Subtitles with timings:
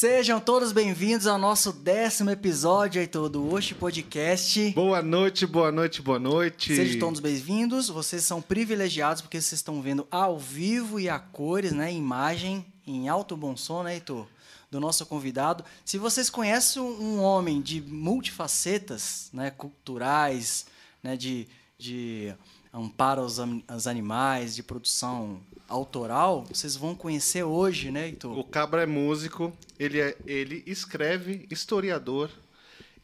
[0.00, 4.70] Sejam todos bem-vindos ao nosso décimo episódio, Heitor, do Oxe Podcast.
[4.70, 6.74] Boa noite, boa noite, boa noite.
[6.74, 7.90] Sejam todos bem-vindos.
[7.90, 11.92] Vocês são privilegiados porque vocês estão vendo ao vivo e a cores, né?
[11.92, 14.26] Imagem em alto bom som, né, Heitor?
[14.70, 15.62] Do nosso convidado.
[15.84, 19.50] Se vocês conhecem um homem de multifacetas, né?
[19.50, 20.64] Culturais,
[21.02, 21.14] né?
[21.14, 21.46] De,
[21.78, 22.34] de
[22.72, 28.36] amparo aos, aos animais, de produção autoral, vocês vão conhecer hoje, né, Heitor?
[28.36, 32.28] O Cabra é músico, ele, é, ele escreve, historiador,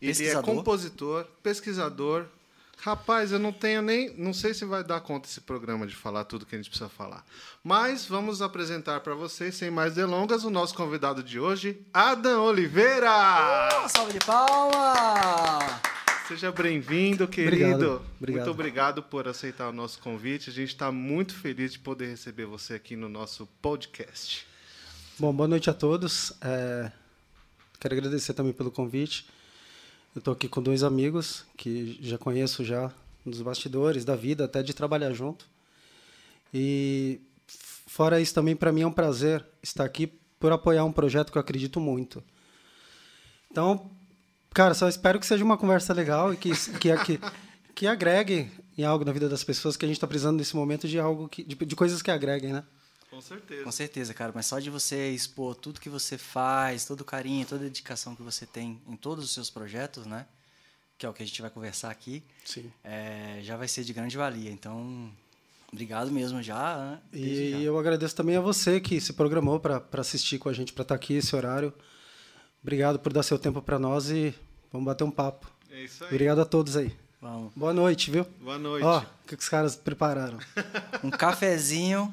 [0.02, 2.26] ele é compositor, pesquisador.
[2.78, 4.14] Rapaz, eu não tenho nem.
[4.18, 6.90] Não sei se vai dar conta esse programa de falar tudo que a gente precisa
[6.90, 7.24] falar.
[7.64, 13.10] Mas vamos apresentar para vocês, sem mais delongas, o nosso convidado de hoje, Adam Oliveira!
[13.10, 15.85] Uh, salve de palma!
[16.28, 17.54] Seja bem-vindo, querido.
[17.54, 18.44] Obrigado, obrigado.
[18.44, 20.50] Muito obrigado por aceitar o nosso convite.
[20.50, 24.44] A gente está muito feliz de poder receber você aqui no nosso podcast.
[25.20, 26.32] Bom, boa noite a todos.
[26.40, 26.90] É...
[27.78, 29.24] Quero agradecer também pelo convite.
[30.16, 32.92] Eu estou aqui com dois amigos que já conheço já
[33.24, 35.46] nos bastidores da vida, até de trabalhar junto.
[36.52, 37.20] E
[37.86, 40.08] fora isso também para mim é um prazer estar aqui
[40.40, 42.20] por apoiar um projeto que eu acredito muito.
[43.48, 43.88] Então,
[44.56, 47.20] Cara, só espero que seja uma conversa legal e que, que, que,
[47.74, 50.88] que agregue em algo na vida das pessoas que a gente está precisando nesse momento
[50.88, 52.64] de algo que, de, de coisas que agreguem, né?
[53.10, 53.64] Com certeza.
[53.64, 54.32] Com certeza, cara.
[54.34, 58.16] Mas só de você expor tudo que você faz, todo o carinho, toda a dedicação
[58.16, 60.24] que você tem em todos os seus projetos, né?
[60.96, 62.22] Que é o que a gente vai conversar aqui.
[62.42, 62.72] Sim.
[62.82, 64.50] É, já vai ser de grande valia.
[64.50, 65.12] Então,
[65.70, 66.78] obrigado mesmo já.
[66.78, 67.00] Né?
[67.12, 67.58] E já.
[67.58, 70.94] eu agradeço também a você que se programou para assistir com a gente, para estar
[70.94, 71.74] tá aqui esse horário.
[72.62, 74.34] Obrigado por dar seu tempo para nós e
[74.72, 75.50] Vamos bater um papo.
[75.70, 76.10] É isso aí.
[76.10, 76.94] Obrigado a todos aí.
[77.20, 77.52] Vamos.
[77.54, 78.26] Boa noite, viu?
[78.40, 78.84] Boa noite.
[78.84, 80.38] Ó, o que os caras prepararam?
[81.02, 82.12] um cafezinho.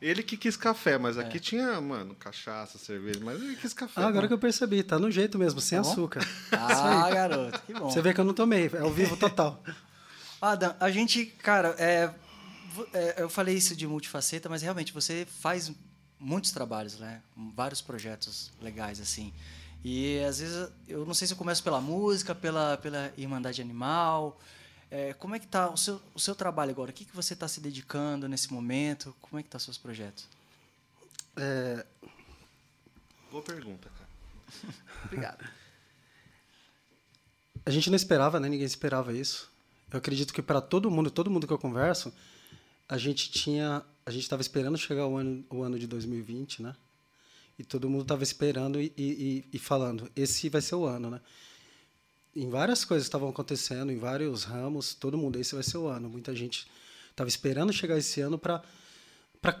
[0.00, 1.40] Ele que quis café, mas aqui é.
[1.40, 4.02] tinha, mano, cachaça, cerveja, mas ele quis café.
[4.02, 6.20] Ah, agora que eu percebi, tá no jeito mesmo, sem tá açúcar.
[6.52, 7.90] Ah, garoto, que bom.
[7.90, 9.62] Você vê que eu não tomei, é ao vivo total.
[10.42, 12.10] Adam, a gente, cara, é,
[12.92, 15.72] é, eu falei isso de multifaceta, mas realmente você faz
[16.20, 17.22] muitos trabalhos, né?
[17.54, 19.32] Vários projetos legais, assim.
[19.84, 24.40] E às vezes eu não sei se eu começo pela música, pela, pela Irmandade Animal.
[24.90, 26.90] É, como é que está o seu, o seu trabalho agora?
[26.90, 29.14] O que, que você está se dedicando nesse momento?
[29.20, 30.26] Como é que estão tá os seus projetos?
[31.36, 31.84] É...
[33.30, 34.74] Boa pergunta, cara.
[35.04, 35.44] Obrigado.
[37.66, 38.48] A gente não esperava, né?
[38.48, 39.50] Ninguém esperava isso.
[39.90, 42.12] Eu acredito que para todo mundo, todo mundo que eu converso,
[42.88, 46.74] a gente tinha, a gente estava esperando chegar o ano, o ano de 2020, né?
[47.58, 51.20] E todo mundo estava esperando e, e, e, falando, esse vai ser o ano, né?
[52.34, 56.08] Em várias coisas estavam acontecendo, em vários ramos, todo mundo, esse vai ser o ano.
[56.08, 56.66] Muita gente
[57.10, 58.62] estava esperando chegar esse ano para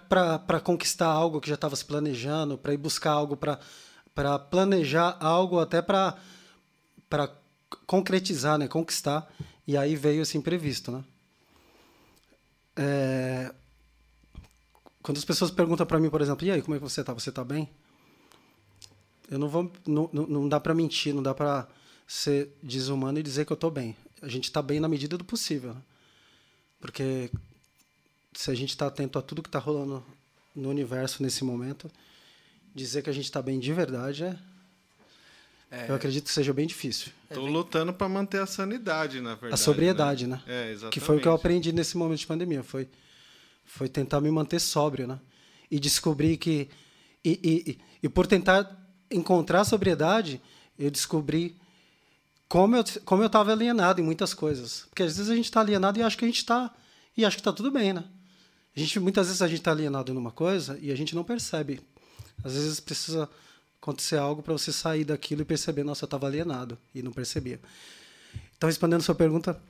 [0.08, 5.60] para conquistar algo que já estava se planejando, para ir buscar algo, para planejar algo
[5.60, 6.18] até para
[7.86, 8.66] concretizar, né?
[8.66, 9.30] conquistar.
[9.66, 10.90] E aí veio esse imprevisto.
[10.90, 11.04] Né?
[12.76, 13.54] É...
[15.02, 17.12] Quando as pessoas perguntam para mim, por exemplo, e aí, como é que você está?
[17.12, 17.68] Você está bem?
[19.30, 21.66] Eu não vou não, não dá para mentir, não dá para
[22.06, 23.96] ser desumano e dizer que eu estou bem.
[24.22, 25.82] A gente está bem na medida do possível, né?
[26.80, 27.30] porque
[28.32, 30.04] se a gente está atento a tudo que está rolando
[30.54, 31.90] no universo nesse momento,
[32.74, 34.36] dizer que a gente está bem de verdade é,
[35.70, 37.12] é, eu acredito que seja bem difícil.
[37.28, 39.54] Estou lutando para manter a sanidade, na verdade.
[39.54, 40.40] A sobriedade, né?
[40.46, 40.68] né?
[40.68, 40.92] É, exatamente.
[40.92, 42.62] Que foi o que eu aprendi nesse momento de pandemia.
[42.62, 42.88] Foi,
[43.64, 45.18] foi tentar me manter sóbrio, né?
[45.68, 46.68] E descobrir que.
[47.24, 50.40] E, e, e por tentar encontrar sobriedade,
[50.78, 51.56] eu descobri
[52.48, 54.86] como eu como eu estava alienado em muitas coisas.
[54.88, 56.74] Porque às vezes a gente está alienado e acha que a gente está
[57.16, 58.04] e acha que está tudo bem, né?
[58.76, 61.80] A gente muitas vezes a gente está alienado numa coisa e a gente não percebe.
[62.42, 63.28] Às vezes precisa
[63.80, 67.60] acontecer algo para você sair daquilo e perceber, nossa, eu estava alienado e não percebia.
[68.56, 69.60] Então, respondendo a sua pergunta,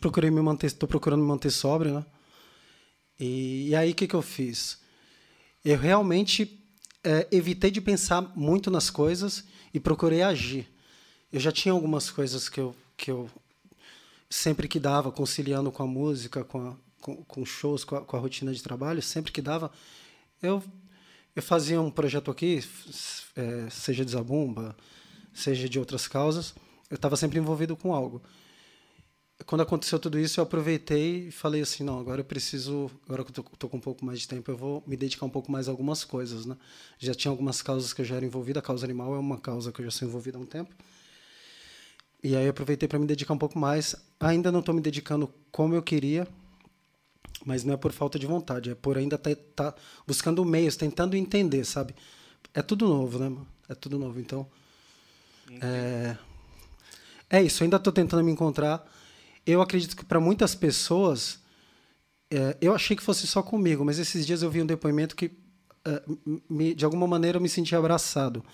[0.00, 2.06] procurei me manter, estou procurando me manter sóbrio, né?
[3.18, 4.78] E, e aí o que que eu fiz?
[5.64, 6.63] Eu realmente
[7.04, 10.68] é, evitei de pensar muito nas coisas e procurei agir.
[11.32, 13.28] Eu já tinha algumas coisas que eu, que eu
[14.30, 18.16] sempre que dava, conciliando com a música, com, a, com, com shows, com a, com
[18.16, 19.70] a, rotina de trabalho, sempre que dava,
[20.42, 20.62] eu,
[21.36, 22.64] eu fazia um projeto aqui,
[23.36, 24.74] é, seja de Zabumba,
[25.32, 26.54] seja de outras causas,
[26.90, 28.22] eu estava sempre envolvido com algo
[29.46, 33.30] quando aconteceu tudo isso, eu aproveitei e falei assim, não, agora eu preciso, agora que
[33.30, 35.50] eu tô, tô, com um pouco mais de tempo, eu vou me dedicar um pouco
[35.50, 36.56] mais a algumas coisas, né?
[36.98, 39.72] Já tinha algumas causas que eu já era envolvido, a causa animal é uma causa
[39.72, 40.74] que eu já sou envolvido há um tempo.
[42.22, 43.94] E aí eu aproveitei para me dedicar um pouco mais.
[44.18, 46.26] Ainda não estou me dedicando como eu queria,
[47.44, 50.76] mas não é por falta de vontade, é por ainda estar tá, tá buscando meios,
[50.76, 51.94] tentando entender, sabe?
[52.54, 53.46] é tudo novo, né, mano?
[53.68, 54.18] É tudo novo.
[54.20, 54.46] Então,
[55.60, 56.16] é,
[57.28, 57.64] é isso.
[57.64, 58.86] Ainda estou tentando me encontrar.
[59.46, 61.38] Eu acredito que para muitas pessoas,
[62.30, 65.30] é, eu achei que fosse só comigo, mas esses dias eu vi um depoimento que,
[65.84, 66.02] é,
[66.48, 68.44] me, de alguma maneira, eu me senti abraçado.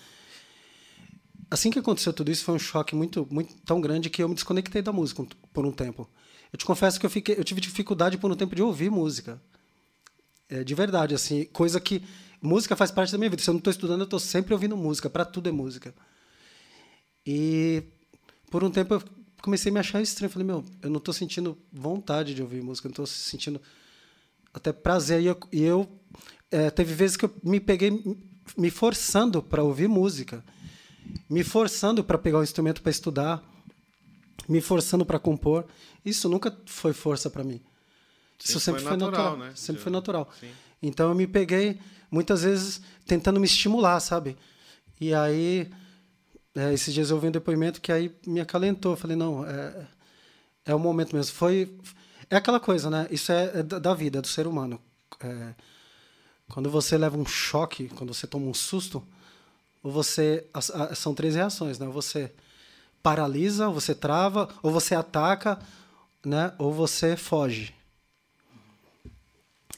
[1.51, 4.35] Assim que aconteceu tudo isso, foi um choque muito, muito tão grande que eu me
[4.35, 6.09] desconectei da música por um tempo.
[6.53, 9.41] Eu te confesso que eu, fiquei, eu tive dificuldade por um tempo de ouvir música.
[10.49, 12.03] É, de verdade, assim, coisa que
[12.43, 13.43] música faz parte da minha vida.
[13.43, 15.09] Se eu não estou estudando, eu estou sempre ouvindo música.
[15.09, 15.95] Para tudo é música.
[17.25, 17.85] E
[18.51, 19.03] por um tempo eu
[19.43, 20.31] comecei a me achar estranho.
[20.31, 23.61] Falei, meu, eu não estou sentindo vontade de ouvir música, não estou sentindo
[24.53, 25.21] até prazer.
[25.23, 25.89] E eu, e eu
[26.51, 27.91] é, teve vezes que eu me peguei
[28.57, 30.45] me forçando para ouvir música,
[31.29, 33.43] me forçando para pegar um instrumento para estudar,
[34.49, 35.67] me forçando para compor.
[36.05, 37.61] Isso nunca foi força para mim.
[38.43, 39.53] Isso sempre, foi natural, natural né?
[39.55, 40.31] Sempre foi natural.
[40.41, 40.51] Sim.
[40.83, 41.79] Então eu me peguei
[42.11, 44.37] muitas vezes tentando me estimular, sabe?
[45.01, 45.71] E aí
[46.55, 48.97] é, esses dias eu ouvi um depoimento que aí me acalentou.
[48.97, 49.87] Falei, não, é,
[50.67, 51.35] é o momento mesmo.
[51.35, 51.73] Foi,
[52.29, 53.07] é aquela coisa, né?
[53.11, 54.81] Isso é, é da vida, do ser humano.
[55.21, 55.55] É,
[56.49, 59.03] quando você leva um choque, quando você toma um susto,
[59.83, 60.47] ou você
[60.97, 61.87] são três reações, né?
[61.87, 62.33] Você
[63.03, 65.59] paralisa, você trava, ou você ataca,
[66.25, 66.53] né?
[66.59, 67.75] Ou você foge.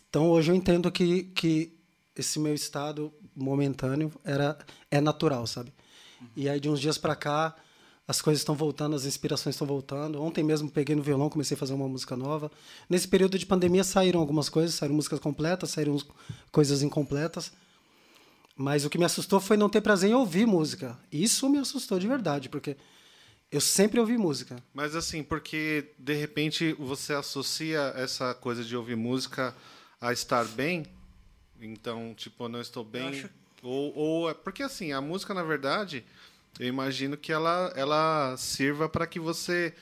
[0.09, 1.73] Então hoje eu entendo que que
[2.17, 4.59] esse meu estado momentâneo era
[4.91, 5.73] é natural, sabe?
[6.37, 7.55] E aí, de uns dias para cá,
[8.07, 10.21] as coisas estão voltando, as inspirações estão voltando.
[10.23, 12.51] Ontem mesmo peguei no violão, comecei a fazer uma música nova.
[12.89, 15.97] Nesse período de pandemia saíram algumas coisas, saíram músicas completas, saíram
[16.51, 17.53] coisas incompletas.
[18.57, 20.99] Mas o que me assustou foi não ter prazer em ouvir música.
[21.11, 22.77] Isso me assustou de verdade, porque
[23.51, 24.63] eu sempre ouvi música.
[24.75, 29.55] Mas assim, porque de repente você associa essa coisa de ouvir música
[30.01, 30.85] a estar bem.
[31.61, 33.03] Então, tipo, eu não estou bem.
[33.03, 33.31] Eu acho
[33.63, 36.05] ou, ou é porque assim, a música, na verdade,
[36.59, 39.75] eu imagino que ela, ela sirva para que você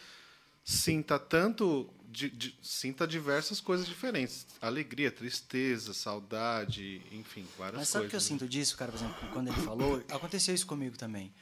[0.65, 1.88] sinta tanto.
[2.12, 4.44] De, de, sinta diversas coisas diferentes.
[4.61, 9.29] Alegria, tristeza, saudade, enfim, várias Mas sabe o que eu sinto disso, cara, por exemplo,
[9.32, 10.03] quando ele falou?
[10.11, 11.32] Aconteceu isso comigo também.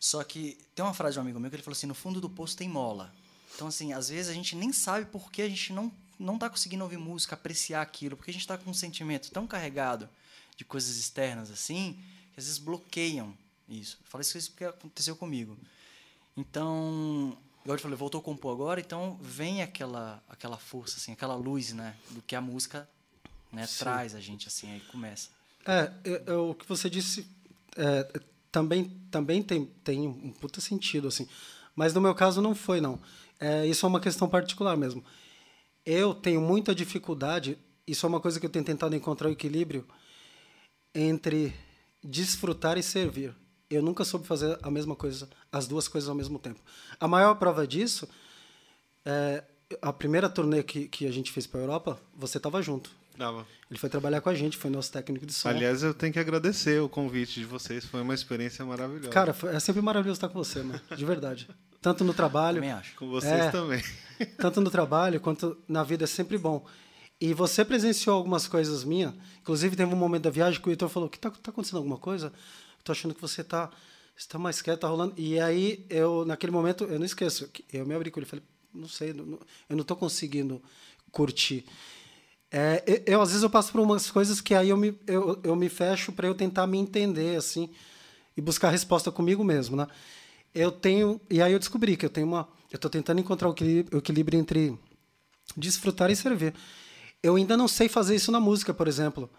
[0.00, 2.22] Só que tem uma frase de um amigo meu que ele falou assim: no fundo
[2.22, 3.12] do poço tem mola.
[3.54, 6.48] Então, assim, às vezes a gente nem sabe por que a gente não, não tá
[6.48, 10.08] conseguindo ouvir música, apreciar aquilo, porque a gente está com um sentimento tão carregado
[10.56, 11.98] de coisas externas assim,
[12.32, 13.34] que às vezes bloqueiam
[13.68, 13.98] isso.
[14.00, 15.56] Eu falei isso porque aconteceu comigo.
[16.36, 21.34] Então, igual eu falei, voltou a compor agora, então vem aquela aquela força assim, aquela
[21.34, 22.88] luz, né, do que a música,
[23.52, 25.30] né, traz a gente assim, aí começa.
[25.66, 27.26] É, é, é o que você disse
[27.76, 28.20] é,
[28.50, 31.28] também também tem tem um puta sentido assim.
[31.74, 33.00] Mas no meu caso não foi não.
[33.40, 35.04] É, isso é uma questão particular mesmo.
[35.84, 39.86] Eu tenho muita dificuldade, isso é uma coisa que eu tenho tentado encontrar o equilíbrio
[40.94, 41.54] entre
[42.02, 43.34] desfrutar e servir.
[43.70, 46.60] Eu nunca soube fazer a mesma coisa, as duas coisas ao mesmo tempo.
[47.00, 48.08] A maior prova disso
[49.04, 49.42] é
[49.80, 52.90] a primeira turnê que, que a gente fez para a Europa, você estava junto.
[53.16, 53.46] Tava.
[53.70, 55.48] Ele foi trabalhar com a gente, foi nosso técnico de som.
[55.48, 59.10] Aliás, eu tenho que agradecer o convite de vocês, foi uma experiência maravilhosa.
[59.10, 61.48] Cara, foi, é sempre maravilhoso estar com você, mano, de verdade.
[61.80, 62.56] Tanto no trabalho.
[62.56, 62.94] Também acho.
[62.96, 63.82] Com vocês é, também.
[64.38, 66.64] Tanto no trabalho quanto na vida é sempre bom.
[67.20, 69.14] E você presenciou algumas coisas minhas.
[69.40, 71.98] Inclusive, teve um momento da viagem que o Heitor falou: que tá, tá acontecendo alguma
[71.98, 72.32] coisa?
[72.78, 73.70] Estou achando que você está
[74.16, 75.14] está mais quieto, tá rolando.
[75.16, 78.88] E aí, eu, naquele momento, eu não esqueço, eu me abri com ele falei: não
[78.88, 80.62] sei, não, eu não estou conseguindo
[81.10, 81.64] curtir.
[82.50, 85.56] É, eu, às vezes, eu passo por umas coisas que aí eu me, eu, eu
[85.56, 87.68] me fecho para eu tentar me entender, assim,
[88.36, 89.88] e buscar resposta comigo mesmo, né?
[90.54, 91.20] Eu tenho.
[91.28, 92.48] E aí eu descobri que eu tenho uma.
[92.70, 94.78] Eu estou tentando encontrar o equilíbrio, o equilíbrio entre
[95.56, 96.54] desfrutar e servir.
[97.24, 99.30] Eu ainda não sei fazer isso na música, por exemplo.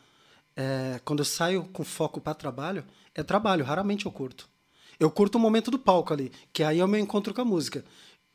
[0.55, 4.49] É, quando eu saio com foco para trabalho, é trabalho, raramente eu curto.
[4.99, 7.45] Eu curto o momento do palco ali, que aí é o meu encontro com a
[7.45, 7.85] música.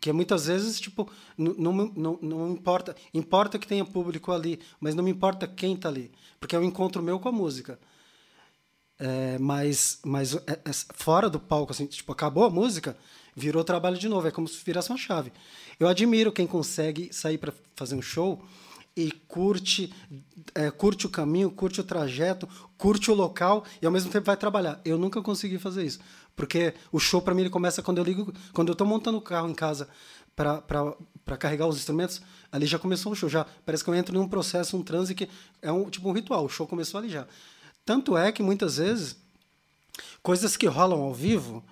[0.01, 2.95] Que muitas vezes, tipo, não, não, não, importa.
[3.13, 6.13] Importa que tenha público ali, mas não me importa quem está ali.
[6.39, 7.77] Porque é o encontro meu com a música.
[9.01, 12.97] É, mas mas é, é, fora do palco, assim, tipo, acabou a música,
[13.35, 14.29] virou trabalho de novo.
[14.29, 15.33] É como se virasse uma chave.
[15.81, 18.41] Eu admiro quem consegue sair para fazer um show
[19.01, 19.93] e curte,
[20.55, 24.37] é, curte o caminho, curte o trajeto, curte o local e ao mesmo tempo vai
[24.37, 24.81] trabalhar.
[24.85, 26.01] Eu nunca consegui fazer isso,
[26.37, 29.23] porque o show para mim ele começa quando eu ligo, quando eu estou montando o
[29.23, 29.89] carro em casa
[30.37, 32.21] para carregar os instrumentos,
[32.53, 35.29] ali já começou o show, já parece que eu entro num processo, um transe que
[35.63, 36.45] é um tipo um ritual.
[36.45, 37.27] O show começou ali já.
[37.85, 39.17] Tanto é que muitas vezes
[40.23, 41.65] coisas que rolam ao vivo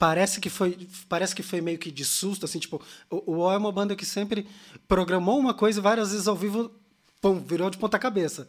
[0.00, 3.56] parece que foi parece que foi meio que de susto assim tipo o, o é
[3.56, 4.48] uma banda que sempre
[4.88, 6.72] programou uma coisa e várias vezes ao vivo
[7.20, 8.48] pum, virou de ponta cabeça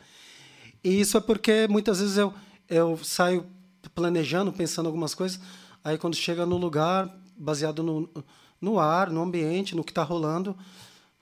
[0.84, 2.34] e isso é porque muitas vezes eu
[2.72, 3.46] eu saio
[3.94, 5.40] planejando, pensando algumas coisas.
[5.84, 8.10] Aí quando chega no lugar, baseado no,
[8.60, 10.58] no ar, no ambiente, no que está rolando,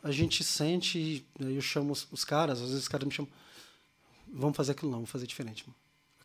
[0.03, 1.25] a gente sente.
[1.39, 3.31] Aí eu chamo os, os, caras, às vezes os caras me chamam.
[4.31, 5.63] Vamos fazer aquilo não, vamos fazer diferente.
[5.65, 5.75] Mano.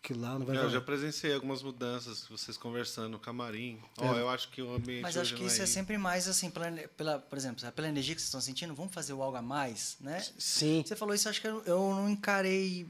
[0.05, 3.81] Aquilo lá não vai Eu já presenciei algumas mudanças, vocês conversando no camarim.
[3.97, 4.11] É.
[4.11, 5.01] Oh, eu acho que o ambiente.
[5.01, 8.15] Mas acho que isso é, é, sempre mais assim, pela, pela, por exemplo, pela energia
[8.15, 10.23] que vocês estão sentindo, vamos fazer o algo a mais, né?
[10.39, 10.85] Sim.
[10.87, 12.87] Você falou isso, acho que eu, eu não encarei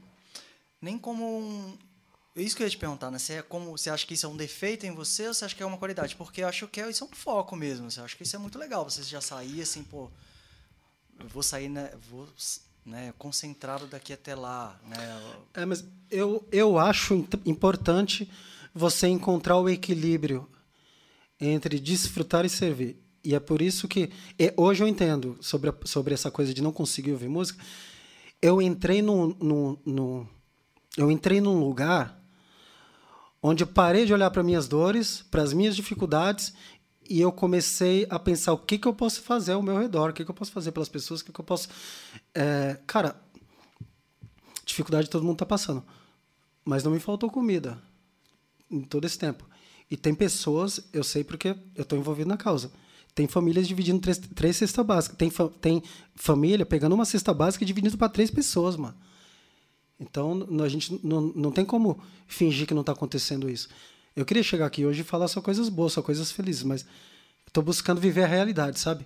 [0.81, 1.77] nem como um,
[2.35, 3.17] é isso que eu ia te perguntar, né?
[3.17, 5.55] Você, é como, você acha que isso é um defeito em você ou você acha
[5.55, 6.17] que é uma qualidade?
[6.17, 7.89] Porque eu acho que é, isso é um foco mesmo.
[7.89, 8.83] Você acha que isso é muito legal.
[8.83, 10.11] Você já sair assim, pô,
[11.17, 11.93] eu vou sair, né?
[12.09, 12.27] Vou
[12.85, 14.79] né, concentrado daqui até lá.
[14.87, 14.97] Né?
[15.55, 18.29] É, mas eu, eu acho importante
[18.73, 20.47] você encontrar o equilíbrio
[21.39, 23.01] entre desfrutar e servir.
[23.23, 24.11] E é por isso que
[24.55, 27.63] hoje eu entendo sobre, a, sobre essa coisa de não conseguir ouvir música.
[28.41, 30.27] Eu entrei num, num, num
[30.95, 32.21] eu entrei num lugar
[33.41, 36.53] onde parei de olhar para minhas dores, para as minhas dificuldades
[37.09, 40.13] e eu comecei a pensar o que, que eu posso fazer ao meu redor, o
[40.13, 41.69] que, que eu posso fazer pelas pessoas, o que, que eu posso.
[42.33, 43.19] É, cara,
[44.65, 45.83] dificuldade todo mundo está passando,
[46.63, 47.81] mas não me faltou comida
[48.69, 49.45] em todo esse tempo.
[49.89, 52.71] E tem pessoas, eu sei porque eu estou envolvido na causa.
[53.13, 55.17] Tem famílias dividindo três, três cestas básicas.
[55.17, 55.31] Tem,
[55.61, 55.83] tem
[56.15, 58.95] família pegando uma cesta básica e dividindo para três pessoas, mano.
[59.97, 63.69] Então, a gente não, não tem como fingir que não está acontecendo isso.
[64.15, 66.85] Eu queria chegar aqui hoje e falar só coisas boas, só coisas felizes, mas
[67.45, 69.05] estou buscando viver a realidade, sabe?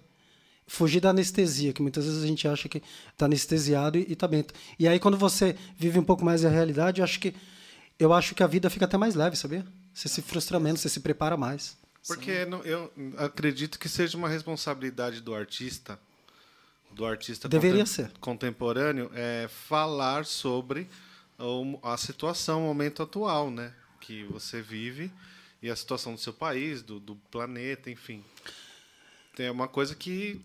[0.68, 4.46] Fugir da anestesia, que muitas vezes a gente acha que está anestesiado e está bem.
[4.78, 7.34] E aí, quando você vive um pouco mais a realidade, eu acho que,
[7.98, 9.66] eu acho que a vida fica até mais leve, sabia?
[9.94, 11.76] Você se frustra menos, você se prepara mais.
[12.06, 16.00] Porque não, eu acredito que seja uma responsabilidade do artista
[16.92, 18.12] do artista Deveria contem ser.
[18.20, 20.90] contemporâneo é falar sobre
[21.84, 23.74] a situação, o momento atual, né?
[24.10, 25.12] Que você vive
[25.62, 28.26] e a situação do seu país, do, do planeta, enfim.
[29.36, 30.42] Tem uma coisa que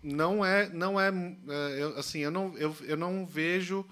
[0.00, 3.84] não é, não é, é eu, assim, eu não, eu, eu não vejo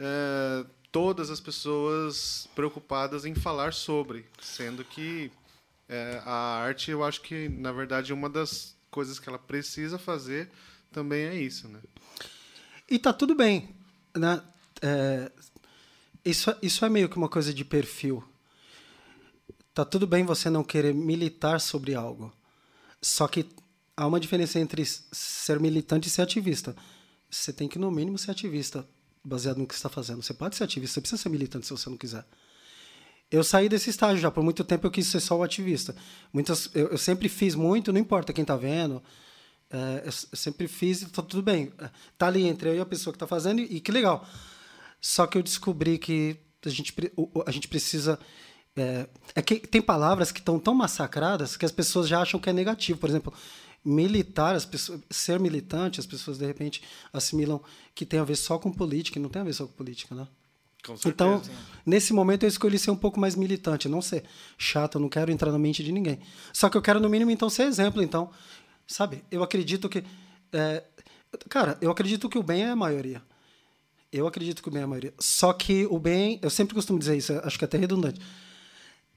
[0.00, 5.30] é, todas as pessoas preocupadas em falar sobre, sendo que
[5.88, 10.50] é, a arte, eu acho que na verdade uma das coisas que ela precisa fazer
[10.90, 11.78] também é isso, né?
[12.90, 13.76] E tá tudo bem,
[14.12, 14.42] né?
[14.82, 15.30] É,
[16.30, 18.22] isso, isso é meio que uma coisa de perfil.
[19.74, 22.32] Tá tudo bem você não querer militar sobre algo.
[23.00, 23.48] Só que
[23.96, 26.74] há uma diferença entre ser militante e ser ativista.
[27.30, 28.86] Você tem que, no mínimo, ser ativista,
[29.22, 30.22] baseado no que está fazendo.
[30.22, 32.24] Você pode ser ativista, você precisa ser militante se você não quiser.
[33.30, 34.30] Eu saí desse estágio já.
[34.30, 35.94] Por muito tempo eu quis ser só o ativista.
[36.32, 39.02] Muitas, eu, eu sempre fiz muito, não importa quem está vendo.
[39.70, 41.72] É, eu sempre fiz e tá tudo bem.
[42.16, 44.26] Tá ali entre eu e a pessoa que está fazendo e, e, que legal.
[45.00, 46.94] Só que eu descobri que a gente,
[47.46, 48.18] a gente precisa.
[48.76, 52.48] É, é que tem palavras que estão tão massacradas que as pessoas já acham que
[52.48, 52.98] é negativo.
[52.98, 53.32] Por exemplo,
[53.84, 57.60] militar, as pessoas, ser militante, as pessoas de repente assimilam
[57.94, 60.14] que tem a ver só com política e não tem a ver só com política,
[60.14, 60.28] né?
[60.84, 61.42] Com então,
[61.84, 64.24] nesse momento eu escolhi ser um pouco mais militante, não ser
[64.56, 66.20] chato, eu não quero entrar na mente de ninguém.
[66.52, 68.30] Só que eu quero no mínimo então ser exemplo, então
[68.88, 69.22] Sabe?
[69.30, 70.02] Eu acredito que.
[70.50, 70.82] É,
[71.50, 73.22] cara, eu acredito que o bem é a maioria.
[74.12, 75.14] Eu acredito que o bem é a maioria.
[75.18, 78.20] Só que o bem, eu sempre costumo dizer isso, acho que é até redundante.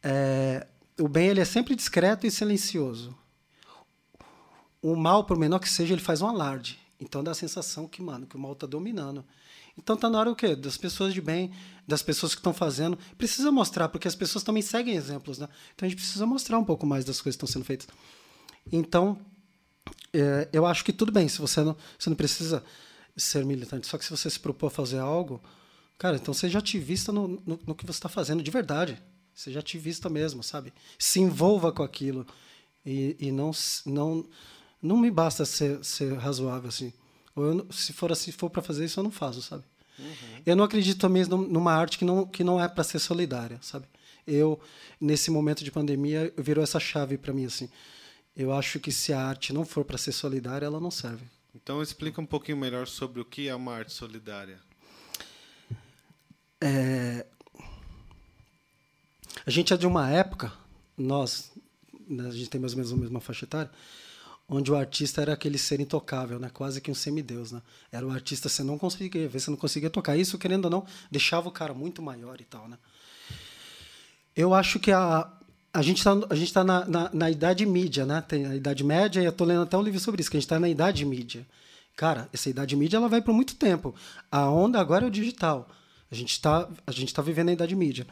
[0.04, 0.68] É,
[1.00, 3.16] o bem ele é sempre discreto e silencioso.
[4.82, 6.80] O mal, por menor que seja, ele faz um alarde.
[7.00, 9.24] Então dá a sensação que, mano, que o mal está dominando.
[9.78, 10.56] Então tá na hora o quê?
[10.56, 11.52] Das pessoas de bem,
[11.88, 12.98] das pessoas que estão fazendo.
[13.18, 15.48] Precisa mostrar, porque as pessoas também seguem exemplos, né?
[15.74, 17.88] Então a gente precisa mostrar um pouco mais das coisas que estão sendo feitas.
[18.72, 19.18] Então,
[20.14, 22.64] é, eu acho que tudo bem, se você não, você não precisa
[23.16, 25.42] ser militante, só que se você se propor a fazer algo,
[25.98, 29.02] cara, então seja ativista no, no, no que você está fazendo de verdade.
[29.34, 30.74] Seja ativista mesmo, sabe?
[31.00, 32.28] Se envolva com aquilo.
[32.86, 33.52] E, e não,
[33.86, 34.26] não,
[34.82, 36.94] não me basta ser, ser razoável assim.
[37.36, 39.64] Ou eu, se for assim, for para fazer isso, eu não faço, sabe?
[39.98, 40.42] Uhum.
[40.46, 43.86] Eu não acredito mesmo numa arte que não, que não é para ser solidária, sabe?
[44.26, 44.60] Eu,
[45.00, 47.70] nesse momento de pandemia, virou essa chave para mim, assim.
[48.36, 51.26] Eu acho que se a arte não for para ser solidária, ela não serve.
[51.54, 54.60] Então explica um pouquinho melhor sobre o que é uma arte solidária.
[56.62, 57.26] É...
[59.46, 60.54] A gente é de uma época,
[60.98, 61.52] nós,
[62.08, 63.72] né, a gente tem mais ou menos a mesma faixa etária,
[64.48, 66.50] onde o artista era aquele ser intocável, né?
[66.54, 67.52] quase que um semideus.
[67.52, 67.62] Né?
[67.92, 70.18] Era o artista, você não conseguia ver, você não conseguia tocar.
[70.18, 72.68] Isso, querendo ou não, deixava o cara muito maior e tal.
[72.68, 72.78] Né?
[74.36, 75.32] Eu acho que a,
[75.74, 78.22] a gente está tá na, na, na, idade mídia, né?
[78.22, 80.40] Tem a idade média, e eu estou lendo até um livro sobre isso, que a
[80.40, 81.46] gente está na idade mídia.
[81.96, 83.94] Cara, essa idade mídia ela vai por muito tempo.
[84.32, 85.70] A onda agora é o digital.
[86.10, 86.68] A gente está
[87.14, 88.06] tá vivendo a idade mídia.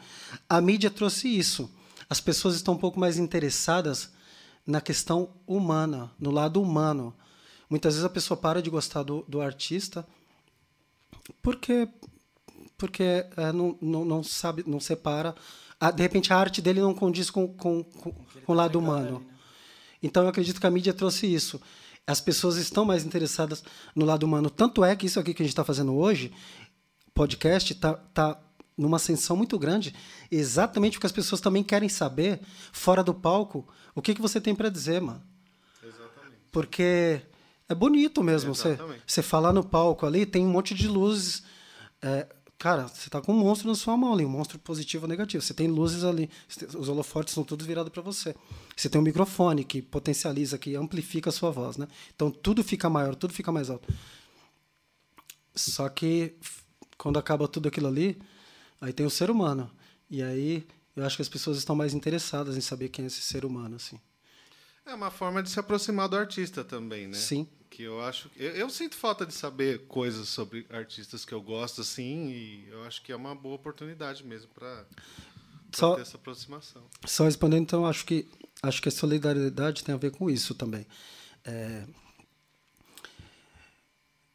[0.48, 1.70] A mídia trouxe isso.
[2.08, 4.10] As pessoas estão um pouco mais interessadas
[4.66, 7.14] na questão humana, no lado humano.
[7.68, 10.06] Muitas vezes a pessoa para de gostar do, do artista
[11.42, 11.88] porque
[12.76, 15.34] porque é, não, não, não, sabe, não separa.
[15.80, 19.20] A, de repente a arte dele não condiz com, com, com, com o lado humano.
[19.20, 19.26] Né?
[20.02, 21.60] Então eu acredito que a mídia trouxe isso.
[22.06, 23.62] As pessoas estão mais interessadas
[23.94, 24.50] no lado humano.
[24.50, 26.32] Tanto é que isso aqui que a gente está fazendo hoje,
[27.14, 28.40] podcast, está tá
[28.76, 29.94] numa ascensão muito grande,
[30.30, 32.40] exatamente porque as pessoas também querem saber,
[32.72, 35.22] fora do palco, o que, que você tem para dizer, mano.
[35.82, 36.38] Exatamente.
[36.50, 37.20] Porque
[37.68, 38.54] é bonito mesmo.
[38.54, 41.42] Você, você falar no palco ali, tem um monte de luzes.
[42.00, 42.26] É,
[42.60, 45.42] cara, você está com um monstro na sua mão ali, um monstro positivo ou negativo.
[45.42, 46.28] Você tem luzes ali,
[46.78, 48.36] os holofotes são todos virados para você.
[48.76, 51.88] Você tem um microfone que potencializa, que amplifica a sua voz, né?
[52.14, 53.90] Então tudo fica maior, tudo fica mais alto.
[55.54, 56.34] Só que
[56.98, 58.20] quando acaba tudo aquilo ali,
[58.78, 59.70] aí tem o ser humano.
[60.10, 63.22] E aí eu acho que as pessoas estão mais interessadas em saber quem é esse
[63.22, 63.98] ser humano, assim.
[64.84, 67.14] É uma forma de se aproximar do artista também, né?
[67.14, 71.40] Sim que eu acho eu, eu, sinto falta de saber coisas sobre artistas que eu
[71.40, 74.84] gosto assim e eu acho que é uma boa oportunidade mesmo para
[75.70, 76.82] ter essa aproximação.
[77.06, 78.28] Só respondendo então acho que
[78.60, 80.84] acho que a solidariedade tem a ver com isso também.
[81.44, 81.86] É,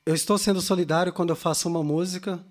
[0.05, 2.43] eu estou sendo solidário quando eu faço uma música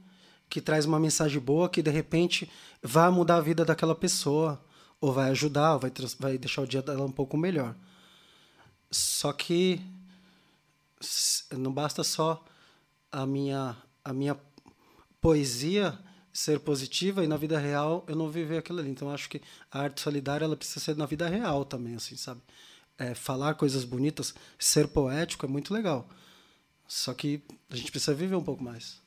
[0.51, 2.49] que traz uma mensagem boa que de repente
[2.83, 4.63] vai mudar a vida daquela pessoa
[5.01, 7.75] ou vai ajudar ou vai vai deixar o dia dela um pouco melhor.
[8.91, 9.81] Só que
[11.53, 12.45] não basta só
[13.11, 14.39] a minha a minha
[15.21, 15.99] poesia
[16.33, 18.91] ser positiva e na vida real eu não viver aquilo ali.
[18.91, 22.41] Então acho que a arte solidária ela precisa ser na vida real também, assim, sabe?
[22.99, 26.09] É, falar coisas bonitas, ser poético é muito legal.
[26.87, 29.01] Só que a gente precisa viver um pouco mais.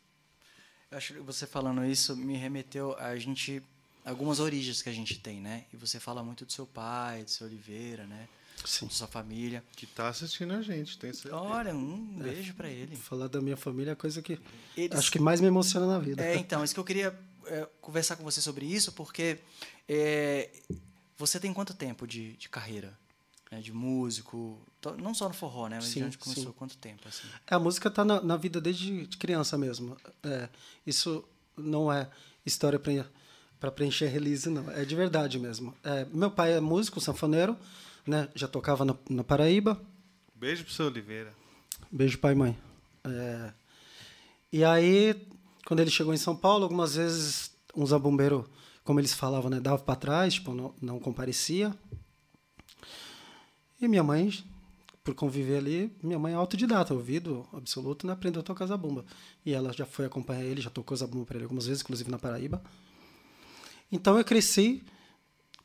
[0.90, 3.62] Eu acho que você falando isso me remeteu a gente
[4.06, 5.66] algumas origens que a gente tem, né?
[5.74, 8.28] E você fala muito do seu pai, do seu Oliveira, né?
[8.66, 8.90] Sim.
[8.90, 9.64] sua família.
[9.76, 11.36] Que está assistindo a gente, tem certeza.
[11.36, 12.96] Olha, um é, beijo para ele.
[12.96, 14.40] Falar da minha família é a coisa que
[14.76, 14.98] Eles...
[14.98, 16.24] acho que mais me emociona na vida.
[16.24, 19.40] É, então, isso que eu queria é, conversar com você sobre isso, porque
[19.88, 20.50] é,
[21.18, 22.98] você tem quanto tempo de, de carreira?
[23.50, 24.60] Né, de músico,
[25.02, 25.78] não só no forró, né?
[25.78, 26.54] Mas sim, onde começou, sim.
[26.58, 27.08] quanto tempo?
[27.08, 27.28] Assim?
[27.50, 29.96] É, a música está na, na, vida desde criança mesmo.
[30.22, 30.50] É,
[30.86, 31.24] isso
[31.56, 32.10] não é
[32.46, 32.78] história
[33.58, 34.70] para preencher release, não.
[34.72, 35.74] É de verdade mesmo.
[35.82, 37.58] É, meu pai é músico, sanfoneiro,
[38.08, 38.30] né?
[38.34, 39.80] Já tocava na, na Paraíba.
[40.34, 41.34] Beijo pro seu Oliveira.
[41.92, 42.58] Beijo, pai e mãe.
[43.04, 43.54] É...
[44.52, 45.28] E aí,
[45.66, 48.50] quando ele chegou em São Paulo, algumas vezes um zabumbeiro,
[48.84, 51.76] como eles falavam, né, dava para trás, tipo, não, não comparecia.
[53.80, 54.34] E minha mãe,
[55.04, 59.06] por conviver ali, minha mãe é autodidata, ouvido absoluto, né, aprendeu a tocar zabumba.
[59.46, 62.18] E ela já foi acompanhar ele, já tocou zabumba para ele algumas vezes, inclusive na
[62.18, 62.64] Paraíba.
[63.92, 64.84] Então eu cresci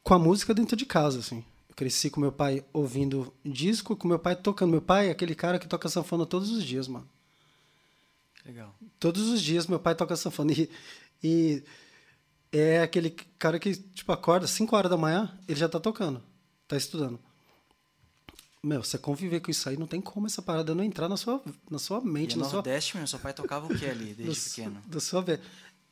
[0.02, 1.44] com a música dentro de casa, assim.
[1.74, 4.70] Cresci com meu pai ouvindo disco, com meu pai tocando.
[4.70, 7.08] Meu pai é aquele cara que toca sanfona todos os dias, mano.
[8.44, 8.74] Legal.
[8.98, 10.52] Todos os dias meu pai toca sanfona.
[10.52, 10.68] E,
[11.22, 11.62] e
[12.52, 16.22] é aquele cara que, tipo, acorda 5 horas da manhã, ele já tá tocando,
[16.68, 17.18] tá estudando.
[18.62, 21.42] Meu, você conviver com isso aí, não tem como essa parada não entrar na sua,
[21.68, 22.34] na sua mente.
[22.34, 22.98] E na Nordeste, sua...
[22.98, 24.82] meu, seu pai tocava o que ali, desde do, pequeno?
[24.86, 25.40] Da sua vez.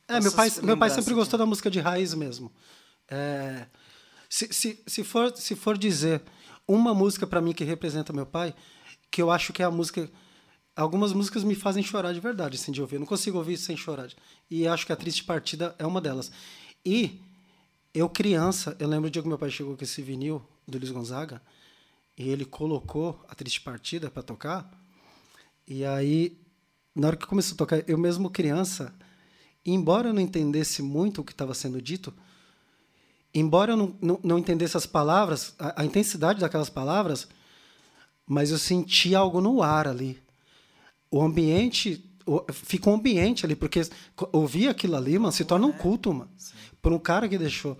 [0.07, 2.51] É, meu pai, meu pai sempre gostou da música de raiz mesmo.
[3.09, 3.65] É,
[4.31, 6.21] se, se, se, for, se for dizer
[6.65, 8.55] uma música para mim que representa meu pai,
[9.11, 10.09] que eu acho que é a música.
[10.73, 12.95] Algumas músicas me fazem chorar de verdade, assim, de ouvir.
[12.95, 14.09] Eu não consigo ouvir sem chorar.
[14.49, 16.31] E acho que a Triste Partida é uma delas.
[16.85, 17.19] E
[17.93, 21.41] eu, criança, eu lembro de que meu pai chegou com esse vinil do Luiz Gonzaga
[22.17, 24.71] e ele colocou a Triste Partida para tocar.
[25.67, 26.39] E aí,
[26.95, 28.95] na hora que começou a tocar, eu mesmo criança,
[29.65, 32.13] embora eu não entendesse muito o que estava sendo dito,
[33.33, 37.27] embora eu não, não, não entendesse as palavras, a, a, intensidade daquelas palavras,
[38.25, 40.21] mas eu senti algo no ar ali.
[41.09, 43.81] O ambiente, o, fica um ambiente ali, porque
[44.31, 46.31] ouvir aquilo ali, mano, se torna um culto, mano.
[46.81, 47.77] Por um cara que deixou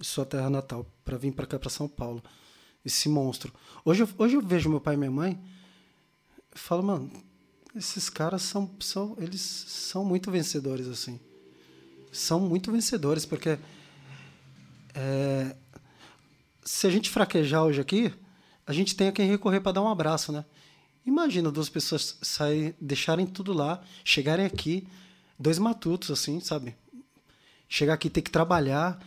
[0.00, 2.22] sua terra natal para vir para cá, para São Paulo.
[2.84, 3.52] Esse monstro.
[3.84, 5.38] Hoje eu, hoje eu vejo meu pai e minha mãe,
[6.52, 7.10] eu falo, mano,
[7.74, 11.20] esses caras são, são, eles são muito vencedores, assim.
[12.10, 13.58] São muito vencedores, porque
[14.94, 15.56] é,
[16.64, 18.12] se a gente fraquejar hoje aqui,
[18.66, 20.44] a gente tem a quem recorrer para dar um abraço, né?
[21.06, 24.86] Imagina duas pessoas saírem, deixarem tudo lá, chegarem aqui,
[25.38, 26.76] dois matutos, assim, sabe?
[27.66, 28.98] Chegar aqui, ter que trabalhar,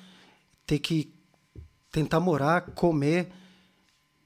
[0.66, 1.14] ter que
[1.92, 3.32] tentar morar, comer.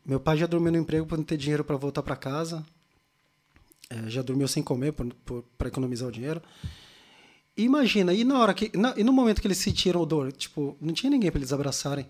[0.05, 2.65] Meu pai já dormiu no emprego para não ter dinheiro para voltar para casa.
[3.89, 6.41] É, já dormiu sem comer para economizar o dinheiro.
[7.57, 8.75] Imagina, e na hora que.
[8.77, 12.05] Na, e no momento que eles sentiram dor, tipo, não tinha ninguém para eles abraçarem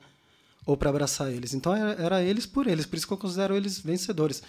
[0.65, 1.53] ou para abraçar eles.
[1.53, 4.41] Então era, era, eles por eles, por isso que eu considero eles vencedores.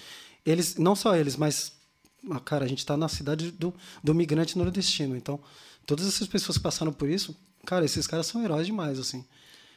[0.45, 1.73] Eles, não só eles, mas.
[2.31, 5.17] Ah, cara, a gente está na cidade do, do migrante nordestino.
[5.17, 5.39] Então,
[5.85, 9.25] todas essas pessoas que passaram por isso, cara, esses caras são heróis demais, assim.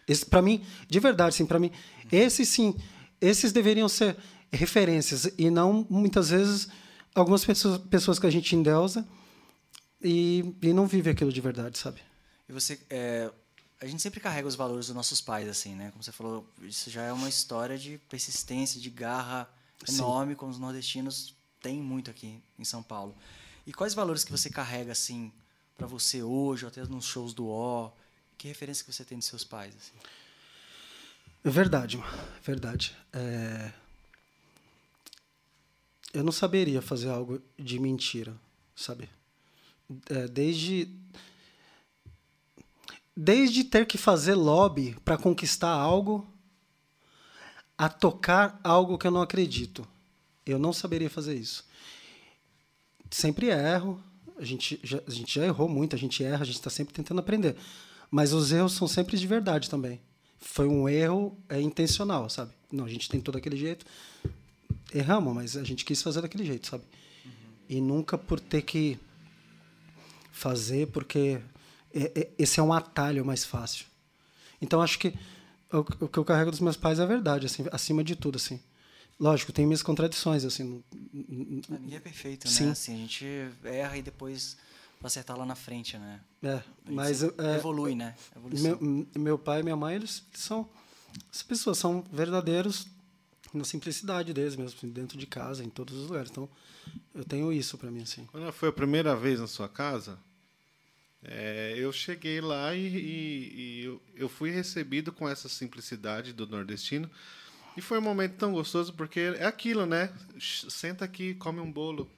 [0.08, 1.70] Esse, para mim, de verdade, assim, para mim,
[2.12, 2.74] esses sim,
[3.20, 4.16] esses deveriam ser
[4.52, 6.70] referências e não muitas vezes
[7.14, 9.06] algumas pessoas, pessoas que a gente endeusa
[10.02, 12.02] e, e não vive aquilo de verdade, sabe?
[12.48, 13.32] E você, é,
[13.82, 15.92] a gente sempre carrega os valores dos nossos pais, assim, né?
[15.92, 19.50] Como você falou, isso já é uma história de persistência, de garra
[19.88, 20.38] enorme, Sim.
[20.38, 23.16] como os nordestinos têm muito aqui em São Paulo.
[23.66, 25.32] E quais valores que você carrega, assim,
[25.78, 27.92] para você hoje, ou até nos shows do O?
[28.38, 29.94] Que referência que você tem dos seus pais, assim?
[31.44, 32.02] Verdade,
[32.44, 32.98] verdade.
[33.14, 33.72] É...
[36.14, 38.36] Eu não saberia fazer algo de mentira,
[38.76, 39.10] sabe?
[40.10, 40.88] É, desde
[43.16, 46.26] desde ter que fazer lobby para conquistar algo
[47.78, 49.88] a tocar algo que eu não acredito.
[50.46, 51.66] Eu não saberia fazer isso.
[53.10, 54.02] Sempre erro,
[54.38, 56.94] a gente já, a gente já errou muito, a gente erra, a gente está sempre
[56.94, 57.56] tentando aprender.
[58.10, 60.00] Mas os erros são sempre de verdade também.
[60.40, 62.52] Foi um erro é, intencional, sabe?
[62.72, 63.86] Não, a gente tentou daquele jeito,
[64.94, 66.84] erramos, mas a gente quis fazer daquele jeito, sabe?
[67.26, 67.32] Uhum.
[67.68, 68.98] E nunca por ter que
[70.32, 71.40] fazer, porque
[71.94, 73.86] é, é, esse é um atalho mais fácil.
[74.62, 75.14] Então acho que
[75.72, 78.60] o, que eu carrego dos meus pais é verdade, assim, acima de tudo, assim.
[79.20, 80.84] Lógico, tem minhas contradições, assim.
[81.12, 82.54] Ninguém é perfeito, né?
[82.54, 82.70] Sim.
[82.70, 83.26] Assim, a gente
[83.64, 84.58] erra e depois
[85.04, 86.22] acertar lá na frente, né?
[86.44, 88.16] É, mas é, evolui, né?
[88.60, 88.80] Meu,
[89.16, 90.70] meu pai e minha mãe, eles são
[91.32, 92.88] as pessoas são verdadeiros
[93.54, 96.30] na simplicidade deles mesmo, assim, dentro de casa, em todos os lugares.
[96.30, 96.50] Então,
[97.14, 98.26] eu tenho isso para mim assim.
[98.26, 100.20] Quando foi a primeira vez na sua casa,
[101.24, 106.48] é, eu cheguei lá e, e, e eu, eu, fui recebido com essa simplicidade do
[106.48, 107.10] nordestino.
[107.76, 110.12] E foi um momento tão gostoso, porque é aquilo, né?
[110.40, 112.10] Senta aqui, come um bolo,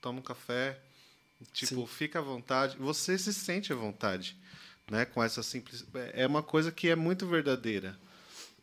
[0.00, 0.80] toma um café.
[1.52, 1.86] Tipo, Sim.
[1.86, 2.76] fica à vontade.
[2.78, 4.36] Você se sente à vontade,
[4.90, 5.04] né?
[5.04, 5.84] Com essa simples...
[6.12, 7.98] É uma coisa que é muito verdadeira.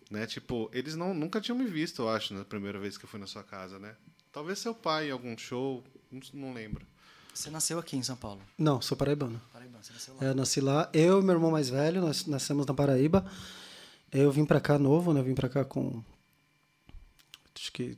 [0.09, 0.25] Né?
[0.25, 3.19] Tipo, eles não, nunca tinham me visto, eu acho, na primeira vez que eu fui
[3.19, 3.95] na sua casa, né?
[4.31, 6.85] Talvez seu pai em algum show, não, não lembro.
[7.33, 8.41] Você nasceu aqui em São Paulo?
[8.57, 9.39] Não, sou paraibano.
[9.53, 10.25] Paraibano, você nasceu lá?
[10.25, 10.89] É, nasci lá.
[10.93, 13.29] Eu e meu irmão mais velho, nós nascemos na Paraíba.
[14.11, 15.19] Eu vim para cá novo, né?
[15.19, 16.03] Eu vim para cá com
[17.55, 17.95] acho que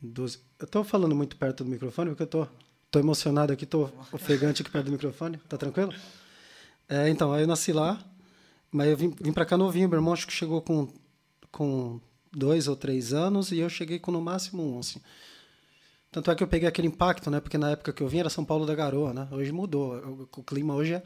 [0.00, 0.40] 12.
[0.58, 2.48] Eu tô falando muito perto do microfone porque eu tô
[2.90, 5.38] tô emocionado aqui, tô ofegante aqui perto do microfone.
[5.48, 5.92] Tá tranquilo?
[6.88, 8.02] É, então, aí eu nasci lá,
[8.70, 9.88] mas eu vim, vim para cá novinho.
[9.88, 10.88] Meu irmão acho que chegou com
[11.50, 12.00] com
[12.32, 15.00] dois ou três anos e eu cheguei com no máximo um, assim.
[16.10, 17.40] Tanto é que eu peguei aquele impacto, né?
[17.40, 19.28] Porque na época que eu vim era São Paulo da Garoa, né?
[19.30, 20.28] Hoje mudou.
[20.34, 21.02] O, clima hoje é,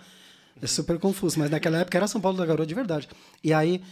[0.61, 3.09] é super confuso, mas naquela época era São Paulo da Garoa de verdade.
[3.43, 3.83] E aí,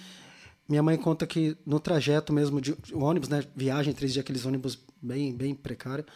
[0.69, 3.45] minha mãe conta que no trajeto mesmo de, ônibus, né?
[3.57, 6.07] Viagem, três dias, aqueles ônibus bem, bem precários.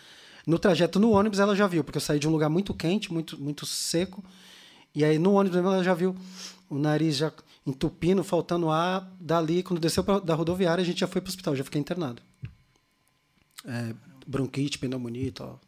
[0.47, 3.13] No trajeto no ônibus ela já viu, porque eu saí de um lugar muito quente,
[3.13, 4.23] muito, muito seco.
[4.95, 6.15] E aí no ônibus ela já viu
[6.69, 7.33] o nariz já
[7.67, 9.11] entupindo, faltando ar.
[9.21, 11.81] Dali, quando desceu pra, da rodoviária, a gente já foi para o hospital, já fiquei
[11.81, 12.23] internado.
[13.65, 13.95] É,
[14.27, 15.61] bronquite, pneumonia e tal.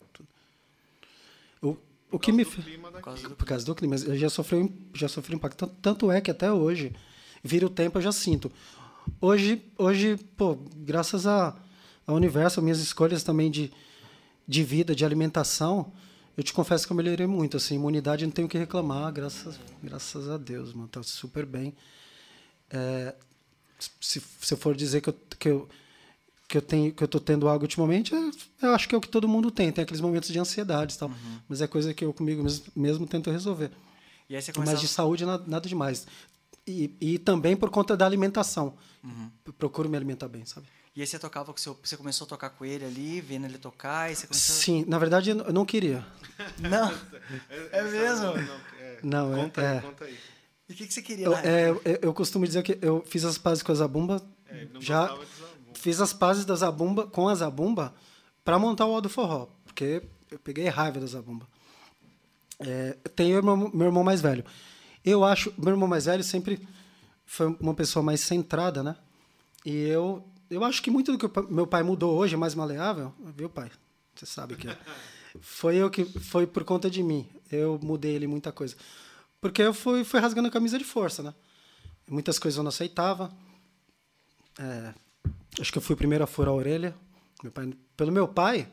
[1.62, 1.76] O,
[2.10, 5.66] o que me por causa, por causa do clima, eu já sofreu já sofri impacto
[5.80, 6.94] tanto é que até hoje
[7.42, 8.50] vira o tempo eu já sinto.
[9.20, 11.56] Hoje, hoje, pô, graças a
[12.06, 13.72] ao universo, minhas escolhas também de
[14.46, 15.92] de vida, de alimentação,
[16.36, 19.58] eu te confesso que eu melhorei muito, assim, imunidade não tenho o que reclamar, graças
[19.82, 21.74] graças a Deus, mano, tá super bem.
[22.70, 23.14] É,
[24.00, 25.68] se, se eu for dizer que eu, que eu
[26.48, 28.12] que eu tenho que eu tô tendo algo ultimamente
[28.62, 30.98] eu acho que é o que todo mundo tem tem aqueles momentos de ansiedade e
[30.98, 31.40] tal uhum.
[31.48, 33.70] mas é coisa que eu comigo mesmo, mesmo tento resolver
[34.60, 36.06] mas de saúde nada, nada demais
[36.66, 39.30] e, e também por conta da alimentação uhum.
[39.58, 42.50] procuro me alimentar bem sabe e aí você tocava com seu, você começou a tocar
[42.50, 46.04] com ele ali vendo ele tocar e você começou sim na verdade eu não queria
[46.58, 46.92] não
[47.72, 48.32] é mesmo
[49.02, 50.18] não, é, conta é, aí, conta aí.
[50.68, 53.24] E o que, que você queria eu, é, eu, eu, costumo dizer que eu fiz
[53.24, 55.16] as pazes com a Zabumba é, já
[55.74, 57.94] fiz as pazes da Zabumba com a Zabumba
[58.44, 61.46] para montar o Aldo Forró, porque eu peguei raiva da Zabumba.
[62.60, 64.44] É, tenho meu, meu irmão mais velho.
[65.04, 66.66] Eu acho, meu irmão mais velho sempre
[67.24, 68.96] foi uma pessoa mais centrada, né?
[69.64, 73.12] E eu, eu acho que muito do que meu pai mudou hoje, é mais maleável,
[73.36, 73.70] viu, pai?
[74.14, 74.78] Você sabe que é.
[75.40, 77.28] Foi eu que foi por conta de mim.
[77.50, 78.74] Eu mudei ele muita coisa.
[79.40, 81.34] Porque eu fui, fui rasgando a camisa de força, né?
[82.08, 83.30] Muitas coisas eu não aceitava.
[84.58, 84.94] É,
[85.60, 86.94] acho que eu fui o primeiro a furar a orelha.
[87.42, 88.68] Meu pai, pelo meu pai,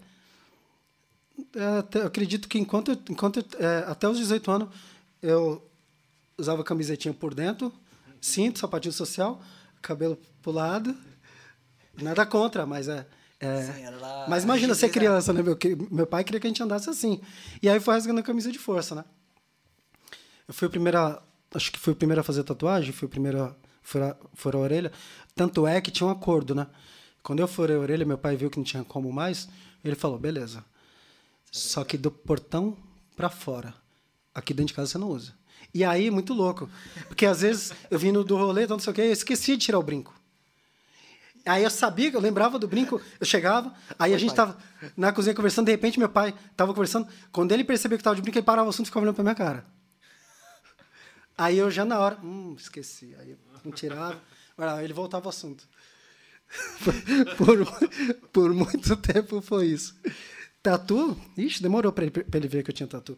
[1.55, 4.69] É, até, acredito que enquanto, eu, enquanto eu, é, até os 18 anos
[5.21, 5.67] eu
[6.37, 7.73] usava camisetinha por dentro,
[8.21, 9.41] cinto, sapatinho social,
[9.81, 10.95] cabelo pro lado.
[12.01, 13.05] Nada contra, mas é.
[13.39, 13.83] é Sim,
[14.27, 15.41] mas imagina ser criança, né?
[15.41, 15.57] Meu,
[15.91, 17.21] meu pai queria que a gente andasse assim.
[17.61, 19.05] E aí foi rasgando a camisa de força, né?
[20.47, 21.21] Eu fui a primeira.
[21.53, 24.63] Acho que fui o primeiro a fazer tatuagem, fui o primeiro a furar, furar a
[24.63, 24.91] orelha.
[25.35, 26.67] Tanto é que tinha um acordo, né?
[27.21, 29.47] Quando eu furei a orelha, meu pai viu que não tinha como mais,
[29.83, 30.63] ele falou: beleza.
[31.51, 32.75] Só que do portão
[33.15, 33.73] para fora.
[34.33, 35.33] Aqui dentro de casa você não usa.
[35.73, 36.69] E aí, muito louco.
[37.07, 39.65] Porque às vezes eu vindo do rolê, então não sei o quê, eu esqueci de
[39.65, 40.13] tirar o brinco.
[41.45, 44.57] Aí eu sabia, eu lembrava do brinco, eu chegava, aí Oi, a gente estava
[44.95, 47.07] na cozinha conversando, de repente meu pai estava conversando.
[47.31, 49.23] Quando ele percebeu que estava de brinco, ele parava o assunto e ficava olhando para
[49.23, 49.65] minha cara.
[51.37, 53.15] Aí eu já na hora, hum, esqueci.
[53.19, 54.21] Aí eu não tirava,
[54.81, 55.67] ele voltava ao assunto.
[57.37, 59.95] por, por muito tempo foi isso.
[60.61, 63.17] Tatu, ixi, demorou para ele, ele, ver que eu tinha tatu.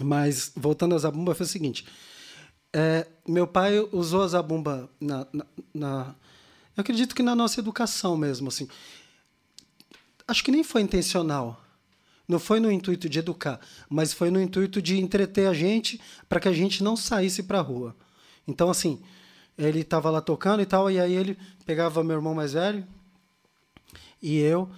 [0.00, 1.86] Mas, voltando a zabumba, foi o seguinte.
[2.72, 6.14] É, meu pai usou a zabumba na, na, na,
[6.78, 8.68] Eu acredito que na nossa educação mesmo, assim.
[10.28, 11.60] Acho que nem foi intencional.
[12.28, 13.58] Não foi no intuito de educar,
[13.90, 17.58] mas foi no intuito de entreter a gente para que a gente não saísse para
[17.58, 17.96] a rua.
[18.46, 19.02] Então, assim,
[19.58, 21.36] ele estava lá tocando e tal, e aí ele
[21.66, 22.86] pegava meu irmão mais velho
[24.22, 24.70] e eu,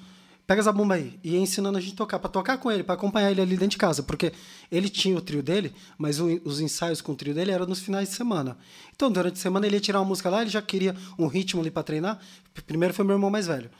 [0.51, 2.83] pega essa bomba aí, e ia ensinando a gente a tocar, para tocar com ele,
[2.83, 4.33] para acompanhar ele ali dentro de casa, porque
[4.69, 7.79] ele tinha o trio dele, mas o, os ensaios com o trio dele eram nos
[7.79, 8.59] finais de semana.
[8.93, 11.61] Então, durante a semana ele ia tirar uma música lá, ele já queria um ritmo
[11.61, 12.19] ali para treinar.
[12.67, 13.71] Primeiro foi meu irmão mais velho.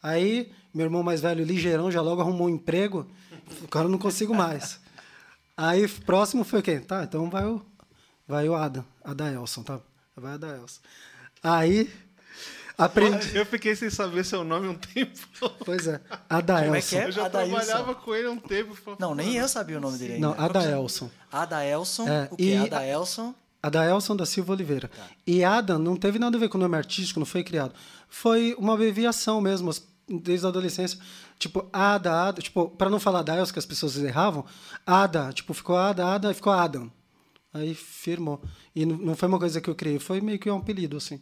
[0.00, 3.04] Aí, meu irmão mais velho, ligeirão, já logo arrumou um emprego,
[3.64, 4.78] agora eu não consigo mais.
[5.56, 6.78] Aí, próximo foi quem?
[6.78, 7.60] Tá, então vai o,
[8.28, 9.80] vai o Adam, Adaelson, tá?
[10.14, 10.78] Vai da Elsa.
[11.42, 11.90] Aí,
[12.76, 13.36] aprendi.
[13.36, 15.18] Eu fiquei sem saber seu nome um tempo.
[15.64, 16.64] Pois é, Adaelson.
[16.66, 17.04] Como é que é?
[17.06, 17.56] Eu já Adailson.
[17.56, 18.76] trabalhava com ele um tempo.
[18.98, 20.28] Não, nem eu sabia o nome dele ainda.
[20.28, 21.10] Não, Adaelson.
[21.30, 23.34] Adaelson, é, o que é Adaelson?
[23.62, 24.88] Adaelson da Silva Oliveira.
[24.88, 25.06] Tá.
[25.26, 27.72] E Adam não teve nada a ver com o nome artístico, não foi criado.
[28.08, 29.70] Foi uma abreviação mesmo,
[30.08, 30.98] desde a adolescência.
[31.38, 34.44] Tipo, Ada, Ada, tipo, para não falar Adaelson, que as pessoas erravam,
[34.84, 36.90] Ada, tipo, ficou Ada, Ada, e ficou Adam.
[37.54, 38.42] Aí firmou.
[38.74, 41.20] E não foi uma coisa que eu criei, foi meio que um apelido, assim.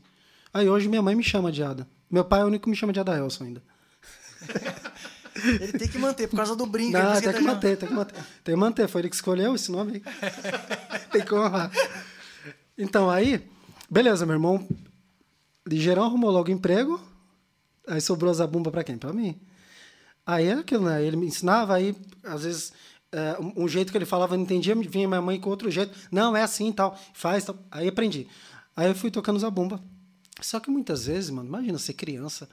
[0.52, 1.86] Aí hoje minha mãe me chama de Ada.
[2.10, 3.62] Meu pai é o único que me chama de Adaelson ainda.
[5.60, 6.92] ele tem que manter, por causa do brinco.
[6.92, 8.14] Não, tem que, tá manter, tem que manter.
[8.42, 10.02] Tem que manter, foi ele que escolheu esse nome.
[11.12, 11.70] tem que honrar.
[12.76, 13.48] Então, aí,
[13.88, 14.66] beleza, meu irmão
[15.66, 17.00] ligeirão arrumou logo emprego,
[17.86, 18.98] aí sobrou a zabumba para quem?
[18.98, 19.40] Para mim.
[20.26, 21.04] Aí é aquilo, né?
[21.04, 22.72] Ele me ensinava, aí às vezes
[23.12, 25.96] é, um, jeito que ele falava, eu não entendia, vinha minha mãe com outro jeito.
[26.10, 27.56] Não, é assim tal, faz tal.
[27.70, 28.26] Aí aprendi.
[28.76, 29.80] Aí eu fui tocando zabumba.
[30.42, 32.48] Só que muitas vezes, mano, imagina ser criança,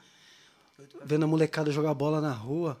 [1.04, 2.80] vendo a molecada jogar bola na rua.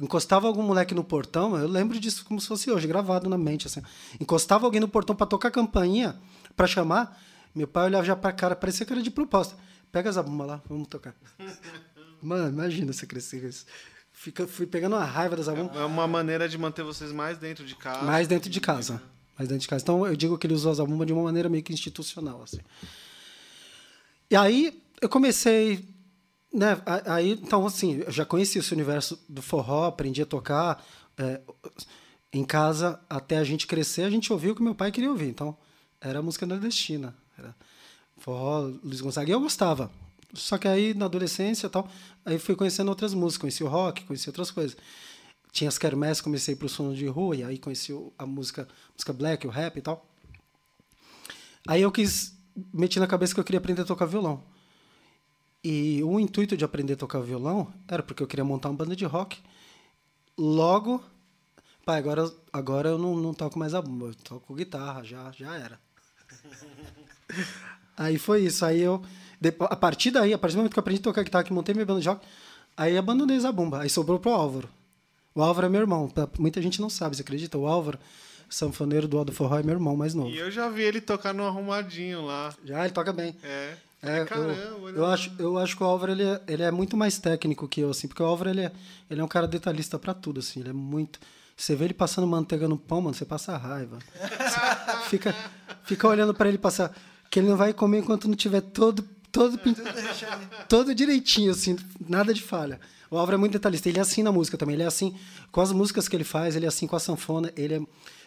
[0.00, 3.66] Encostava algum moleque no portão, eu lembro disso como se fosse hoje, gravado na mente.
[3.66, 3.82] Assim.
[4.20, 6.16] Encostava alguém no portão para tocar campainha,
[6.56, 7.20] para chamar.
[7.52, 9.56] Meu pai olhava já pra cara, parecia que era de proposta.
[9.90, 11.14] Pega a zabumba lá, vamos tocar.
[12.22, 13.66] Mano, imagina você crescer isso.
[14.12, 15.74] Fica, fui pegando uma raiva das alunas.
[15.74, 18.02] É uma maneira de manter vocês mais dentro de casa.
[18.02, 19.02] Mais dentro de casa.
[19.38, 19.82] Mais dentro de casa.
[19.82, 22.42] Então, eu digo que ele usou as alunas de uma maneira meio que institucional.
[22.42, 22.60] Assim.
[24.30, 25.88] E aí, eu comecei...
[26.52, 30.84] Né, aí, então, assim, eu já conhecia esse universo do forró, aprendi a tocar.
[31.18, 31.40] É,
[32.32, 35.28] em casa, até a gente crescer, a gente ouvia o que meu pai queria ouvir.
[35.28, 35.56] Então,
[36.00, 37.14] era música nordestina.
[37.36, 37.54] Era
[38.18, 39.28] forró, Luiz Gonzaga.
[39.28, 39.90] E eu gostava.
[40.32, 41.88] Só que aí, na adolescência e tal,
[42.24, 44.76] aí fui conhecendo outras músicas, conheci o rock, conheci outras coisas.
[45.50, 49.12] Tinha as quermesses, comecei pro som de rua, e aí conheci a música, a música
[49.12, 50.06] black, o rap e tal.
[51.66, 52.32] Aí eu quis,
[52.72, 54.42] meti na cabeça que eu queria aprender a tocar violão.
[55.62, 58.96] E o intuito de aprender a tocar violão era porque eu queria montar uma banda
[58.96, 59.38] de rock.
[60.38, 61.02] Logo,
[61.84, 65.54] pai, agora, agora eu não, não toco mais a bomba, eu toco guitarra, já, já
[65.54, 65.78] era.
[67.96, 69.02] aí foi isso, aí eu
[69.60, 71.74] a partir daí, a partir do momento que eu aprendi a tocar guitarra, que montei
[71.74, 72.26] minha banda de rock,
[72.76, 73.80] aí abandonei a Zabumba.
[73.80, 74.68] Aí sobrou pro Álvaro.
[75.34, 76.12] O Álvaro é meu irmão.
[76.38, 77.56] Muita gente não sabe, você acredita?
[77.56, 77.98] O Álvaro,
[78.50, 80.28] sanfoneiro do Aldo Forró, é meu irmão mais novo.
[80.28, 82.52] E eu já vi ele tocar no arrumadinho lá.
[82.64, 83.34] Já, ele toca bem.
[83.42, 83.74] É.
[84.02, 86.96] É, Caramba, eu, eu, acho, eu acho que o Álvaro ele é, ele é muito
[86.96, 88.72] mais técnico que eu, assim, porque o Álvaro ele é,
[89.10, 91.20] ele é um cara detalhista para tudo, assim, ele é muito.
[91.54, 93.98] Você vê ele passando manteiga no pão, mano, você passa raiva.
[94.18, 95.34] Você fica,
[95.84, 96.96] fica olhando para ele passar,
[97.30, 99.60] que ele não vai comer enquanto não tiver todo todo,
[100.68, 101.76] todo direitinho, assim,
[102.08, 102.80] nada de falha.
[103.10, 103.88] O Álvaro é muito detalhista.
[103.88, 104.74] Ele é assim na música também.
[104.74, 105.14] Ele é assim
[105.50, 107.52] com as músicas que ele faz, ele é assim com a sanfona.
[107.56, 107.80] Ele é...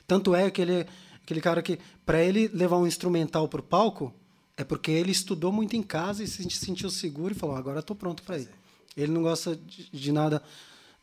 [0.07, 0.87] Tanto é que ele é
[1.23, 4.13] aquele cara que, para ele levar um instrumental pro palco,
[4.55, 7.95] é porque ele estudou muito em casa e se sentiu seguro e falou: agora estou
[7.95, 8.49] pronto para ir.
[8.95, 10.43] Ele não gosta de, de, nada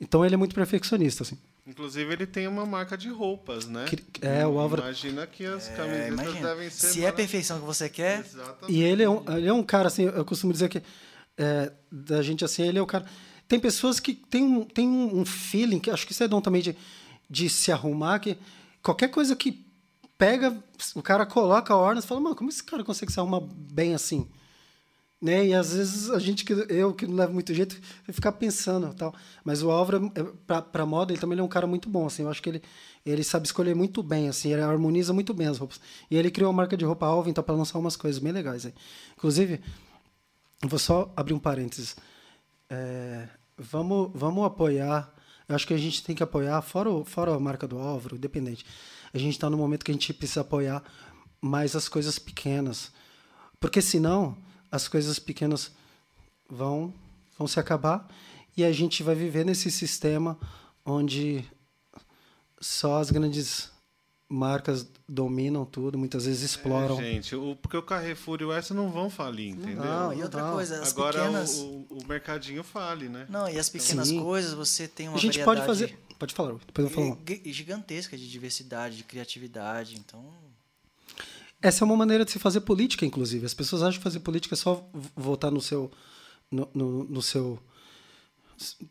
[0.00, 1.36] Então ele é muito perfeccionista, assim.
[1.66, 3.84] Inclusive ele tem uma marca de roupas, né?
[4.22, 4.82] É, o Álvaro.
[4.82, 6.86] Imagina que as é, camisetas devem ser.
[6.88, 8.20] Se é perfeição que você quer.
[8.20, 8.72] Exatamente.
[8.72, 10.82] E ele é um, ele é um cara assim, eu costumo dizer que
[11.36, 13.04] é, da gente assim, ele é o cara.
[13.48, 16.62] Tem pessoas que tem um, tem um feeling, que acho que isso é dom também
[16.62, 16.76] de,
[17.28, 18.38] de se arrumar, que
[18.82, 19.64] qualquer coisa que
[20.16, 20.56] pega,
[20.94, 23.94] o cara coloca a ordem e fala, mano, como esse cara consegue se arrumar bem
[23.94, 24.28] assim?
[25.20, 25.48] Né?
[25.48, 27.78] E às vezes a gente, que eu que não levo muito jeito,
[28.10, 29.14] ficar pensando tal.
[29.44, 30.22] Mas o Álvaro, é,
[30.62, 32.06] para moda, ele também é um cara muito bom.
[32.06, 32.62] Assim, eu acho que ele,
[33.04, 35.78] ele sabe escolher muito bem, assim, ele harmoniza muito bem as roupas.
[36.10, 38.66] E ele criou a marca de roupa Alvin então, para lançar umas coisas bem legais.
[39.14, 39.60] Inclusive,
[40.62, 41.96] vou só abrir um parênteses.
[42.70, 45.12] É, vamos, vamos apoiar.
[45.50, 48.64] Eu acho que a gente tem que apoiar, fora, fora a marca do Álvaro, independente
[49.12, 50.82] a gente está no momento que a gente precisa apoiar
[51.40, 52.92] mais as coisas pequenas.
[53.58, 54.36] Porque senão
[54.70, 55.72] as coisas pequenas
[56.48, 56.94] vão,
[57.36, 58.08] vão se acabar
[58.56, 60.38] e a gente vai viver nesse sistema
[60.84, 61.44] onde
[62.60, 63.70] só as grandes
[64.30, 67.00] marcas dominam tudo, muitas vezes exploram.
[67.00, 69.84] É, gente, o, porque o Carrefour e o Essa não vão falir, entendeu?
[69.84, 70.52] Não, e outra não.
[70.52, 71.58] coisa, as Agora pequenas...
[71.58, 73.26] o, o, mercadinho fale, né?
[73.28, 74.22] Não, e as pequenas Sim.
[74.22, 75.66] coisas, você tem uma A gente variedade...
[75.66, 75.98] pode fazer...
[76.16, 77.18] Pode falar, depois eu falo.
[77.46, 80.24] Gigantesca de diversidade, de criatividade, então...
[81.60, 83.44] Essa é uma maneira de se fazer política, inclusive.
[83.44, 85.90] As pessoas acham que fazer política é só votar no seu...
[86.48, 87.58] no, no, no seu...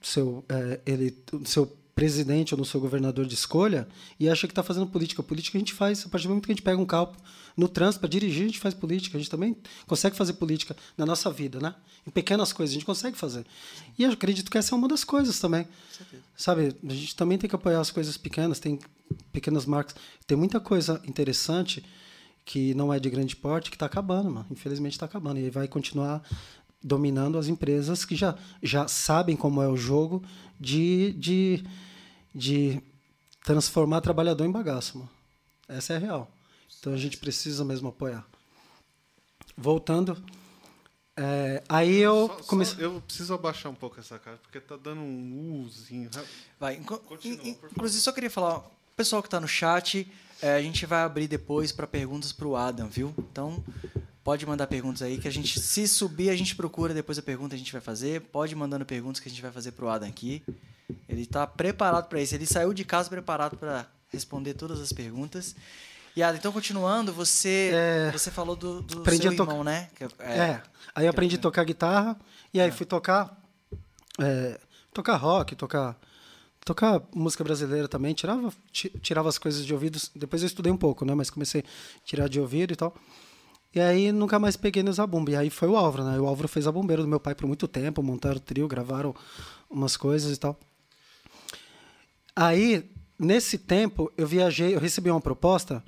[0.01, 3.85] seu é, ele, seu presidente ou no seu governador de escolha
[4.17, 5.21] e acha que está fazendo política.
[5.21, 7.11] Política a gente faz, a partir do momento que a gente pega um carro
[7.57, 9.17] no trânsito para dirigir, a gente faz política.
[9.17, 9.53] A gente também
[9.85, 11.75] consegue fazer política na nossa vida, né?
[12.07, 13.45] Em pequenas coisas a gente consegue fazer.
[13.97, 15.67] E eu acredito que essa é uma das coisas também.
[16.37, 18.79] Sabe, a gente também tem que apoiar as coisas pequenas, tem
[19.33, 19.93] pequenas marcas.
[20.25, 21.83] Tem muita coisa interessante
[22.45, 24.45] que não é de grande porte que está acabando, mano.
[24.49, 25.41] Infelizmente está acabando.
[25.41, 26.23] E vai continuar
[26.81, 30.23] dominando as empresas que já, já sabem como é o jogo
[30.57, 31.63] de, de
[32.33, 32.81] de
[33.43, 34.99] transformar trabalhador em bagaço.
[34.99, 35.09] Mano.
[35.67, 36.31] Essa é a real.
[36.79, 38.25] Então a gente precisa mesmo apoiar.
[39.57, 40.21] Voltando.
[41.15, 42.85] É, aí eu comecei.
[42.85, 46.09] Eu preciso abaixar um pouco essa cara, porque tá dando um uzinho.
[46.57, 50.09] Vai, Continua, inclusive, só queria falar, o pessoal que está no chat,
[50.41, 53.13] é, a gente vai abrir depois para perguntas para o Adam, viu?
[53.17, 53.61] Então,
[54.23, 57.53] pode mandar perguntas aí, que a gente, se subir, a gente procura depois a pergunta
[57.53, 58.21] a gente vai fazer.
[58.21, 60.41] Pode mandando perguntas que a gente vai fazer para o Adam aqui.
[61.07, 62.35] Ele está preparado para isso.
[62.35, 65.55] Ele saiu de casa preparado para responder todas as perguntas.
[66.15, 69.63] E Ada, então continuando, você é, você falou do, do aprendi seu a tocar, irmão,
[69.63, 69.89] né?
[69.95, 70.63] Que, é, é,
[70.95, 72.19] aí eu aprendi a tocar guitarra
[72.53, 72.71] e aí é.
[72.71, 73.39] fui tocar
[74.19, 74.59] é,
[74.93, 75.97] tocar rock, tocar
[76.65, 78.13] tocar música brasileira também.
[78.13, 79.99] Tirava tirava as coisas de ouvido.
[80.15, 81.13] Depois eu estudei um pouco, né?
[81.13, 82.93] Mas comecei a tirar de ouvido e tal.
[83.73, 85.31] E aí nunca mais peguei no Zabumba.
[85.31, 86.19] E aí foi o Álvaro, né?
[86.19, 89.15] O Álvaro fez a bombeira do meu pai por muito tempo, montaram trio, gravaram
[89.69, 90.59] umas coisas e tal.
[92.41, 95.83] Aí, nesse tempo, eu viajei, eu recebi uma proposta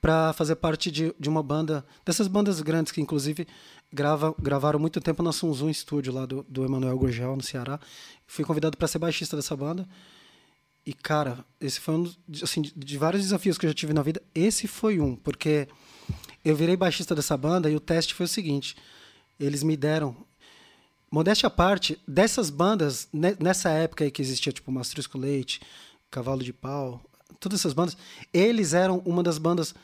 [0.00, 3.46] para fazer parte de, de uma banda, dessas bandas grandes que, inclusive,
[3.92, 7.78] grava, gravaram muito tempo na Sunzun Studio, lá do, do Emanuel Gurgel, no Ceará.
[8.26, 9.86] Fui convidado para ser baixista dessa banda.
[10.86, 12.10] E, cara, esse foi um
[12.42, 14.22] assim, de vários desafios que eu já tive na vida.
[14.34, 15.68] Esse foi um, porque
[16.42, 18.74] eu virei baixista dessa banda e o teste foi o seguinte:
[19.38, 20.16] eles me deram
[21.14, 25.60] Modéstia à parte, dessas bandas, nessa época aí que existia, tipo, Mastrisco Leite,
[26.10, 27.00] Cavalo de Pau,
[27.38, 27.96] todas essas bandas,
[28.32, 29.76] eles eram uma das bandas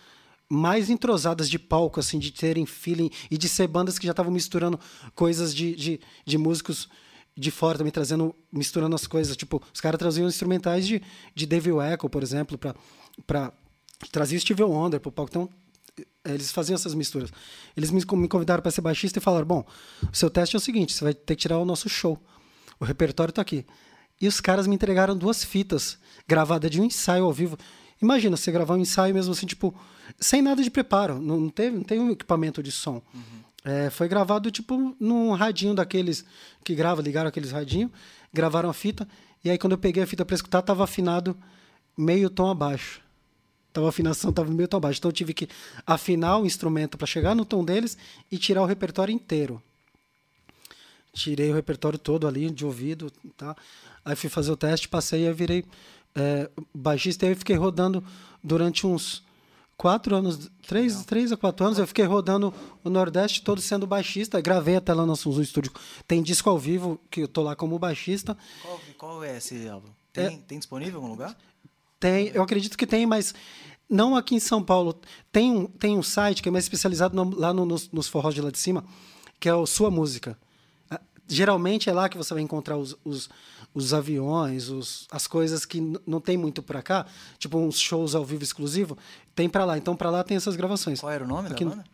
[0.49, 4.33] mais entrosadas de palco, assim, de terem feeling e de ser bandas que já estavam
[4.33, 4.81] misturando
[5.15, 6.89] coisas de, de, de, músicos
[7.37, 9.37] de fora também, trazendo, misturando as coisas.
[9.37, 11.01] Tipo, os caras traziam instrumentais de,
[11.33, 13.53] de Devil Echo, por exemplo, para
[14.03, 15.31] o Steve Wonder pro palco.
[15.31, 15.49] Então,
[16.25, 17.31] eles faziam essas misturas.
[17.77, 19.65] Eles me convidaram para ser baixista e falaram: bom,
[20.03, 22.19] o seu teste é o seguinte, você vai ter que tirar o nosso show.
[22.79, 23.67] O repertório está aqui.
[24.21, 27.57] E os caras me entregaram duas fitas gravadas de um ensaio ao vivo.
[28.03, 29.75] Imagina você gravar um ensaio mesmo assim, tipo,
[30.19, 31.21] sem nada de preparo.
[31.21, 33.03] Não, teve, não tem um equipamento de som.
[33.15, 33.41] Uhum.
[33.63, 36.25] É, foi gravado tipo num radinho daqueles
[36.65, 37.91] que grava, ligaram aqueles radinhos,
[38.33, 39.07] gravaram a fita.
[39.45, 41.37] E aí quando eu peguei a fita para escutar, estava afinado
[41.97, 43.03] meio tom abaixo.
[43.71, 44.99] Então a afinação estava meio tão baixa.
[44.99, 45.49] Então eu tive que
[45.87, 47.97] afinar o instrumento para chegar no tom deles
[48.31, 49.63] e tirar o repertório inteiro.
[51.13, 53.57] Tirei o repertório todo ali de ouvido, tá?
[54.05, 55.65] Aí fui fazer o teste, passei e virei
[56.15, 57.27] é, baixista.
[57.27, 58.03] Aí eu fiquei rodando
[58.43, 59.23] durante uns
[59.77, 61.79] quatro anos, três, três a quatro anos.
[61.79, 62.53] Eu fiquei rodando
[62.85, 64.41] o Nordeste todo sendo baixista.
[64.41, 65.73] Gravei até lá no Zoom Studio.
[66.07, 68.37] Tem disco ao vivo que eu tô lá como baixista.
[68.63, 69.89] Qual, qual é esse álbum?
[70.13, 71.37] Tem, é, tem disponível em algum lugar?
[72.01, 73.35] Tem, eu acredito que tem, mas
[73.89, 74.99] não aqui em São Paulo.
[75.31, 78.35] Tem um, tem um site que é mais especializado no, lá no, nos, nos forrós
[78.35, 78.83] de lá de cima,
[79.39, 80.39] que é o Sua Música.
[80.91, 83.29] Ah, geralmente é lá que você vai encontrar os, os,
[83.75, 87.05] os aviões, os, as coisas que não tem muito para cá,
[87.39, 88.97] tipo uns shows ao vivo exclusivo,
[89.35, 89.77] tem para lá.
[89.77, 91.01] Então para lá tem essas gravações.
[91.01, 91.85] Qual era o nome Aqui, da banda?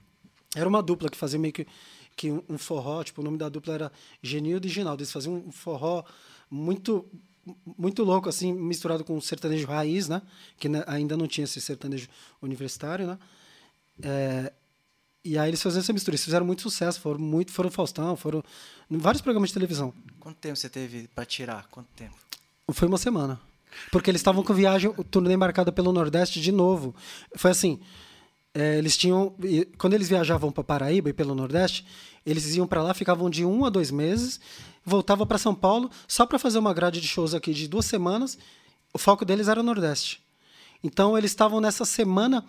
[0.54, 1.66] Era uma dupla que fazia meio que,
[2.14, 3.92] que um forró, tipo, o nome da dupla era
[4.22, 5.02] Genildo e Ginaldo.
[5.02, 6.04] Eles faziam um forró
[6.48, 7.04] muito
[7.78, 10.22] muito louco assim, misturado com sertanejo raiz, né?
[10.58, 12.08] Que ainda não tinha esse sertanejo
[12.42, 13.18] universitário, né?
[14.02, 14.52] É,
[15.24, 16.14] e aí eles faziam essa mistura.
[16.14, 18.42] Eles fizeram muito sucesso, foram muito, foram Faustão, foram
[18.90, 19.92] em vários programas de televisão.
[20.20, 21.66] Quanto tempo você teve para tirar?
[21.68, 22.14] Quanto tempo?
[22.72, 23.40] Foi uma semana.
[23.90, 26.94] Porque eles estavam com viagem, o turnê marcado pelo Nordeste de novo.
[27.36, 27.80] Foi assim,
[28.58, 29.34] é, eles tinham,
[29.76, 31.86] quando eles viajavam para Paraíba e pelo Nordeste,
[32.24, 34.40] eles iam para lá, ficavam de um a dois meses,
[34.82, 38.38] voltavam para São Paulo só para fazer uma grade de shows aqui de duas semanas.
[38.94, 40.22] O foco deles era o Nordeste.
[40.82, 42.42] Então eles estavam nessa semana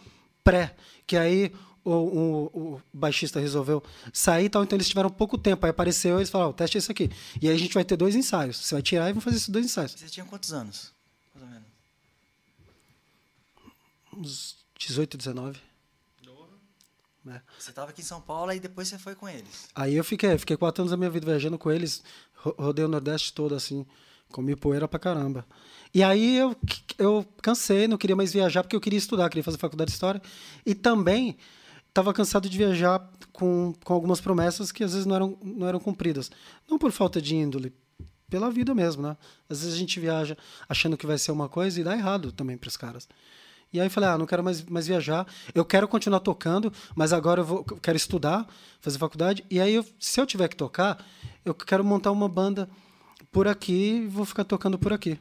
[0.45, 1.51] pré, que aí
[1.83, 3.83] o, o, o, baixista resolveu
[4.13, 5.65] sair e tal, então eles tiveram pouco tempo.
[5.65, 7.11] Aí apareceu e eles falaram: o teste isso aqui.
[7.41, 8.55] E aí a gente vai ter dois ensaios.
[8.55, 9.91] Você vai tirar e vamos fazer esses dois ensaios.
[9.91, 10.93] Você tinha quantos anos?
[11.35, 11.67] Mais ou menos.
[14.13, 15.67] Uns 18, 19.
[17.27, 17.41] Né?
[17.59, 19.67] Você estava aqui em São Paulo e depois você foi com eles.
[19.75, 22.01] Aí eu fiquei, fiquei quatro anos da minha vida viajando com eles,
[22.33, 23.85] rodei o Nordeste todo assim,
[24.31, 25.45] comi poeira pra caramba.
[25.93, 26.55] E aí eu,
[26.97, 30.21] eu cansei, não queria mais viajar porque eu queria estudar, queria fazer faculdade de história
[30.65, 31.37] e também
[31.89, 35.79] estava cansado de viajar com, com algumas promessas que às vezes não eram, não eram
[35.81, 36.31] cumpridas.
[36.69, 37.73] Não por falta de índole,
[38.29, 39.17] pela vida mesmo, né?
[39.49, 40.37] Às vezes a gente viaja
[40.69, 43.07] achando que vai ser uma coisa e dá errado também para os caras.
[43.71, 45.27] E aí falei, ah, não quero mais, mais viajar.
[45.53, 48.47] Eu quero continuar tocando, mas agora eu, vou, eu quero estudar,
[48.79, 49.45] fazer faculdade.
[49.49, 51.05] E aí, eu, se eu tiver que tocar,
[51.43, 52.69] eu quero montar uma banda
[53.31, 55.19] por aqui e vou ficar tocando por aqui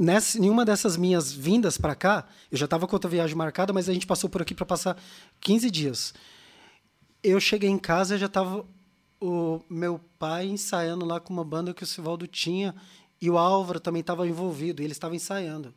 [0.00, 3.88] nessa, nenhuma dessas minhas vindas para cá, eu já estava com outra viagem marcada, mas
[3.88, 4.96] a gente passou por aqui para passar
[5.40, 6.14] 15 dias.
[7.22, 8.64] Eu cheguei em casa e já estava
[9.20, 12.74] o meu pai ensaiando lá com uma banda que o Sivaldo tinha
[13.20, 15.74] e o Álvaro também estava envolvido, e ele estava ensaiando.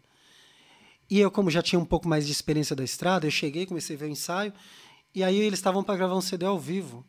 [1.10, 3.96] E eu, como já tinha um pouco mais de experiência da estrada, eu cheguei, comecei
[3.96, 4.54] a ver o ensaio,
[5.14, 7.06] e aí eles estavam para gravar um CD ao vivo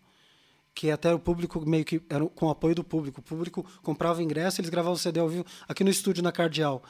[0.74, 3.20] que até o público meio que era com o apoio do público.
[3.20, 6.82] O público comprava ingresso, eles gravavam o CD ao vivo aqui no estúdio na Cardial,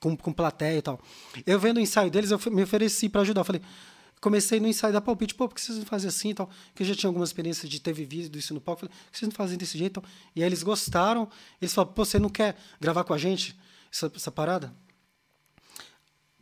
[0.00, 1.00] com, com plateia e tal.
[1.46, 3.42] Eu vendo o ensaio deles, eu me ofereci para ajudar.
[3.42, 3.62] Eu falei,
[4.20, 6.50] comecei no ensaio da palpite, pô, por que vocês não fazem assim e tal?
[6.68, 8.80] Porque eu já tinha algumas experiências de ter vivido isso no palco.
[8.80, 10.02] Falei, por que vocês não fazem desse jeito?
[10.34, 11.28] E aí eles gostaram,
[11.62, 13.56] eles falaram, pô, você não quer gravar com a gente
[13.92, 14.74] essa, essa parada?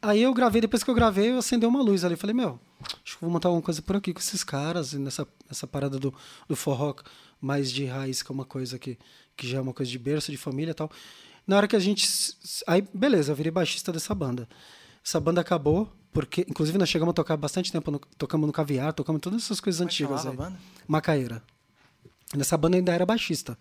[0.04, 2.14] Aí eu gravei, depois que eu gravei, eu acendei uma luz ali.
[2.14, 2.60] Falei, meu,
[3.02, 6.12] acho que vou montar alguma coisa por aqui com esses caras, nessa, nessa parada do,
[6.46, 6.94] do forró
[7.40, 8.98] mais de raiz, que é uma coisa que,
[9.34, 10.90] que já é uma coisa de berço, de família e tal.
[11.46, 12.06] Na hora que a gente.
[12.66, 14.46] Aí, beleza, eu virei baixista dessa banda.
[15.02, 18.92] Essa banda acabou, porque, inclusive, nós chegamos a tocar bastante tempo, no, tocamos no caviar,
[18.92, 20.26] tocamos todas essas coisas Como é antigas.
[20.26, 20.32] Aí.
[20.32, 20.58] A banda?
[20.86, 21.42] Macaeira.
[22.36, 23.56] Nessa banda ainda era baixista.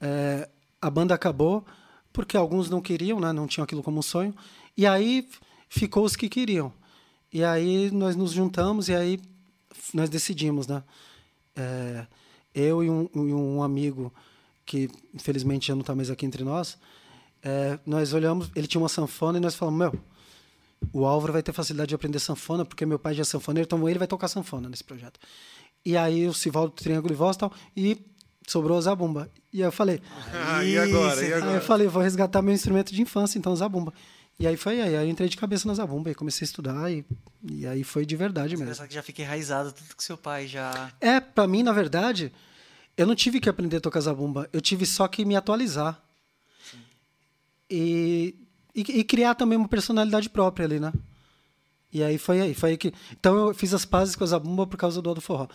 [0.00, 0.48] É,
[0.80, 1.64] a banda acabou
[2.12, 4.34] porque alguns não queriam, né, não tinham aquilo como sonho.
[4.76, 5.28] E aí
[5.68, 6.72] ficou os que queriam.
[7.32, 9.20] E aí nós nos juntamos e aí
[9.94, 10.82] nós decidimos, né?
[11.54, 12.06] É,
[12.54, 14.12] eu e um, e um, amigo
[14.64, 16.78] que infelizmente já não está mais aqui entre nós,
[17.42, 20.00] é, nós olhamos, ele tinha uma sanfona e nós falamos, meu,
[20.92, 23.88] o Álvaro vai ter facilidade de aprender sanfona porque meu pai já é sanfoneiro, então
[23.88, 25.20] ele vai tocar sanfona nesse projeto.
[25.84, 27.96] E aí o Sivaldo Triângulo e Voz tal, e
[28.50, 29.30] sobrou o Zabumba.
[29.52, 30.02] E aí eu falei...
[30.32, 31.24] Ah, e agora?
[31.24, 31.50] E agora?
[31.50, 33.92] Aí eu falei, vou resgatar meu instrumento de infância, então Zabumba.
[34.40, 36.90] E aí foi aí, aí eu entrei de cabeça na zabumba e comecei a estudar
[36.90, 37.04] e,
[37.46, 38.74] e aí foi de verdade mesmo.
[38.74, 40.90] Você que já fiquei enraizado tudo que seu pai já.
[40.98, 42.32] É, para mim, na verdade,
[42.96, 46.02] eu não tive que aprender a tocar zabumba, eu tive só que me atualizar.
[47.68, 48.34] E,
[48.74, 50.90] e, e, criar também uma personalidade própria ali, né?
[51.92, 52.94] E aí foi aí, foi aí que.
[53.12, 55.48] Então eu fiz as pazes com a zabumba por causa do Aldo Forró.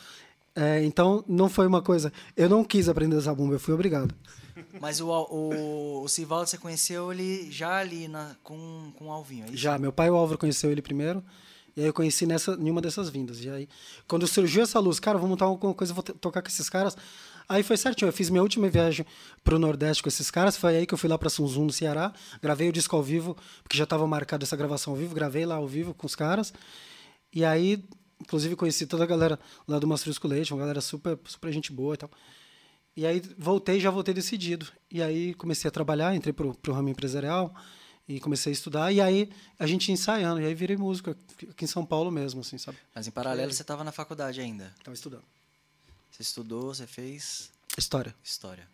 [0.55, 2.13] É, então não foi uma coisa.
[2.35, 4.15] Eu não quis aprender a zabumba, eu fui obrigado.
[4.79, 9.45] Mas o, o, o Sivaldo, você conheceu ele já ali na, com, com o Alvinho,
[9.45, 11.23] é Já, meu pai o Álvaro conheceu ele primeiro.
[11.75, 13.43] E aí eu conheci nessa, em uma dessas vindas.
[13.43, 13.67] E aí,
[14.07, 16.95] quando surgiu essa luz, cara, vou montar alguma coisa, vou tocar com esses caras.
[17.49, 18.07] Aí foi certinho.
[18.07, 19.05] Eu fiz minha última viagem
[19.43, 20.55] pro Nordeste com esses caras.
[20.55, 22.13] Foi aí que eu fui lá para Sunzum, no Ceará.
[22.41, 25.13] Gravei o disco ao vivo, porque já estava marcado essa gravação ao vivo.
[25.13, 26.53] Gravei lá ao vivo com os caras.
[27.33, 27.83] E aí,
[28.19, 31.95] inclusive, conheci toda a galera lá do Mastrisco Leite, uma galera super, super gente boa
[31.95, 32.09] e tal.
[32.95, 34.67] E aí voltei, já voltei decidido.
[34.89, 37.53] E aí comecei a trabalhar, entrei pro, pro ramo empresarial
[38.07, 38.91] e comecei a estudar.
[38.91, 42.57] E aí a gente ensaiando, e aí virei músico aqui em São Paulo mesmo, assim,
[42.57, 42.77] sabe?
[42.93, 44.73] Mas em paralelo você estava na faculdade ainda?
[44.77, 45.23] Estava estudando.
[46.09, 47.51] Você estudou, você fez?
[47.77, 48.15] História.
[48.23, 48.65] História.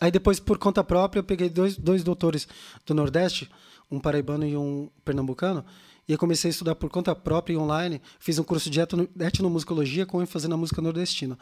[0.00, 2.48] Aí depois, por conta própria, eu peguei dois, dois doutores
[2.86, 3.50] do Nordeste,
[3.90, 5.62] um paraibano e um pernambucano,
[6.10, 8.02] e eu comecei a estudar por conta própria e online.
[8.18, 11.38] Fiz um curso de etnomusicologia com ênfase na música nordestina.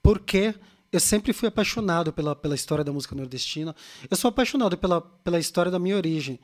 [0.00, 0.54] Porque
[0.92, 3.74] eu sempre fui apaixonado pela, pela história da música nordestina.
[4.08, 6.38] Eu sou apaixonado pela, pela história da minha origem.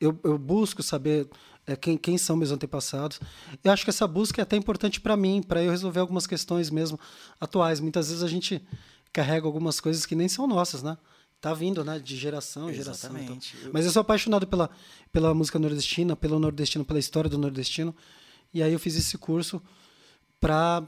[0.00, 1.28] Eu, eu busco saber
[1.66, 3.18] é, quem, quem são meus antepassados.
[3.64, 6.70] Eu acho que essa busca é até importante para mim, para eu resolver algumas questões
[6.70, 7.00] mesmo
[7.40, 7.80] atuais.
[7.80, 8.64] Muitas vezes a gente
[9.12, 10.96] carrega algumas coisas que nem são nossas, né?
[11.40, 11.98] Tá vindo, né?
[11.98, 13.16] De geração em geração.
[13.16, 13.38] Então.
[13.72, 14.68] Mas eu sou apaixonado pela,
[15.12, 17.94] pela música nordestina, pelo nordestino, pela história do nordestino.
[18.52, 19.62] E aí eu fiz esse curso
[20.40, 20.82] para,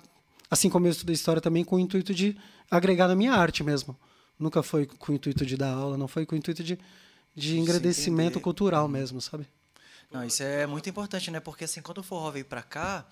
[0.50, 2.36] assim como eu estudei história também, com o intuito de
[2.70, 3.96] agregar na minha arte mesmo.
[4.38, 6.78] Nunca foi com o intuito de dar aula, não foi com o intuito de,
[7.34, 8.90] de engrandecimento cultural uhum.
[8.90, 9.46] mesmo, sabe?
[10.10, 11.38] Não, isso é muito importante, né?
[11.38, 13.06] Porque assim, quando o forró veio para cá,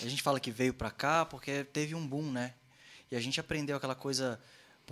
[0.00, 2.54] a gente fala que veio para cá porque teve um boom, né?
[3.10, 4.40] E a gente aprendeu aquela coisa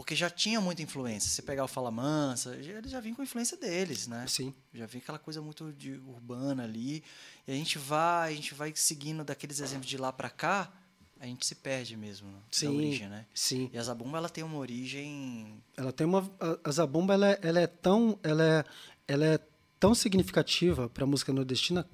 [0.01, 1.28] porque já tinha muita influência.
[1.28, 4.24] Se pegar o Fala Mansa, eles já vinham com a influência deles, né?
[4.26, 4.55] Sim.
[4.72, 7.05] Já vinha aquela coisa muito de urbana ali.
[7.46, 10.72] E a gente vai, a gente vai seguindo daqueles exemplos de lá para cá,
[11.20, 13.26] a gente se perde mesmo sim, da origem, né?
[13.34, 13.68] Sim.
[13.74, 15.62] E a Zabumba ela tem uma origem.
[15.76, 16.30] Ela tem uma
[16.64, 18.64] a, Zabumba ela é, ela é tão ela é,
[19.07, 19.38] ela é
[19.78, 21.86] tão significativa para a música nordestina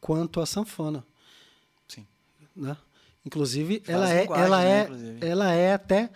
[0.00, 1.04] quanto a sanfona.
[1.88, 2.06] Sim.
[2.54, 2.76] Né?
[3.26, 5.26] Inclusive ela é ela né, é inclusive.
[5.26, 6.08] ela é até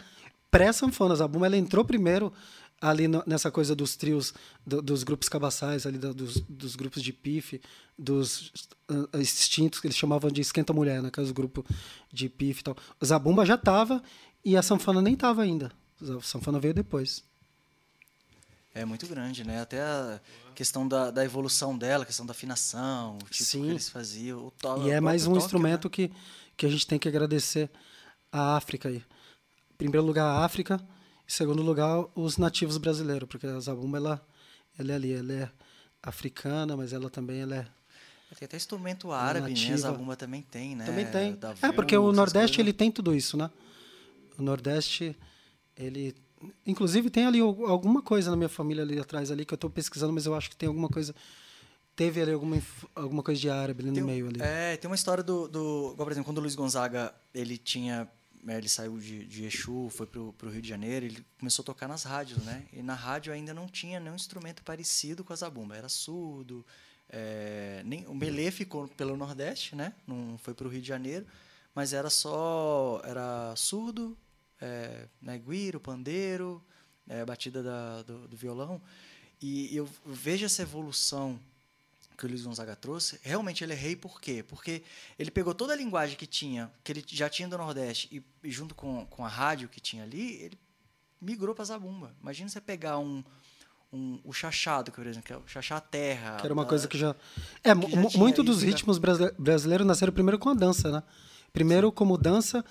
[0.57, 1.21] pré-sanfonas.
[1.21, 2.33] A Buma ela entrou primeiro
[2.81, 4.35] ali no, nessa coisa dos trios,
[4.67, 7.61] do, dos grupos cabaçais, ali do, dos, dos, grupos de pife,
[7.99, 8.53] dos
[8.91, 11.65] uh, extintos, que eles chamavam de Esquenta Mulher, né, que é os grupos
[12.13, 12.77] de pife e tal.
[13.05, 14.03] Zabumba já estava
[14.45, 15.73] e a sanfona nem estava ainda.
[16.01, 17.25] A sanfona veio depois.
[18.75, 19.63] É muito grande, né?
[19.63, 20.21] Até a
[20.55, 23.63] questão da, da evolução dela, a questão da afinação, o tipo Sim.
[23.63, 24.53] que eles faziam.
[24.63, 25.91] O e é mais um toque, instrumento né?
[25.91, 26.13] que,
[26.55, 27.71] que a gente tem que agradecer
[28.31, 29.03] à África aí
[29.77, 34.27] primeiro lugar a África, em segundo lugar os nativos brasileiros, porque a zabumba ela,
[34.79, 35.51] ela é ali, ela é
[36.03, 37.67] africana, mas ela também ela é
[38.35, 39.69] tem até instrumento árabe, nativa.
[39.69, 39.75] né?
[39.75, 40.85] A zabumba também tem, né?
[40.85, 41.39] Também tem.
[41.63, 43.51] é, porque o Nordeste ele tem tudo isso, né?
[44.39, 45.17] O Nordeste,
[45.77, 46.15] ele...
[46.67, 50.13] Inclusive tem ali alguma coisa na minha família ali atrás ali que eu estou pesquisando,
[50.13, 51.15] mas eu acho que tem alguma coisa...
[51.95, 52.61] Teve ali alguma,
[52.95, 54.43] alguma coisa de árabe ali tem, no meio ali.
[54.43, 55.93] É, tem uma história do, do...
[55.95, 58.09] Igual, por exemplo, quando o Luiz Gonzaga ele tinha né,
[58.47, 61.89] ele saiu de, de Exu, foi para o Rio de Janeiro, ele começou a tocar
[61.89, 62.67] nas rádios, né?
[62.73, 66.65] E na rádio ainda não tinha nenhum instrumento parecido com a zabumba, era surdo.
[67.09, 69.93] É, nem, o melê ficou pelo Nordeste, né?
[70.07, 71.27] Não foi para o Rio de Janeiro,
[71.75, 74.17] mas era só era surdo,
[74.61, 76.65] é, né, guiro, pandeiro,
[77.09, 78.81] é, batida da, do, do violão.
[79.41, 81.39] E eu vejo essa evolução
[82.17, 84.43] que o Luiz Gonzaga trouxe, realmente ele é rei por quê?
[84.43, 84.83] Porque
[85.19, 88.51] ele pegou toda a linguagem que tinha, que ele já tinha do Nordeste, e, e
[88.51, 90.59] junto com, com a rádio que tinha ali, ele
[91.21, 92.15] migrou para Zabumba.
[92.21, 93.23] Imagina você pegar um,
[93.93, 96.37] um, o chachado, por exemplo, que é o chachá terra.
[96.37, 97.15] Que era uma da, coisa que já.
[97.63, 101.03] É, que já muito dos ritmos brasileiros nasceram primeiro com a dança, né?
[101.53, 102.65] Primeiro como dança,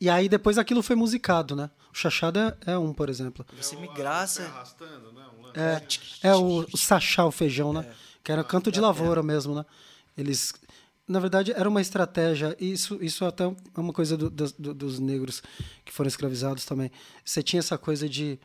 [0.00, 1.70] e aí depois aquilo foi musicado, né?
[1.92, 3.44] O chachado é, é um, por exemplo.
[3.56, 4.42] Você migrasse.
[5.54, 7.86] É, é o, o sachá, o feijão, né?
[8.04, 9.64] É que era canto de lavoura mesmo, né?
[10.16, 10.52] Eles,
[11.06, 12.56] na verdade, era uma estratégia.
[12.60, 15.42] Isso, isso até é uma coisa do, do, dos negros
[15.84, 16.90] que foram escravizados também.
[17.24, 18.38] Você tinha essa coisa de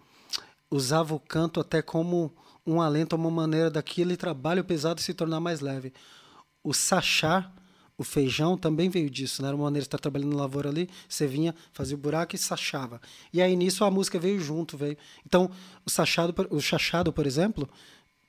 [0.69, 2.33] usava o canto até como
[2.65, 5.93] um alento, uma maneira daquele trabalho pesado se tornar mais leve.
[6.63, 7.51] O sachá,
[7.97, 9.49] o feijão também veio disso, né?
[9.49, 12.39] Era uma maneira de estar trabalhando na lavoura ali, você vinha, fazia o buraco e
[12.39, 13.01] sachava.
[13.31, 14.97] E aí nisso a música veio junto, veio.
[15.25, 15.51] Então,
[15.85, 17.69] o sachado, o chachado, por exemplo,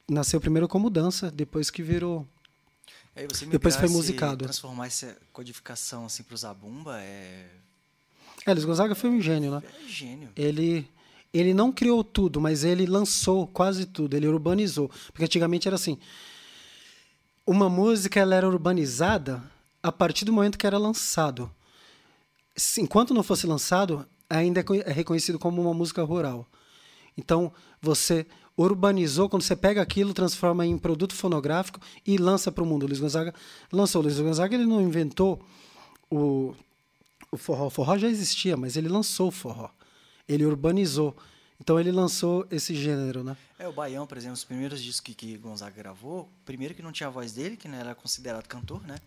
[0.08, 2.26] nasceu primeiro como dança, depois que virou.
[3.50, 4.44] Depois foi musicado.
[4.44, 7.46] Transformar essa codificação assim para o Zabumba é.
[8.44, 9.62] É, Luiz Gonzaga foi um gênio, né?
[9.64, 10.28] É gênio.
[10.36, 10.86] Ele,
[11.32, 14.90] ele não criou tudo, mas ele lançou quase tudo, ele urbanizou.
[15.12, 15.98] Porque antigamente era assim:
[17.46, 19.42] uma música ela era urbanizada
[19.82, 21.50] a partir do momento que era lançado.
[22.78, 26.46] Enquanto não fosse lançado, ainda é, é reconhecido como uma música rural.
[27.16, 28.26] Então, você
[28.56, 32.84] urbanizou, quando você pega aquilo, transforma em produto fonográfico e lança para o mundo.
[32.84, 33.34] O Luiz Gonzaga
[33.72, 34.00] lançou.
[34.00, 35.44] O Luiz Gonzaga ele não inventou
[36.10, 36.54] o,
[37.30, 37.66] o forró.
[37.66, 39.70] O forró já existia, mas ele lançou o forró.
[40.28, 41.16] Ele urbanizou.
[41.60, 43.36] Então ele lançou esse gênero, né?
[43.58, 46.92] É, o Baião, por exemplo, os primeiros discos que, que Gonzaga gravou, primeiro que não
[46.92, 48.98] tinha a voz dele, que não era considerado cantor, né?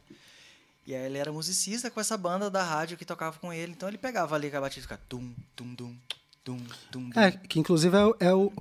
[0.85, 3.73] E aí ele era musicista com essa banda da rádio que tocava com ele.
[3.73, 5.95] Então ele pegava ali a batida e ficava tum, tum, tum,
[6.43, 6.57] tum,
[6.91, 7.19] tum, tum.
[7.19, 8.51] É, que inclusive é, é o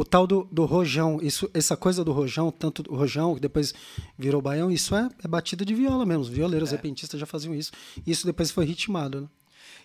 [0.00, 3.74] o tal do, do rojão, isso, essa coisa do rojão, tanto o rojão, que depois
[4.18, 6.22] virou baião, isso é, é batida de viola mesmo.
[6.22, 6.76] Os violeiros é.
[6.76, 7.70] repentistas já faziam isso.
[8.06, 9.20] E isso depois foi ritmado.
[9.20, 9.28] Né?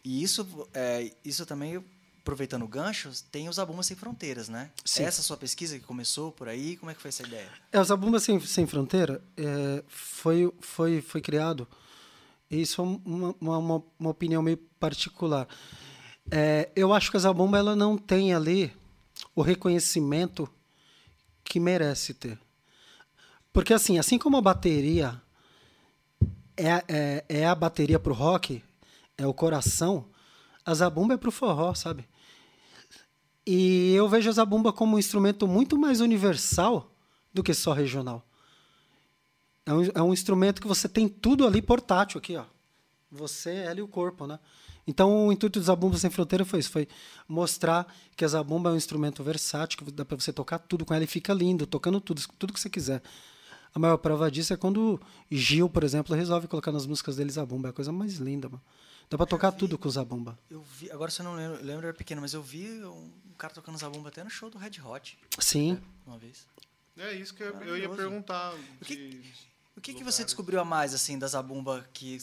[0.05, 1.83] E isso, é, isso também,
[2.21, 4.71] aproveitando o gancho, tem os Abumas Sem Fronteiras, né?
[4.85, 5.03] Sim.
[5.03, 7.49] Essa sua pesquisa que começou por aí, como é que foi essa ideia?
[7.69, 11.67] É, os Abumas Sem, Sem Fronteira é, foi, foi, foi criado,
[12.49, 15.45] isso é uma, uma, uma opinião meio particular.
[16.31, 18.71] É, eu acho que a zabumba ela não tem ali
[19.35, 20.49] o reconhecimento
[21.43, 22.39] que merece ter.
[23.51, 25.21] Porque assim, assim como a bateria
[26.57, 28.63] é, é, é a bateria pro rock,
[29.17, 30.05] é o coração,
[30.65, 32.07] a zabumba é pro forró, sabe?
[33.45, 36.91] E eu vejo a zabumba como um instrumento muito mais universal
[37.33, 38.25] do que só regional.
[39.65, 42.45] É um, é um instrumento que você tem tudo ali portátil aqui, ó.
[43.11, 44.39] Você, ela e o corpo, né?
[44.87, 46.87] Então, o intuito do Zabumba Sem Fronteira foi isso, foi
[47.27, 50.93] mostrar que a zabumba é um instrumento versátil, que dá para você tocar tudo com
[50.93, 53.01] ela e fica lindo, tocando tudo, tudo que você quiser.
[53.73, 57.69] A maior prova disso é quando Gil, por exemplo, resolve colocar nas músicas dele zabumba,
[57.69, 58.61] é a coisa mais linda, mano.
[59.09, 60.37] Dá pra tocar vi, tudo com zabumba.
[60.49, 63.77] Eu vi, agora você não lembra, lembra era pequeno, mas eu vi um cara tocando
[63.77, 65.17] zabumba até no show do Red Hot.
[65.39, 65.73] Sim.
[65.73, 66.47] Né, uma vez.
[66.97, 68.53] É isso que eu, eu ia perguntar.
[68.81, 69.21] O que,
[69.75, 72.17] o que, que você descobriu a mais assim da zabumba que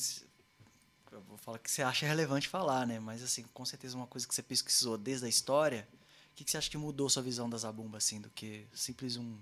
[1.39, 2.99] falar que você acha relevante falar, né?
[3.01, 5.87] Mas assim, com certeza uma coisa que você pesquisou desde a história,
[6.33, 9.17] o que, que você acha que mudou sua visão da zabumba assim do que simples
[9.17, 9.37] um,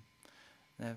[0.79, 0.97] né?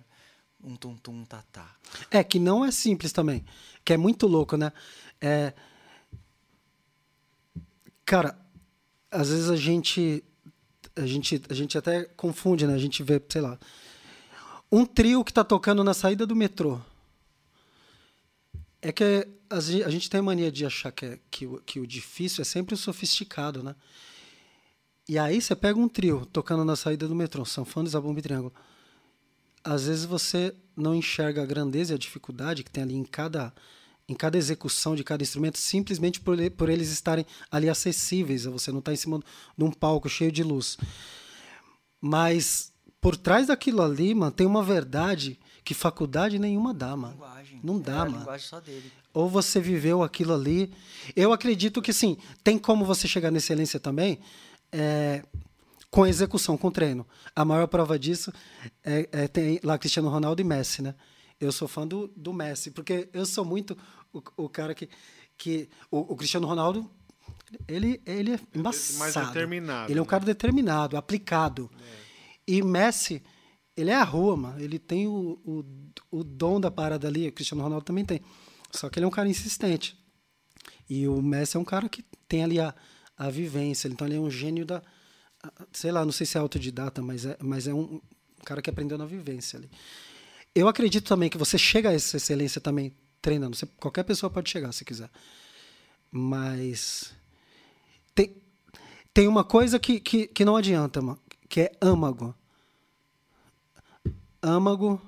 [0.63, 1.75] Um tum tum tá, tá.
[2.09, 3.45] É que não é simples também,
[3.83, 4.71] que é muito louco, né?
[5.19, 5.53] É
[8.05, 8.37] Cara,
[9.09, 10.23] às vezes a gente
[10.95, 12.73] a gente a gente até confunde, né?
[12.73, 13.57] A gente vê, sei lá,
[14.71, 16.79] um trio que está tocando na saída do metrô.
[18.85, 22.41] É que a gente tem mania de achar que, é, que, o, que o difícil
[22.41, 23.73] é sempre o sofisticado, né?
[25.07, 28.53] E aí você pega um trio tocando na saída do metrô, sanfona, zabumba e triângulo.
[29.63, 33.53] Às vezes você não enxerga a grandeza e a dificuldade que tem ali em cada
[34.07, 38.79] em cada execução de cada instrumento, simplesmente por, por eles estarem ali acessíveis, você não
[38.79, 39.21] está em cima
[39.57, 40.77] de um palco cheio de luz.
[42.01, 47.13] Mas por trás daquilo ali, mano, tem uma verdade que faculdade nenhuma dá, mano.
[47.13, 47.59] Linguagem.
[47.63, 48.17] Não dá, é, mano.
[48.19, 48.91] linguagem só dele.
[49.13, 50.73] Ou você viveu aquilo ali.
[51.15, 54.19] Eu acredito que sim, tem como você chegar na excelência também
[54.71, 55.23] é,
[55.89, 57.05] com execução, com treino.
[57.35, 58.33] A maior prova disso
[58.83, 60.95] é, é tem lá Cristiano Ronaldo e Messi, né?
[61.39, 63.77] Eu sou fã do, do Messi, porque eu sou muito
[64.11, 64.89] o, o cara que.
[65.37, 66.89] que o, o, Cristiano Ronaldo,
[67.67, 68.99] ele, ele é embaçado.
[68.99, 69.91] Mais determinado.
[69.91, 70.09] Ele é um né?
[70.09, 71.69] cara determinado, aplicado.
[71.79, 72.03] É.
[72.47, 73.21] E Messi,
[73.75, 74.59] ele é a rua, mano.
[74.59, 75.65] Ele tem o, o,
[76.11, 77.27] o dom da parada ali.
[77.27, 78.21] O Cristiano Ronaldo também tem.
[78.71, 79.97] Só que ele é um cara insistente.
[80.89, 82.73] E o Messi é um cara que tem ali a,
[83.17, 83.87] a vivência.
[83.87, 84.81] Então ele é um gênio da.
[85.71, 88.01] Sei lá, não sei se é autodidata, mas é, mas é um, um
[88.45, 89.69] cara que aprendeu na vivência ali.
[90.55, 93.55] Eu acredito também que você chega a essa excelência também treinando.
[93.55, 95.09] Você, qualquer pessoa pode chegar se quiser.
[96.11, 97.11] Mas
[98.13, 98.35] tem,
[99.11, 101.19] tem uma coisa que, que, que não adianta, mano,
[101.49, 102.35] que é âmago.
[104.43, 105.01] Âmago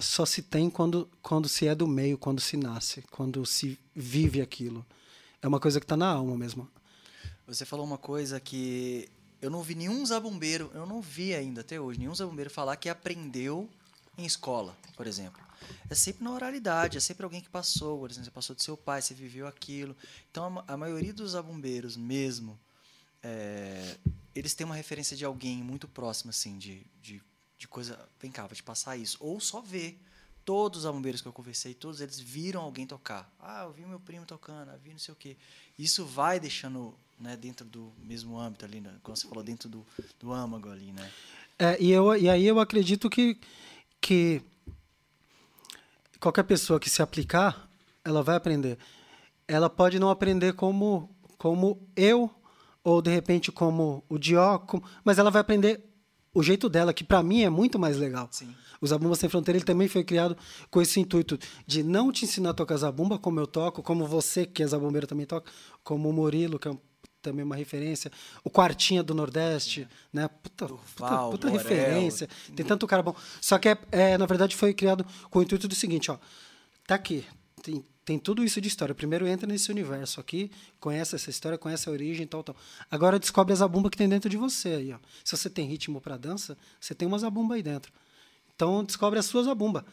[0.00, 4.40] só se tem quando, quando se é do meio, quando se nasce, quando se vive
[4.40, 4.84] aquilo.
[5.40, 6.68] É uma coisa que está na alma mesmo.
[7.46, 9.08] Você falou uma coisa que
[9.40, 12.88] eu não vi nenhum zabumbeiro, eu não vi ainda até hoje, nenhum zabumbeiro falar que
[12.88, 13.70] aprendeu
[14.18, 15.40] em escola, por exemplo.
[15.88, 18.76] É sempre na oralidade, é sempre alguém que passou, por exemplo, você passou do seu
[18.76, 19.96] pai, você viveu aquilo.
[20.28, 22.58] Então, a, a maioria dos zabumbeiros mesmo,
[23.22, 23.96] é,
[24.34, 27.22] eles têm uma referência de alguém muito próximo, assim, de, de,
[27.58, 29.16] de coisa, vem cá, vou te passar isso.
[29.20, 30.00] Ou só ver.
[30.44, 33.28] Todos os zabumbeiros que eu conversei, todos eles viram alguém tocar.
[33.40, 35.36] Ah, eu vi meu primo tocando, eu vi não sei o quê.
[35.76, 39.84] Isso vai deixando né, dentro do mesmo âmbito ali, né, como você falou, dentro do,
[40.20, 41.10] do âmago ali, né?
[41.58, 43.40] É, e, eu, e aí eu acredito que,
[44.00, 44.40] que
[46.20, 47.68] qualquer pessoa que se aplicar,
[48.04, 48.78] ela vai aprender.
[49.48, 52.30] Ela pode não aprender como, como eu,
[52.84, 55.82] ou de repente como o Dioco, mas ela vai aprender
[56.36, 58.28] o jeito dela, que para mim é muito mais legal.
[58.30, 58.54] Sim.
[58.78, 60.36] O Zabumba Sem Fronteira ele também foi criado
[60.70, 64.44] com esse intuito de não te ensinar a tocar zabumba como eu toco, como você,
[64.44, 65.50] que é zabumbeiro, também toca,
[65.82, 66.76] como o Murilo, que é
[67.22, 68.12] também uma referência,
[68.44, 69.88] o Quartinha do Nordeste, é.
[70.12, 70.28] né?
[70.28, 72.28] Puta, Durval, puta, puta referência.
[72.54, 73.16] Tem tanto cara bom.
[73.40, 76.18] Só que, é, é, na verdade, foi criado com o intuito do seguinte, ó.
[76.86, 77.24] Tá aqui,
[77.66, 78.94] tem, tem tudo isso de história.
[78.94, 82.54] Primeiro entra nesse universo aqui, conhece essa história, conhece a origem, tal, tal.
[82.88, 84.98] Agora descobre a zabumba que tem dentro de você aí, ó.
[85.24, 87.92] Se você tem ritmo para dança, você tem uma zabumba aí dentro.
[88.54, 89.84] Então descobre a sua zabumba.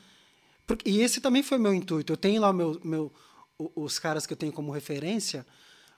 [0.85, 2.13] E esse também foi meu intuito.
[2.13, 3.11] Eu tenho lá meu, meu,
[3.57, 5.43] os caras que eu tenho como referência,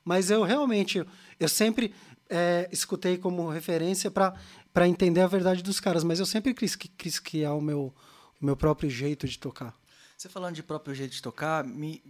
[0.04, 1.06] mas eu realmente,
[1.38, 1.94] eu sempre
[2.30, 7.20] é, escutei como referência para entender a verdade dos caras, mas eu sempre quis, quis
[7.20, 7.94] criar o meu,
[8.42, 9.76] o meu próprio jeito de tocar.
[10.18, 12.01] Você falando de próprio jeito de tocar, me,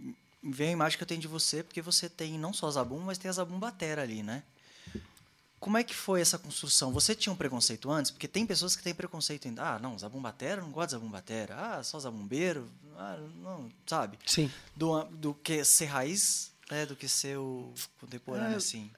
[0.42, 2.70] me vem a imagem que eu tenho de você, porque você tem não só a
[2.70, 4.42] Zabum, mas tem a Zabum Batera ali, né?
[5.58, 6.92] Como é que foi essa construção?
[6.92, 8.10] Você tinha um preconceito antes?
[8.10, 9.74] Porque tem pessoas que têm preconceito ainda.
[9.74, 11.56] Ah, não, Zabumbatera, não gosto de Zabumbatera.
[11.56, 12.70] Ah, só Zabumbeiro.
[12.96, 14.18] Ah, não, sabe?
[14.26, 14.50] Sim.
[14.76, 18.90] Do, do que ser raiz É, do que ser o contemporâneo, é, assim.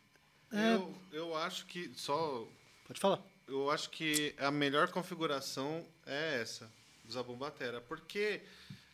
[0.52, 0.74] É.
[0.74, 1.92] Eu, eu acho que.
[1.96, 2.46] Só.
[2.86, 3.22] Pode falar.
[3.46, 6.68] Eu acho que a melhor configuração é essa,
[7.04, 7.80] do Zabumbatera.
[7.80, 8.42] Porque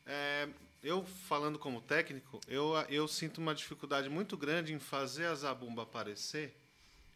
[0.07, 0.49] é,
[0.83, 5.83] eu, falando como técnico, eu, eu sinto uma dificuldade muito grande em fazer a Zabumba
[5.83, 6.55] aparecer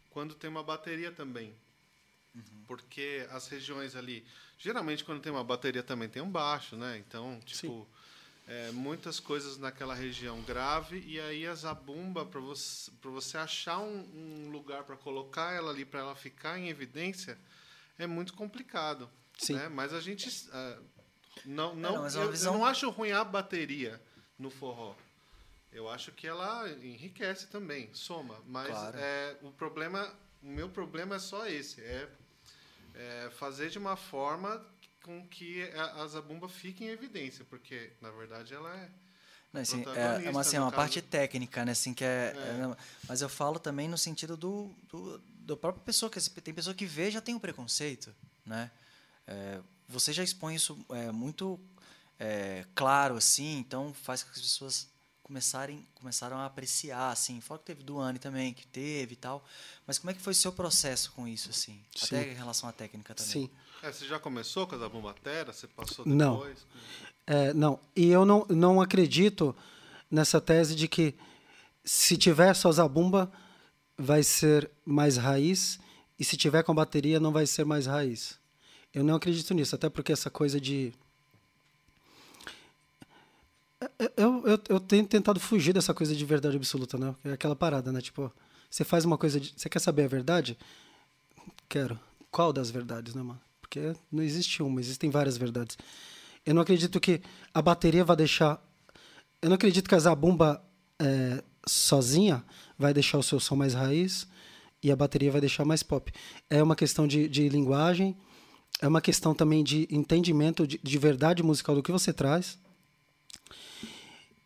[0.09, 1.53] quando tem uma bateria também.
[2.33, 2.63] Uhum.
[2.67, 4.25] Porque as regiões ali.
[4.57, 6.97] Geralmente, quando tem uma bateria, também tem um baixo, né?
[6.97, 7.87] Então, tipo.
[8.51, 13.77] É, muitas coisas naquela região grave e aí a zabumba para você para você achar
[13.77, 17.37] um, um lugar para colocar ela ali para ela ficar em evidência
[17.99, 19.53] é muito complicado Sim.
[19.53, 19.69] Né?
[19.69, 20.83] mas a gente uh,
[21.45, 22.53] não não, é, não eu, visão...
[22.53, 24.01] eu, não acho ruim a bateria
[24.37, 24.95] no forró
[25.71, 28.97] eu acho que ela enriquece também soma mas claro.
[28.97, 32.09] é, o problema o meu problema é só esse é
[32.95, 34.61] é, fazer de uma forma
[35.03, 38.89] com que a, a zabumba fique em evidência, porque, na verdade, ela é.
[39.51, 41.71] Não, assim, é, é uma, assim, uma parte técnica, né?
[41.71, 42.39] Assim, que é, é.
[42.39, 42.77] é
[43.07, 46.85] mas eu falo também no sentido do, do, do própria pessoa, que tem pessoa que
[46.85, 48.13] vê já tem o um preconceito,
[48.45, 48.69] né?
[49.89, 51.59] Você já expõe isso é, muito
[52.19, 54.87] é, claro, assim, então faz com que as pessoas
[55.23, 57.39] começarem, começaram a apreciar, assim.
[57.41, 59.45] Fora que teve do Anne também, que teve e tal.
[59.85, 61.79] Mas como é que foi o seu processo com isso, assim?
[61.95, 62.05] Sim.
[62.05, 63.31] Até em relação à técnica também.
[63.31, 63.49] Sim.
[63.83, 65.53] É, você já começou com a bombatera?
[65.53, 66.17] Você passou depois?
[66.17, 66.55] Não.
[67.27, 67.79] É, não.
[67.95, 69.55] E eu não, não acredito
[70.09, 71.15] nessa tese de que
[71.83, 73.31] se tiver só zabumba,
[73.97, 75.79] vai ser mais raiz,
[76.17, 78.38] e se tiver com bateria, não vai ser mais raiz.
[78.99, 80.93] Eu não acredito nisso, até porque essa coisa de
[84.17, 87.15] eu, eu, eu tenho tentado fugir dessa coisa de verdade absoluta, né?
[87.23, 88.01] É aquela parada, né?
[88.01, 88.31] Tipo,
[88.69, 89.39] você faz uma coisa.
[89.39, 90.57] De, você quer saber a verdade?
[91.69, 91.97] Quero.
[92.29, 93.39] Qual das verdades, né, mano?
[93.61, 95.77] Porque não existe uma, existem várias verdades.
[96.45, 97.21] Eu não acredito que
[97.53, 98.61] a bateria vai deixar.
[99.41, 100.61] Eu não acredito que a zabumba
[100.99, 102.43] é, sozinha
[102.77, 104.27] vai deixar o seu som mais raiz
[104.83, 106.11] e a bateria vai deixar mais pop.
[106.49, 108.15] É uma questão de, de linguagem,
[108.81, 112.57] é uma questão também de entendimento de, de verdade musical do que você traz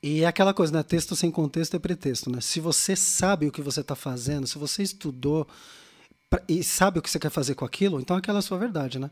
[0.03, 0.83] e é aquela coisa, né?
[0.83, 2.41] Texto sem contexto é pretexto, né?
[2.41, 5.47] Se você sabe o que você está fazendo, se você estudou
[6.45, 8.99] e sabe o que você quer fazer com aquilo, então aquela é a sua verdade,
[8.99, 9.09] né?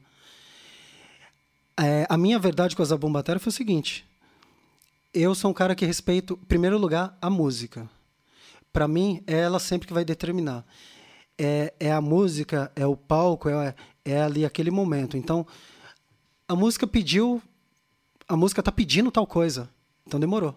[1.79, 4.05] É, a minha verdade com a Zabumbatera foi o seguinte:
[5.13, 7.89] eu sou um cara que respeito, em primeiro lugar, a música.
[8.73, 10.65] Para mim, é ela sempre que vai determinar.
[11.37, 13.73] É, é a música, é o palco, é,
[14.05, 15.17] é ali aquele momento.
[15.17, 15.45] Então,
[16.47, 17.41] a música pediu,
[18.27, 19.69] a música está pedindo tal coisa,
[20.05, 20.55] então demorou.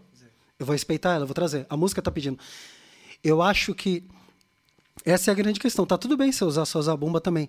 [0.59, 1.67] Eu vou respeitar ela, eu vou trazer.
[1.69, 2.39] A música está pedindo.
[3.23, 4.05] Eu acho que
[5.05, 5.85] essa é a grande questão.
[5.85, 7.49] Tá tudo bem eu usar só zabumba também.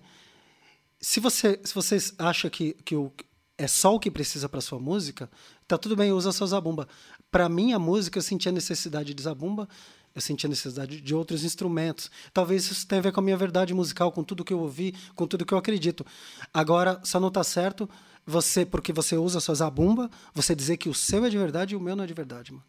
[0.99, 3.11] Se você, se você acha que, que o,
[3.57, 5.29] é só o que precisa para sua música,
[5.67, 6.87] tá tudo bem, usa só zabumba.
[7.29, 9.67] Para minha música, eu sentia necessidade de zabumba,
[10.15, 12.09] eu sentia necessidade de outros instrumentos.
[12.33, 14.95] Talvez isso tenha a ver com a minha verdade musical, com tudo que eu ouvi,
[15.13, 16.05] com tudo que eu acredito.
[16.53, 17.89] Agora, só não está certo
[18.25, 21.77] você, porque você usa sua zabumba, você dizer que o seu é de verdade e
[21.77, 22.63] o meu não é de verdade, mano.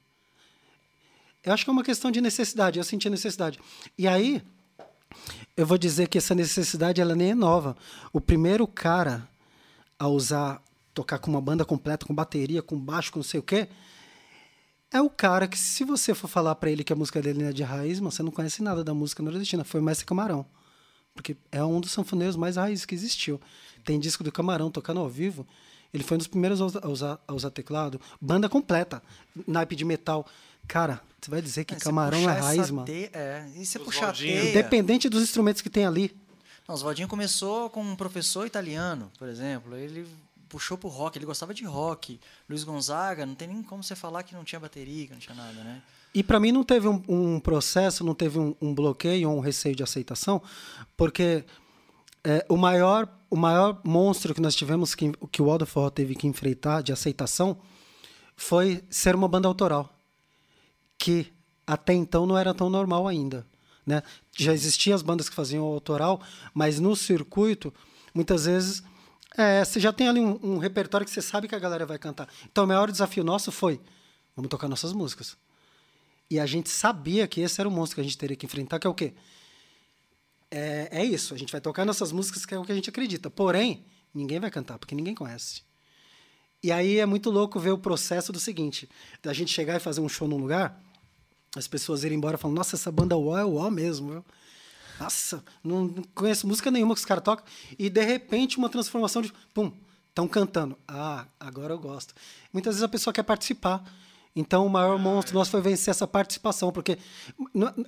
[1.42, 2.78] Eu acho que é uma questão de necessidade.
[2.80, 3.60] Eu senti a necessidade.
[3.96, 4.42] E aí,
[5.56, 7.76] eu vou dizer que essa necessidade ela nem é nova.
[8.12, 9.26] O primeiro cara
[9.96, 10.60] a usar,
[10.92, 13.68] tocar com uma banda completa, com bateria, com baixo, com não sei o quê,
[14.96, 17.52] é o cara que, se você for falar para ele que a música dele é
[17.52, 19.64] de raiz, você não conhece nada da música nordestina.
[19.64, 20.44] Foi o Mestre Camarão.
[21.14, 23.40] Porque é um dos sanfoneiros mais raízes que existiu.
[23.84, 25.46] Tem disco do Camarão tocando ao vivo.
[25.94, 28.00] Ele foi um dos primeiros a usar, a usar teclado.
[28.20, 29.02] Banda completa,
[29.46, 30.26] naipe de metal.
[30.68, 32.86] Cara, você vai dizer que é, camarão é raiz, mano?
[32.86, 33.08] Te...
[33.12, 34.50] É, e você puxar teia...
[34.50, 36.14] Independente dos instrumentos que tem ali.
[36.66, 39.76] Não, Oswaldinho começou com um professor italiano, por exemplo.
[39.76, 40.06] Ele
[40.56, 42.18] puxou pro rock, ele gostava de rock.
[42.48, 45.34] Luiz Gonzaga, não tem nem como você falar que não tinha bateria, que não tinha
[45.34, 45.82] nada, né?
[46.14, 49.76] E para mim não teve um, um, processo, não teve um, um bloqueio um receio
[49.76, 50.40] de aceitação,
[50.96, 51.44] porque
[52.24, 56.14] é, o, maior, o maior monstro que nós tivemos, que, que o Aldo Forró teve
[56.14, 57.58] que enfrentar de aceitação,
[58.34, 59.94] foi ser uma banda autoral
[60.96, 61.30] que
[61.66, 63.46] até então não era tão normal ainda.
[63.84, 64.02] Né?
[64.34, 66.22] Já existiam as bandas que faziam autoral,
[66.54, 67.74] mas no circuito,
[68.14, 68.82] muitas vezes,
[69.36, 71.98] é, você já tem ali um, um, repertório que você sabe que a galera vai
[71.98, 72.28] cantar.
[72.50, 73.80] Então, o maior desafio nosso foi:
[74.34, 75.36] vamos tocar nossas músicas.
[76.30, 78.78] E a gente sabia que esse era o monstro que a gente teria que enfrentar,
[78.78, 79.12] que é o quê?
[80.50, 82.88] É, é isso, a gente vai tocar nossas músicas, que é o que a gente
[82.88, 83.28] acredita.
[83.30, 83.84] Porém,
[84.14, 85.62] ninguém vai cantar, porque ninguém conhece.
[86.62, 88.88] E aí é muito louco ver o processo do seguinte:
[89.22, 90.82] da gente chegar e fazer um show num lugar,
[91.54, 94.24] as pessoas irem embora falando, nossa, essa banda UO é UO mesmo, viu?
[94.98, 97.44] Nossa, não, conheço música nenhuma que os caras tocam.
[97.78, 99.32] E de repente uma transformação de.
[99.52, 99.72] Pum,
[100.08, 100.76] estão cantando.
[100.88, 102.14] Ah, agora eu gosto.
[102.52, 103.84] Muitas vezes a pessoa quer participar.
[104.34, 106.98] Então, o maior monstro nosso foi vencer essa participação, porque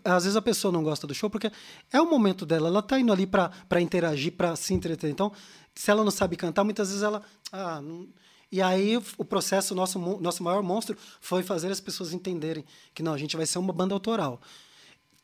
[0.03, 1.53] às vezes a pessoa não gosta do show, porque
[1.93, 5.11] é o momento dela, ela está indo ali para interagir, para se entreter.
[5.11, 5.31] Então,
[5.75, 7.23] se ela não sabe cantar, muitas vezes ela.
[7.53, 8.09] Ah, não...
[8.51, 13.13] E aí o processo, nosso, nosso maior monstro foi fazer as pessoas entenderem que não,
[13.13, 14.41] a gente vai ser uma banda autoral.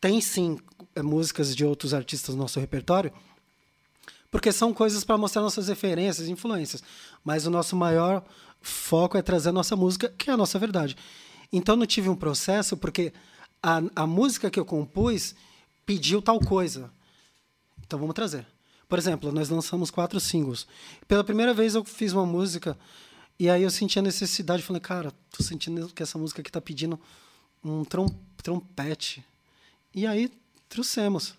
[0.00, 0.58] Tem sim
[0.94, 3.12] é, músicas de outros artistas no nosso repertório,
[4.30, 6.82] porque são coisas para mostrar nossas referências, influências.
[7.24, 8.24] Mas o nosso maior
[8.60, 10.96] foco é trazer a nossa música, que é a nossa verdade.
[11.52, 13.12] Então não tive um processo, porque
[13.62, 15.34] a, a música que eu compus
[15.86, 16.90] pediu tal coisa.
[17.86, 18.46] Então vamos trazer.
[18.88, 20.66] Por exemplo, nós lançamos quatro singles.
[21.06, 22.76] Pela primeira vez eu fiz uma música
[23.38, 26.60] e aí eu senti a necessidade, falei, cara, tô sentindo que essa música aqui tá
[26.60, 26.98] pedindo
[27.64, 28.06] um trom
[28.42, 29.24] trompete.
[29.94, 30.30] E aí
[30.68, 31.34] trouxemos.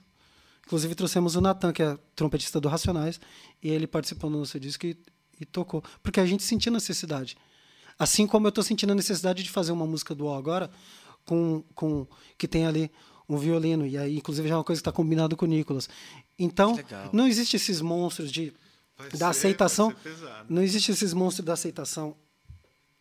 [0.65, 3.19] Inclusive trouxemos o Natan, que é trompetista do Racionais,
[3.61, 4.97] e ele participou do nosso disco e
[5.39, 5.83] e tocou.
[6.01, 7.37] Porque a gente sentia necessidade.
[7.97, 10.69] Assim como eu estou sentindo a necessidade de fazer uma música do agora,
[11.25, 12.91] com, com que tem ali
[13.27, 13.85] um violino.
[13.85, 15.89] E aí, inclusive, já é uma coisa que está combinado com o Nicolas.
[16.37, 16.77] Então,
[17.11, 18.53] não existe esses monstros de,
[19.13, 19.93] da ser, aceitação.
[20.49, 22.15] Não existe esses monstros da aceitação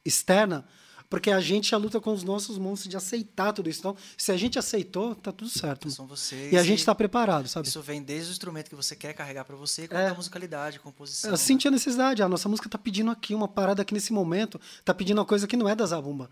[0.05, 0.65] externa
[1.09, 3.81] porque a gente já luta com os nossos monstros de aceitar tudo isso.
[3.81, 5.91] Então, se a gente aceitou, tá tudo certo.
[5.91, 6.53] São vocês.
[6.53, 7.69] E a gente está preparado, sabe?
[7.69, 10.09] Isso vem desde o instrumento que você quer carregar para você, com é.
[10.09, 11.31] a musicalidade, a composição.
[11.31, 12.23] Eu senti a necessidade.
[12.23, 15.47] A nossa música tá pedindo aqui uma parada aqui nesse momento, tá pedindo uma coisa
[15.47, 16.31] que não é da Zabumba.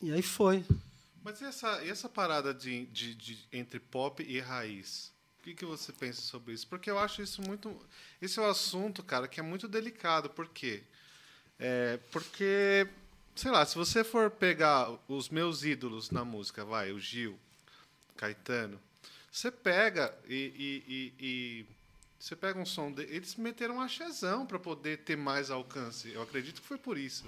[0.00, 0.64] E aí foi.
[1.22, 5.12] Mas e essa, e essa parada de, de, de, entre pop e raiz?
[5.38, 6.66] O que, que você pensa sobre isso?
[6.66, 7.74] Porque eu acho isso muito.
[8.20, 10.30] Esse é um assunto, cara, que é muito delicado.
[10.30, 10.82] Por quê?
[11.58, 12.88] É, porque
[13.34, 17.38] sei lá, se você for pegar os meus ídolos na música, vai, o Gil,
[18.16, 18.80] Caetano,
[19.30, 21.66] você pega e, e, e, e
[22.18, 26.12] você pega um som de, eles meteram um axezão para poder ter mais alcance.
[26.12, 27.24] Eu acredito que foi por isso,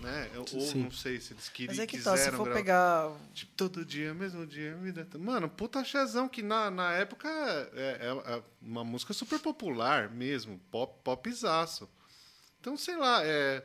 [0.00, 0.30] né?
[0.36, 0.84] Ou Sim.
[0.84, 1.72] não sei se eles queriam.
[1.72, 5.08] Mas é que tá, se for pegar tipo, todo dia, mesmo dia, vida.
[5.18, 7.28] Mano, puta axezão que na, na época
[7.74, 11.88] é, é, é, uma música super popular mesmo, pop popzaço.
[12.60, 13.64] Então, sei lá, é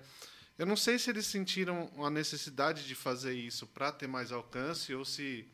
[0.60, 4.94] eu não sei se eles sentiram a necessidade de fazer isso para ter mais alcance
[4.94, 5.48] ou se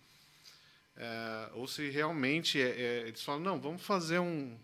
[0.97, 4.57] é, ou se realmente é, é, eles falam não, vamos fazer um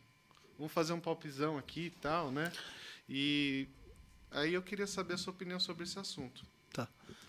[0.57, 2.51] vamos fazer um popzão aqui e tal, né?
[3.07, 3.67] E
[4.31, 6.43] aí eu queria saber a sua opinião sobre esse assunto.
[6.73, 6.87] Tá.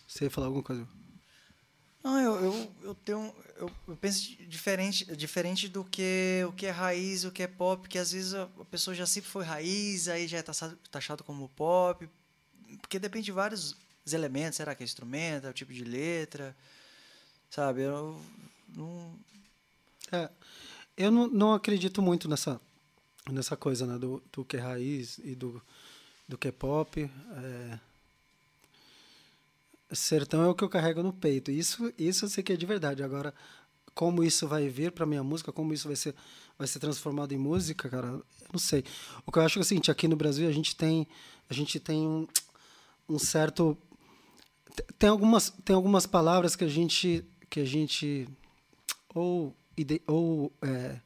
[0.08, 0.88] Você ia falar alguma coisa?
[2.02, 6.70] Não, eu, eu, eu tenho eu, eu, penso diferente diferente do que o que é
[6.70, 10.26] raiz, o que é pop, que às vezes a pessoa já sempre foi raiz, aí
[10.26, 12.08] já é taxado como pop,
[12.80, 13.76] porque depende de vários
[14.10, 14.56] elementos.
[14.56, 16.56] Será que é instrumento, é o tipo de letra?
[17.50, 17.82] Sabe?
[17.82, 18.20] Eu
[18.74, 19.14] não.
[20.10, 20.28] É,
[20.96, 22.60] eu não, não acredito muito nessa,
[23.30, 25.62] nessa coisa né, do, do que é raiz e do,
[26.28, 27.00] do que é pop.
[27.00, 27.78] É...
[29.94, 31.50] Sertão é o que eu carrego no peito.
[31.50, 33.02] Isso, isso eu sei que é de verdade.
[33.02, 33.34] Agora,
[33.94, 36.14] como isso vai vir para minha música, como isso vai ser,
[36.58, 38.84] vai ser transformado em música, cara, eu não sei.
[39.26, 41.06] O que eu acho é o seguinte: aqui no Brasil a gente tem,
[41.48, 42.26] a gente tem
[43.08, 43.76] um, certo
[44.98, 48.28] tem algumas tem algumas palavras que a gente que a gente
[49.14, 49.54] ou
[50.06, 50.98] ou é,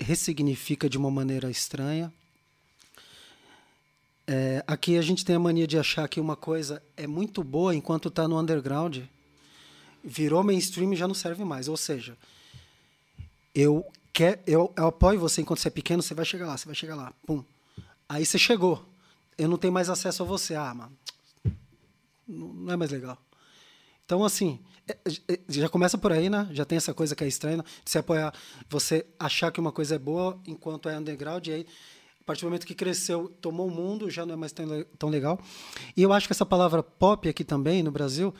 [0.00, 2.12] ressignifica de uma maneira estranha.
[4.26, 7.74] É, aqui a gente tem a mania de achar que uma coisa é muito boa
[7.74, 8.98] enquanto está no underground
[10.02, 11.68] virou mainstream e já não serve mais.
[11.68, 12.16] Ou seja
[13.54, 16.66] eu quer eu, eu apoio você enquanto você é pequeno você vai chegar lá você
[16.66, 17.44] vai chegar lá pum.
[18.08, 18.84] Aí você chegou
[19.38, 20.54] eu não tenho mais acesso a você.
[20.54, 20.96] Ah, mano,
[22.26, 23.18] não é mais legal.
[24.04, 24.96] Então, assim, é,
[25.28, 26.48] é, já começa por aí, né?
[26.52, 28.32] Já tem essa coisa que é estranha, de se apoiar,
[28.68, 31.66] você achar que uma coisa é boa enquanto é underground, e aí,
[32.20, 35.08] a partir do momento que cresceu, tomou o mundo, já não é mais tão, tão
[35.08, 35.40] legal.
[35.96, 38.32] E eu acho que essa palavra pop aqui também, no Brasil,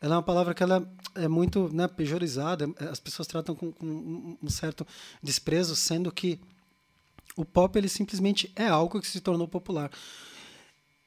[0.00, 4.38] ela é uma palavra que ela é muito né, pejorizada, as pessoas tratam com, com
[4.42, 4.86] um certo
[5.22, 6.40] desprezo, sendo que
[7.36, 9.90] o pop ele simplesmente é algo que se tornou popular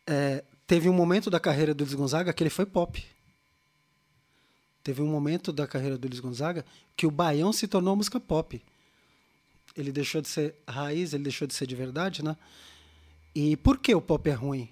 [0.07, 3.03] é, teve um momento da carreira do Luiz Gonzaga que ele foi pop.
[4.83, 8.61] Teve um momento da carreira do Luiz Gonzaga que o Baião se tornou música pop.
[9.75, 12.35] Ele deixou de ser raiz, ele deixou de ser de verdade, né?
[13.33, 14.69] E por que o pop é ruim?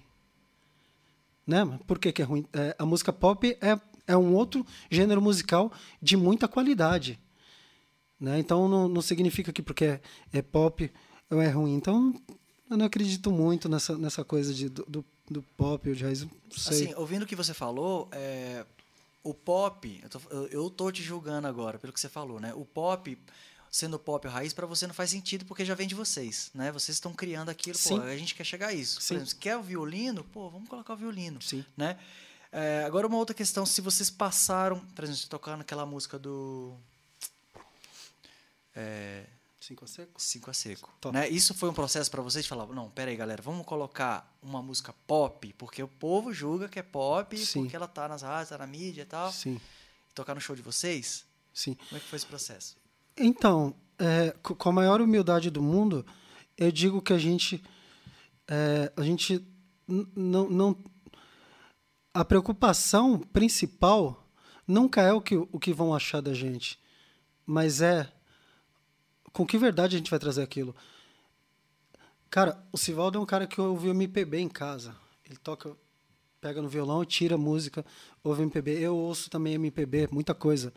[1.46, 1.64] Né?
[1.86, 2.46] Por que, que é ruim?
[2.52, 7.18] É, a música pop é, é um outro gênero musical de muita qualidade.
[8.20, 8.38] Né?
[8.38, 10.00] Então não, não significa que porque é,
[10.32, 10.90] é pop
[11.30, 11.74] é ruim.
[11.74, 12.14] Então
[12.70, 15.04] eu não acredito muito nessa, nessa coisa de, do, do
[15.56, 16.86] pop ou de raiz, sei.
[16.86, 18.64] Assim, ouvindo o que você falou, é,
[19.22, 20.20] o pop, eu tô,
[20.50, 22.52] eu tô te julgando agora pelo que você falou, né?
[22.54, 23.16] O pop,
[23.70, 26.72] sendo pop raiz, para você não faz sentido porque já vem de vocês, né?
[26.72, 27.98] Vocês estão criando aquilo, Sim.
[27.98, 29.00] pô, a gente quer chegar a isso.
[29.00, 29.14] Sim.
[29.14, 30.24] Por exemplo, quer o violino?
[30.24, 31.64] Pô, vamos colocar o violino, Sim.
[31.76, 31.98] né?
[32.50, 36.74] É, agora uma outra questão, se vocês passaram, por exemplo, tocando aquela música do
[38.74, 39.24] é,
[39.62, 40.20] Cinco a seco?
[40.20, 40.92] Cinco a seco.
[41.12, 41.28] Né?
[41.28, 44.60] Isso foi um processo para vocês de falar, não, pera aí, galera, vamos colocar uma
[44.60, 47.60] música pop, porque o povo julga que é pop, Sim.
[47.60, 49.30] porque ela tá nas rádios, tá na mídia e tal.
[49.30, 49.60] Sim.
[50.10, 51.24] E tocar no show de vocês?
[51.54, 51.74] Sim.
[51.74, 52.76] Como é que foi esse processo?
[53.16, 56.04] Então, é, com a maior humildade do mundo,
[56.58, 57.62] eu digo que a gente,
[58.48, 59.46] é, a gente
[59.86, 60.76] não, não,
[62.12, 64.26] a preocupação principal
[64.66, 66.80] nunca é o que, o que vão achar da gente,
[67.46, 68.12] mas é
[69.32, 70.74] com que verdade a gente vai trazer aquilo?
[72.30, 74.94] Cara, o Sivaldo é um cara que ouve MPB em casa.
[75.24, 75.76] Ele toca,
[76.40, 77.84] pega no violão, tira música,
[78.24, 78.78] ouve MPB.
[78.78, 80.72] Eu ouço também MPB, muita coisa.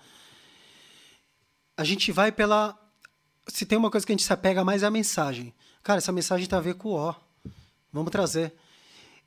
[1.77, 2.77] A gente vai pela.
[3.47, 5.53] Se tem uma coisa que a gente se apega mais é a mensagem.
[5.83, 7.15] Cara, essa mensagem tem a ver com o O.
[7.91, 8.53] Vamos trazer.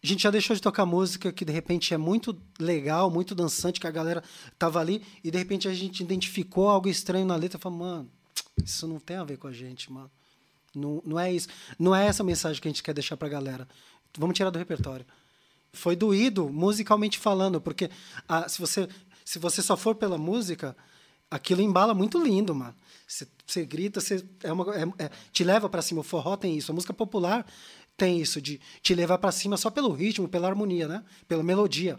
[0.02, 3.80] A gente já deixou de tocar música que de repente é muito legal, muito dançante,
[3.80, 4.22] que a galera
[4.58, 8.10] tava ali, e de repente a gente identificou algo estranho na letra e falou, mano,
[8.64, 10.10] isso não tem a ver com a gente, mano.
[10.74, 11.48] Não, não é isso.
[11.78, 13.68] Não é essa mensagem que a gente quer deixar pra galera.
[14.16, 15.06] Vamos tirar do repertório.
[15.72, 17.90] Foi doído, musicalmente falando, porque
[18.28, 18.88] ah, se, você,
[19.24, 20.76] se você só for pela música,
[21.30, 22.74] aquilo embala muito lindo, mano.
[23.06, 26.00] Você, você grita, você é uma, é, é, te leva para cima.
[26.00, 26.72] O forró tem isso.
[26.72, 27.46] A música popular
[27.96, 31.04] tem isso, de te levar para cima só pelo ritmo, pela harmonia, né?
[31.26, 31.98] pela melodia.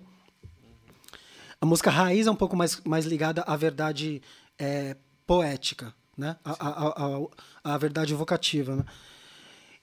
[1.59, 4.21] A música raiz é um pouco mais, mais ligada à verdade
[4.57, 4.95] é,
[5.27, 6.35] poética né?
[6.43, 8.75] A, a, a, a, verdade vocativa.
[8.75, 8.85] Né?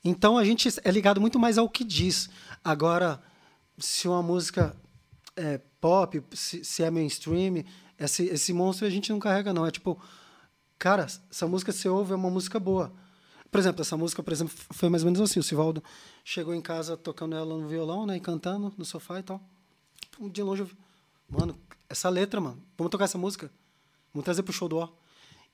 [0.05, 2.29] Então a gente é ligado muito mais ao que diz.
[2.63, 3.21] Agora,
[3.79, 4.77] se uma música
[5.35, 7.65] é pop, se, se é mainstream,
[7.99, 9.67] esse, esse monstro a gente não carrega, não.
[9.67, 10.01] É tipo,
[10.79, 12.93] cara, essa música você ouve é uma música boa.
[13.51, 15.41] Por exemplo, essa música, por exemplo, foi mais ou menos assim.
[15.41, 15.83] O Sivaldo
[16.23, 18.17] chegou em casa tocando ela no violão, né?
[18.17, 19.41] E cantando no sofá e tal.
[20.21, 20.77] De longe eu vi,
[21.29, 21.59] mano,
[21.89, 23.51] essa letra, mano, vamos tocar essa música.
[24.13, 24.89] Vamos trazer pro show do Ó.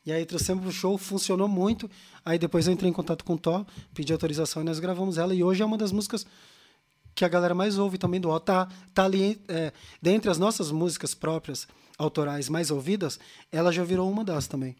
[0.05, 1.90] E aí trouxemos o show, funcionou muito.
[2.24, 5.34] Aí depois eu entrei em contato com o Thó, pedi autorização e nós gravamos ela.
[5.34, 6.26] E hoje é uma das músicas
[7.14, 8.38] que a galera mais ouve também do Ó.
[8.38, 13.18] Tá, tá ali, é, dentre as nossas músicas próprias, autorais mais ouvidas,
[13.50, 14.76] ela já virou uma das também.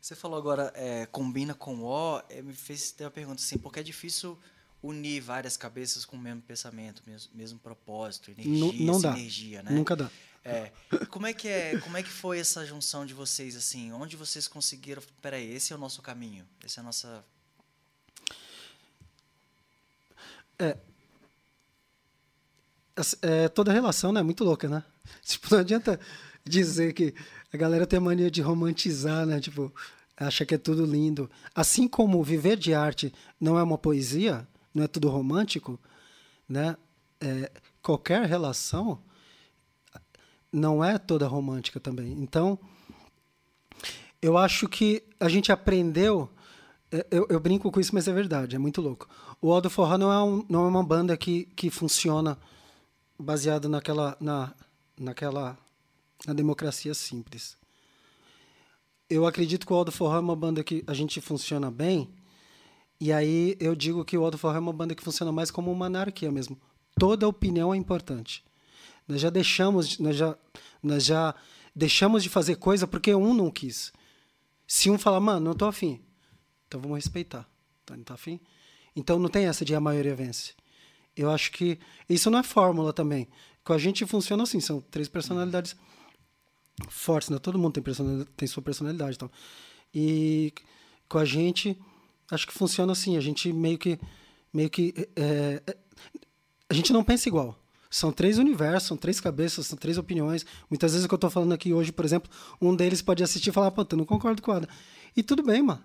[0.00, 3.80] Você falou agora, é, combina com o é, me fez ter uma pergunta assim, porque
[3.80, 4.38] é difícil
[4.82, 9.12] unir várias cabeças com o mesmo pensamento, mesmo, mesmo propósito, energia, não, não dá.
[9.12, 9.70] energia, né?
[9.70, 10.10] Nunca dá.
[10.44, 10.70] É.
[11.08, 11.78] Como é que é?
[11.78, 13.92] Como é que foi essa junção de vocês assim?
[13.92, 15.02] Onde vocês conseguiram?
[15.22, 16.46] Peraí, esse é o nosso caminho.
[16.62, 17.24] Essa é a nossa.
[20.58, 20.76] É,
[23.22, 24.84] é, toda relação né, é muito louca, né?
[25.24, 25.98] Tipo, não adianta
[26.44, 27.14] dizer que
[27.52, 29.40] a galera tem a mania de romantizar, né?
[29.40, 29.72] Tipo,
[30.16, 31.30] acha que é tudo lindo.
[31.54, 35.80] Assim como viver de arte não é uma poesia, não é tudo romântico,
[36.48, 36.76] né?
[37.20, 37.50] É,
[37.82, 39.00] qualquer relação
[40.54, 42.12] não é toda romântica também.
[42.12, 42.58] Então,
[44.22, 46.30] eu acho que a gente aprendeu.
[46.92, 49.08] É, eu, eu, brinco com isso, mas é verdade, é muito louco.
[49.42, 52.38] O Aldo Forró não é, um, não é uma banda que, que funciona
[53.18, 54.54] baseada naquela, na,
[54.98, 55.58] naquela
[56.24, 57.56] na democracia simples.
[59.10, 62.08] Eu acredito que o Aldo Forró é uma banda que a gente funciona bem,
[63.00, 65.70] e aí eu digo que o Aldo Forró é uma banda que funciona mais como
[65.70, 66.56] uma anarquia mesmo.
[66.96, 68.44] Toda opinião é importante.
[69.06, 70.36] Nós já deixamos, nós já,
[70.82, 71.34] nós já
[71.74, 73.92] deixamos de fazer coisa porque um não quis.
[74.66, 76.00] Se um falar, mano, não tô afim,
[76.66, 77.48] então vamos respeitar.
[77.84, 78.40] Tá, não tá afim?
[78.96, 80.54] Então não tem essa de a maioria vence.
[81.16, 81.78] Eu acho que
[82.08, 83.28] isso não é fórmula também.
[83.62, 85.76] Com a gente funciona assim, são três personalidades
[86.88, 87.38] fortes, né?
[87.38, 87.94] Todo mundo tem,
[88.36, 89.30] tem sua personalidade, então.
[89.94, 90.52] E
[91.08, 91.78] com a gente,
[92.30, 93.16] acho que funciona assim.
[93.16, 93.98] A gente meio que,
[94.52, 95.76] meio que, é, é,
[96.68, 97.58] a gente não pensa igual.
[97.94, 100.44] São três universos, são três cabeças, são três opiniões.
[100.68, 102.28] Muitas vezes o que eu estou falando aqui hoje, por exemplo,
[102.60, 104.68] um deles pode assistir e falar, pô, eu não concordo com nada.
[105.16, 105.80] E tudo bem, mano.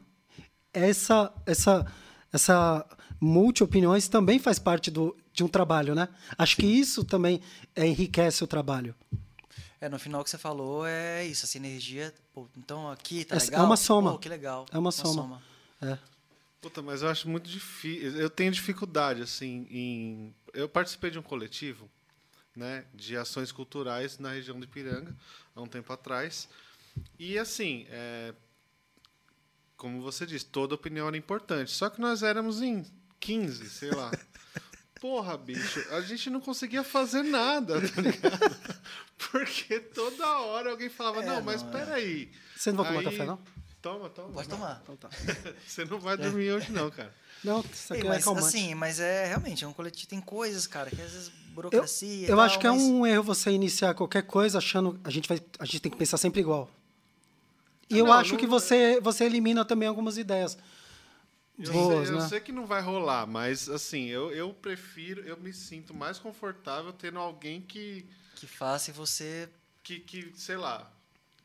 [0.73, 1.85] Essa, essa,
[2.33, 2.83] essa
[3.21, 6.09] multi-opiniões também faz parte do, de um trabalho, né?
[6.35, 6.63] Acho Sim.
[6.63, 7.41] que isso também
[7.75, 8.95] é, enriquece o trabalho.
[9.79, 12.11] É, no final que você falou é isso, essa energia.
[12.33, 13.61] Pô, então aqui tá é, legal.
[13.61, 14.11] É uma soma.
[14.13, 14.65] Pô, que legal.
[14.71, 15.13] É uma, uma soma.
[15.13, 15.41] soma.
[15.79, 15.95] É.
[16.59, 18.17] Puta, mas eu acho muito difícil.
[18.17, 20.33] Eu tenho dificuldade, assim, em.
[20.55, 21.87] Eu participei de um coletivo
[22.55, 25.15] né, de ações culturais na região de Piranga,
[25.55, 26.49] há um tempo atrás.
[27.17, 28.33] E, assim, é,
[29.77, 31.71] como você disse, toda opinião era importante.
[31.71, 32.85] Só que nós éramos em
[33.19, 34.11] 15, sei lá.
[34.99, 38.57] Porra, bicho, a gente não conseguia fazer nada, tá ligado?
[39.31, 41.71] Porque toda hora alguém falava, é, não, mas não, é.
[41.71, 42.31] peraí.
[42.55, 43.39] Você não vai tomar café, não?
[43.81, 44.33] Toma, toma.
[44.33, 44.81] Pode tomar.
[44.83, 45.09] Então tá.
[45.65, 47.13] Você não vai dormir hoje, não, cara.
[47.43, 48.47] Não, isso aqui Ei, é mas, calmante.
[48.47, 50.09] Assim, mas é realmente, é um coletivo.
[50.09, 51.31] Tem coisas, cara, que às vezes
[51.61, 52.25] burocracia.
[52.27, 52.81] Eu, eu tal, acho que mas...
[52.81, 55.97] é um erro você iniciar qualquer coisa achando a gente vai a gente tem que
[55.97, 56.69] pensar sempre igual.
[57.89, 60.57] E eu Não, acho não- que você você elimina também algumas ideias.
[61.57, 62.27] Eu, boas, sei, eu né?
[62.29, 66.93] sei que não vai rolar, mas assim, eu, eu prefiro, eu me sinto mais confortável
[66.93, 68.05] tendo alguém que,
[68.35, 69.49] Que faça e você.
[69.83, 70.89] que, que sei lá.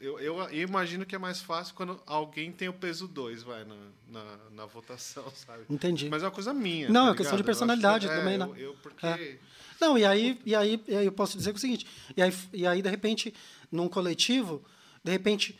[0.00, 3.76] Eu, eu, imagino que é mais fácil quando alguém tem o peso 2, vai, na,
[4.08, 5.62] na, na votação, sabe?
[5.70, 6.08] Entendi.
[6.10, 6.88] Mas é uma coisa minha.
[6.88, 8.44] Não, tá é questão de personalidade que- é, também, né?
[8.50, 9.06] Eu, eu- porque.
[9.06, 9.38] É.
[9.80, 11.86] Não, e aí, e aí, e aí eu posso dizer o seguinte,
[12.16, 13.34] e aí, e aí de repente,
[13.70, 14.62] num coletivo,
[15.02, 15.58] de repente,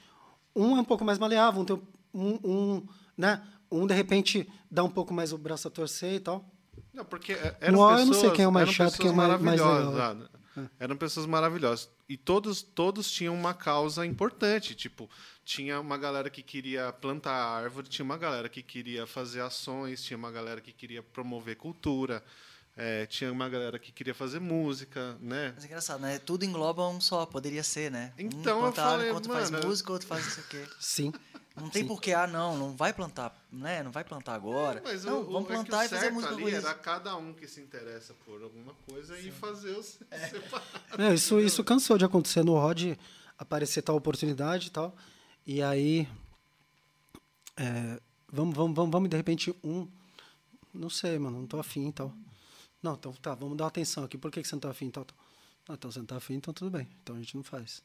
[0.55, 1.82] um é um pouco mais maleável, um, tem
[2.14, 6.20] um, um, né, um de repente dá um pouco mais o braço a torcer e
[6.20, 6.45] tal.
[6.93, 9.09] Não, porque é- eram No pessoas, eu não sei quem é o mais chato, quem
[9.09, 10.16] é o mais- mais legal.
[10.57, 11.88] Ah, Eram pessoas maravilhosas.
[12.09, 14.74] E todos, todos tinham uma causa importante.
[14.74, 15.09] Tipo,
[15.44, 20.16] tinha uma galera que queria plantar árvore, tinha uma galera que queria fazer ações, tinha
[20.16, 22.22] uma galera que queria promover cultura,
[22.76, 25.52] eh, tinha uma galera que queria fazer música, né?
[25.55, 26.18] Mas é engraçado, né?
[26.18, 28.12] Tudo engloba um só, poderia ser, né?
[28.18, 30.66] Então, um eu falei, árvore, outro faz mano, música, outro faz não sei o quê.
[30.80, 31.12] Sim.
[31.57, 33.80] Não tem porquê, ah, não, não vai plantar, né?
[33.82, 34.82] Não vai plantar agora.
[34.84, 37.32] Mas não, o, vamos é que plantar o e fazer música ali era cada um
[37.32, 41.02] que se interessa por alguma coisa e fazer os separado.
[41.02, 42.96] É, isso, isso cansou de acontecer no Rod,
[43.38, 44.96] aparecer tal oportunidade e tal.
[45.46, 46.09] E aí.
[47.57, 48.00] é,
[48.32, 49.86] vamos, vamos, vamos, vamos, de repente, um.
[50.72, 52.12] Não sei, mano, não tô afim e tal.
[52.82, 54.18] Não, então tá, vamos dar atenção aqui.
[54.18, 55.05] Por que, que você não tá afim e tal?
[55.05, 55.16] tal?
[55.68, 56.88] Ah, então você não tá afim, então tudo bem.
[57.02, 57.80] Então a gente não faz.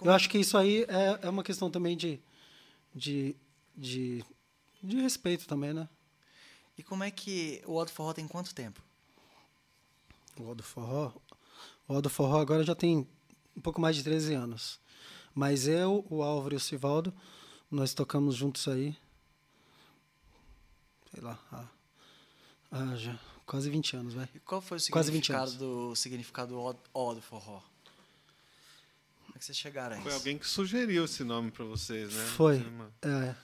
[0.00, 2.20] Eu acho que isso aí é, é uma questão também de,
[2.94, 3.36] de,
[3.76, 4.24] de,
[4.82, 5.88] de respeito também, né?
[6.76, 8.80] E como é que o Odd Forró tem quanto tempo?
[10.38, 11.12] O Ó do Forró.
[11.86, 13.06] O Ó do Forró agora já tem
[13.56, 14.80] um pouco mais de 13 anos.
[15.34, 17.12] Mas eu, o Álvaro e o Sivaldo,
[17.70, 18.96] nós tocamos juntos aí.
[21.12, 21.68] Sei lá, há,
[22.70, 24.28] há já quase 20 anos, vai.
[24.34, 25.56] E qual foi o Quase 20 significado anos.
[25.56, 27.60] do significado do Ó- Ó do Forró?
[29.42, 30.04] É que vocês chegaram a isso?
[30.04, 32.24] Foi alguém que sugeriu esse nome pra vocês, né?
[32.36, 32.64] Foi.
[33.02, 33.34] É.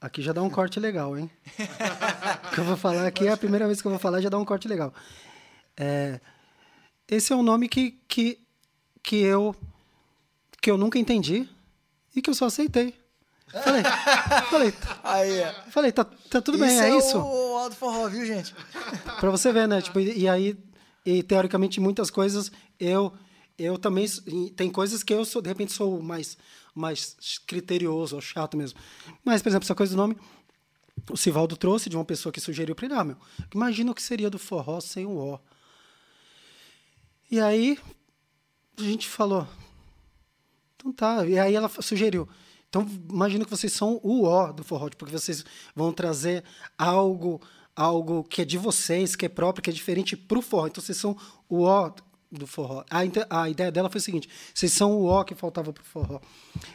[0.00, 1.30] Aqui já dá um corte legal, hein?
[2.48, 4.30] o que eu vou falar aqui é a primeira vez que eu vou falar, já
[4.30, 4.92] dá um corte legal.
[5.76, 6.18] É,
[7.06, 8.40] esse é um nome que, que,
[9.02, 9.54] que, eu,
[10.62, 11.46] que eu nunca entendi
[12.16, 12.98] e que eu só aceitei.
[13.48, 13.82] Falei,
[14.48, 15.52] falei, Aí, é.
[15.68, 17.18] falei tá, tá tudo bem, é, isso.
[17.18, 18.54] o Ó do Forró, viu, gente?
[19.20, 19.82] Pra você ver, né?
[19.82, 20.56] Tipo, e, e aí,
[21.04, 22.50] e teoricamente, muitas coisas
[22.80, 23.12] eu
[23.58, 24.06] eu também
[24.56, 26.36] tem coisas que eu sou de repente sou mais
[26.74, 28.78] mais criterioso ou chato mesmo.
[29.24, 30.16] Mas, por exemplo, essa coisa do nome
[31.10, 33.16] o Sivaldo trouxe de uma pessoa que sugeriu para ele, ah, meu,
[33.54, 35.40] imagina o que seria do forró sem o O.
[37.30, 37.78] E aí
[38.78, 39.46] a gente falou,
[40.76, 41.26] então tá.
[41.26, 42.28] E aí ela sugeriu.
[42.68, 45.44] Então, imagina que vocês são o O do forró, porque vocês
[45.74, 46.44] vão trazer
[46.76, 47.40] algo
[47.74, 50.66] algo que é de vocês, que é próprio, que é diferente para o forró.
[50.66, 51.16] Então, vocês são
[51.48, 51.94] o O
[52.32, 52.82] do forró.
[52.90, 55.84] A, a ideia dela foi o seguinte: vocês são o O que faltava para o
[55.84, 56.20] forró.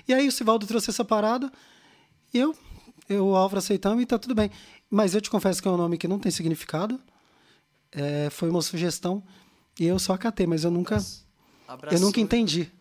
[0.07, 1.51] E aí o Sivaldo trouxe essa parada,
[2.33, 2.55] e eu,
[3.09, 4.51] eu o Álvaro aceitamos e tá tudo bem.
[4.89, 6.99] Mas eu te confesso que é um nome que não tem significado.
[7.91, 9.23] É, foi uma sugestão
[9.79, 10.97] e eu só acatei, mas eu nunca,
[11.91, 12.71] eu nunca entendi.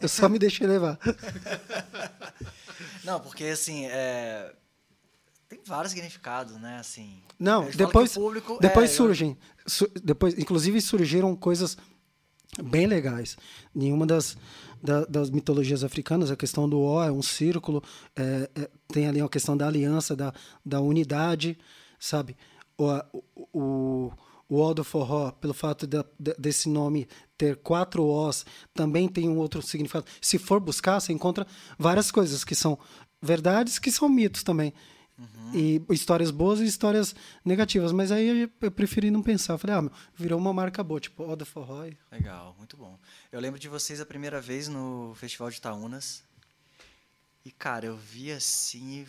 [0.00, 0.98] Eu só me deixei levar.
[3.04, 4.52] Não, porque assim, é...
[5.48, 6.78] tem vários significados, né?
[6.78, 9.36] Assim, Não, depois, público- depois é, surgem.
[9.66, 11.76] su- depois, inclusive surgiram coisas
[12.60, 13.36] bem legais.
[13.74, 14.36] Nenhuma das,
[14.82, 17.82] da- das mitologias africanas, a questão do O é um círculo,
[18.16, 20.32] é, é, tem ali a questão da aliança, da,
[20.64, 21.56] da unidade,
[21.98, 22.36] sabe?
[22.76, 22.86] O,
[23.34, 24.12] o, o,
[24.48, 27.08] o do forró, pelo fato da- de- desse nome
[27.38, 28.44] ter quatro Os,
[28.74, 30.04] também tem um outro significado.
[30.20, 31.46] Se for buscar, você encontra
[31.78, 32.78] várias coisas que são
[33.20, 34.72] verdades, que são mitos também.
[35.54, 37.92] E histórias boas e histórias negativas.
[37.92, 39.52] Mas aí eu, preferi não pensar.
[39.54, 41.84] Eu falei, ah, meu, virou uma marca boa, tipo, do forró.
[42.10, 42.98] Legal, muito bom.
[43.30, 46.24] Eu lembro de vocês a primeira vez no Festival de Itaúnas.
[47.44, 49.06] E, cara, eu vi assim.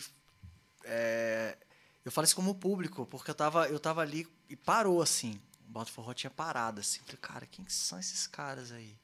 [0.84, 1.56] é,
[2.04, 5.40] Eu falo isso como público, porque eu tava, eu tava ali e parou assim.
[5.68, 7.00] O Bota Forró tinha parado assim.
[7.06, 8.94] Falei, cara, quem que são esses caras aí?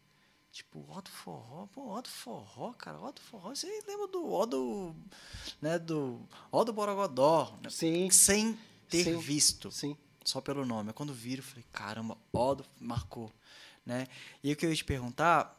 [0.53, 3.51] Tipo, Ó do Forró, pô, Ó do Forró, cara, Ó do Forró.
[3.55, 4.95] Você lembra do Ó do.
[5.63, 6.21] né, do.
[6.51, 7.55] Ó do Borogodó.
[7.63, 7.71] né?
[7.71, 8.11] Sim.
[8.11, 8.59] Sem
[8.89, 9.19] ter Sim.
[9.19, 9.97] visto Sim.
[10.25, 10.93] só pelo nome.
[10.93, 13.31] Quando viro, eu falei, caramba, ó, do- marcou,
[13.87, 14.09] né?
[14.43, 15.57] E o que eu ia te perguntar,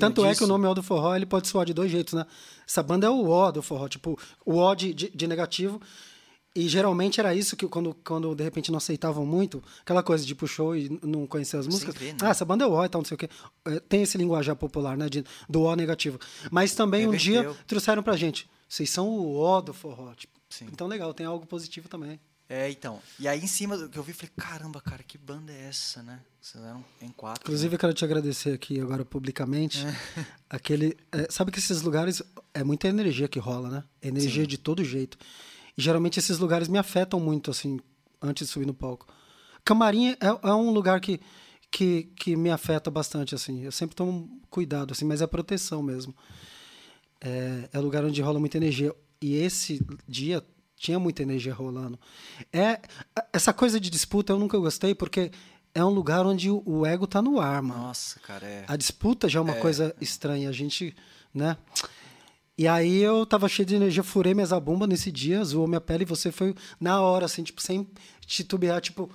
[0.00, 2.14] Tanto é disso, que o nome O do forró ele pode soar de dois jeitos,
[2.14, 2.24] né?
[2.66, 5.80] Essa banda é o O do forró, tipo, o O de, de, de negativo.
[6.56, 10.34] E geralmente era isso que quando, quando de repente não aceitavam muito, aquela coisa de
[10.46, 11.94] show e não conhecer as músicas.
[12.00, 12.16] né?
[12.22, 13.28] Ah, essa banda é o e tal, não sei o quê.
[13.66, 15.06] É, Tem esse linguajar popular, né?
[15.10, 16.18] De, do O negativo.
[16.50, 17.64] Mas também um dia Reverteu.
[17.66, 18.48] trouxeram pra gente.
[18.66, 20.14] Vocês são o O do forró.
[20.14, 20.32] Tipo.
[20.62, 22.18] Então legal, tem algo positivo também.
[22.48, 23.02] É, então.
[23.18, 26.02] E aí em cima do que eu vi, falei, caramba, cara, que banda é essa,
[26.02, 26.20] né?
[26.40, 27.42] Vocês eram em quatro.
[27.42, 27.74] Inclusive, né?
[27.74, 29.84] eu quero te agradecer aqui agora publicamente.
[29.84, 30.26] É.
[30.48, 30.96] Aquele.
[31.12, 32.22] É, sabe que esses lugares
[32.54, 33.84] é muita energia que rola, né?
[34.00, 34.48] Energia Sim.
[34.48, 35.18] de todo jeito.
[35.76, 37.78] E geralmente esses lugares me afetam muito, assim,
[38.20, 39.06] antes de subir no palco.
[39.64, 41.20] Camarim é, é um lugar que,
[41.70, 43.62] que, que me afeta bastante, assim.
[43.62, 46.14] Eu sempre tomo cuidado, assim, mas é proteção mesmo.
[47.20, 48.94] É, é lugar onde rola muita energia.
[49.20, 50.42] E esse dia
[50.76, 51.98] tinha muita energia rolando.
[52.52, 52.80] É
[53.32, 55.30] essa coisa de disputa eu nunca gostei porque
[55.74, 57.82] é um lugar onde o, ego tá no ar, mano.
[57.82, 58.64] Nossa, cara, é.
[58.66, 59.60] A disputa já é uma é.
[59.60, 60.94] coisa estranha, a gente,
[61.34, 61.56] né?
[62.58, 66.04] E aí eu tava cheio de energia, furei minha zabumba nesse dia, zoou minha pele
[66.04, 67.86] e você foi na hora assim, tipo, sem
[68.24, 69.10] titubear, tipo,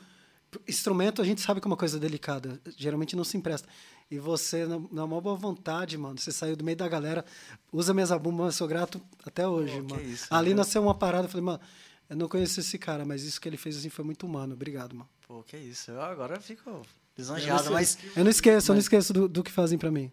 [0.68, 3.68] instrumento a gente sabe que é uma coisa delicada, geralmente não se empresta.
[4.11, 7.26] E você, na, na maior boa vontade, mano, você saiu do meio da galera,
[7.72, 10.07] usa minha zabumba, eu sou grato até hoje, Pô, mano.
[10.07, 10.57] Isso, Ali cara.
[10.57, 11.61] nasceu uma parada, eu falei, mano,
[12.09, 14.53] eu não conheço esse cara, mas isso que ele fez assim foi muito humano.
[14.53, 15.09] Obrigado, mano.
[15.26, 15.91] Pô, que isso.
[15.91, 16.81] Eu agora fico
[17.18, 17.97] lisonjeado, mas.
[18.15, 18.68] Eu não esqueço, mas...
[18.68, 20.11] eu não esqueço do, do que fazem para mim.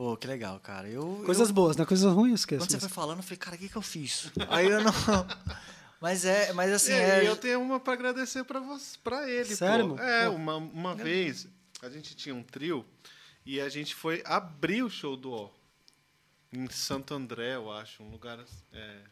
[0.00, 0.88] Pô, que legal, cara.
[0.88, 1.54] Eu, Coisas eu...
[1.54, 1.84] boas, né?
[1.84, 2.62] Coisas ruins eu esqueço.
[2.62, 4.32] Quando você foi falando, eu falei, cara, o que, que eu fiz?
[4.48, 4.92] Aí eu não.
[6.00, 6.94] Mas é, mas assim.
[6.94, 7.28] É, é...
[7.28, 9.54] eu tenho uma para agradecer para você, para ele.
[9.54, 9.96] Sério?
[9.96, 10.02] Pô.
[10.02, 10.94] É, uma, uma é.
[10.94, 11.46] vez
[11.82, 12.86] a gente tinha um trio
[13.44, 15.50] e a gente foi abrir o show do O
[16.50, 18.42] em Santo André, eu acho, um lugar.
[18.72, 19.02] É,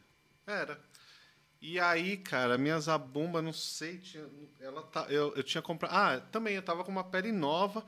[0.47, 0.81] era.
[1.61, 4.25] E aí, cara, minha zabumba, não sei, tinha,
[4.59, 5.93] ela tá, eu, eu tinha comprado.
[5.93, 7.85] Ah, também eu tava com uma pele nova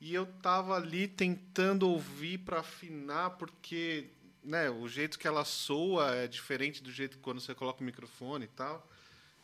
[0.00, 4.10] e eu tava ali tentando ouvir para afinar, porque
[4.42, 7.84] né, o jeito que ela soa é diferente do jeito que quando você coloca o
[7.84, 8.86] microfone e tal.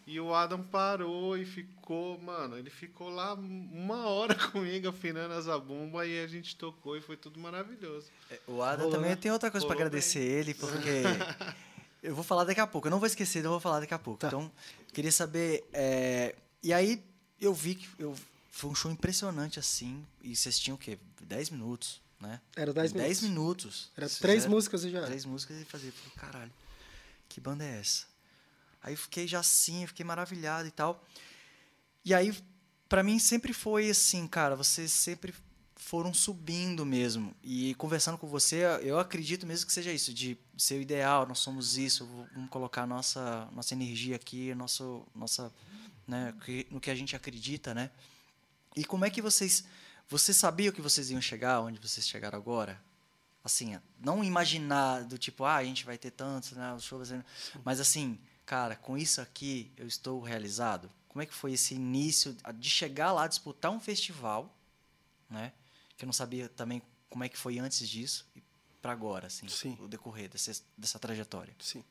[0.07, 5.41] E o Adam parou e ficou, mano, ele ficou lá uma hora comigo afinando a
[5.41, 8.09] zabumba e a gente tocou e foi tudo maravilhoso.
[8.31, 10.29] É, o Adam Rolou, também tem outra coisa para agradecer bem.
[10.29, 11.03] ele, porque
[12.03, 13.99] eu vou falar daqui a pouco, eu não vou esquecer, eu vou falar daqui a
[13.99, 14.21] pouco.
[14.21, 14.29] Tá.
[14.29, 14.51] Então,
[14.93, 15.65] queria saber.
[15.73, 16.35] É...
[16.63, 17.03] E aí
[17.41, 18.15] eu vi que eu...
[18.51, 20.99] foi um show impressionante assim, e vocês tinham o quê?
[21.23, 22.41] 10 minutos, né?
[22.57, 23.21] Era 10 minutos.
[23.21, 23.91] 10 minutos.
[23.97, 25.07] Era três músicas e já.
[25.07, 25.93] Três músicas e fazia.
[25.93, 26.53] Falei, caralho,
[27.29, 28.07] que banda é essa?
[28.83, 31.03] Aí eu fiquei já assim, fiquei maravilhado e tal.
[32.05, 32.35] E aí,
[32.89, 35.35] para mim sempre foi assim, cara, vocês sempre
[35.77, 37.35] foram subindo mesmo.
[37.43, 41.39] E conversando com você, eu acredito mesmo que seja isso, de ser o ideal, nós
[41.39, 45.53] somos isso, vamos colocar nossa nossa energia aqui, nosso nossa,
[46.07, 46.35] né,
[46.71, 47.91] no que a gente acredita, né?
[48.77, 49.65] E como é que vocês
[50.11, 52.83] você sabia que vocês iam chegar onde vocês chegaram agora?
[53.45, 57.11] Assim, não imaginar do tipo, ah, a gente vai ter tantos, né, os shows,
[57.65, 60.91] mas assim, cara, com isso aqui eu estou realizado?
[61.09, 64.53] Como é que foi esse início de chegar lá, disputar um festival,
[65.29, 65.53] né?
[65.97, 68.43] Que eu não sabia também como é que foi antes disso e
[68.83, 69.77] para agora, assim, Sim.
[69.81, 71.55] o decorrer desse, dessa trajetória.
[71.61, 71.85] Sim.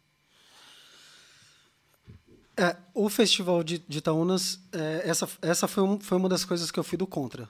[2.60, 6.69] É, o festival de, de Itaúnas, é, essa, essa foi, um, foi uma das coisas
[6.69, 7.49] que eu fui do contra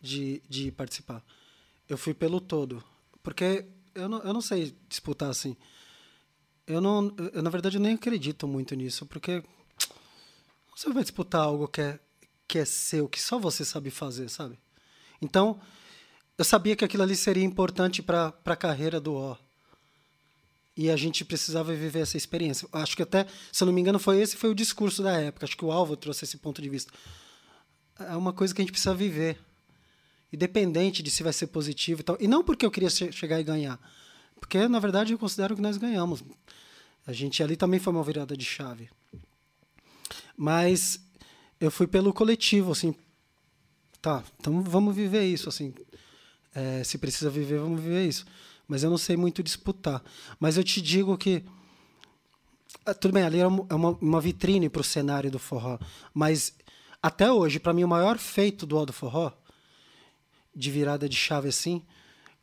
[0.00, 1.24] de, de participar.
[1.88, 2.82] Eu fui pelo todo.
[3.22, 3.64] Porque
[3.94, 5.56] eu não, eu não sei disputar assim.
[6.66, 9.40] Eu não, eu, na verdade, eu nem acredito muito nisso, porque
[10.74, 12.00] você vai disputar algo que é,
[12.48, 14.58] que é seu, que só você sabe fazer, sabe?
[15.22, 15.60] Então,
[16.36, 19.38] eu sabia que aquilo ali seria importante para a carreira do O.
[20.80, 22.66] E a gente precisava viver essa experiência.
[22.72, 25.44] Acho que até, se eu não me engano, foi esse foi o discurso da época.
[25.44, 26.90] Acho que o Alvo trouxe esse ponto de vista.
[27.98, 29.38] É uma coisa que a gente precisa viver.
[30.32, 32.16] Independente de se vai ser positivo e tal.
[32.18, 33.78] E não porque eu queria chegar e ganhar.
[34.40, 36.24] Porque, na verdade, eu considero que nós ganhamos.
[37.06, 38.88] A gente ali também foi uma virada de chave.
[40.34, 40.98] Mas
[41.60, 42.94] eu fui pelo coletivo, assim.
[44.00, 45.74] Tá, então vamos viver isso, assim.
[46.54, 48.24] É, se precisa viver, vamos viver isso.
[48.70, 50.00] Mas eu não sei muito disputar.
[50.38, 51.44] Mas eu te digo que.
[52.86, 55.76] Ah, tudo bem, ali é uma, é uma vitrine para o cenário do forró.
[56.14, 56.54] Mas
[57.02, 59.32] até hoje, para mim, o maior feito do Aldo Forró,
[60.54, 61.82] de virada de chave assim,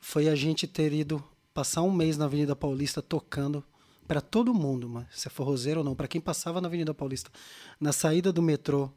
[0.01, 1.23] foi a gente ter ido
[1.53, 3.63] passar um mês na Avenida Paulista tocando
[4.05, 7.31] para todo mundo, mas se é forrozeiro ou não, para quem passava na Avenida Paulista,
[7.79, 8.91] na saída do metrô,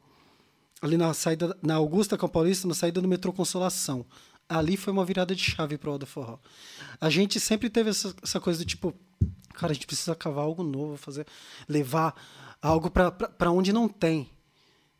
[0.81, 4.05] ali na saída na Augusta com Paulista, na saída do metrô Consolação.
[4.51, 6.37] Ali foi uma virada de chave pro Aldo Forró.
[6.99, 8.93] A gente sempre teve essa, essa coisa do tipo,
[9.53, 11.25] cara, a gente precisa cavar algo novo, fazer,
[11.69, 12.13] levar
[12.61, 14.29] algo para onde não tem.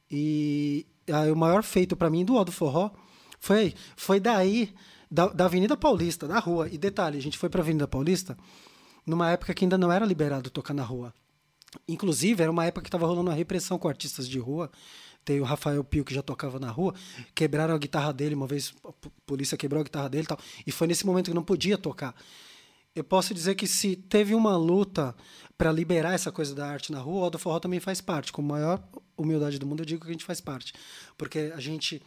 [0.10, 2.92] E aí, o maior feito para mim do Aldo Forró
[3.40, 4.74] foi foi daí
[5.10, 6.70] da, da Avenida Paulista, da rua.
[6.72, 8.38] E detalhe, a gente foi para a Avenida Paulista
[9.06, 11.14] numa época que ainda não era liberado tocar na rua.
[11.88, 14.72] Inclusive, era uma época que estava rolando uma repressão com artistas de rua.
[15.24, 16.96] Tem o Rafael Pio, que já tocava na rua,
[17.36, 18.92] quebraram a guitarra dele, uma vez a
[19.26, 20.40] polícia quebrou a guitarra dele e tal.
[20.66, 22.16] E foi nesse momento que não podia tocar.
[22.94, 25.16] Eu posso dizer que se teve uma luta
[25.58, 28.42] para liberar essa coisa da arte na rua, o Aldo Forró também faz parte, com
[28.42, 28.84] o maior,
[29.16, 30.74] humildade do mundo, eu digo que a gente faz parte.
[31.18, 32.02] Porque a gente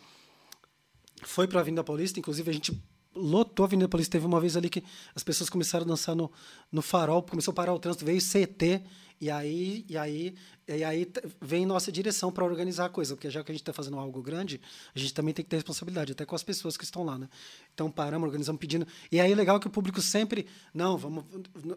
[1.23, 2.83] foi para a Avenida Paulista, inclusive a gente
[3.15, 4.13] lotou a Avenida Paulista.
[4.13, 4.83] Teve uma vez ali que
[5.15, 6.31] as pessoas começaram a dançar no,
[6.71, 8.83] no farol, começou a parar o trânsito, veio CT,
[9.21, 10.35] e aí, e aí,
[10.69, 11.11] e aí
[11.41, 14.23] vem nossa direção para organizar a coisa, porque já que a gente está fazendo algo
[14.23, 14.61] grande,
[14.95, 17.29] a gente também tem que ter responsabilidade, até com as pessoas que estão lá, né?
[17.73, 18.87] Então paramos, organizamos, pedindo.
[19.11, 21.25] E aí legal que o público sempre, não, vamos,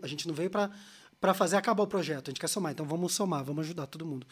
[0.01, 0.71] a gente não veio para
[1.19, 4.05] para fazer acabar o projeto, a gente quer somar, então vamos somar, vamos ajudar todo
[4.05, 4.27] mundo.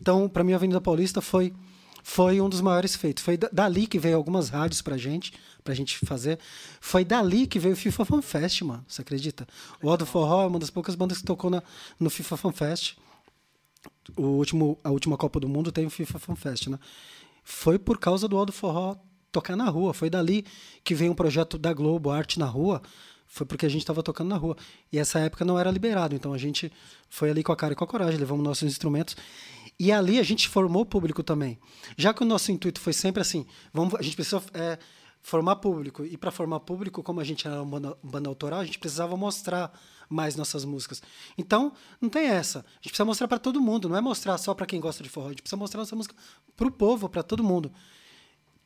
[0.00, 1.54] Então, para mim, a Avenida Paulista foi
[2.02, 3.22] foi um dos maiores feitos.
[3.22, 6.38] Foi dali que veio algumas rádios pra gente, pra gente fazer.
[6.80, 8.84] Foi dali que veio o FIFA Fan Fest, mano.
[8.88, 9.46] Você acredita?
[9.82, 11.62] O Aldo Forró é uma das poucas bandas que tocou na,
[11.98, 12.96] no FIFA Fan Fest.
[14.16, 16.78] O último, a última Copa do Mundo tem o FIFA Fan Fest, né?
[17.44, 18.96] Foi por causa do Aldo Forró
[19.30, 19.94] tocar na rua.
[19.94, 20.44] Foi dali
[20.84, 22.82] que veio um projeto da Globo, Arte na Rua.
[23.26, 24.56] Foi porque a gente estava tocando na rua.
[24.92, 26.14] E essa época não era liberado.
[26.14, 26.70] Então a gente
[27.08, 29.16] foi ali com a cara e com a coragem, levamos nossos instrumentos.
[29.78, 31.58] E ali a gente formou público também.
[31.96, 34.78] Já que o nosso intuito foi sempre assim, vamos, a gente precisa é,
[35.22, 36.04] formar público.
[36.04, 39.72] E para formar público, como a gente era uma banda, autoral, a gente precisava mostrar
[40.08, 41.02] mais nossas músicas.
[41.38, 42.60] Então, não tem essa.
[42.60, 45.08] A gente precisa mostrar para todo mundo, não é mostrar só para quem gosta de
[45.08, 45.26] forró.
[45.26, 46.14] A gente precisa mostrar nossa música
[46.56, 47.72] para o povo, para todo mundo.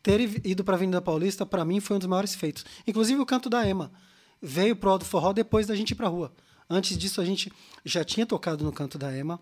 [0.03, 2.65] Ter ido para a Avenida Paulista, para mim, foi um dos maiores feitos.
[2.87, 3.93] Inclusive o canto da Ema
[4.41, 6.33] veio pro do forró depois da gente ir para rua.
[6.69, 7.53] Antes disso, a gente
[7.85, 9.41] já tinha tocado no canto da Ema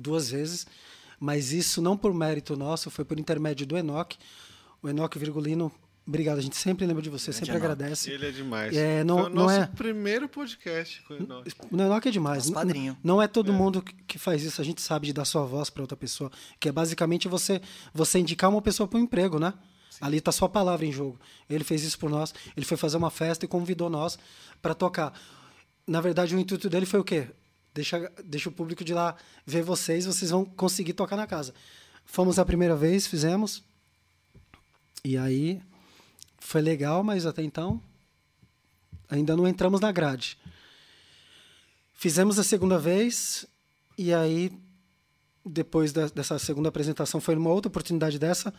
[0.00, 0.66] duas vezes,
[1.18, 4.18] mas isso não por mérito nosso, foi por intermédio do Enoque.
[4.82, 5.72] O Enoque Virgulino,
[6.06, 7.64] obrigado, a gente sempre lembra de você, sempre Enoch.
[7.64, 8.10] agradece.
[8.10, 8.76] Ele é demais.
[8.76, 9.66] É, não, foi o não nosso é...
[9.66, 11.52] primeiro podcast com o Enoque.
[11.70, 12.38] O Enoque é demais.
[12.44, 12.96] Nosso padrinho.
[13.02, 13.54] Não, não é todo é.
[13.54, 16.68] mundo que faz isso, a gente sabe de dar sua voz para outra pessoa, que
[16.68, 17.60] é basicamente você,
[17.92, 19.54] você indicar uma pessoa para um emprego, né?
[19.90, 19.98] Sim.
[20.02, 21.18] Ali está sua palavra em jogo.
[21.48, 22.34] Ele fez isso por nós.
[22.54, 24.18] Ele foi fazer uma festa e convidou nós
[24.60, 25.18] para tocar.
[25.86, 27.28] Na verdade, o intuito dele foi o quê?
[27.76, 31.54] Deixa, deixa o público de lá ver vocês, vocês vão conseguir tocar na casa.
[32.06, 33.62] Fomos a primeira vez, fizemos.
[35.04, 35.60] E aí
[36.38, 37.80] foi legal, mas até então
[39.08, 40.38] ainda não entramos na grade.
[41.94, 43.46] Fizemos a segunda vez
[43.96, 44.50] e aí
[45.44, 48.52] depois da, dessa segunda apresentação foi uma outra oportunidade dessa,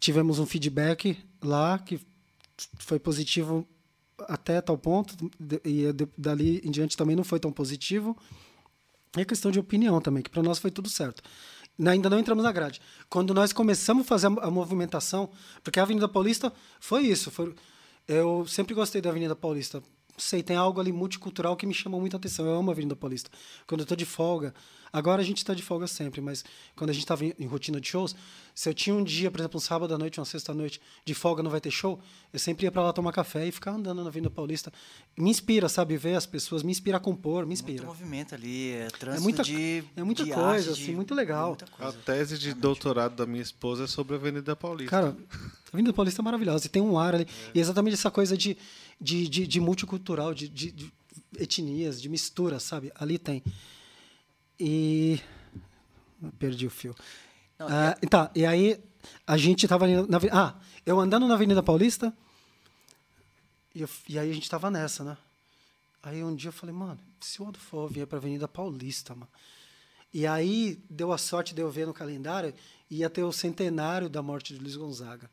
[0.00, 2.00] tivemos um feedback lá que
[2.78, 3.68] foi positivo
[4.28, 5.14] até tal ponto,
[5.64, 5.84] e
[6.16, 8.16] dali em diante também não foi tão positivo.
[9.16, 11.22] É questão de opinião também, que para nós foi tudo certo.
[11.84, 12.80] Ainda não entramos na grade.
[13.08, 15.30] Quando nós começamos a fazer a movimentação,
[15.62, 17.30] porque a Avenida Paulista foi isso.
[17.30, 17.54] Foi,
[18.08, 19.82] eu sempre gostei da Avenida Paulista
[20.18, 22.46] sei, tem algo ali multicultural que me chama muita atenção.
[22.46, 23.30] Eu amo a Avenida Paulista.
[23.66, 24.54] Quando eu estou de folga,
[24.98, 26.44] agora a gente está de folga sempre, mas
[26.74, 28.14] quando a gente estava em, em, rotina de shows,
[28.54, 30.80] se eu tinha um dia, por exemplo, um sábado à noite, uma sexta à noite,
[31.04, 32.00] de folga não vai ter show,
[32.32, 34.72] eu sempre ia para lá tomar café e ficar andando na Avenida Paulista.
[35.16, 37.84] Me inspira, sabe, ver as pessoas, me inspira a compor, me inspira.
[37.84, 41.14] Muito movimento ali, é trânsito é muita, de É muita de coisa, arte, assim, muito
[41.14, 41.56] legal.
[41.78, 44.90] A tese de doutorado da minha esposa é sobre a Avenida Paulista.
[44.90, 47.50] Cara, a Avenida Paulista é maravilhosa, e tem um ar ali, é.
[47.54, 48.56] e exatamente essa coisa de
[49.00, 50.92] de, de, de multicultural, de, de, de,
[51.38, 52.90] etnias, de mistura, sabe?
[52.94, 53.42] Ali tem.
[54.58, 55.20] E.
[56.38, 56.94] Perdi o fio.
[57.58, 58.06] Não, ah, é...
[58.06, 58.82] Tá, e aí
[59.26, 60.18] a gente estava na.
[60.32, 60.54] Ah,
[60.84, 62.12] eu andando na Avenida Paulista.
[63.74, 65.16] E, eu, e aí a gente estava nessa, né?
[66.02, 69.28] Aí um dia eu falei, mano, se o Adolfo vier para a Avenida Paulista, mano.
[70.14, 72.54] E aí deu a sorte de eu ver no calendário,
[72.90, 75.30] ia ter o centenário da morte de Luiz Gonzaga.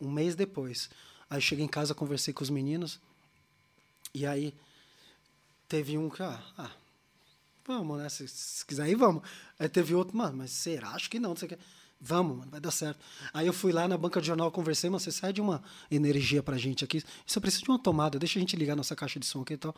[0.00, 0.90] Um mês depois.
[1.28, 2.98] Aí cheguei em casa, conversei com os meninos.
[4.12, 4.52] E aí
[5.68, 6.70] teve um que, ah, ah
[7.66, 8.08] vamos, né?
[8.08, 9.22] Se, se, quiser ir, vamos.
[9.58, 10.90] Aí teve outro, mano, mas será?
[10.90, 11.58] Acho que não, não sei o que.
[12.00, 12.98] Vamos, mano, vai dar certo.
[13.32, 16.42] Aí eu fui lá na banca de jornal, conversei, mas você sai de uma energia
[16.42, 17.02] pra gente aqui.
[17.26, 19.58] Isso precisa de uma tomada, deixa a gente ligar nossa caixa de som aqui e
[19.58, 19.74] tal.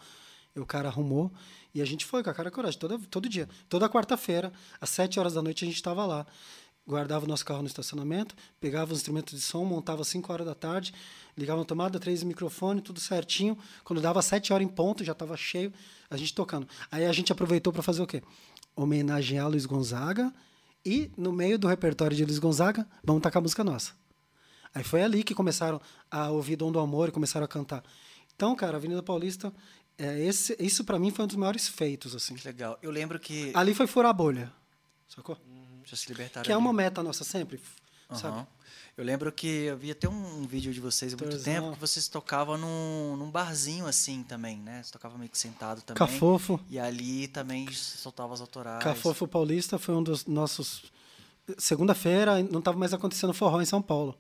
[0.54, 1.32] E o cara arrumou
[1.74, 3.48] e a gente foi com a cara e coragem, todo, todo dia.
[3.68, 6.26] Toda quarta-feira, às sete horas da noite, a gente estava lá
[6.86, 10.46] guardava o nosso carro no estacionamento, pegava os instrumentos de som, montava às 5 horas
[10.46, 10.92] da tarde,
[11.36, 13.56] ligava na tomada, três microfones, tudo certinho.
[13.84, 15.72] Quando dava 7 horas em ponto, já estava cheio,
[16.10, 16.66] a gente tocando.
[16.90, 18.22] Aí a gente aproveitou para fazer o quê?
[18.74, 20.32] Homenagear Luiz Gonzaga
[20.84, 23.92] e, no meio do repertório de Luiz Gonzaga, vamos tocar música nossa.
[24.74, 25.80] Aí foi ali que começaram
[26.10, 27.84] a ouvir Dom do Amor e começaram a cantar.
[28.34, 29.52] Então, cara, Avenida Paulista,
[29.98, 32.14] é, esse, isso para mim foi um dos maiores feitos.
[32.14, 32.34] assim.
[32.34, 32.78] Que legal.
[32.82, 33.52] Eu lembro que.
[33.54, 34.52] Ali foi furar a bolha.
[35.06, 35.36] Sacou?
[35.84, 36.44] Já se libertaram.
[36.44, 37.60] Que é uma meta nossa sempre,
[38.10, 38.16] uhum.
[38.16, 38.46] sabe?
[38.96, 41.54] Eu lembro que eu vi até um vídeo de vocês há muito Torzão.
[41.54, 44.82] tempo que vocês tocavam num, num barzinho assim também, né?
[44.82, 45.98] Você tocava meio que sentado também.
[45.98, 46.60] Cafofo.
[46.68, 48.84] E ali também soltava as autorais.
[48.84, 50.92] Cafofo Paulista foi um dos nossos.
[51.56, 54.14] Segunda-feira não estava mais acontecendo forró em São Paulo.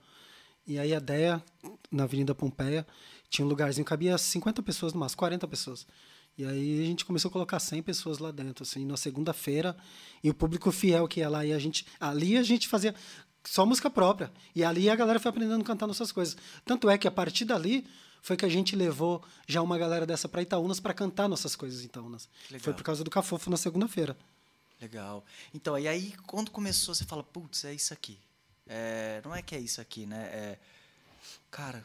[0.66, 1.42] E aí a ideia,
[1.90, 2.86] na Avenida Pompeia,
[3.28, 5.86] tinha um lugarzinho, cabia 50 pessoas no máximo, 40 pessoas.
[6.36, 9.76] E aí a gente começou a colocar 100 pessoas lá dentro, assim, na segunda-feira,
[10.24, 12.94] e o público fiel que ia lá, e a gente, ali a gente fazia
[13.44, 14.32] só música própria.
[14.54, 16.36] E ali a galera foi aprendendo a cantar nossas coisas.
[16.64, 17.86] Tanto é que a partir dali
[18.22, 21.82] foi que a gente levou já uma galera dessa para Itaúnas para cantar nossas coisas
[21.82, 22.28] em Itaúnas.
[22.60, 24.16] Foi por causa do Cafofo na segunda-feira.
[24.80, 25.24] Legal.
[25.52, 28.18] Então, e aí quando começou, você fala, putz, é isso aqui.
[28.66, 30.22] É, não é que é isso aqui, né?
[30.32, 30.58] É,
[31.50, 31.84] cara,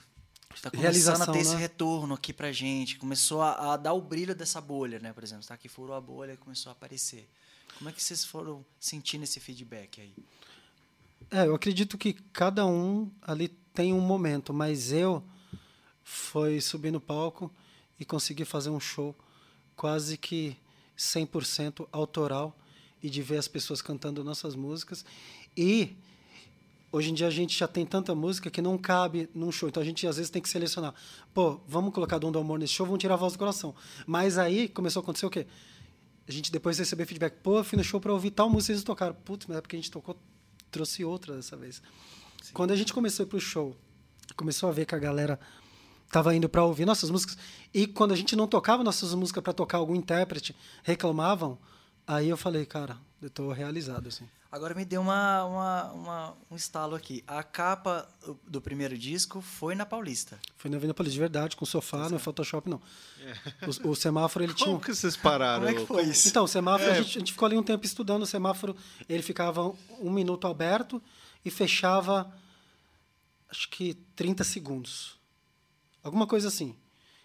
[0.56, 1.40] está começando a ter né?
[1.42, 2.98] esse retorno aqui pra gente.
[2.98, 5.14] Começou a, a, dar o brilho dessa bolha, né?
[5.14, 7.30] Por exemplo, está aqui furou a bolha e começou a aparecer.
[7.78, 10.14] Como é que vocês foram sentindo esse feedback aí?
[11.30, 15.24] É, eu acredito que cada um ali tem um momento, mas eu
[16.04, 17.52] foi subir no palco
[18.00, 19.16] e conseguir fazer um show
[19.76, 20.58] quase que
[20.98, 22.58] 100% autoral
[23.04, 25.06] e de ver as pessoas cantando nossas músicas.
[25.56, 25.96] E
[26.92, 29.70] hoje em dia a gente já tem tanta música que não cabe num show.
[29.70, 30.94] Então a gente às vezes tem que selecionar.
[31.34, 33.76] Pô, vamos colocar Dom do Amor nesse show, vamos tirar a voz do coração.
[34.06, 35.46] Mas aí começou a acontecer o quê?
[36.28, 37.36] A gente depois receber feedback.
[37.42, 39.14] Pô, fui no show para ouvir tal música e eles tocaram.
[39.14, 40.18] Putz, mas é porque a gente tocou
[40.70, 41.82] trouxe outra dessa vez.
[42.42, 42.54] Sim.
[42.54, 43.76] Quando a gente começou a ir pro show,
[44.36, 45.40] começou a ver que a galera
[46.12, 47.38] tava indo para ouvir nossas músicas
[47.74, 51.58] e quando a gente não tocava nossas músicas para tocar algum intérprete, reclamavam,
[52.06, 54.28] aí eu falei, cara, eu tô realizado assim.
[54.50, 57.22] Agora me deu uma, uma, uma, um estalo aqui.
[57.28, 58.08] A capa
[58.48, 60.40] do primeiro disco foi na Paulista.
[60.56, 62.82] Foi na Avenida Paulista, de verdade, com sofá, não é Photoshop, não.
[63.22, 63.34] É.
[63.86, 64.76] O, o, semáforo, ele Como tinha...
[64.76, 65.66] Como que vocês pararam?
[65.66, 66.30] Como é que foi isso?
[66.30, 66.94] Então, o semáforo, é.
[66.94, 68.74] a, gente, a, gente, ficou ali um tempo estudando o semáforo.
[69.10, 71.02] Ele ficava um minuto aberto
[71.44, 72.34] e fechava,
[73.50, 75.18] acho que 30 segundos.
[76.02, 76.74] Alguma coisa assim.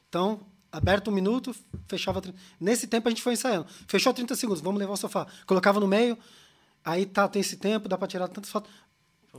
[0.09, 0.41] Então,
[0.73, 1.55] aberto um minuto,
[1.87, 2.21] fechava...
[2.59, 3.69] Nesse tempo, a gente foi ensaiando.
[3.87, 5.29] Fechou 30 segundos, vamos levar o sofá.
[5.47, 6.19] Colocava no meio
[6.85, 8.71] Aí tá, tem esse tempo, dá para tirar tantas fotos.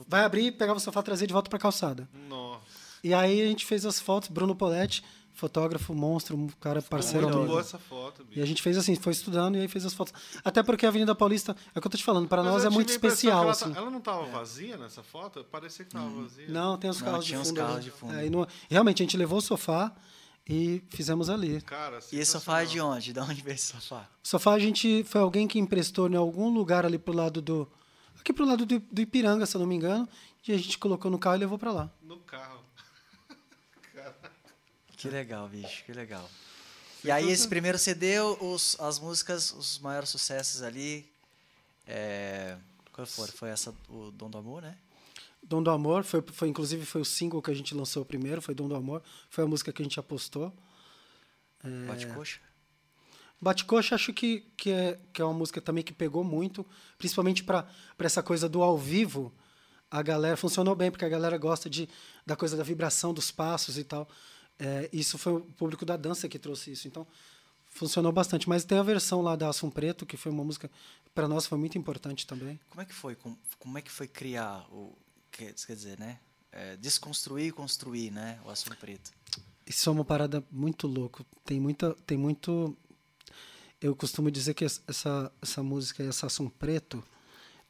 [0.07, 2.09] Vai abrir, pegava o sofá, trazer de volta para calçada.
[2.27, 2.61] Nossa.
[3.03, 5.03] E aí a gente fez as fotos, Bruno Poletti,
[5.33, 8.39] fotógrafo, monstro, um cara parceiro muito boa essa foto, bicho.
[8.39, 10.13] E a gente fez assim, foi estudando e aí fez as fotos.
[10.43, 12.69] Até porque a Avenida Paulista, é o que eu tô te falando, para nós é
[12.69, 13.43] muito especial.
[13.43, 13.71] Ela, assim.
[13.71, 15.43] tá, ela, não tava vazia nessa foto?
[15.43, 16.23] Parecia que tava hum.
[16.23, 16.47] vazia.
[16.47, 17.45] Não, tem os não, carros de fundo.
[17.45, 18.13] Os carros de fundo.
[18.13, 19.93] É, não, realmente, a gente levou o sofá
[20.47, 21.61] e fizemos ali.
[21.61, 23.13] Cara, e esse sofá é de onde?
[23.13, 24.07] De onde veio esse sofá?
[24.23, 27.67] O sofá a gente foi alguém que emprestou em algum lugar ali pro lado do
[28.19, 30.07] aqui pro lado do, do Ipiranga, se eu não me engano,
[30.47, 31.91] e a gente colocou no carro e levou para lá.
[32.01, 32.63] No carro.
[34.95, 36.29] que legal, bicho, que legal.
[37.03, 41.05] E aí esse primeiro CD, os, as músicas, os maiores sucessos ali,
[41.85, 42.55] é,
[42.93, 43.27] qual foi?
[43.27, 44.77] Foi essa, o Dom do Amor, né?
[45.43, 48.55] Dom do Amor, foi, foi inclusive foi o single que a gente lançou primeiro, foi
[48.55, 50.53] Dom do Amor, foi a música que a gente apostou.
[51.63, 51.85] É...
[51.85, 52.39] Bate coxa?
[53.43, 56.65] Bate-Coxa acho que, que, é, que é uma música também que pegou muito,
[56.97, 57.67] principalmente para
[57.99, 59.33] essa coisa do ao vivo.
[59.91, 61.89] A galera funcionou bem, porque a galera gosta de,
[62.25, 64.07] da coisa da vibração dos passos e tal.
[64.57, 66.87] É, isso foi o público da dança que trouxe isso.
[66.87, 67.05] Então,
[67.65, 68.47] funcionou bastante.
[68.47, 70.71] Mas tem a versão lá da Assum Preto, que foi uma música
[71.13, 72.59] para nós foi muito importante também.
[72.69, 73.13] Como é que foi?
[73.15, 74.97] Como, como é que foi criar o
[75.33, 76.19] quer, dizer, né?
[76.51, 79.11] É, desconstruir e construir, né, o Assum Preto?
[79.65, 81.25] Isso é uma parada muito louca.
[81.43, 82.77] Tem muita tem muito
[83.81, 87.03] eu costumo dizer que essa, essa música, essa ação preto,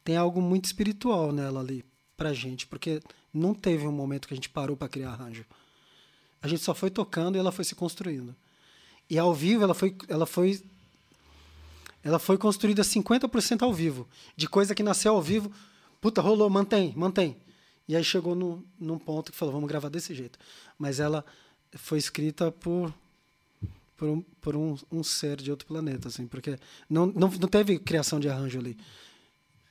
[0.04, 1.84] tem algo muito espiritual nela ali
[2.16, 5.44] pra gente, porque não teve um momento que a gente parou para criar arranjo.
[6.40, 8.34] A gente só foi tocando e ela foi se construindo.
[9.10, 10.62] E ao vivo ela foi ela foi
[12.02, 15.50] ela foi construída 50% ao vivo, de coisa que nasceu ao vivo,
[16.00, 17.36] puta, rolou, mantém, mantém.
[17.86, 20.38] E aí chegou no, num ponto que falou, vamos gravar desse jeito.
[20.78, 21.24] Mas ela
[21.72, 22.92] foi escrita por
[23.96, 26.58] por um, por um, um ser de outro planeta, assim, porque
[26.90, 28.76] não, não, não teve criação de arranjo ali.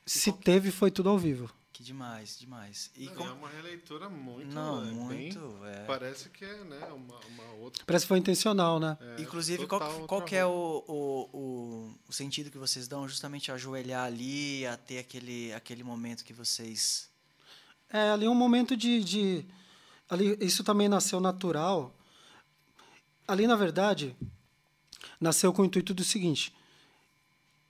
[0.06, 1.50] Se teve, foi tudo ao vivo.
[1.72, 2.92] Que demais, demais.
[2.96, 3.26] E não, com...
[3.26, 4.54] É uma releitura muito.
[4.54, 5.40] Não, é, muito.
[5.40, 5.86] Bem, é...
[5.86, 7.84] Parece que é né, uma, uma outra.
[7.84, 8.96] Parece que foi intencional, né?
[9.02, 13.52] É, Inclusive, qual, qual que é o, o, o, o, sentido que vocês dão justamente
[13.52, 17.10] a ajoelhar ali, a ter aquele, aquele momento que vocês.
[17.94, 19.02] É, ali é um momento de.
[19.04, 19.46] de
[20.10, 21.96] ali, isso também nasceu natural
[23.28, 24.16] ali, na verdade,
[25.20, 26.54] nasceu com o intuito do seguinte: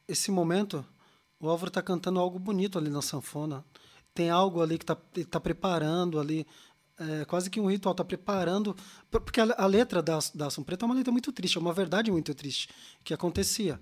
[0.08, 0.86] esse momento,
[1.40, 3.64] o Álvaro está cantando algo bonito ali na sanfona.
[4.14, 4.96] Tem algo ali que está
[5.30, 6.46] tá preparando ali,
[7.00, 8.76] é, quase que um ritual, está preparando.
[9.10, 11.74] Porque a, a, letra da, da Ação Preta é uma letra muito triste, é uma
[11.74, 12.70] verdade muito triste,
[13.04, 13.80] que acontecia.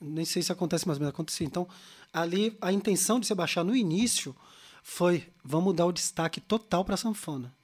[0.00, 1.46] Nem sei se acontece mas acontecia.
[1.46, 1.68] Então,
[2.10, 4.34] ali, a intenção de se baixar no início
[4.82, 7.54] foi: vamos dar o destaque total para a sanfona.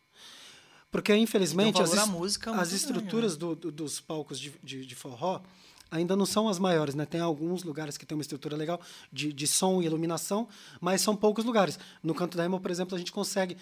[0.90, 3.38] Porque, infelizmente, as, as estruturas né?
[3.38, 5.42] do, do, dos palcos de, de, de, forró
[5.90, 6.94] ainda não são as maiores.
[6.94, 7.04] Né?
[7.04, 8.80] Tem alguns lugares que tem uma estrutura legal
[9.12, 10.48] de, de som e iluminação,
[10.80, 11.78] mas são poucos lugares.
[12.02, 13.58] No Canto da Ema, por exemplo, a gente consegue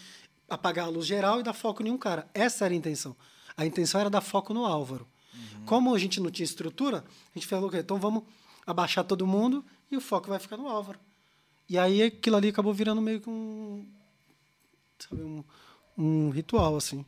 [0.49, 2.29] apagar a luz geral e dar foco em um cara.
[2.33, 3.17] Essa era a intenção.
[3.57, 5.07] A intenção era dar foco no Álvaro.
[5.35, 5.65] Uhum.
[5.65, 6.99] Como a gente não tinha estrutura,
[7.35, 8.23] a gente falou, okay, então vamos
[8.67, 10.99] abaixar todo mundo e o foco vai ficar no Álvaro.
[11.75, 13.85] E aí aquilo ali acabou virando meio que um,
[14.97, 15.45] sabe, um,
[15.99, 17.05] um ritual, assim.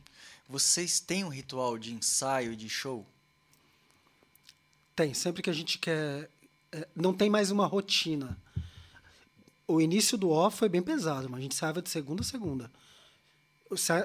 [0.49, 3.05] Vocês têm um ritual de ensaio e de show?
[4.93, 5.13] Tem.
[5.13, 6.29] Sempre que a gente quer.
[6.69, 8.37] É, não tem mais uma rotina.
[9.65, 12.69] O início do off foi bem pesado, mas a gente ensaiava de segunda a segunda.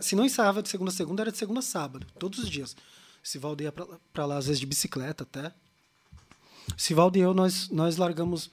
[0.01, 2.77] Se não ensaiava de segunda a segunda, era de segunda a sábado, todos os dias.
[3.21, 5.53] Sivaldo ia para lá, às vezes de bicicleta até.
[6.77, 8.49] Sivaldo e eu, nós, nós largamos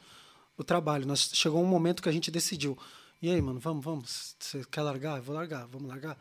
[0.59, 1.07] o trabalho.
[1.07, 2.77] Nós, chegou um momento que a gente decidiu.
[3.21, 4.35] E aí, mano, vamos, vamos.
[4.37, 5.17] Você quer largar?
[5.17, 6.17] Eu vou largar, vamos largar.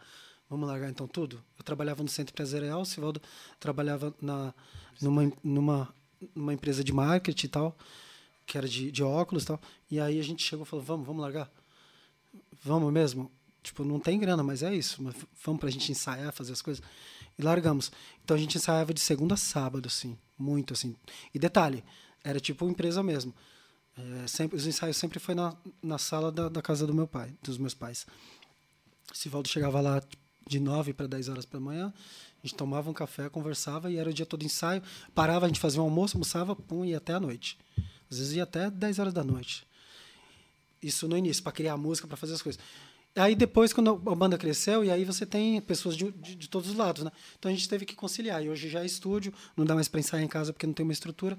[0.48, 1.42] Vamos largar então tudo?
[1.58, 3.20] Eu trabalhava no centro empresarial, o Sivaldo
[3.60, 4.54] trabalhava na,
[5.00, 5.94] numa, numa,
[6.34, 7.76] numa empresa de marketing e tal,
[8.46, 9.60] que era de, de óculos e tal.
[9.90, 11.50] E aí a gente chegou e falou, vamos, vamos largar?
[12.62, 13.30] Vamos mesmo?
[13.62, 15.02] Tipo, não tem grana, mas é isso.
[15.02, 16.82] Mas vamos pra gente ensaiar, fazer as coisas.
[17.38, 17.92] E largamos.
[18.24, 20.16] Então a gente ensaiava de segunda a sábado, assim.
[20.38, 20.96] Muito, assim.
[21.34, 21.84] E detalhe,
[22.24, 23.34] era tipo empresa mesmo.
[23.98, 27.32] É, sempre, os ensaios sempre foi na, na sala da, da casa do meu pai,
[27.42, 28.06] dos meus pais.
[29.12, 30.00] Sivaldo chegava lá
[30.46, 31.92] de 9 para 10 horas da manhã,
[32.42, 34.82] a gente tomava um café, conversava e era o dia todo ensaio.
[35.14, 37.58] Parava, a gente fazia um almoço, almoçava, pum, ia até a noite.
[38.10, 39.66] Às vezes ia até 10 horas da noite.
[40.80, 42.60] Isso no início, para criar música, para fazer as coisas.
[43.16, 46.70] Aí depois, quando a banda cresceu, e aí você tem pessoas de, de, de, todos
[46.70, 47.10] os lados, né?
[47.36, 48.44] Então a gente teve que conciliar.
[48.44, 50.84] E hoje já é estúdio, não dá mais para ensaiar em casa porque não tem
[50.84, 51.36] uma estrutura.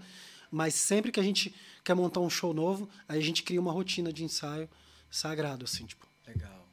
[0.51, 1.53] Mas sempre que a gente
[1.83, 4.69] quer montar um show novo, aí a gente cria uma rotina de ensaio
[5.09, 6.07] sagrado, assim, tipo.
[6.27, 6.67] Legal.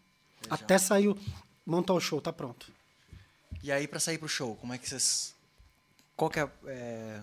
[0.50, 1.14] Até sair,
[1.64, 2.72] montar o show, tá pronto.
[3.62, 5.34] E aí, para sair pro show, como é que vocês.
[6.14, 7.20] Qual que é, é,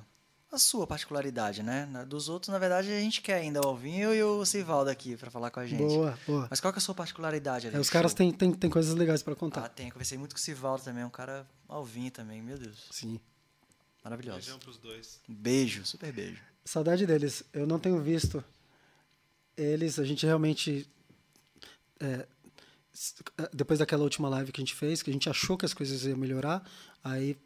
[0.51, 1.87] a sua particularidade, né?
[2.07, 5.31] Dos outros, na verdade, a gente quer ainda o Alvinho e o Sivaldo aqui para
[5.31, 5.79] falar com a gente.
[5.79, 6.47] Boa, boa.
[6.49, 7.75] Mas qual que é a sua particularidade ali?
[7.75, 9.65] É, os caras têm, têm, têm coisas legais para contar.
[9.65, 9.89] Ah, tem.
[9.89, 12.87] Conversei muito com o Sivaldo também, um cara Alvinho também, meu Deus.
[12.91, 13.19] Sim.
[14.03, 14.39] Maravilhoso.
[14.39, 15.19] Beijão pros dois.
[15.27, 16.41] Beijo, super beijo.
[16.65, 17.43] Saudade deles.
[17.53, 18.43] Eu não tenho visto
[19.55, 20.87] eles, a gente realmente.
[21.99, 22.27] É,
[23.53, 26.03] depois daquela última live que a gente fez, que a gente achou que as coisas
[26.05, 26.63] iam melhorar,
[27.03, 27.37] aí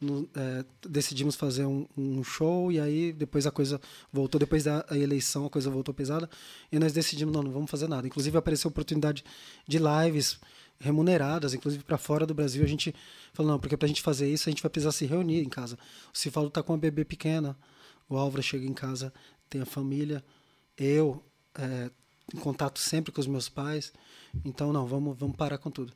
[0.00, 3.80] no, é, decidimos fazer um, um, show e aí depois a coisa
[4.12, 6.28] voltou, depois da eleição a coisa voltou pesada
[6.70, 8.06] e nós decidimos, não, não vamos fazer nada.
[8.06, 9.24] Inclusive apareceu oportunidade
[9.68, 10.40] de lives
[10.78, 12.64] remuneradas, inclusive para fora do Brasil.
[12.64, 12.94] A gente
[13.32, 15.48] falou, não, porque para a gente fazer isso a gente vai precisar se reunir em
[15.48, 15.78] casa.
[16.12, 17.56] O Cifaldo está com uma bebê pequena,
[18.08, 19.12] o Álvaro chega em casa,
[19.48, 20.24] tem a família,
[20.76, 21.22] eu
[21.54, 21.90] é,
[22.34, 23.92] em contato sempre com os meus pais.
[24.44, 25.92] Então, não, vamos, vamos parar com tudo.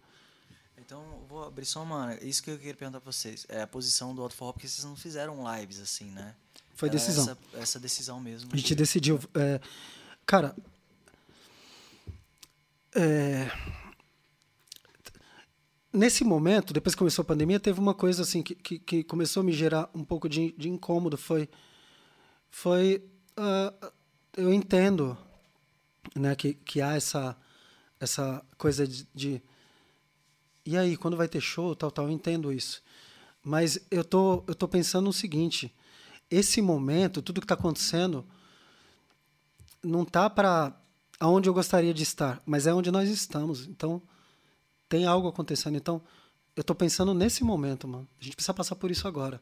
[0.78, 2.14] Então, vou abrir só uma.
[2.16, 3.46] Isso que eu queria perguntar para vocês.
[3.48, 6.34] É a posição do Alto Forró, porque vocês não fizeram lives assim, né?
[6.74, 7.24] Foi Era decisão.
[7.24, 8.50] Essa, essa, decisão mesmo.
[8.52, 9.20] A gente decidiu.
[9.34, 9.60] É,
[10.26, 10.56] cara.
[12.92, 13.48] É,
[15.92, 19.40] nesse momento, depois que começou a pandemia, teve uma coisa assim que, que, que começou
[19.40, 21.16] a me gerar um pouco de, de incômodo.
[21.16, 21.48] Foi.
[22.50, 23.04] Foi.
[23.36, 23.90] Uh,
[24.36, 25.16] eu entendo
[26.14, 27.36] né, que, que há essa,
[27.98, 29.42] essa coisa de, de,
[30.64, 32.82] E aí, quando vai ter show, tal, tal, eu entendo isso.
[33.42, 35.74] Mas eu tô, eu tô pensando no seguinte:
[36.30, 38.24] esse momento, tudo que está acontecendo,
[39.82, 40.76] não tá para
[41.18, 43.66] aonde eu gostaria de estar, mas é onde nós estamos.
[43.66, 44.02] Então,
[44.90, 45.76] tem algo acontecendo.
[45.76, 46.02] Então,
[46.54, 48.06] eu estou pensando nesse momento, mano.
[48.20, 49.40] A gente precisa passar por isso agora.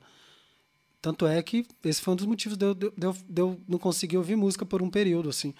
[1.01, 3.79] Tanto é que esse foi um dos motivos de eu, de, eu, de eu não
[3.79, 5.55] conseguir ouvir música por um período, assim.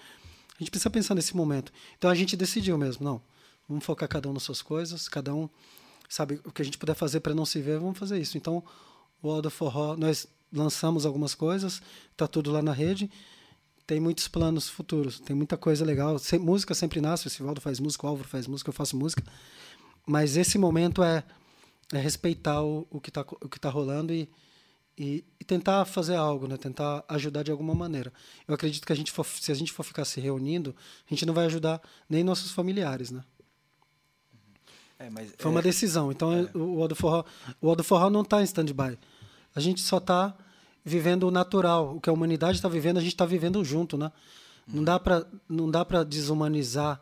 [0.55, 1.71] A gente precisa pensar nesse momento.
[1.97, 3.21] Então a gente decidiu mesmo, não.
[3.67, 5.49] Vamos focar cada um nas suas coisas, cada um
[6.07, 8.37] sabe o que a gente puder fazer para não se ver, vamos fazer isso.
[8.37, 8.63] Então,
[9.21, 11.81] o Aldo Forró, nós lançamos algumas coisas,
[12.15, 13.09] tá tudo lá na rede.
[13.87, 16.17] Tem muitos planos futuros, tem muita coisa legal.
[16.39, 19.23] Música sempre nasce, o Sivaldo faz música, o Álvaro faz música, eu faço música.
[20.09, 21.23] Mas esse momento é,
[21.93, 23.23] é respeitar o, o que está
[23.61, 24.27] tá rolando e,
[24.97, 26.57] e, e, tentar fazer algo, né?
[26.57, 28.11] Tentar ajudar de alguma maneira.
[28.47, 30.75] Eu acredito que a gente for, se a gente for ficar se reunindo,
[31.05, 31.79] a gente não vai ajudar
[32.09, 33.23] nem nossos familiares, né?
[34.97, 36.11] É, Foi uma é, decisão.
[36.11, 36.57] Então é.
[36.57, 37.23] o Aldo Forró,
[37.61, 38.97] o Forró não está em stand-by.
[39.53, 40.35] A gente só está
[40.83, 44.11] vivendo o natural, o que a humanidade está vivendo, a gente está vivendo junto, né?
[44.67, 46.99] Não dá para não dá para desumanizar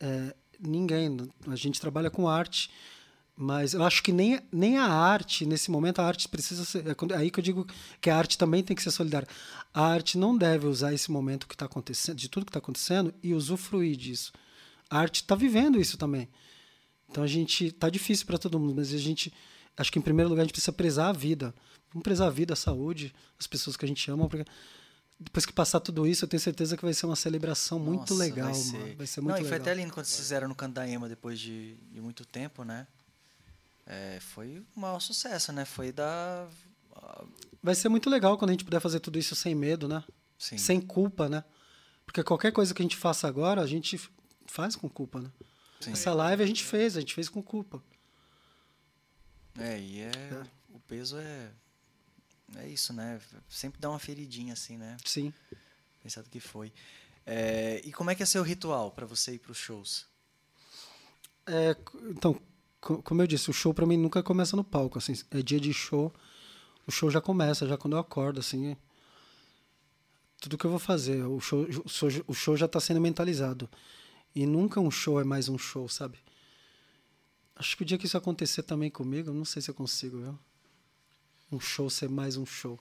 [0.00, 1.16] é, ninguém.
[1.48, 2.70] A gente trabalha com arte
[3.36, 6.84] mas eu acho que nem, nem a arte, nesse momento, a arte precisa ser.
[6.86, 7.66] É aí que eu digo
[8.00, 9.26] que a arte também tem que ser solidária.
[9.72, 13.12] A arte não deve usar esse momento que está acontecendo, de tudo que está acontecendo,
[13.22, 14.32] e usufruir disso.
[14.90, 16.28] A arte está vivendo isso também.
[17.08, 17.66] Então a gente.
[17.66, 19.32] Está difícil para todo mundo, mas a gente.
[19.76, 21.54] Acho que em primeiro lugar a gente precisa prezar a vida.
[21.90, 24.28] Vamos prezar a vida, a saúde, as pessoas que a gente ama.
[24.28, 24.44] Porque
[25.18, 28.14] depois que passar tudo isso, eu tenho certeza que vai ser uma celebração Nossa, muito
[28.14, 28.78] legal, vai ser.
[28.78, 28.96] Mano.
[28.96, 31.08] Vai ser muito Não, e foi até lindo quando vocês fizeram no Canto da Ema
[31.08, 32.86] depois de, de muito tempo, né?
[33.86, 35.64] é, foi um maior sucesso, né?
[35.64, 36.48] Foi da
[37.62, 40.04] Vai ser muito legal quando a gente puder fazer tudo isso sem medo, né?
[40.38, 40.58] Sim.
[40.58, 41.44] Sem culpa, né?
[42.04, 44.00] Porque qualquer coisa que a gente faça agora, a gente
[44.46, 45.30] faz com culpa, né?
[45.80, 45.92] Sim.
[45.92, 47.82] Essa live a gente fez, a gente fez com culpa.
[49.58, 50.42] É, e é, é.
[50.70, 51.50] o peso é
[52.60, 53.20] é isso, né?
[53.48, 54.96] Sempre dá uma feridinha assim, né?
[55.04, 55.32] Sim.
[56.02, 56.72] Pensado que foi.
[57.24, 60.06] É, e como é que é seu ritual para você ir para os shows?
[61.46, 61.76] É,
[62.10, 62.40] então,
[62.80, 65.72] como eu disse, o show para mim nunca começa no palco, assim, é dia de
[65.72, 66.12] show,
[66.86, 68.76] o show já começa, já quando eu acordo, assim,
[70.40, 73.70] tudo que eu vou fazer, o show, o show, o show já está sendo mentalizado.
[74.34, 76.18] E nunca um show é mais um show, sabe?
[77.54, 80.38] Acho que o dia que isso acontecer também comigo, não sei se eu consigo, viu?
[81.52, 82.78] Um show ser mais um show.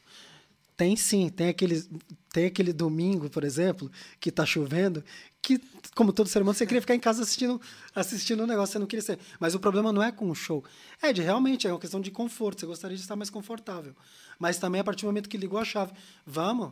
[0.77, 1.85] Tem sim, tem aquele,
[2.31, 5.03] tem aquele domingo, por exemplo, que tá chovendo,
[5.41, 5.61] que,
[5.93, 7.61] como todo ser humano, você queria ficar em casa assistindo
[7.93, 9.19] assistindo um negócio, você não queria ser.
[9.39, 10.63] Mas o problema não é com o show.
[11.01, 13.93] É, de realmente, é uma questão de conforto, você gostaria de estar mais confortável.
[14.39, 15.91] Mas também, a partir do momento que ligou a chave,
[16.25, 16.71] vamos,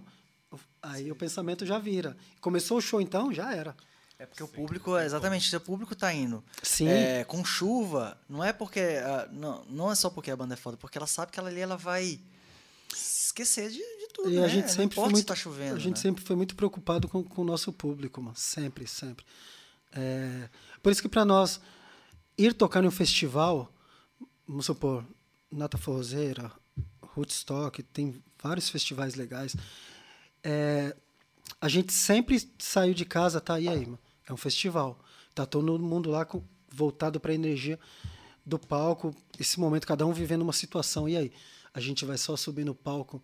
[0.82, 2.16] aí o pensamento já vira.
[2.40, 3.76] Começou o show, então, já era.
[4.20, 6.90] É porque Sim, o público, exatamente, se o público tá indo Sim.
[6.90, 8.82] É, com chuva, não é porque.
[8.82, 11.48] Uh, não, não é só porque a banda é foda, porque ela sabe que ela
[11.48, 12.20] ali ela vai
[12.94, 14.30] esquecer de, de tudo.
[14.30, 14.44] E né?
[14.44, 15.78] a gente sempre foi muito, tá chovendo.
[15.78, 16.02] A gente né?
[16.02, 18.36] sempre foi muito preocupado com, com o nosso público, mano.
[18.36, 19.26] Sempre, sempre.
[19.94, 20.50] É,
[20.84, 21.62] por isso que para nós
[22.38, 23.72] ir tocar em um festival,
[24.46, 25.06] vamos supor,
[25.50, 26.52] Nata Forrozeira,
[27.16, 29.56] Woodstock, tem vários festivais legais.
[30.44, 30.94] É,
[31.62, 33.58] a gente sempre saiu de casa, tá?
[33.58, 34.09] E aí, mano?
[34.30, 34.98] É um festival.
[35.34, 37.80] Tá todo mundo lá com, voltado para a energia
[38.46, 41.10] do palco, esse momento, cada um vivendo uma situação.
[41.10, 41.32] E aí?
[41.74, 43.22] A gente vai só subir no palco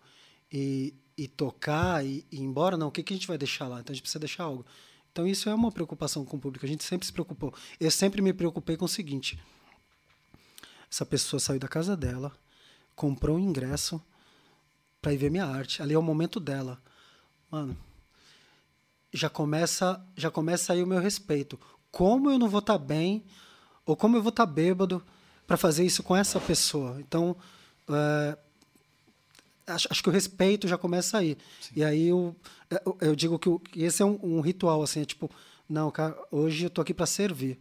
[0.52, 2.76] e, e tocar e, e ir embora?
[2.76, 3.80] Não, o que, que a gente vai deixar lá?
[3.80, 4.64] Então a gente precisa deixar algo.
[5.10, 6.64] Então isso é uma preocupação com o público.
[6.64, 7.52] A gente sempre se preocupou.
[7.80, 9.38] Eu sempre me preocupei com o seguinte:
[10.90, 12.32] essa pessoa saiu da casa dela,
[12.94, 14.00] comprou um ingresso
[15.00, 15.82] para ir ver minha arte.
[15.82, 16.80] Ali é o momento dela.
[17.50, 17.76] Mano,
[19.16, 21.58] já começa, já começa aí o meu respeito.
[21.90, 23.24] Como eu não vou estar tá bem
[23.84, 25.02] ou como eu vou estar tá bêbado
[25.46, 27.00] para fazer isso com essa pessoa?
[27.00, 27.36] Então,
[27.88, 28.38] é,
[29.66, 31.36] acho, acho, que o respeito já começa aí.
[31.60, 31.72] Sim.
[31.76, 32.36] E aí eu,
[32.70, 35.30] eu, eu digo que, que esse é um, um, ritual, assim, é tipo,
[35.68, 37.58] não, cara, hoje eu tô aqui para servir.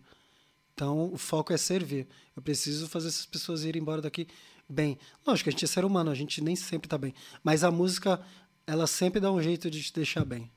[0.73, 2.07] Então, o foco é servir.
[2.35, 4.27] Eu preciso fazer essas pessoas irem embora daqui
[4.67, 4.97] bem.
[5.25, 7.13] Lógico, a gente é ser humano, a gente nem sempre está bem.
[7.41, 8.19] Mas a música,
[8.67, 10.51] ela sempre dá um jeito de te deixar bem.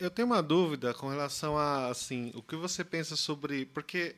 [0.00, 3.66] Eu tenho uma dúvida com relação a, assim, o que você pensa sobre...
[3.66, 4.16] Porque,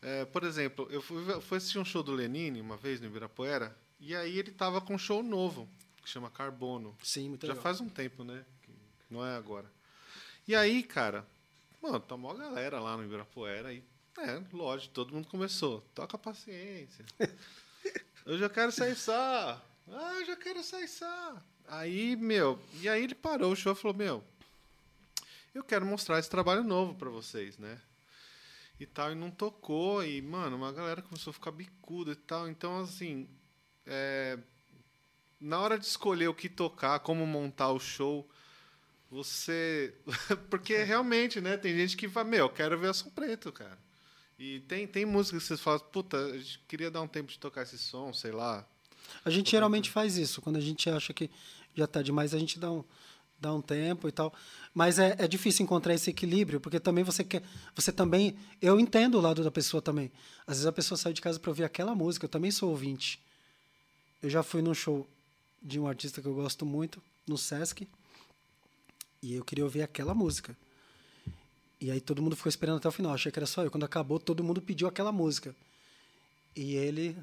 [0.00, 3.76] é, por exemplo, eu fui, fui assistir um show do Lenine uma vez no Ibirapuera,
[4.00, 5.68] e aí ele tava com um show novo,
[6.02, 6.96] que chama Carbono.
[7.02, 7.62] Sim, muito Já legal.
[7.62, 8.42] faz um tempo, né?
[9.10, 9.70] Não é agora.
[10.48, 11.26] E aí, cara,
[11.82, 13.84] mano, tá uma galera lá no Ibirapuera e,
[14.16, 15.84] é, lógico, todo mundo começou.
[15.94, 17.04] Toca paciência.
[18.24, 19.62] eu já quero sair só.
[19.86, 21.36] Ah, eu já quero sair só.
[21.68, 24.24] Aí, meu, e aí ele parou o show e falou, meu,
[25.54, 27.80] eu quero mostrar esse trabalho novo para vocês, né?
[28.78, 32.48] E tal, e não tocou, e, mano, uma galera começou a ficar bicuda e tal.
[32.48, 33.28] Então, assim,
[33.86, 34.36] é,
[35.40, 38.28] na hora de escolher o que tocar, como montar o show,
[39.10, 39.94] você.
[40.50, 41.56] Porque realmente, né?
[41.56, 43.78] Tem gente que fala, meu, eu quero ver som preto, cara.
[44.36, 47.38] E tem, tem música que vocês falam, puta, a gente queria dar um tempo de
[47.38, 48.66] tocar esse som, sei lá.
[49.24, 50.42] A gente geralmente faz isso.
[50.42, 51.30] Quando a gente acha que
[51.74, 52.82] já está demais, a gente dá um,
[53.44, 54.32] dá um tempo e tal.
[54.72, 57.42] Mas é, é difícil encontrar esse equilíbrio, porque também você quer.
[57.74, 58.36] Você também.
[58.60, 60.10] Eu entendo o lado da pessoa também.
[60.46, 63.20] Às vezes a pessoa sai de casa para ouvir aquela música, eu também sou ouvinte.
[64.22, 65.06] Eu já fui num show
[65.62, 67.86] de um artista que eu gosto muito, no Sesc,
[69.22, 70.56] e eu queria ouvir aquela música.
[71.80, 73.12] E aí todo mundo ficou esperando até o final.
[73.12, 73.70] Achei que era só eu.
[73.70, 75.54] Quando acabou, todo mundo pediu aquela música.
[76.56, 77.16] E ele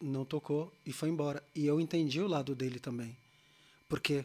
[0.00, 1.42] não tocou e foi embora.
[1.54, 3.16] E eu entendi o lado dele também.
[3.88, 4.24] Porque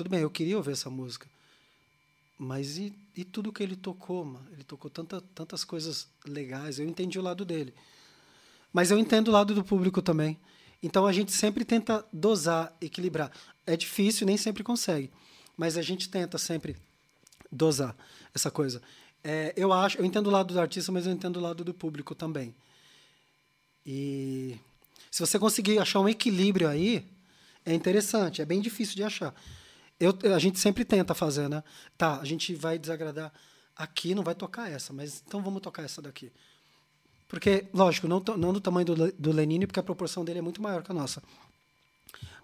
[0.00, 1.28] tudo bem, eu queria ouvir essa música.
[2.38, 4.46] Mas e, e tudo que ele tocou, mano?
[4.50, 6.78] Ele tocou tanta, tantas coisas legais.
[6.78, 7.74] Eu entendi o lado dele.
[8.72, 10.38] Mas eu entendo o lado do público também.
[10.82, 13.30] Então a gente sempre tenta dosar, equilibrar.
[13.66, 15.10] É difícil, nem sempre consegue.
[15.54, 16.78] Mas a gente tenta sempre
[17.52, 17.94] dosar
[18.34, 18.80] essa coisa.
[19.22, 21.74] É, eu acho, eu entendo o lado do artista, mas eu entendo o lado do
[21.74, 22.54] público também.
[23.84, 24.56] E
[25.10, 27.04] se você conseguir achar um equilíbrio aí,
[27.66, 28.40] é interessante.
[28.40, 29.34] É bem difícil de achar.
[30.00, 31.62] Eu, a gente sempre tenta fazer, né?
[31.96, 33.30] Tá, a gente vai desagradar
[33.76, 36.32] aqui, não vai tocar essa, mas então vamos tocar essa daqui.
[37.28, 40.60] Porque, lógico, não, não do tamanho do, do Lenine, porque a proporção dele é muito
[40.60, 41.22] maior que a nossa.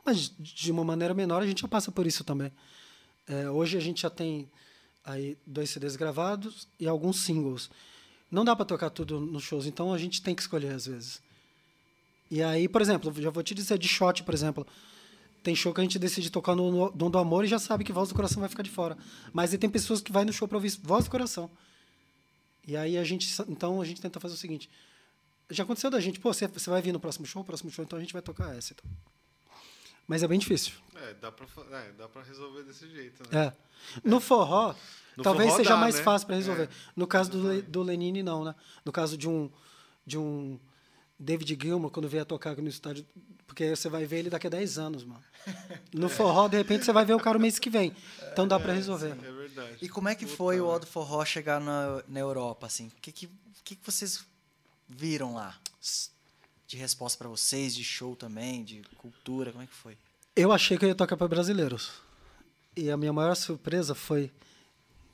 [0.05, 2.53] Mas, de uma maneira menor, a gente já passa por isso também.
[3.27, 4.49] É, hoje a gente já tem
[5.05, 7.69] aí dois CDs gravados e alguns singles.
[8.31, 11.21] Não dá para tocar tudo nos shows, então a gente tem que escolher às vezes.
[12.31, 14.67] E aí, por exemplo, já vou te dizer de shot, por exemplo.
[15.47, 17.93] Tem show que a gente decide tocar no Dom do Amor e já sabe que
[17.93, 18.99] Voz do Coração vai ficar de fora.
[19.33, 21.49] Mas aí tem pessoas que vai no show para ouvir Voz do Coração.
[22.67, 24.69] E aí a gente, então a gente tenta fazer o seguinte.
[25.49, 27.97] Já aconteceu da gente, pô, você, você vai vir no próximo show, próximo show, então
[27.97, 28.73] a gente vai tocar essa.
[28.73, 28.91] Então.
[30.09, 30.73] Mas é bem difícil.
[30.97, 31.47] É, dá pra,
[31.79, 33.47] é, dá pra resolver desse jeito, né?
[33.47, 33.53] É.
[34.03, 34.75] No forró,
[35.17, 36.03] no talvez forró seja dá, mais né?
[36.03, 36.65] fácil para resolver.
[36.65, 36.69] É.
[36.97, 38.53] No caso do, do Lenine, não, né?
[38.85, 39.49] No caso de um,
[40.05, 40.59] de um
[41.19, 43.07] David Gilmour, quando vier tocar aqui no estádio,
[43.47, 45.23] porque você vai ver ele daqui a 10 anos, mano.
[45.95, 47.95] No forró, de repente, você vai ver o cara o mês que vem.
[48.31, 49.13] Então dá para é, resolver.
[49.13, 49.79] É verdade.
[49.81, 52.89] E como é que foi o Odo Forró chegar na, na Europa, assim?
[52.89, 53.31] O que, que,
[53.65, 54.25] que, que vocês
[54.87, 55.59] viram lá?
[56.67, 59.97] De resposta para vocês, de show também, de cultura, como é que foi?
[60.35, 61.93] Eu achei que eu ia tocar para brasileiros.
[62.77, 64.31] E a minha maior surpresa foi...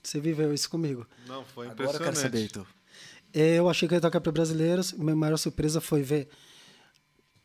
[0.02, 1.06] Você viveu isso comigo.
[1.28, 1.96] Não, foi impressionante.
[1.96, 2.66] Agora eu quero saber, Heitor.
[3.32, 4.92] Eu achei que ia tocar para brasileiros.
[4.92, 6.28] Minha maior surpresa foi ver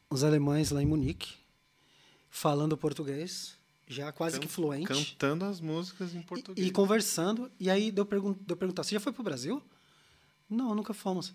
[0.10, 1.36] os alemães lá em Munique
[2.30, 3.56] falando português,
[3.88, 4.86] já quase que fluente.
[4.86, 6.66] Cantando as músicas em português.
[6.66, 7.50] E, e conversando.
[7.60, 9.62] E aí deu, pergun deu perguntar: você já foi para o Brasil?
[10.50, 11.34] Não, nunca fomos.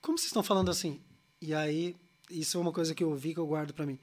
[0.00, 1.00] Como vocês estão falando assim?
[1.40, 1.96] E aí,
[2.30, 3.98] isso é uma coisa que eu vi que eu guardo para mim.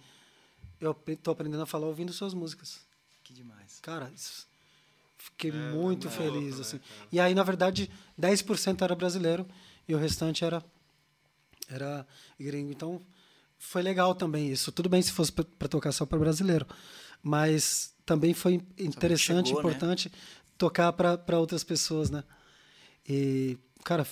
[0.80, 2.82] Eu estou aprendendo a falar ouvindo suas músicas.
[3.23, 3.80] Que demais.
[3.82, 4.45] Cara, isso
[5.17, 6.59] Fiquei é, muito feliz.
[6.59, 6.77] assim.
[6.77, 7.89] Né, e aí, na verdade,
[8.19, 9.45] 10% era brasileiro
[9.87, 10.63] e o restante era,
[11.69, 12.05] era
[12.39, 12.71] gringo.
[12.71, 13.01] Então,
[13.57, 14.71] foi legal também isso.
[14.71, 16.65] Tudo bem se fosse para tocar só para brasileiro,
[17.21, 19.69] mas também foi interessante, chegou, né?
[19.69, 20.15] importante né?
[20.57, 22.23] tocar para outras pessoas, né?
[23.07, 24.05] E, cara,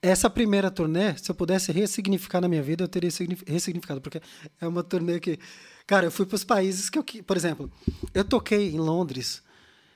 [0.00, 3.10] essa primeira turnê, se eu pudesse ressignificar na minha vida, eu teria
[3.46, 4.20] ressignificado, porque
[4.60, 5.38] é uma turnê que,
[5.86, 7.72] cara, eu fui para os países que eu, por exemplo,
[8.12, 9.42] eu toquei em Londres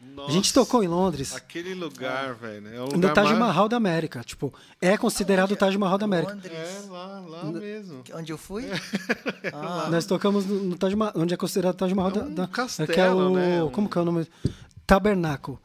[0.01, 1.35] nossa, a gente tocou em Londres.
[1.35, 2.69] Aquele lugar, velho.
[2.69, 3.71] É um lugar no Taj Mahal mais...
[3.71, 4.23] da América.
[4.25, 6.35] Tipo, é considerado o Taj Mahal da América.
[6.35, 6.53] Londres.
[6.53, 7.59] É, lá, lá no...
[7.59, 8.05] mesmo.
[8.15, 8.65] Onde eu fui?
[9.53, 9.89] ah.
[9.91, 12.47] Nós tocamos no, no Taj Mahal, onde é considerado o Taj Mahal é um da,
[12.47, 13.71] castelo, que é o, né?
[13.73, 14.27] Como que é o nome?
[14.87, 15.61] Tabernáculo.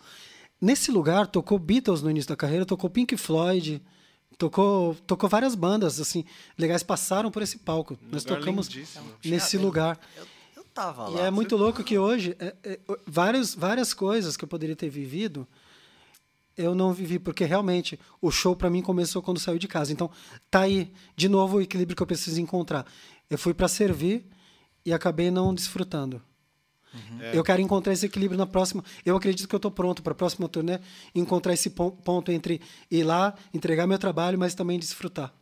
[0.60, 3.82] Nesse lugar, tocou Beatles no início da carreira, tocou Pink Floyd,
[4.38, 6.26] tocou, tocou várias bandas, assim,
[6.58, 7.94] legais passaram por esse palco.
[8.02, 9.06] Um Nós tocamos lindíssimo.
[9.24, 10.00] nesse lugar.
[10.18, 10.26] Eu
[10.74, 11.22] tava lá.
[11.22, 14.90] E é muito louco que hoje, é, é, várias, várias coisas que eu poderia ter
[14.90, 15.48] vivido,
[16.58, 19.92] eu não vivi, porque realmente o show para mim começou quando saiu de casa.
[19.92, 20.10] Então,
[20.50, 22.86] tá aí, de novo, o equilíbrio que eu preciso encontrar.
[23.30, 24.26] Eu fui para servir
[24.86, 26.22] e acabei não desfrutando.
[26.94, 27.22] Uhum.
[27.22, 27.38] É.
[27.38, 28.84] Eu quero encontrar esse equilíbrio na próxima.
[29.04, 30.80] Eu acredito que eu estou pronto para a próxima turnê
[31.16, 35.34] encontrar esse ponto entre ir lá, entregar meu trabalho, mas também desfrutar.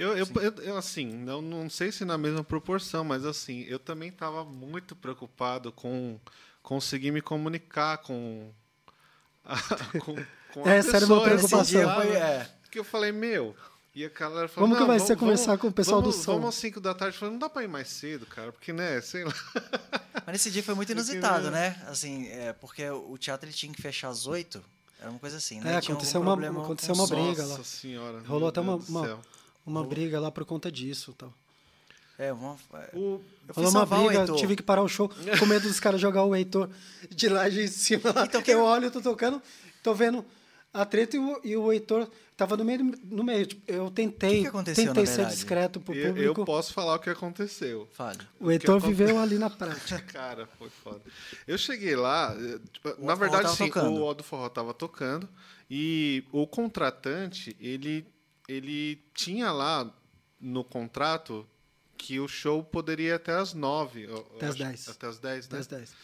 [0.00, 3.78] Eu, eu, eu, eu, assim, não, não sei se na mesma proporção, mas assim, eu
[3.78, 6.18] também estava muito preocupado com
[6.62, 8.50] conseguir me comunicar com
[9.44, 9.56] a,
[10.00, 10.16] com,
[10.54, 10.96] com a Essa pessoa.
[10.96, 11.94] era uma preocupação.
[11.96, 12.50] Foi, é.
[12.70, 13.54] Que eu falei, meu,
[13.94, 16.16] e a galera falou, Como que vai vamos, ser conversar vamos, com o pessoal vamos,
[16.16, 16.32] do som?
[16.32, 17.16] Vamos às 5 da tarde.
[17.16, 19.34] Eu falei, não dá para ir mais cedo, cara, porque, né, sei lá.
[20.24, 21.78] Mas nesse dia foi muito inusitado, né?
[21.88, 24.64] Assim, é, porque o teatro ele tinha que fechar às 8,
[24.98, 25.74] era uma coisa assim, né?
[25.74, 27.58] É, aconteceu uma, aconteceu uma briga lá.
[27.58, 28.20] Nossa senhora.
[28.20, 29.20] Rolou até uma, uma,
[29.64, 31.32] uma briga lá por conta disso tal.
[32.18, 33.18] É, uma, é, o,
[33.48, 36.36] eu fui uma briga, tive que parar o show com medo dos caras jogar o
[36.36, 36.68] Heitor
[37.08, 38.12] de lá de cima.
[38.14, 38.26] Lá.
[38.26, 38.50] Então, que...
[38.50, 39.40] Eu olho, tô tocando,
[39.82, 40.22] tô vendo
[40.72, 42.06] a treta e o, e o Heitor
[42.36, 42.92] tava no meio.
[43.04, 43.46] No meio.
[43.46, 46.18] Tipo, eu tentei, que que tentei ser discreto pro público.
[46.18, 47.88] Eu, eu posso falar o que aconteceu.
[47.92, 48.18] Fale.
[48.38, 50.00] O, Heitor viveu ali na prática.
[50.12, 51.00] Cara, foi foda.
[51.46, 52.36] Eu cheguei lá,
[52.70, 53.92] tipo, na verdade, sim, tocando.
[53.92, 55.28] o Odo Forró tava tocando
[55.70, 58.06] e o contratante, ele
[58.50, 59.88] ele tinha lá
[60.40, 61.46] no contrato
[61.96, 64.08] que o show poderia ir até as nove.
[64.36, 64.88] Até as dez.
[64.88, 65.58] Até as dez, né?
[65.58, 65.94] Até as dez.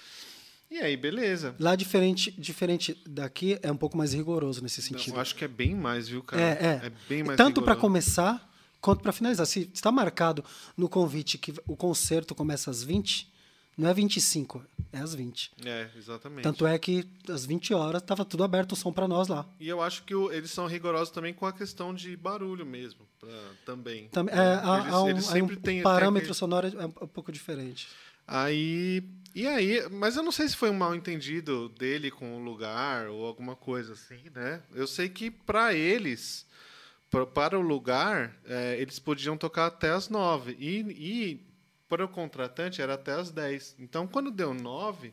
[0.70, 1.54] E aí, beleza.
[1.58, 5.10] Lá, diferente, diferente daqui, é um pouco mais rigoroso nesse sentido.
[5.10, 6.42] Não, eu acho que é bem mais, viu, cara?
[6.42, 6.86] É, é.
[6.86, 8.48] é bem mais Tanto para começar,
[8.80, 9.46] quanto para finalizar.
[9.46, 10.44] Se está marcado
[10.76, 13.32] no convite que o concerto começa às 20,
[13.76, 15.52] não é 25, é às 20.
[15.64, 16.42] É, exatamente.
[16.42, 19.46] Tanto é que às 20 horas estava tudo aberto o som para nós lá.
[19.60, 23.06] E eu acho que o, eles são rigorosos também com a questão de barulho mesmo,
[23.20, 23.28] pra,
[23.66, 24.08] também.
[24.08, 26.34] Tam, é, há, eles, há um, eles sempre um têm parâmetro que...
[26.34, 27.86] sonoro é um pouco diferente.
[28.26, 29.04] Aí,
[29.34, 33.08] e aí, mas eu não sei se foi um mal entendido dele com o lugar
[33.08, 34.62] ou alguma coisa assim, né?
[34.74, 36.46] Eu sei que para eles,
[37.10, 41.46] pra, para o lugar, é, eles podiam tocar até as nove e, e
[41.88, 43.76] para o contratante era até as 10.
[43.78, 45.12] Então, quando deu 9.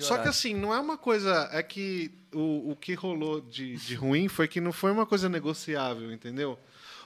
[0.00, 1.48] Só que assim, não é uma coisa.
[1.52, 5.28] É que o, o que rolou de, de ruim foi que não foi uma coisa
[5.28, 6.58] negociável, entendeu?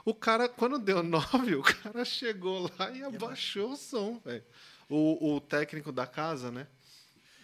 [0.05, 4.45] O cara, quando deu 9, o cara chegou lá e abaixou o som, velho.
[4.89, 6.67] O, o técnico da casa, né?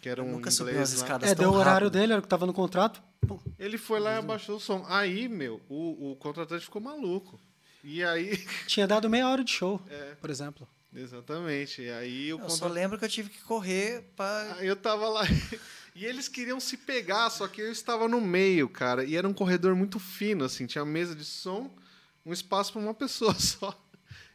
[0.00, 2.26] Que era um nunca inglês as escadas É, deu o horário dele, era o que
[2.26, 3.02] estava no contrato.
[3.58, 4.84] Ele foi lá e abaixou o som.
[4.88, 7.40] Aí, meu, o, o contratante ficou maluco.
[7.84, 8.36] E aí.
[8.66, 10.14] Tinha dado meia hora de show, é.
[10.20, 10.68] por exemplo.
[10.94, 11.82] Exatamente.
[11.82, 14.58] E aí eu, eu só lembro que eu tive que correr para.
[14.60, 15.22] Eu tava lá.
[15.94, 19.04] E eles queriam se pegar, só que eu estava no meio, cara.
[19.04, 20.64] E era um corredor muito fino, assim.
[20.64, 21.70] Tinha mesa de som,
[22.24, 23.78] um espaço para uma pessoa só.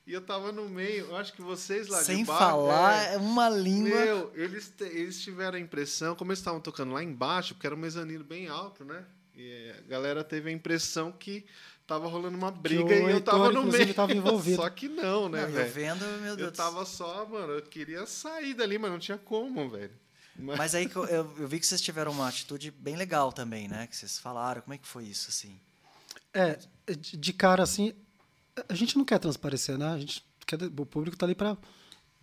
[0.05, 1.07] E eu tava no meio.
[1.07, 2.43] Eu acho que vocês lá Sem de baixo.
[2.43, 3.89] Sem falar é, uma língua.
[3.89, 7.79] Meu, eles, eles tiveram a impressão, como eles estavam tocando lá embaixo, porque era um
[7.79, 9.03] mezanino bem alto, né?
[9.35, 11.45] E a galera teve a impressão que
[11.87, 13.93] tava rolando uma briga e eu tava no meio.
[13.93, 14.57] Tava envolvido.
[14.61, 15.67] Só que não, né, velho?
[15.67, 16.49] Eu vendo, meu Deus.
[16.49, 19.93] Eu tava só, mano, eu queria sair dali, mas não tinha como, velho.
[20.37, 20.57] Mas...
[20.57, 23.87] mas aí eu, eu, vi que vocês tiveram uma atitude bem legal também, né?
[23.87, 24.61] Que vocês falaram.
[24.61, 25.59] Como é que foi isso, assim?
[26.33, 26.59] É,
[26.93, 27.93] de cara, assim,
[28.67, 29.87] a gente não quer transparecer, né?
[29.87, 31.57] A gente quer, o público está ali para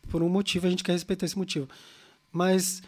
[0.09, 1.67] por um motivo, a gente quer respeitar esse motivo.
[2.31, 2.83] Mas,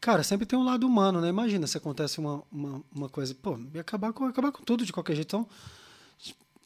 [0.00, 1.28] cara, sempre tem um lado humano, né?
[1.28, 4.92] Imagina se acontece uma, uma, uma coisa, pô, ia acabar com, acabar com tudo de
[4.92, 5.26] qualquer jeito.
[5.26, 5.48] Então,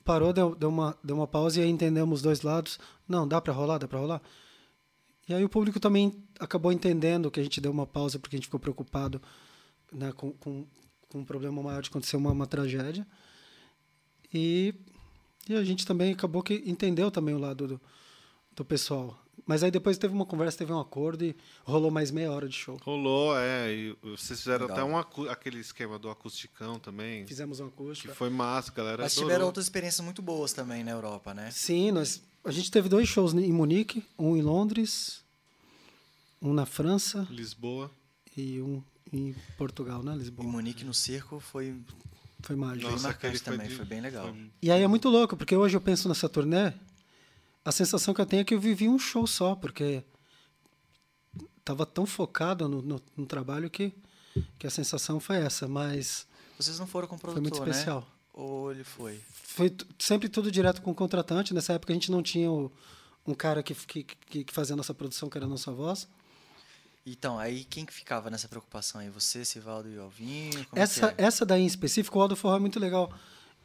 [0.07, 2.79] parou, deu, deu, uma, deu uma pausa e aí entendemos os dois lados.
[3.07, 4.23] Não, dá para rolar, dá para rolar.
[5.29, 8.39] E aí o público também acabou entendendo que a gente deu uma pausa porque a
[8.39, 9.21] gente ficou preocupado
[9.93, 10.65] né, com, com,
[11.09, 13.05] com um problema maior de acontecer uma, uma tragédia.
[14.33, 14.73] E,
[15.49, 17.81] e a gente também acabou que entendeu também o lado do,
[18.55, 19.19] do pessoal.
[19.47, 22.57] Mas aí depois teve uma conversa, teve um acordo e rolou mais meia hora de
[22.57, 22.77] show.
[22.83, 23.73] Rolou, é.
[23.73, 24.85] E vocês fizeram Legal.
[24.99, 27.25] até um aquele esquema do acusticão também.
[27.27, 28.09] Fizemos um acústico.
[28.13, 29.05] Que foi massa, galera.
[29.05, 29.29] Mas adorou.
[29.29, 31.51] tiveram outras experiências muito boas também na Europa, né?
[31.53, 35.21] Sim, nós a gente teve dois shows em Munique, um em Londres,
[36.41, 37.27] um na França.
[37.29, 37.91] Lisboa.
[38.37, 38.81] E um
[39.13, 40.15] em Portugal, né?
[40.15, 40.47] Lisboa.
[40.47, 41.75] Em Munique, no circo, foi...
[42.41, 42.89] Foi mágico.
[42.89, 44.29] Nossa, foi também, foi bem legal.
[44.29, 44.51] Foi...
[44.63, 46.73] E aí é muito louco, porque hoje eu penso nessa turnê,
[47.67, 50.05] a sensação que eu tenho é que eu vivi um show só, porque
[51.59, 53.93] estava tão focado no, no, no, trabalho que,
[54.57, 56.29] que a sensação foi essa, mas...
[56.57, 58.01] Vocês não foram com o produtor, Foi muito especial.
[58.03, 58.07] Né?
[58.35, 59.21] Ou ele foi?
[59.33, 61.53] Foi sempre tudo direto com o contratante.
[61.53, 62.71] Nessa época a gente não tinha o,
[63.27, 64.05] um cara que, que,
[64.45, 66.07] que fazia a nossa produção, que era a nossa voz.
[67.05, 69.11] Então, aí quem que ficava nessa preocupação aí?
[69.11, 70.65] Você, Sivaldo e Alvinho?
[70.67, 71.25] Como essa, é?
[71.25, 73.13] essa daí em específico, o Aldo Forró é muito legal.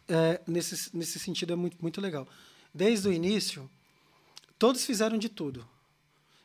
[0.07, 2.27] É, nesse, nesse sentido, é muito, muito legal.
[2.73, 3.69] Desde o início,
[4.61, 5.67] todos fizeram de tudo.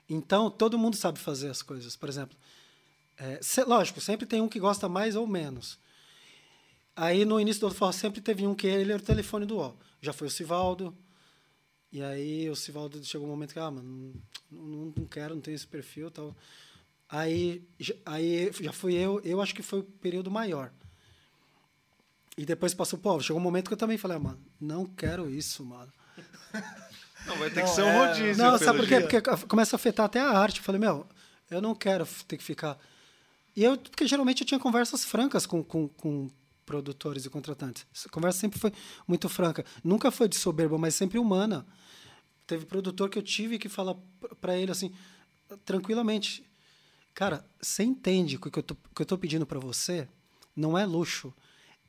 [0.09, 1.97] Então, todo mundo sabe fazer as coisas.
[1.97, 2.35] Por exemplo,
[3.19, 5.79] é, lógico, sempre tem um que gosta mais ou menos.
[6.97, 9.75] Aí no início do forró sempre teve um que ele era o telefone do ó.
[10.01, 10.97] Já foi o Sivaldo.
[11.93, 14.15] E aí o Sivaldo chegou um momento que, ah, mano,
[14.51, 16.35] não, não quero, não tenho esse perfil tal.
[17.11, 17.69] Aí,
[18.07, 20.73] aí já fui eu, eu acho que foi o período maior.
[22.35, 25.29] E depois passou, pô, chegou um momento que eu também falei, ah, mano, não quero
[25.29, 25.93] isso, mano.
[27.27, 28.07] Não, vai ter não, que ser um é...
[28.07, 28.45] rodízio.
[28.45, 29.01] Não, sabe por quê?
[29.01, 30.59] Porque começa a afetar até a arte.
[30.59, 31.07] Eu falei, meu,
[31.51, 32.79] eu não quero ter que ficar.
[33.55, 36.31] E eu, porque geralmente eu tinha conversas francas com, com, com
[36.65, 37.87] produtores e contratantes.
[37.95, 38.73] Essa conversa sempre foi
[39.07, 39.65] muito franca.
[39.83, 41.67] Nunca foi de soberba, mas sempre humana.
[42.47, 43.97] Teve produtor que eu tive que falar
[44.41, 44.93] para ele assim,
[45.65, 46.45] tranquilamente,
[47.15, 50.09] cara, você entende que o que eu estou pedindo para você
[50.55, 51.33] não é luxo,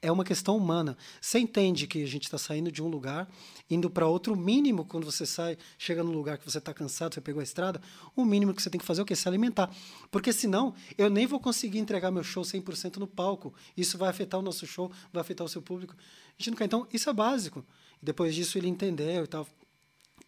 [0.02, 0.98] é uma questão humana.
[1.19, 3.30] Você entende que a gente está saindo de um lugar,
[3.69, 4.34] indo para outro.
[4.34, 7.44] O mínimo, quando você sai, chega num lugar que você está cansado, você pegou a
[7.44, 7.82] estrada,
[8.15, 9.15] o mínimo que você tem que fazer é o quê?
[9.15, 9.74] Se alimentar.
[10.11, 13.53] Porque senão, eu nem vou conseguir entregar meu show 100% no palco.
[13.76, 15.95] Isso vai afetar o nosso show, vai afetar o seu público.
[15.95, 16.65] A gente não quer.
[16.65, 17.65] Então, isso é básico.
[18.02, 19.48] Depois disso, ele entendeu e tal.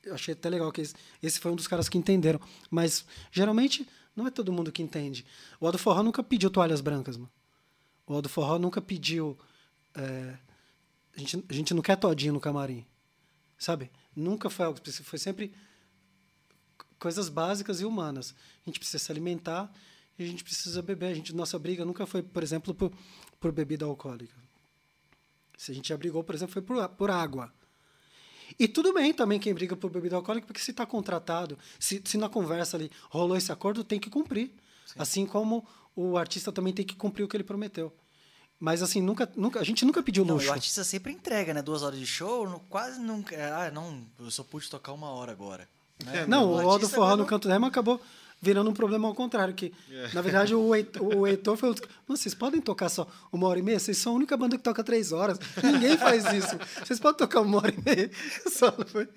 [0.04, 0.82] Eu achei até legal que
[1.22, 2.40] esse, foi um dos caras que entenderam.
[2.70, 5.26] Mas, geralmente, não é todo mundo que entende.
[5.60, 7.30] O Aldo Forró nunca pediu toalhas brancas, mano.
[8.08, 9.38] O Aldo Forró nunca pediu
[9.96, 10.38] é,
[11.16, 12.86] a, gente, a gente não quer todinho no camarim,
[13.58, 13.92] sabe?
[14.16, 15.54] Nunca foi algo específico, foi sempre
[17.00, 18.36] coisas básicas e humanas.
[18.66, 19.72] A gente precisa se alimentar
[20.18, 21.12] e a gente precisa beber.
[21.12, 22.92] A gente, nossa briga nunca foi, por exemplo, por,
[23.40, 24.36] por bebida alcoólica.
[25.58, 27.52] Se a gente já brigou, por exemplo, foi por, por água.
[28.58, 32.18] E tudo bem também quem briga por bebida alcoólica, porque se está contratado, se, se
[32.18, 34.52] na conversa ali rolou esse acordo, tem que cumprir.
[34.86, 34.96] Sim.
[34.98, 37.94] Assim como o artista também tem que cumprir o que ele prometeu.
[38.60, 40.46] Mas assim, nunca, nunca, a gente nunca pediu luxo.
[40.46, 41.62] Não, o artista sempre entrega, né?
[41.62, 43.36] Duas horas de show, quase nunca.
[43.56, 45.68] Ah, não, eu só pude tocar uma hora agora.
[46.04, 46.26] Né?
[46.28, 48.02] Não, o, o Aldo Forró no Canto Remo acabou
[48.42, 50.14] virando um problema ao contrário, que é.
[50.14, 51.76] na verdade o Heitor, o Heitor foi
[52.08, 53.80] vocês podem tocar só uma hora e meia?
[53.80, 55.40] Vocês são a única banda que toca três horas.
[55.64, 56.58] Ninguém faz isso.
[56.84, 58.12] Vocês podem tocar uma hora e meia?
[58.52, 59.08] Só foi.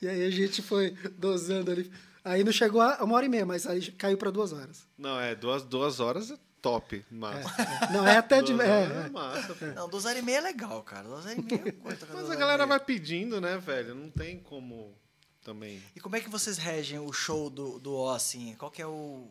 [0.00, 1.90] E aí a gente foi dosando ali.
[2.24, 4.86] Aí não chegou a uma hora e meia, mas aí caiu para duas horas.
[4.96, 6.32] Não, é duas, duas horas
[6.62, 7.60] top, massa.
[7.60, 7.92] É.
[7.92, 8.52] Não, é até de.
[8.52, 9.54] É, é, massa.
[9.74, 11.02] Não, duas horas e meia é legal, cara.
[11.08, 11.74] Duas horas e meia é
[12.14, 13.94] Mas a galera vai pedindo, né, velho?
[13.94, 14.96] Não tem como
[15.42, 15.82] também.
[15.94, 18.54] E como é que vocês regem o show do, do O, assim?
[18.54, 19.26] Qual que é o.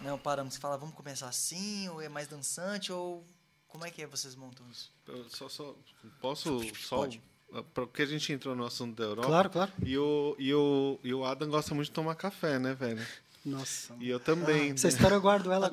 [0.00, 0.54] Né, o parâmetro?
[0.54, 3.26] Você fala, vamos começar assim, ou é mais dançante, ou.
[3.66, 4.92] Como é que é vocês montam isso?
[5.06, 5.74] Eu só, só,
[6.20, 7.08] posso só
[7.74, 9.28] Porque a gente entrou no assunto da Europa.
[9.28, 9.72] Claro, claro.
[9.84, 13.04] E o, e o, e o Adam gosta muito de tomar café, né, velho?
[13.46, 13.94] Nossa.
[14.00, 14.72] E eu também.
[14.72, 15.70] Ah, essa história eu guardo ela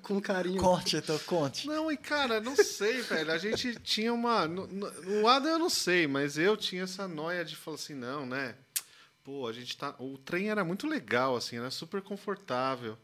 [0.00, 0.62] com carinho.
[0.62, 1.66] Conte, então, conte.
[1.66, 3.32] Não, e cara, não sei, velho.
[3.32, 4.46] A gente tinha uma.
[4.46, 7.94] No, no, o Adam eu não sei, mas eu tinha essa noia de falar assim,
[7.94, 8.54] não, né?
[9.24, 9.92] Pô, a gente tá.
[9.98, 12.96] O trem era muito legal, assim, era super confortável.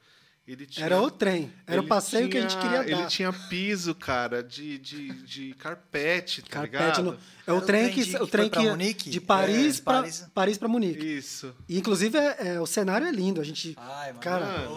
[0.46, 1.52] Ele tinha, era o trem.
[1.64, 2.90] Era o passeio tinha, que a gente queria dar.
[2.90, 7.02] Ele tinha piso, cara, de, de, de carpete, tá carpete ligado?
[7.02, 9.08] No, é o trem, trem que, o trem que, Munique?
[9.08, 10.30] de Paris é, para Paris.
[10.34, 11.16] Paris para Munique.
[11.16, 11.54] Isso.
[11.68, 13.40] E, inclusive é, é, o cenário é lindo.
[13.40, 14.68] A gente, Ai, cara,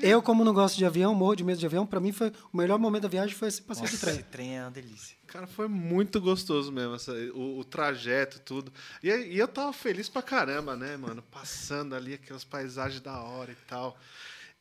[0.00, 1.84] eu como não gosto de avião, morro de medo de avião.
[1.84, 4.14] Para mim foi o melhor momento da viagem foi esse passeio Nossa, de trem.
[4.14, 5.16] Esse trem é uma delícia.
[5.26, 8.72] Cara, foi muito gostoso mesmo, essa, o, o, trajeto, tudo.
[9.02, 11.22] E, e eu tava feliz pra caramba, né, mano?
[11.30, 13.96] Passando ali aquelas paisagens da hora e tal.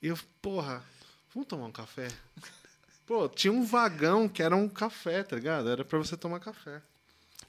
[0.02, 0.84] E eu, porra,
[1.34, 2.08] vamos tomar um café?
[3.06, 5.70] Pô, tinha um vagão que era um café, tá ligado?
[5.70, 6.82] Era para você tomar café.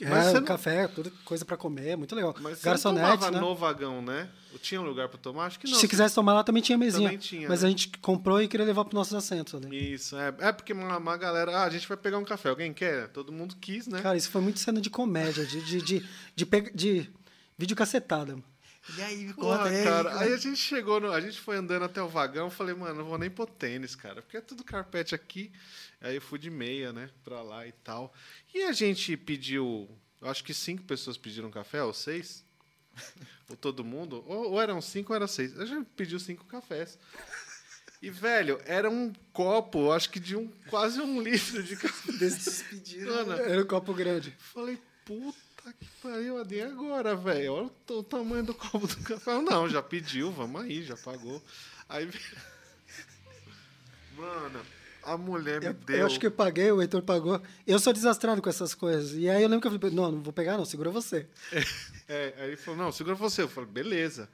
[0.01, 0.43] É, Mas não...
[0.43, 2.35] café, tudo coisa para comer, muito legal.
[2.41, 3.41] Mas Garçonete, você tomava né?
[3.41, 4.31] no vagão, né?
[4.63, 5.47] Tinha um lugar para tomar?
[5.47, 5.79] Acho que não.
[5.79, 7.09] Se quisesse tomar lá, também tinha mesinha.
[7.09, 7.69] Também tinha, Mas né?
[7.69, 9.93] a gente comprou e queria levar para nossos assentos ali.
[9.93, 10.35] Isso, é.
[10.39, 11.59] É porque uma, uma, galera...
[11.59, 12.49] Ah, a gente vai pegar um café.
[12.49, 13.09] Alguém quer?
[13.09, 14.01] Todo mundo quis, né?
[14.01, 16.01] Cara, isso foi muito cena de comédia, de, de, de,
[16.35, 17.11] de, de, de
[17.59, 18.39] vídeo cacetada.
[18.97, 19.85] E aí, me conta aí.
[19.85, 22.97] cara, aí a gente chegou, no, a gente foi andando até o vagão, falei, mano,
[22.97, 25.53] não vou nem pôr tênis, cara, porque é tudo carpete aqui.
[26.01, 28.13] Aí eu fui de meia, né, pra lá e tal.
[28.55, 29.89] E a gente pediu,
[30.23, 32.45] acho que cinco pessoas pediram café, ou seis?
[33.49, 34.25] ou todo mundo?
[34.27, 35.59] Ou, ou eram cinco ou eram seis.
[35.59, 36.99] A gente pediu cinco cafés.
[38.03, 42.13] E, velho, era um copo, acho que de um quase um litro de café.
[42.13, 43.15] Desses pedidos.
[43.15, 44.35] Era um copo grande.
[44.39, 47.53] Falei, puta Tá que pariu, agora, velho.
[47.53, 49.41] Olha o, tamanho do copo do café.
[49.43, 51.43] Não, já pediu, vamos aí, já pagou.
[51.89, 52.09] Aí.
[54.17, 54.61] Mano,
[55.03, 55.99] a mulher me eu, deu.
[55.99, 57.41] Eu acho que eu paguei, o Heitor pagou.
[57.67, 59.15] Eu sou desastrado com essas coisas.
[59.15, 61.27] E aí eu lembro que eu falei, não, não vou pegar, não, segura você.
[61.53, 61.65] É,
[62.09, 63.43] é aí ele falou, não, segura você.
[63.43, 64.29] Eu falei, beleza.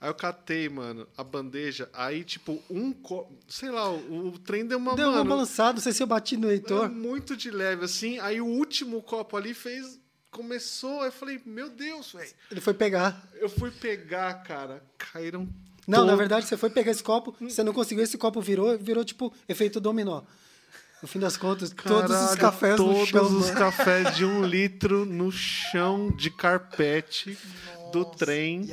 [0.00, 1.88] Aí eu catei, mano, a bandeja.
[1.92, 3.32] Aí, tipo, um copo.
[3.46, 4.96] Sei lá, o, o, trem deu uma.
[4.96, 6.90] Deu mano, uma balançada, não sei se eu bati no Heitor.
[6.90, 8.18] Muito de leve, assim.
[8.18, 10.01] Aí o último copo ali fez
[10.32, 12.30] começou, eu falei, meu Deus, velho.
[12.50, 13.22] Ele foi pegar.
[13.34, 14.82] Eu fui pegar, cara.
[14.98, 15.46] Caíram.
[15.86, 16.10] Não, todos.
[16.10, 19.32] na verdade, você foi pegar esse copo, você não conseguiu, esse copo virou, virou tipo
[19.48, 20.22] efeito dominó.
[21.02, 23.20] No fim das contas, Caralho, todos os cafés todos no chão.
[23.20, 27.36] Todos os cafés de um litro no chão de carpete
[27.74, 27.90] Nossa.
[27.90, 28.64] do trem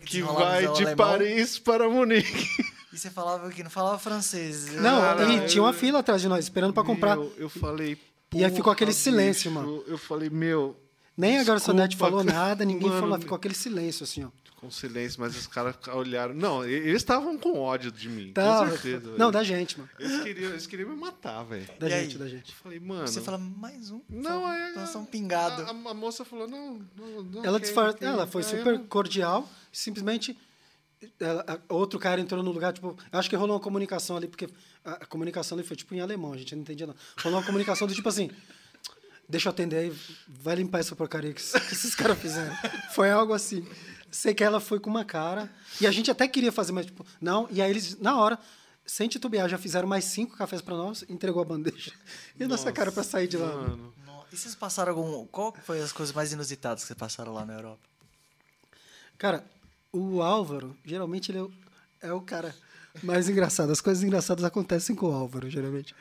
[0.00, 0.96] que, que vai de alemão?
[0.96, 2.48] Paris para Munique.
[2.92, 4.74] E você falava que não falava francês.
[4.74, 5.44] Não, Caralho.
[5.44, 7.16] e tinha uma fila atrás de nós, esperando para comprar.
[7.36, 7.96] Eu falei.
[8.34, 9.84] E aí ficou aquele silêncio, bicho, mano.
[9.86, 10.76] Eu falei, meu,
[11.18, 14.30] nem a garçonete falou nada, ninguém mano, falou, ficou aquele silêncio assim, ó.
[14.54, 16.32] Com silêncio, mas os caras olharam.
[16.32, 18.32] Não, eles estavam com ódio de mim.
[18.32, 18.64] Tá.
[18.64, 19.14] Com certeza.
[19.16, 19.90] Não, da gente, mano.
[19.98, 21.66] Eles queriam, eles queriam me matar, velho.
[21.78, 22.18] Da e gente, aí?
[22.18, 22.50] da gente.
[22.50, 23.06] Eu falei, mano.
[23.06, 24.00] Você fala, mais um?
[24.08, 24.74] Não, aí.
[24.74, 25.62] Nós um pingado.
[25.62, 26.80] A, a, moça falou, não.
[26.96, 27.96] não, não ela, disfar...
[28.00, 30.36] ela foi super cordial, simplesmente.
[31.20, 34.48] Ela, outro cara entrou no lugar, tipo, acho que rolou uma comunicação ali, porque
[34.84, 36.98] a, a comunicação ali foi tipo em alemão, a gente não entendia nada.
[37.22, 38.30] Rolou uma comunicação do tipo assim
[39.28, 39.96] deixa eu atender aí,
[40.26, 42.54] vai limpar essa porcaria que, que esses caras fizeram.
[42.94, 43.66] Foi algo assim.
[44.10, 47.04] Sei que ela foi com uma cara, e a gente até queria fazer, mas tipo,
[47.20, 48.38] não, e aí eles, na hora,
[48.86, 51.92] sem titubear, já fizeram mais cinco cafés para nós, entregou a bandeja.
[52.40, 53.54] E a nossa cara para sair de lá.
[53.54, 53.92] Mano.
[54.32, 55.26] E vocês passaram algum.
[55.26, 57.80] Qual foi as coisas mais inusitadas que vocês passaram lá na Europa?
[59.18, 59.44] Cara,
[59.92, 61.52] o Álvaro, geralmente ele é o,
[62.02, 62.54] é o cara
[63.02, 63.70] mais engraçado.
[63.72, 65.94] As coisas engraçadas acontecem com o Álvaro, geralmente.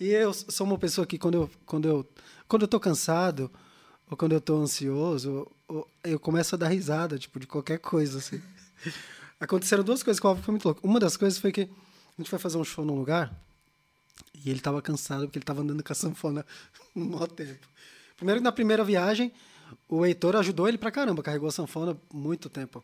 [0.00, 2.08] E eu sou uma pessoa que, quando eu, quando eu
[2.48, 3.50] quando eu tô cansado,
[4.10, 5.46] ou quando eu tô ansioso,
[6.02, 8.40] eu começo a dar risada, tipo, de qualquer coisa, assim.
[9.38, 10.80] Aconteceram duas coisas que o Alvo foi muito louco.
[10.86, 11.68] Uma das coisas foi que a
[12.16, 13.32] gente foi fazer um show num lugar
[14.34, 16.44] e ele tava cansado porque ele tava andando com a sanfona
[16.96, 17.68] um maior tempo.
[18.16, 19.30] Primeiro na primeira viagem,
[19.88, 22.82] o Heitor ajudou ele pra caramba, carregou a sanfona muito tempo.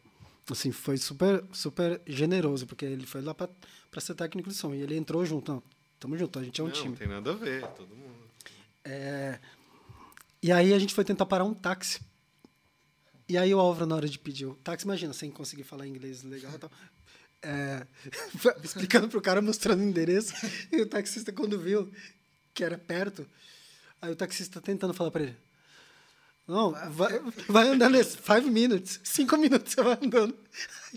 [0.48, 3.48] Assim, foi super, super generoso, porque ele foi lá pra
[3.98, 4.74] ser técnico de som.
[4.74, 5.50] E ele entrou junto.
[5.52, 5.62] Não,
[6.04, 6.88] tamo junto, a gente é um não, time.
[6.90, 8.28] Não tem nada a ver, todo mundo.
[8.84, 9.40] É,
[10.42, 11.98] e aí a gente foi tentar parar um táxi.
[13.26, 16.22] E aí o Álvaro, na hora de pedir o táxi, imagina, sem conseguir falar inglês
[16.22, 16.70] legal e tal.
[17.42, 17.86] É,
[18.62, 20.34] explicando pro cara, mostrando o endereço.
[20.70, 21.90] E o taxista, quando viu
[22.52, 23.26] que era perto,
[24.02, 25.36] aí o taxista tentando falar para ele:
[26.46, 27.18] Não, vai,
[27.48, 30.36] vai andando nesse five minutes, cinco minutos você vai andando.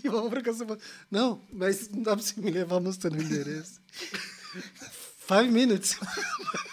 [0.04, 0.80] E o Álvaro falando:
[1.10, 3.80] Não, mas não dá pra você me levar mostrando o endereço.
[5.28, 5.98] Five minutes.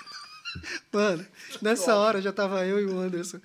[0.92, 1.26] Mano,
[1.62, 3.40] nessa hora já tava eu e o Anderson,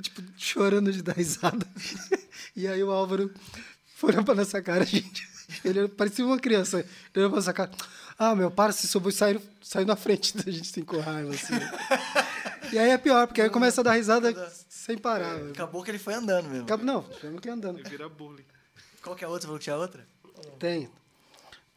[0.00, 1.66] tipo, chorando de dar risada.
[2.56, 3.32] E aí o Álvaro
[3.94, 5.28] foi pra nossa cara, a gente.
[5.64, 6.78] Ele parecia uma criança.
[6.78, 7.70] Ele olhou pra essa cara.
[8.18, 11.32] Ah, meu, para, se subiu e saiu, saiu na frente da gente sem com raiva,
[11.32, 11.54] assim.
[12.72, 14.34] e aí é pior, porque aí começa a dar risada
[14.68, 15.36] sem parar.
[15.50, 16.64] Acabou que ele foi andando mesmo.
[16.64, 17.78] Acabou, não, tivemos que andando.
[17.78, 18.44] Ele vira bullying.
[19.02, 19.42] Qual que é a outra?
[19.42, 20.06] Você falou que tinha outra?
[20.58, 20.90] Tem.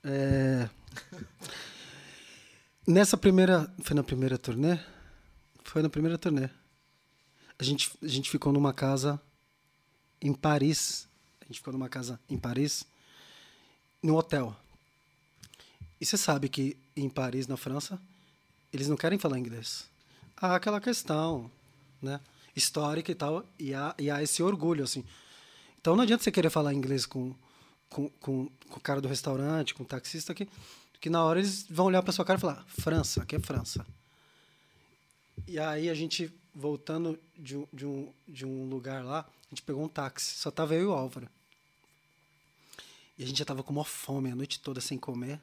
[0.04, 0.68] É...
[2.88, 3.72] Nessa primeira.
[3.84, 4.80] Foi na primeira turnê?
[5.64, 6.50] Foi na primeira turnê.
[7.60, 9.22] A gente, a gente ficou numa casa
[10.20, 11.08] em Paris.
[11.42, 12.84] A gente ficou numa casa em Paris,
[14.02, 14.56] no hotel.
[16.00, 18.02] E você sabe que em Paris, na França,
[18.74, 19.88] eles não querem falar inglês.
[20.36, 21.52] Há aquela questão,
[22.02, 22.20] né?
[22.56, 25.06] Histórica e tal, e há, e há esse orgulho, assim.
[25.80, 27.36] Então não adianta você querer falar inglês com,
[27.90, 30.50] com, com, com o cara do restaurante, com o taxista, que,
[31.02, 33.86] que na hora eles vão olhar para sua cara e falar: França, aqui é França.
[35.48, 39.84] E aí a gente, voltando de, de, um, de um lugar lá, a gente pegou
[39.84, 41.28] um táxi, só tava eu e o Álvaro.
[43.18, 45.42] E a gente já tava com uma fome a noite toda sem comer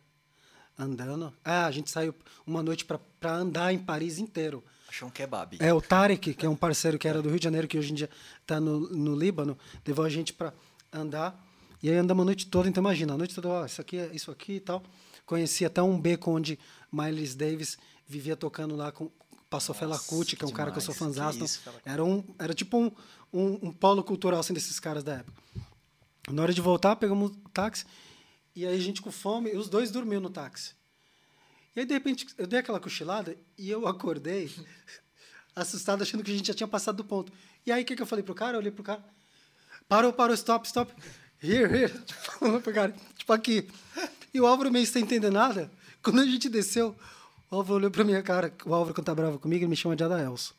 [0.78, 1.34] andando.
[1.44, 2.14] Ah, a gente saiu
[2.46, 4.62] uma noite para andar em Paris inteiro.
[4.88, 5.58] Achou um kebab.
[5.60, 7.90] É, o Tarek, que é um parceiro que era do Rio de Janeiro, que hoje
[7.92, 8.08] em dia
[8.40, 10.52] está no, no Líbano, levou a gente para
[10.92, 11.38] andar.
[11.82, 14.10] E aí andamos a noite toda, então imagina, a noite toda, ó, isso aqui é
[14.14, 14.82] isso aqui e tal.
[15.28, 16.58] Conheci até um beco onde
[16.90, 17.76] Miles Davis
[18.06, 19.10] vivia tocando lá com
[19.50, 20.56] Passou Fela Kuti, que é um demais.
[20.56, 21.30] cara que eu sou fãzão.
[21.84, 22.90] Era, um, era tipo um,
[23.30, 25.42] um, um, polo cultural assim, desses caras da época.
[26.30, 27.84] Na hora de voltar, pegamos o táxi
[28.56, 30.72] e aí a gente com fome, e os dois dormiu no táxi.
[31.76, 34.50] E aí, de repente, eu dei aquela cochilada e eu acordei
[35.54, 37.30] assustado, achando que a gente já tinha passado do ponto.
[37.66, 38.56] E aí, o que, que eu falei pro cara?
[38.56, 39.04] Eu olhei pro cara.
[39.86, 40.90] Parou, parou, stop, stop.
[41.42, 41.92] Here, here.
[42.62, 43.68] Pro cara, tipo aqui.
[44.32, 45.70] E o Álvaro meio sem entender nada.
[46.02, 46.96] Quando a gente desceu,
[47.50, 48.52] o Álvaro olhou pra minha cara.
[48.64, 50.54] O Álvaro, quando tá bravo comigo, ele me chama de Adaelso.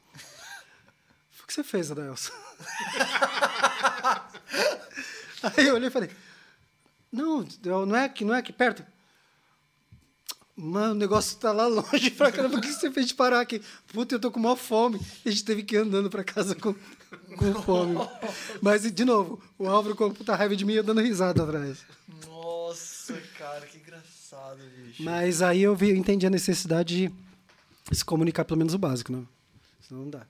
[1.43, 2.31] O que você fez, Adaelso?
[5.57, 6.09] aí eu olhei e falei
[7.11, 7.45] não,
[7.85, 8.83] não é aqui, não é aqui perto.
[10.55, 12.55] Mano, o negócio tá lá longe pra caramba.
[12.55, 13.61] Por que você fez parar aqui?
[13.93, 14.99] Puta, eu tô com maior fome.
[15.25, 16.75] A gente teve que ir andando pra casa com,
[17.37, 17.95] com fome.
[18.61, 21.79] Mas, de novo, o Álvaro com puta raiva de mim e dando risada atrás.
[22.27, 22.58] Nossa,
[23.37, 25.03] cara, que engraçado, bicho.
[25.03, 29.11] Mas aí eu, vi, eu entendi a necessidade de se comunicar pelo menos o básico,
[29.11, 29.27] não?
[29.81, 30.25] Senão não dá.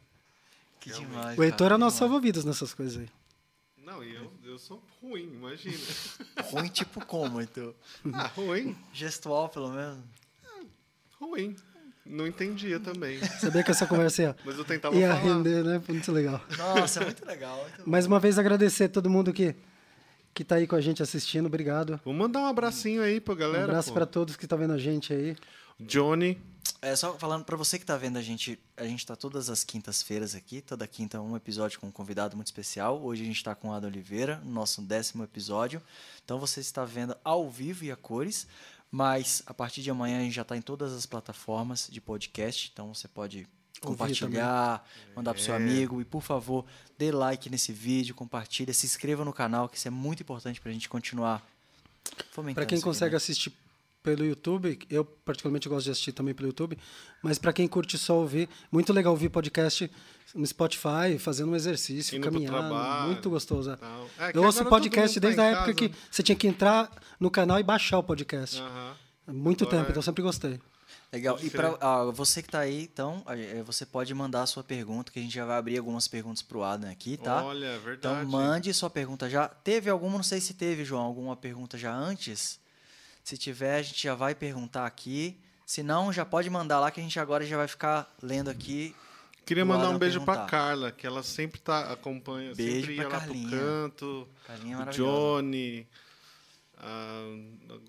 [0.79, 1.37] Que demais.
[1.37, 3.09] O Heitor é nosso salva-vidas nessas coisas aí.
[3.83, 5.77] Não, e eu, eu sou ruim, imagina.
[6.51, 7.73] ruim tipo como, então?
[8.13, 8.77] Ah, ruim.
[8.93, 9.99] Gestual, pelo menos?
[10.45, 10.63] Ah,
[11.19, 11.55] ruim.
[12.05, 13.19] Não entendia também.
[13.39, 15.21] Sabia que essa conversa ia, Mas eu tentava ia falar.
[15.21, 15.81] render, né?
[15.87, 16.41] Muito legal.
[16.57, 17.61] Nossa, é muito legal.
[17.61, 19.55] Muito Mais uma vez agradecer a todo mundo que
[20.39, 21.99] que tá aí com a gente assistindo, obrigado.
[22.05, 23.65] Vou mandar um abracinho aí pra galera.
[23.65, 25.35] Um abraço para todos que estão tá vendo a gente aí.
[25.77, 26.39] Johnny,
[26.81, 29.65] é, só falando para você que está vendo a gente, a gente está todas as
[29.65, 33.03] quintas-feiras aqui, toda quinta um episódio com um convidado muito especial.
[33.03, 35.81] Hoje a gente está com o Ada Oliveira, no nosso décimo episódio.
[36.23, 38.47] Então você está vendo ao vivo e a cores,
[38.89, 42.69] mas a partir de amanhã a gente já está em todas as plataformas de podcast,
[42.71, 43.45] então você pode
[43.81, 44.85] compartilhar,
[45.15, 45.57] mandar para seu é.
[45.57, 46.65] amigo e por favor
[46.97, 50.69] dê like nesse vídeo, compartilha, se inscreva no canal, que isso é muito importante para
[50.69, 51.45] a gente continuar
[52.31, 52.55] fomentando.
[52.55, 53.17] Para quem consegue aqui, né?
[53.17, 53.53] assistir
[54.03, 54.79] pelo YouTube.
[54.89, 56.77] Eu, particularmente, gosto de assistir também pelo YouTube.
[57.21, 59.89] Mas para quem curte só ouvir, muito legal ouvir podcast
[60.33, 62.75] no Spotify, fazendo um exercício, Indo caminhando.
[63.07, 63.71] Muito gostoso.
[63.71, 64.29] É.
[64.29, 66.89] É, eu ouço podcast desde tá a época que você tinha que entrar
[67.19, 68.61] no canal e baixar o podcast.
[69.27, 69.91] Muito Agora tempo, é.
[69.91, 70.59] então sempre gostei.
[71.11, 71.39] Legal.
[71.41, 75.19] E para você que está aí, então, é, você pode mandar a sua pergunta, que
[75.19, 77.43] a gente já vai abrir algumas perguntas para o Adam aqui, tá?
[77.43, 78.19] Olha, é verdade.
[78.19, 79.47] Então, mande sua pergunta já.
[79.47, 82.59] Teve alguma, não sei se teve, João, alguma pergunta já antes?
[83.23, 85.39] Se tiver, a gente já vai perguntar aqui.
[85.65, 88.95] Se não, já pode mandar lá que a gente agora já vai ficar lendo aqui.
[89.45, 93.19] Queria mandar um beijo para Carla, que ela sempre tá acompanha, beijo sempre ia lá
[93.19, 94.27] pro canto.
[94.45, 95.87] Carlinha é Johnny.
[96.79, 97.25] Ah,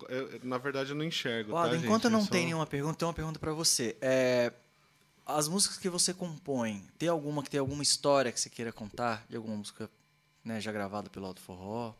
[0.09, 1.53] eu, na verdade, eu não enxergo.
[1.53, 2.11] Ó, tá, enquanto gente?
[2.11, 3.95] não é tem nenhuma pergunta, tem uma pergunta para você.
[4.01, 4.51] É,
[5.25, 9.25] as músicas que você compõe, tem alguma que tem alguma história que você queira contar
[9.29, 9.89] de alguma música
[10.43, 11.93] né, já gravada pelo Alto Forró?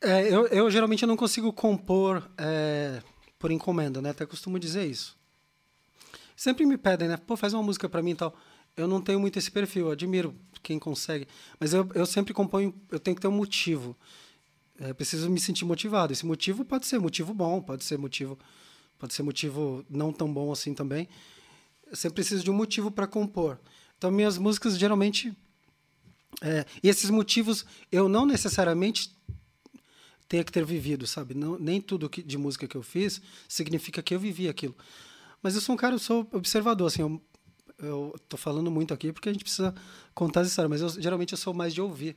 [0.00, 3.02] É, eu, eu geralmente não consigo compor é,
[3.38, 4.10] por encomenda, né?
[4.10, 5.18] Até costumo dizer isso.
[6.36, 7.16] Sempre me pedem, né?
[7.18, 8.34] Pô, faz uma música para mim e tal.
[8.76, 11.26] Eu não tenho muito esse perfil, eu admiro quem consegue.
[11.58, 13.96] Mas eu, eu sempre componho, eu tenho que ter um motivo.
[14.78, 16.12] É, preciso me sentir motivado.
[16.12, 18.38] Esse motivo pode ser motivo bom, pode ser motivo,
[18.98, 21.08] pode ser motivo não tão bom assim também.
[21.86, 23.58] Eu sempre preciso de um motivo para compor.
[23.98, 25.36] Então, minhas músicas geralmente.
[26.40, 29.14] É, e esses motivos eu não necessariamente
[30.30, 31.34] tenha que ter vivido, sabe?
[31.34, 34.76] Não, nem tudo que, de música que eu fiz significa que eu vivi aquilo.
[35.42, 37.20] Mas eu sou um cara, eu sou observador, assim, eu,
[37.82, 39.74] eu tô falando muito aqui porque a gente precisa
[40.14, 42.16] contar as histórias, mas eu, geralmente eu sou mais de ouvir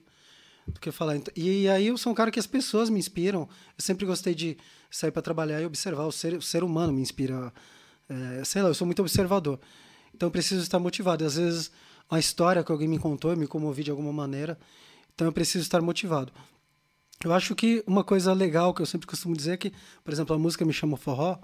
[0.68, 1.19] do que falar.
[1.35, 3.41] E aí eu sou um cara que as pessoas me inspiram.
[3.41, 4.57] Eu sempre gostei de
[4.90, 6.06] sair para trabalhar e observar.
[6.06, 7.53] O ser, o ser humano me inspira.
[8.07, 9.60] É, sei lá, eu sou muito observador.
[10.14, 11.23] Então eu preciso estar motivado.
[11.23, 11.72] E às vezes
[12.10, 14.57] uma história que alguém me contou, eu me comovi de alguma maneira.
[15.14, 16.31] Então eu preciso estar motivado.
[17.23, 19.72] Eu acho que uma coisa legal que eu sempre costumo dizer é que,
[20.03, 21.40] por exemplo, a música Me Chama Forró,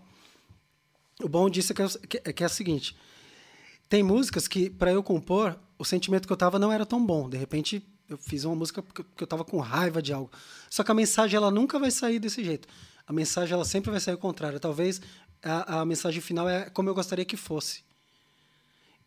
[1.22, 1.82] o bom disso é que
[2.18, 2.96] é, que é, a seguinte:
[3.90, 7.28] tem músicas que, para eu compor, o sentimento que eu tava não era tão bom.
[7.28, 10.32] De repente, eu fiz uma música porque eu tava com raiva de algo.
[10.70, 12.68] Só que a mensagem ela nunca vai sair desse jeito.
[13.08, 14.60] A mensagem ela sempre vai sair ao contrário.
[14.60, 15.02] Talvez
[15.44, 17.84] a, a mensagem final é como eu gostaria que fosse.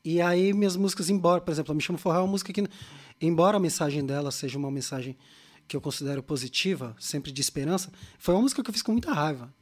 [0.04, 2.64] E aí minhas músicas, embora, por exemplo, Me Chama Forró é uma música que,
[3.20, 5.16] embora a mensagem dela seja uma mensagem
[5.68, 9.12] que eu considero positiva, sempre de esperança, foi uma música que eu fiz com muita
[9.12, 9.52] raiva.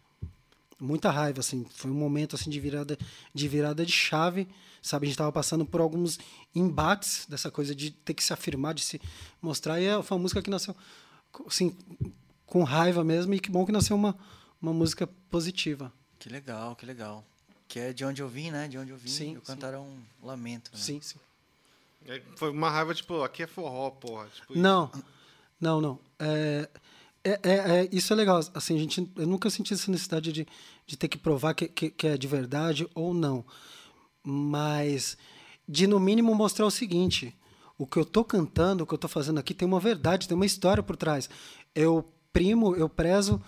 [0.81, 1.66] Muita raiva, assim.
[1.70, 2.98] Foi um momento, assim, de virada
[3.35, 4.48] de, virada de chave,
[4.82, 5.05] sabe?
[5.05, 6.19] A gente estava passando por alguns
[6.55, 9.01] embates dessa coisa de ter que se afirmar, de se
[9.43, 9.81] mostrar.
[9.81, 10.74] E é, foi uma música que nasceu,
[11.47, 11.77] assim,
[12.47, 13.35] com raiva mesmo.
[13.35, 14.16] E que bom que nasceu uma,
[14.61, 15.93] uma música positiva.
[16.19, 17.24] Que legal, que legal.
[17.69, 18.66] Que é de onde eu vim, né?
[18.66, 20.70] De onde eu vim, sim, eu cantar um lamento.
[20.73, 20.78] Né?
[20.78, 21.19] Sim, sim.
[22.07, 24.27] É, foi uma raiva, tipo, aqui é forró, porra.
[24.35, 24.90] Tipo não,
[25.61, 25.98] não, não.
[26.19, 26.69] É,
[27.24, 28.40] é, é, é, isso é legal.
[28.55, 30.47] Assim, a gente, eu nunca senti essa necessidade de,
[30.86, 33.44] de ter que provar que, que, que é de verdade ou não.
[34.22, 35.16] Mas
[35.68, 37.36] de, no mínimo, mostrar o seguinte:
[37.78, 40.34] o que eu estou cantando, o que eu estou fazendo aqui tem uma verdade, tem
[40.34, 41.28] uma história por trás.
[41.74, 43.42] Eu primo, eu prezo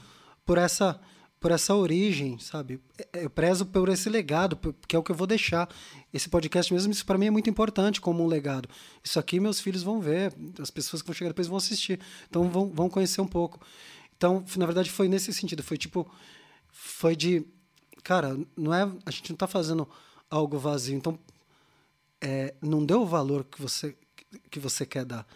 [0.45, 1.01] por essa
[1.43, 2.81] por essa origem, sabe?
[3.13, 5.69] Eu prezo por esse legado, que é o que eu vou deixar.
[6.13, 8.69] Esse podcast mesmo, isso para mim é muito importante como um legado.
[9.03, 11.99] Isso aqui meus filhos vão ver, as pessoas que vão chegar depois vão assistir,
[12.29, 13.61] então vão, vão conhecer um pouco.
[14.17, 16.11] Então, na verdade, foi nesse sentido, foi tipo,
[16.69, 17.45] foi de,
[18.05, 19.89] cara, não é, a gente não está fazendo
[20.31, 21.19] algo vazio, então
[22.21, 23.97] é, não deu o valor que você
[24.51, 25.27] que você quer dar,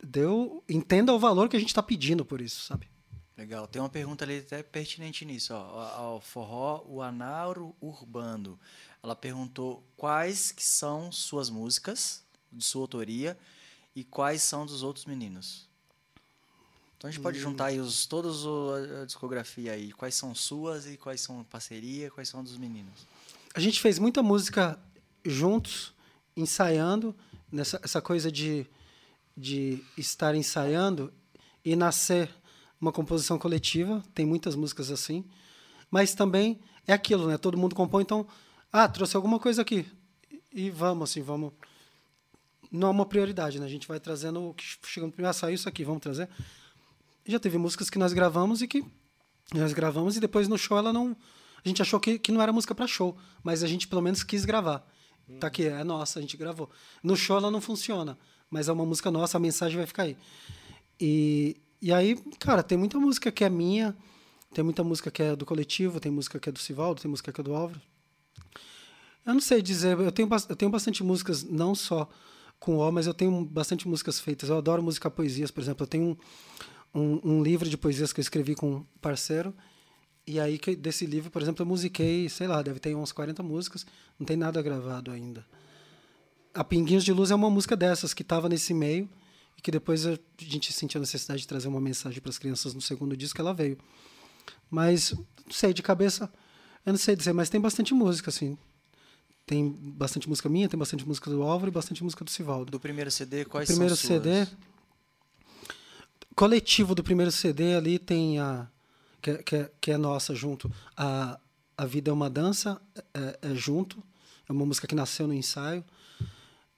[0.00, 2.88] deu, entenda o valor que a gente está pedindo por isso, sabe?
[3.36, 3.66] Legal.
[3.66, 5.54] Tem uma pergunta ali até pertinente nisso.
[5.54, 5.80] Ó.
[5.80, 8.58] Ao forró, o Anauro Urbano.
[9.02, 12.22] Ela perguntou quais que são suas músicas,
[12.52, 13.38] de sua autoria,
[13.94, 15.66] e quais são dos outros meninos.
[16.96, 18.46] Então a gente pode juntar aí os, todos
[19.02, 19.92] a discografia aí.
[19.92, 23.06] Quais são suas e quais são parceria, quais são dos meninos.
[23.54, 24.78] A gente fez muita música
[25.24, 25.92] juntos,
[26.36, 27.14] ensaiando,
[27.50, 28.66] nessa essa coisa de,
[29.36, 31.12] de estar ensaiando
[31.64, 32.30] e nascer
[32.80, 35.24] uma composição coletiva, tem muitas músicas assim,
[35.90, 37.38] mas também é aquilo, né?
[37.38, 38.26] Todo mundo compõe, então,
[38.72, 39.86] ah, trouxe alguma coisa aqui
[40.52, 41.52] e vamos assim, vamos.
[42.70, 43.66] Não é uma prioridade, né?
[43.66, 46.28] A gente vai trazendo o que chega no primeiro, ah, saiu isso aqui, vamos trazer.
[47.26, 48.84] Já teve músicas que nós gravamos e que
[49.54, 51.16] nós gravamos e depois no show ela não,
[51.64, 54.22] a gente achou que, que não era música para show, mas a gente pelo menos
[54.22, 54.86] quis gravar.
[55.28, 55.38] Hum.
[55.38, 56.70] Tá aqui, é nossa, a gente gravou.
[57.02, 58.18] No show ela não funciona,
[58.50, 60.16] mas é uma música nossa, a mensagem vai ficar aí.
[60.98, 63.94] E, e aí, cara, tem muita música que é minha,
[64.54, 67.30] tem muita música que é do coletivo, tem música que é do Sivaldo, tem música
[67.30, 67.80] que é do Álvaro.
[69.24, 72.08] Eu não sei dizer, eu tenho, eu tenho bastante músicas, não só
[72.58, 74.48] com O, mas eu tenho bastante músicas feitas.
[74.48, 75.84] Eu adoro música poesias, por exemplo.
[75.84, 76.18] Eu tenho
[76.94, 79.54] um, um, um livro de poesias que eu escrevi com um parceiro.
[80.26, 83.42] E aí, que, desse livro, por exemplo, eu musiquei, sei lá, deve ter umas 40
[83.42, 83.84] músicas.
[84.18, 85.44] Não tem nada gravado ainda.
[86.54, 89.08] A Pinguinhos de Luz é uma música dessas que estava nesse meio
[89.56, 92.74] e que depois a gente sentiu a necessidade de trazer uma mensagem para as crianças
[92.74, 93.78] no segundo disco, ela veio.
[94.70, 96.32] Mas, não sei, de cabeça,
[96.84, 98.56] eu não sei dizer, mas tem bastante música, assim.
[99.46, 102.70] Tem bastante música minha, tem bastante música do Álvaro e bastante música do Sivaldo.
[102.70, 104.46] Do primeiro CD, quais do primeiro são CD,
[106.34, 108.66] coletivo do primeiro CD ali tem a
[109.20, 110.70] que, é, que, é, que é nossa junto.
[110.96, 111.38] A
[111.76, 112.80] a vida é uma dança
[113.14, 114.02] é, é junto.
[114.48, 115.84] É uma música que nasceu no ensaio.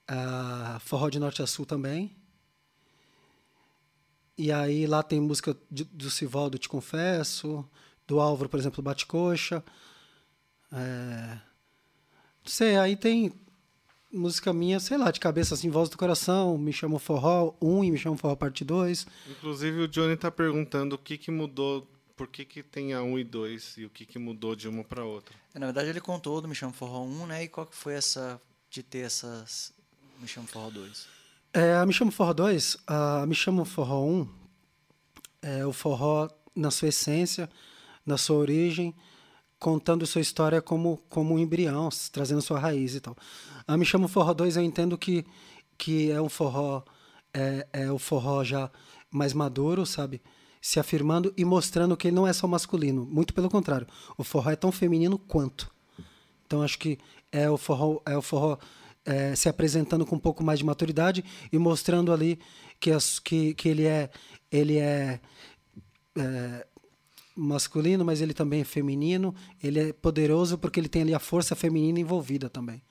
[0.07, 2.15] A forró de norte a sul também.
[4.37, 7.63] E aí lá tem música de, do Sivaldo, Te Confesso,
[8.07, 9.63] do Álvaro, por exemplo, Bate Coxa.
[10.75, 11.39] É...
[12.43, 13.33] Não sei, aí tem
[14.11, 17.91] música minha, sei lá, de cabeça assim, Voz do Coração, Me Chama Forró 1 e
[17.91, 19.07] Me Chama Forró Parte 2.
[19.31, 23.19] Inclusive o Johnny está perguntando o que, que mudou, por que, que tem a 1
[23.19, 25.35] e 2 e o que, que mudou de uma para outra.
[25.53, 27.43] É, na verdade ele contou do Me Chama Forró 1, né?
[27.43, 28.39] E qual que foi essa
[28.69, 29.73] de ter essas
[30.19, 31.07] Me Chama Forró 2?
[31.53, 34.45] É, a Me Chama Forró 2, a Me Chama Forró 1
[35.41, 37.47] é o forró na sua essência,
[38.03, 38.95] na sua origem,
[39.65, 43.17] contando sua história como, como um embrião, trazendo sua raiz e tal.
[43.67, 45.25] A Me Chama Forró 2 eu entendo que,
[45.75, 46.83] que é um forró,
[47.33, 48.69] é, é o forró já
[49.09, 50.21] mais maduro, sabe?
[50.61, 53.07] Se afirmando e mostrando que ele não é só masculino.
[53.07, 53.87] Muito pelo contrário.
[54.15, 55.73] O forró é tão feminino quanto.
[56.45, 56.99] Então acho que
[57.31, 58.59] é o forró, é o forró
[59.03, 62.37] é, se apresentando com um pouco mais de maturidade e mostrando ali
[62.79, 64.11] que, as, que, que ele é,
[64.51, 65.19] ele é,
[66.19, 66.67] é
[67.35, 69.35] masculino, mas ele também é feminino.
[69.61, 72.81] Ele é poderoso porque ele tem ali a força feminina envolvida também.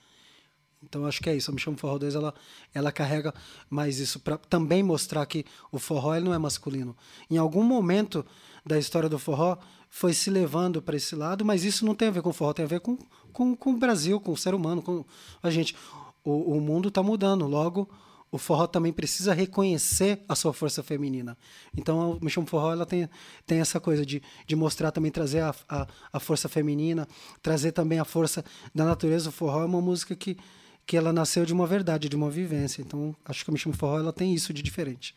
[0.83, 1.51] Então acho que é isso.
[1.51, 2.35] A Me Forró 2 ela,
[2.75, 3.35] ela carrega
[3.71, 6.95] mais isso para também mostrar que o forró ele não é masculino.
[7.31, 8.25] Em algum momento
[8.65, 9.57] da história do forró
[9.89, 12.53] foi se levando para esse lado, mas isso não tem a ver com o forró,
[12.53, 12.99] tem a ver com,
[13.33, 15.05] com, com o Brasil, com o ser humano, com
[15.43, 15.75] a gente.
[16.23, 17.89] O, o mundo está mudando, logo
[18.35, 21.39] o forró também precisa reconhecer a sua força feminina.
[21.77, 23.09] Então, o Me Chamo Forró ela tem,
[23.47, 27.07] tem essa coisa de, de mostrar também, trazer a, a, a força feminina,
[27.41, 28.45] trazer também a força
[28.75, 29.29] da natureza.
[29.29, 30.37] O forró é uma música que,
[30.85, 32.83] que ela nasceu de uma verdade, de uma vivência.
[32.83, 35.15] Então, acho que o Me Chamo Forró ela tem isso de diferente.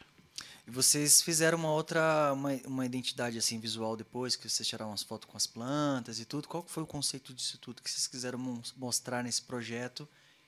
[0.67, 5.01] E vocês fizeram uma outra, uma, uma identidade assim visual depois, que vocês tiraram umas
[5.01, 6.47] fotos com as plantas e tudo.
[6.47, 8.37] Qual foi o conceito disso tudo que vocês quiseram
[8.77, 10.07] mostrar nesse projeto?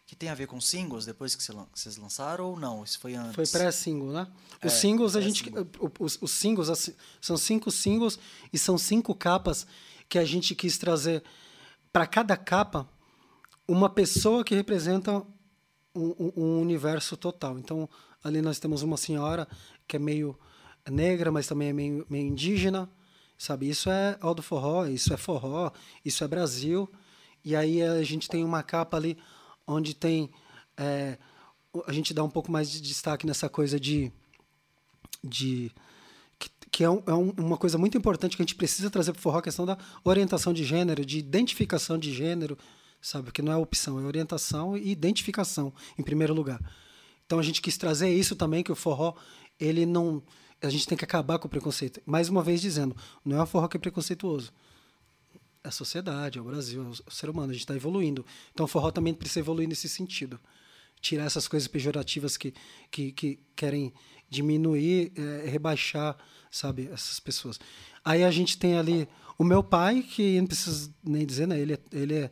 [0.10, 2.84] Que tem a ver com singles depois que vocês lançaram ou não?
[2.84, 3.36] Isso foi antes?
[3.36, 4.28] Foi pré-single, né?
[4.66, 5.44] Os é, singles, a gente.
[6.00, 6.92] Os, os singles,
[7.22, 8.18] são cinco singles
[8.52, 9.68] e são cinco capas
[10.10, 11.24] que a gente quis trazer
[11.94, 12.90] para cada capa
[13.68, 15.24] uma pessoa que representa
[15.94, 17.60] um, um, universo total.
[17.60, 17.88] Então,
[18.24, 19.48] ali nós temos uma senhora
[19.88, 20.36] que é meio
[20.90, 22.90] negra, mas também é meio, meio indígena,
[23.38, 23.70] sabe?
[23.70, 25.72] Isso é Aldo Forró, isso é forró,
[26.04, 26.90] isso é Brasil.
[27.46, 29.16] E aí a gente tem uma capa ali
[29.70, 30.30] onde tem
[30.78, 31.18] é,
[31.86, 34.12] a gente dá um pouco mais de destaque nessa coisa de,
[35.24, 35.72] de
[36.38, 39.12] que, que é, um, é um, uma coisa muito importante que a gente precisa trazer
[39.12, 42.58] para o forró, a questão da orientação de gênero, de identificação de gênero,
[43.02, 43.32] sabe?
[43.32, 46.60] Que não é opção, é orientação e identificação, em primeiro lugar.
[47.26, 49.14] Então a gente quis trazer isso também, que o forró,
[49.60, 50.24] ele não.
[50.62, 52.02] A gente tem que acabar com o preconceito.
[52.06, 54.52] Mais uma vez dizendo, não é o forró que é preconceituoso
[55.64, 58.26] a sociedade, é o Brasil, é o ser humano, a gente está evoluindo.
[58.54, 60.40] Então o forró também precisa evoluir nesse sentido.
[61.02, 62.54] Tirar essas coisas pejorativas que,
[62.92, 63.94] que, que querem
[64.30, 66.18] diminuir, é, rebaixar,
[66.52, 67.60] sabe, essas pessoas.
[68.04, 69.08] Aí a gente tem ali
[69.38, 71.60] o meu pai, que não precisa nem dizer, né?
[71.60, 72.32] Ele, é, ele é,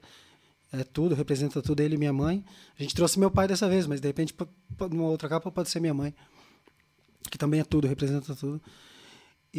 [0.73, 2.43] é tudo, representa tudo, ele e minha mãe.
[2.77, 4.35] A gente trouxe meu pai dessa vez, mas de repente,
[4.91, 6.13] numa outra capa, pode ser minha mãe,
[7.31, 8.61] que também é tudo, representa tudo.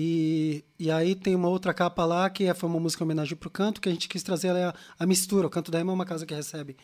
[0.00, 3.36] E, e aí tem uma outra capa lá que é, foi uma música em homenagem
[3.36, 5.48] para o canto, que a gente quis trazer a, a mistura.
[5.48, 6.76] O Canto da Ema é uma casa que recebe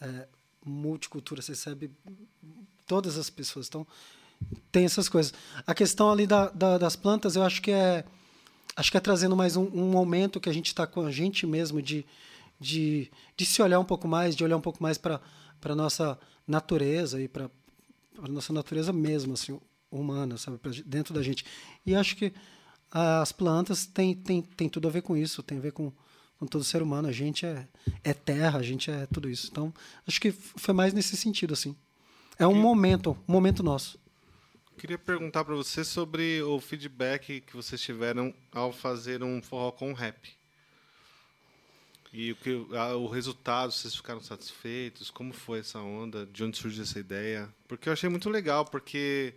[0.00, 0.26] é,
[0.66, 1.88] multicultura, recebe
[2.84, 3.68] todas as pessoas.
[3.68, 3.86] Então,
[4.72, 5.32] tem essas coisas.
[5.64, 8.04] A questão ali da, da, das plantas, eu acho que é
[8.74, 11.46] acho que é trazendo mais um, um momento que a gente está com a gente
[11.46, 12.04] mesmo de,
[12.58, 15.20] de, de se olhar um pouco mais, de olhar um pouco mais para
[15.64, 17.48] a nossa natureza e para
[18.20, 19.60] a nossa natureza mesmo, assim,
[19.90, 21.44] humana, sabe, dentro da gente.
[21.84, 22.32] E acho que
[22.90, 25.92] as plantas têm tem, tem tudo a ver com isso, tem a ver com,
[26.38, 27.08] com todo ser humano.
[27.08, 27.66] A gente é,
[28.02, 29.48] é terra, a gente é tudo isso.
[29.50, 29.72] Então,
[30.06, 31.76] acho que foi mais nesse sentido, assim.
[32.38, 33.98] É um momento, um momento nosso.
[34.78, 39.92] Queria perguntar para você sobre o feedback que vocês tiveram ao fazer um forró com
[39.92, 40.38] rap.
[42.12, 45.10] E o, que, o resultado, vocês ficaram satisfeitos?
[45.10, 46.24] Como foi essa onda?
[46.26, 47.52] De onde surgiu essa ideia?
[47.66, 49.34] Porque eu achei muito legal, porque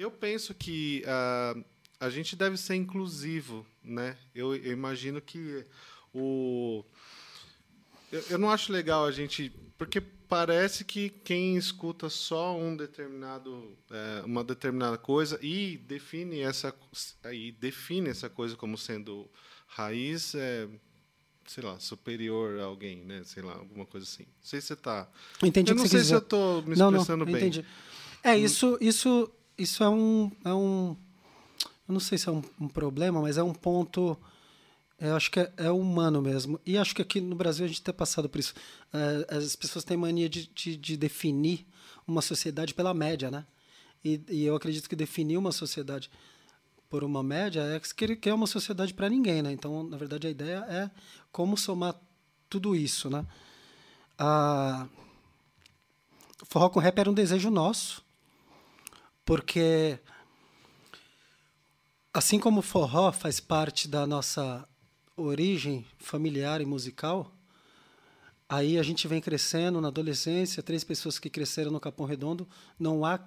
[0.00, 1.62] eu penso que uh,
[2.00, 4.16] a gente deve ser inclusivo, né?
[4.34, 5.66] Eu, eu imagino que
[6.14, 6.82] o
[8.10, 13.76] eu, eu, não acho legal a gente porque parece que quem escuta só um determinado
[13.90, 16.74] é, uma determinada coisa e define essa
[17.30, 19.30] e define essa coisa como sendo
[19.66, 20.66] raiz é
[21.46, 23.22] sei lá, superior a alguém, né?
[23.24, 24.22] Sei lá, alguma coisa assim.
[24.22, 25.10] Não sei se você está.
[25.42, 27.36] Entendi eu não sei se eu estou me expressando não, não, bem.
[27.36, 27.66] Entendi.
[28.22, 29.28] É, isso, isso
[29.60, 30.96] isso é um, é um.
[31.86, 34.16] Eu não sei se é um, um problema, mas é um ponto.
[34.98, 36.58] Eu acho que é, é, humano mesmo.
[36.64, 38.54] E acho que aqui no Brasil a gente tem passado por isso.
[38.92, 41.66] É, as pessoas têm mania de, de, de, definir
[42.06, 43.46] uma sociedade pela média, né?
[44.02, 46.10] E, e, eu acredito que definir uma sociedade
[46.88, 49.52] por uma média é que, que é uma sociedade para ninguém, né?
[49.52, 50.90] Então, na verdade, a ideia é
[51.30, 51.94] como somar
[52.48, 53.26] tudo isso, né?
[54.18, 54.88] A...
[56.48, 58.02] Forró com rap era um desejo nosso
[59.30, 60.00] porque
[62.12, 64.68] assim como o forró faz parte da nossa
[65.16, 67.32] origem familiar e musical,
[68.48, 73.04] aí a gente vem crescendo na adolescência, três pessoas que cresceram no Capão Redondo, não
[73.04, 73.20] há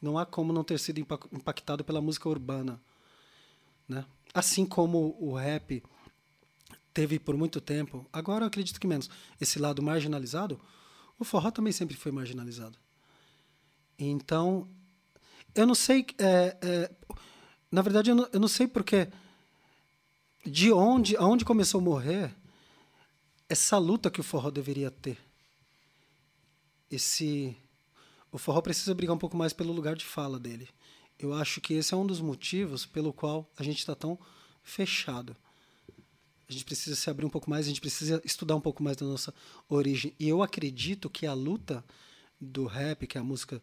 [0.00, 2.80] não há como não ter sido impactado pela música urbana,
[3.88, 4.04] né?
[4.32, 5.82] Assim como o rap
[6.94, 10.60] teve por muito tempo, agora eu acredito que menos, esse lado marginalizado,
[11.18, 12.78] o forró também sempre foi marginalizado.
[13.98, 14.68] Então,
[15.56, 16.06] eu não sei.
[16.18, 16.90] É, é,
[17.70, 19.08] na verdade, eu não, eu não sei porque.
[20.44, 22.32] De onde, aonde começou a morrer
[23.48, 25.18] essa luta que o forró deveria ter.
[26.88, 27.56] esse
[28.30, 30.68] o forró precisa brigar um pouco mais pelo lugar de fala dele.
[31.18, 34.18] Eu acho que esse é um dos motivos pelo qual a gente está tão
[34.62, 35.34] fechado.
[36.48, 38.96] A gente precisa se abrir um pouco mais, a gente precisa estudar um pouco mais
[38.96, 39.34] da nossa
[39.68, 40.14] origem.
[40.18, 41.84] E eu acredito que a luta
[42.40, 43.60] do rap, que é a música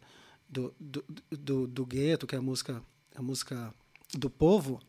[0.54, 2.82] do, do, do, do gueto, que é a música,
[3.14, 3.74] a música
[4.12, 4.80] do povo,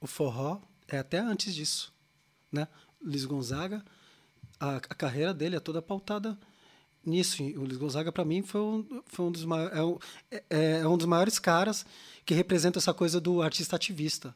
[0.00, 1.92] o forró é até antes disso.
[2.52, 2.68] Né?
[3.02, 3.82] Luiz Gonzaga,
[4.60, 6.38] a, a carreira dele é toda pautada
[7.04, 7.42] nisso.
[7.42, 9.42] O Luiz Gonzaga, para mim, foi um, foi um dos
[9.72, 9.98] é, um,
[10.30, 11.86] é, é, um dos maiores caras
[12.24, 14.34] que representa essa coisa do artista ativista.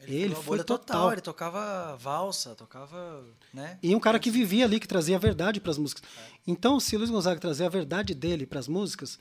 [0.00, 0.78] Ele, ele foi total.
[0.78, 1.12] total.
[1.12, 3.24] Ele tocava valsa, tocava.
[3.52, 3.78] Né?
[3.82, 6.02] E um cara que vivia ali, que trazia a verdade para as músicas.
[6.04, 6.32] É.
[6.46, 9.18] Então, se o Luiz Gonzaga trazer a verdade dele para as músicas,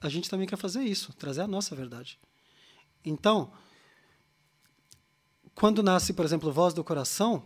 [0.00, 2.18] a gente também quer fazer isso, trazer a nossa verdade.
[3.04, 3.50] Então,
[5.54, 7.42] quando nasce, por exemplo, Voz do Coração,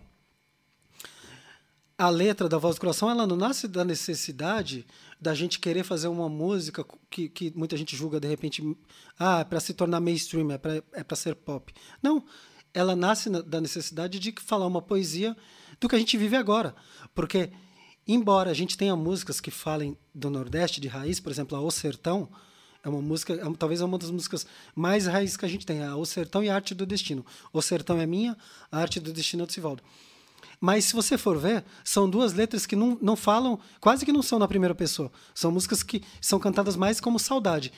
[2.03, 4.85] a letra da Voz do Coração ela não nasce da necessidade
[5.21, 8.77] da gente querer fazer uma música que, que muita gente julga de repente
[9.17, 11.73] ah é para se tornar mainstream é para é para ser pop.
[12.03, 12.25] Não.
[12.75, 15.37] Ela nasce na, da necessidade de falar uma poesia
[15.79, 16.75] do que a gente vive agora.
[17.15, 17.53] Porque
[18.05, 21.71] embora a gente tenha músicas que falem do Nordeste de raiz por exemplo a O
[21.71, 22.29] Sertão
[22.83, 25.85] é uma música é, talvez é uma das músicas mais raiz que a gente tem
[25.85, 27.25] a O Sertão e a Arte do Destino.
[27.53, 28.37] O Sertão é minha
[28.73, 29.85] a Arte do Destino é do Sivaldo
[30.63, 34.23] mas se você for ver, são duas letras que não, não falam, quase que não
[34.23, 35.11] são na primeira pessoa.
[35.35, 37.73] São músicas que são cantadas mais como saudade.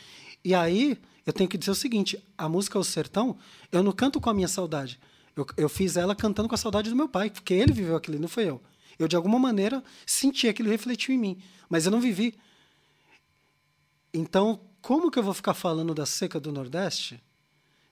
[0.44, 3.38] E aí eu tenho que dizer o seguinte: a música O Sertão,
[3.72, 5.00] eu não canto com a minha saudade.
[5.34, 8.18] Eu, eu fiz ela cantando com a saudade do meu pai, porque ele viveu aquilo,
[8.18, 8.60] não foi eu.
[8.98, 11.38] Eu, de alguma maneira, senti aquilo refletiu em mim,
[11.70, 12.34] mas eu não vivi.
[14.12, 17.18] Então, como que eu vou ficar falando da seca do Nordeste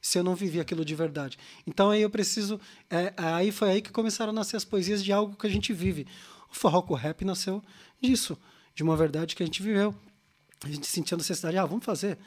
[0.02, 1.38] se eu não vivi aquilo de verdade.
[1.64, 2.60] Então aí eu preciso.
[2.90, 5.72] É, aí foi aí que começaram a nascer as poesias de algo que a gente
[5.72, 6.06] vive.
[6.50, 7.62] O forró com o rap nasceu
[8.00, 8.36] disso,
[8.74, 9.94] de uma verdade que a gente viveu.
[10.64, 12.18] A gente sentia a necessidade, ah, vamos fazer.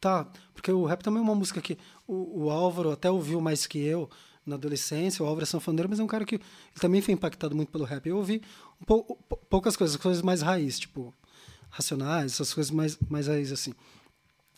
[0.00, 1.76] Tá, porque o rap também é uma música que
[2.06, 4.08] o, o Álvaro até ouviu mais que eu
[4.46, 5.22] na adolescência.
[5.22, 6.40] O Álvaro é sanfoneiro, mas é um cara que
[6.80, 8.06] também foi impactado muito pelo rap.
[8.08, 8.40] Eu ouvi
[8.80, 9.04] um pou,
[9.50, 11.12] poucas coisas, coisas mais raiz, tipo
[11.68, 13.74] racionais, essas coisas mais, mais raiz assim.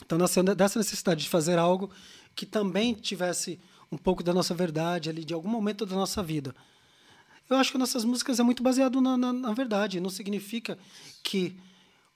[0.05, 1.91] Então nasceu dessa necessidade de fazer algo
[2.35, 3.61] que também tivesse
[3.91, 6.55] um pouco da nossa verdade ali, de algum momento da nossa vida.
[7.49, 10.01] Eu acho que nossas músicas é muito baseado na, na, na verdade.
[10.01, 10.79] Não significa
[11.23, 11.57] que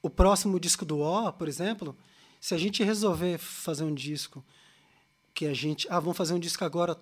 [0.01, 1.97] o próximo disco do O, por exemplo,
[2.41, 4.45] se a gente resolver fazer um disco
[5.35, 6.99] que a gente, ah, vamos fazer um disco agora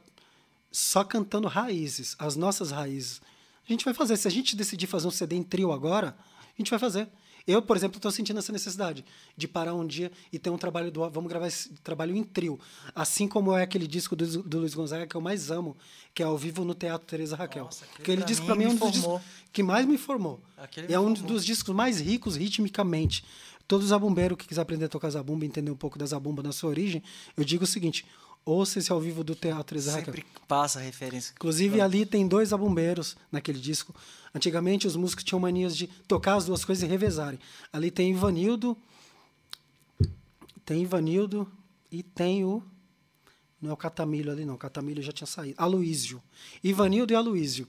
[0.73, 3.21] só cantando raízes, as nossas raízes.
[3.65, 4.17] A gente vai fazer.
[4.17, 7.09] Se a gente decidir fazer um CD em trio agora, a gente vai fazer.
[7.47, 9.05] Eu, por exemplo, estou sentindo essa necessidade
[9.37, 11.09] de parar um dia e ter um trabalho do.
[11.11, 12.59] Vamos gravar esse trabalho em trio.
[12.95, 15.77] Assim como é aquele disco do, do Luiz Gonzaga que eu mais amo,
[16.15, 17.65] que é ao vivo no Teatro Teresa Raquel.
[17.65, 19.21] Nossa, aquele disco, para mim, é um dos discos
[19.53, 20.41] que mais me formou.
[20.57, 23.25] Aquele é um dos discos mais ricos ritmicamente.
[23.67, 26.53] Todos os zabumbeiros que quiser aprender a tocar zabumba, entender um pouco da zabumba na
[26.53, 27.03] sua origem,
[27.37, 28.05] eu digo o seguinte:
[28.45, 30.05] ouça esse ao vivo do Teatro Raquel.
[30.05, 31.33] Sempre passa referência.
[31.35, 33.95] Inclusive, ali tem dois zabumbeiros naquele disco.
[34.35, 37.39] Antigamente, os músicos tinham manias de tocar as duas coisas e revezarem.
[37.73, 38.77] Ali tem Ivanildo,
[40.65, 41.51] tem Ivanildo
[41.91, 42.63] e tem o.
[43.61, 44.55] Não é o Catamilho ali, não.
[44.55, 45.55] O Catamilho já tinha saído.
[45.57, 46.23] Aloísio.
[46.63, 47.67] Ivanildo e Aloísio.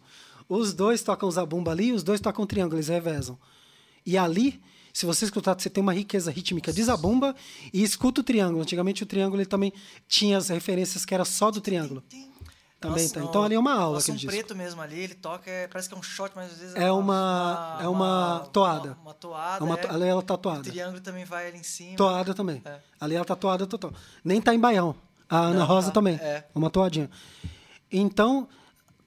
[0.47, 3.37] Os dois tocam zabumba ali, os dois tocam triângulo, eles revezam.
[4.05, 4.61] E ali,
[4.95, 7.35] se você escutar, você tem uma riqueza rítmica de zabumba
[7.73, 8.61] e escuta o triângulo.
[8.61, 9.73] Antigamente o triângulo ele também
[10.07, 11.99] tinha as referências que era só do triângulo.
[11.99, 12.31] Tem,
[12.79, 13.25] também Nossa, tá.
[13.25, 13.95] Então ali é uma aula.
[13.95, 16.59] Nossa, um preto mesmo ali, ele toca, é, parece que é um shot, mas às
[16.59, 18.93] vezes é, é uma, uma, é uma, uma toada.
[18.93, 19.65] Uma, uma toada.
[19.65, 19.89] É é.
[19.95, 20.59] Ali ela tá toada.
[20.61, 21.97] O triângulo também vai ali em cima.
[21.97, 22.61] Toada também.
[22.63, 22.79] É.
[22.97, 23.91] Ali ela tá toada total.
[24.23, 24.95] Nem tá em baião.
[25.27, 25.95] A Ana Não, Rosa tá.
[25.95, 26.15] também.
[26.15, 26.45] É.
[26.55, 27.09] Uma toadinha.
[27.91, 28.47] Então,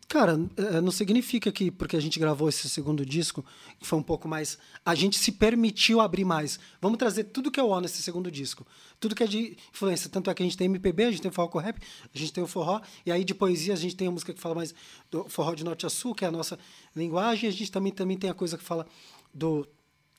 [0.08, 3.44] Cara, é, não significa que porque a gente gravou esse segundo disco,
[3.78, 4.56] que foi um pouco mais.
[4.82, 6.58] A gente se permitiu abrir mais.
[6.80, 8.66] Vamos trazer tudo que é o nesse segundo disco.
[8.98, 10.08] Tudo que é de influência.
[10.08, 11.78] Tanto é que a gente tem MPB, a gente tem forró com rap,
[12.14, 14.40] a gente tem o forró, e aí de poesia a gente tem a música que
[14.40, 14.74] fala mais
[15.10, 16.58] do forró de norte a sul, que é a nossa
[16.96, 18.86] linguagem, a gente também, também tem a coisa que fala
[19.34, 19.68] do,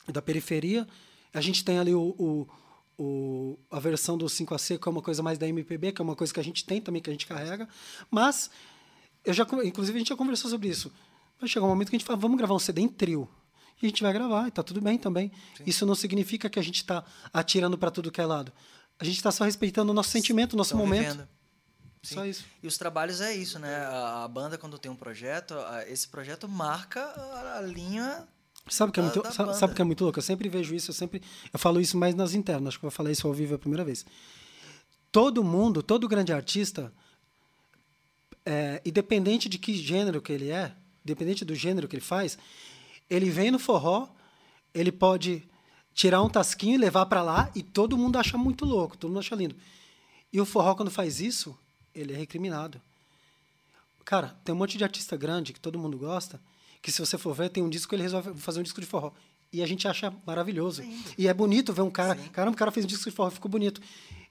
[0.07, 0.87] da periferia.
[1.33, 2.47] A gente tem ali o, o
[3.01, 6.17] o, a versão do 5AC, que é uma coisa mais da MPB, que é uma
[6.17, 7.65] coisa que a gente tem também, que a gente carrega.
[8.11, 8.51] Mas
[9.23, 10.91] eu já, inclusive, a gente já conversou sobre isso.
[11.39, 13.29] Vai chegar um momento que a gente fala, vamos gravar um CD em trio.
[13.81, 15.31] E a gente vai gravar, e tá tudo bem também.
[15.55, 15.63] Sim.
[15.65, 18.51] Isso não significa que a gente está atirando para tudo que é lado.
[18.99, 21.11] A gente está só respeitando o nosso sentimento, o nosso Estão momento.
[21.11, 21.27] Vivendo.
[22.03, 22.15] Sim.
[22.15, 22.45] Só isso.
[22.61, 23.77] E os trabalhos é isso, né?
[23.77, 27.01] A, a, banda, quando tem um projeto, a, esse projeto marca
[27.57, 28.27] a, linha.
[28.69, 30.19] Sabe que é muito, sabe, sabe que é muito louco?
[30.19, 31.21] Eu sempre vejo isso, eu sempre.
[31.51, 33.59] Eu falo isso mais nas internas, acho que eu vou falar isso ao vivo a
[33.59, 34.05] primeira vez.
[35.11, 36.93] Todo mundo, todo grande artista
[38.49, 40.73] é, independente de que gênero que ele é,
[41.05, 42.37] independente do gênero que ele faz,
[43.09, 44.09] ele vem no forró
[44.73, 45.43] ele pode
[45.93, 49.19] tirar um tasquinho e levar para lá e todo mundo acha muito louco, todo mundo
[49.19, 49.55] acha lindo.
[50.31, 51.57] E o forró, quando faz isso,
[51.93, 52.79] ele é recriminado.
[54.05, 56.39] Cara, tem um monte de artista grande que todo mundo gosta,
[56.81, 58.87] que se você for ver, tem um disco que ele resolve fazer um disco de
[58.87, 59.11] forró.
[59.51, 60.83] E a gente acha maravilhoso.
[60.83, 61.03] Sim.
[61.17, 62.19] E é bonito ver um cara.
[62.19, 62.29] Sim.
[62.29, 63.81] Caramba, o cara fez um disco de forró, ficou bonito.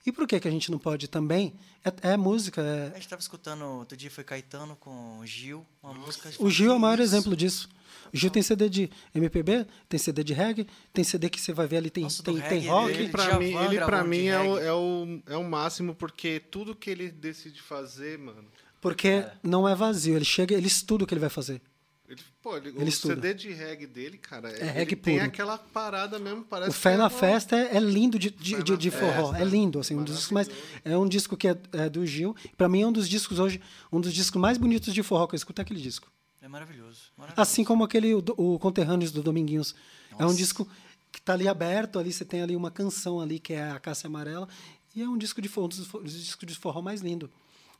[0.06, 1.54] E por que, que a gente não pode também?
[1.84, 2.62] É, é música.
[2.62, 2.82] É...
[2.84, 6.30] A gente estava escutando, outro dia foi Caetano com Gil, uma música.
[6.38, 7.14] O Gil é o maior isso.
[7.14, 7.68] exemplo disso.
[8.12, 11.66] O Gil tem CD de MPB, tem CD de reggae, tem CD que você vai
[11.66, 12.92] ver ali, tem, Nossa, tem, tem rock.
[12.92, 16.74] Ele, para mim, ele pra mim é o, é, o, é o máximo, porque tudo
[16.74, 18.44] que ele decide fazer, mano.
[18.80, 19.32] Porque é.
[19.42, 21.60] não é vazio, ele chega, ele estuda o que ele vai fazer.
[22.08, 23.16] Ele, pô, ele, ele o estuda.
[23.16, 25.16] CD de reggae dele, cara, é reggae puro.
[25.16, 28.62] tem aquela parada mesmo, parece O Fé na é Festa é, é, lindo de, de,
[28.62, 30.50] de, de forró, é lindo, assim, um dos discos mais,
[30.82, 33.60] é um disco que é, é do Gil, para mim é um dos discos hoje,
[33.92, 36.10] um dos discos mais bonitos de forró que eu escuto é aquele disco.
[36.40, 37.12] É maravilhoso.
[37.14, 37.42] maravilhoso.
[37.42, 39.74] Assim como aquele o, o Conterrâneos do Dominguinhos,
[40.12, 40.24] Nossa.
[40.24, 40.66] é um disco
[41.12, 44.06] que está ali aberto, ali você tem ali uma canção ali que é a Cássia
[44.06, 44.48] Amarela,
[44.96, 47.30] e é um disco de forró, um dos, dos discos de forró mais lindo.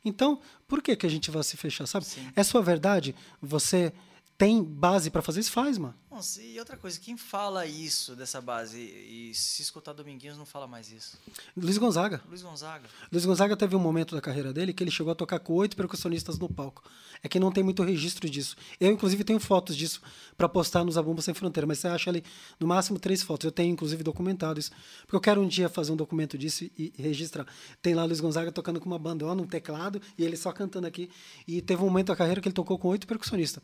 [0.05, 2.05] Então, por que, que a gente vai se fechar, sabe?
[2.05, 2.31] Sim.
[2.35, 3.15] É sua verdade?
[3.41, 3.91] Você
[4.39, 5.93] tem base para fazer isso, faz, mano.
[6.09, 8.79] Nossa, e outra coisa, quem fala isso dessa base?
[8.79, 11.17] E, e, se escutar Dominguinhos, não fala mais isso.
[11.57, 12.21] Luiz Gonzaga.
[12.25, 12.87] Luiz Gonzaga.
[13.11, 15.75] Luiz Gonzaga teve um momento da carreira dele que ele chegou a tocar com oito
[15.75, 16.81] percussionistas no palco.
[17.21, 18.55] É que não tem muito registro disso.
[18.79, 20.01] Eu, inclusive, tenho fotos disso
[20.37, 22.23] para postar nos Abumba Sem Fronteira, mas você acha ali
[22.57, 23.43] no máximo três fotos.
[23.43, 24.71] Eu tenho, inclusive, documentado isso.
[25.01, 27.45] Porque eu quero um dia fazer um documento disso e, e registrar.
[27.81, 31.09] Tem lá Luiz Gonzaga tocando com uma bandona, um teclado, e ele só cantando aqui.
[31.45, 33.61] E teve um momento da carreira que ele tocou com oito percussionistas.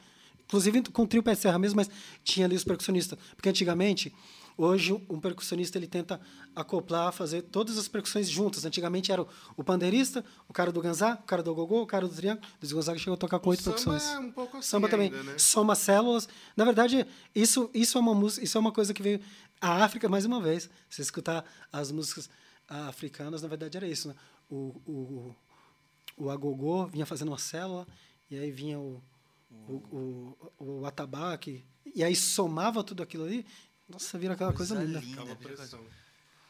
[0.47, 1.89] Inclusive com o trio pé serra mesmo, mas
[2.23, 3.17] tinha ali os percussionistas.
[3.35, 4.13] Porque antigamente,
[4.57, 6.21] hoje um percussionista ele tenta
[6.55, 8.63] acoplar, fazer todas as percussões juntas.
[8.65, 9.27] Antigamente era o,
[9.57, 12.47] o pandeirista, o cara do ganzá, o cara do gogô, o cara do triângulo.
[12.63, 14.03] O Gonzaga chegou a tocar com oito percussões.
[14.03, 15.11] Samba é um pouco assim Samba também.
[15.11, 15.37] Ainda, né?
[15.37, 16.27] Soma células.
[16.55, 19.19] Na verdade, isso, isso é uma música, isso é uma coisa que veio
[19.59, 20.69] a África mais uma vez.
[20.89, 22.29] Se escutar as músicas
[22.67, 24.15] africanas, na verdade era isso, né?
[24.49, 25.35] O, o,
[26.17, 27.87] o agogô vinha fazendo uma célula
[28.29, 29.01] e aí vinha o
[29.67, 31.65] o, o, o atabaque,
[31.95, 33.45] e aí somava tudo aquilo ali,
[33.87, 34.99] nossa, vira aquela coisa, coisa linda.
[34.99, 35.37] linda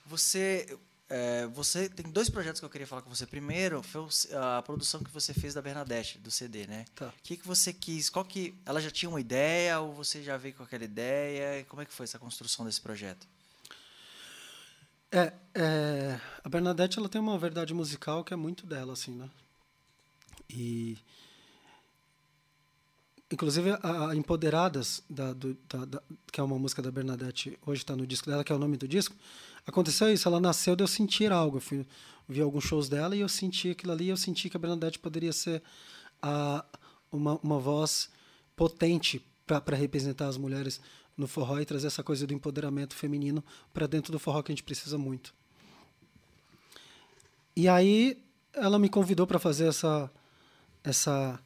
[0.05, 0.77] você,
[1.09, 3.25] é, você tem dois projetos que eu queria falar com você.
[3.25, 6.85] Primeiro, foi a produção que você fez da Bernadette, do CD, né?
[6.95, 7.07] Tá.
[7.07, 8.09] O que, que você quis?
[8.09, 8.55] Qual que.
[8.65, 11.65] Ela já tinha uma ideia ou você já veio com aquela ideia?
[11.65, 13.27] Como é que foi essa construção desse projeto?
[15.11, 19.29] É, é, a Bernadette ela tem uma verdade musical que é muito dela, assim, né?
[20.49, 20.97] E
[23.31, 27.95] Inclusive, a, Empoderadas, da, do, da, da, que é uma música da Bernadette, hoje está
[27.95, 29.15] no disco dela, que é o nome do disco,
[29.65, 30.27] aconteceu isso.
[30.27, 31.57] Ela nasceu de eu sentir algo.
[31.57, 31.85] Eu fui,
[32.29, 34.09] vi alguns shows dela e eu senti aquilo ali.
[34.09, 35.63] eu senti que a Bernadette poderia ser
[36.21, 36.63] a,
[37.11, 38.09] uma, uma voz
[38.55, 40.79] potente para representar as mulheres
[41.17, 43.43] no forró e trazer essa coisa do empoderamento feminino
[43.73, 45.33] para dentro do forró que a gente precisa muito.
[47.55, 48.21] E aí
[48.53, 50.11] ela me convidou para fazer essa
[50.83, 51.39] essa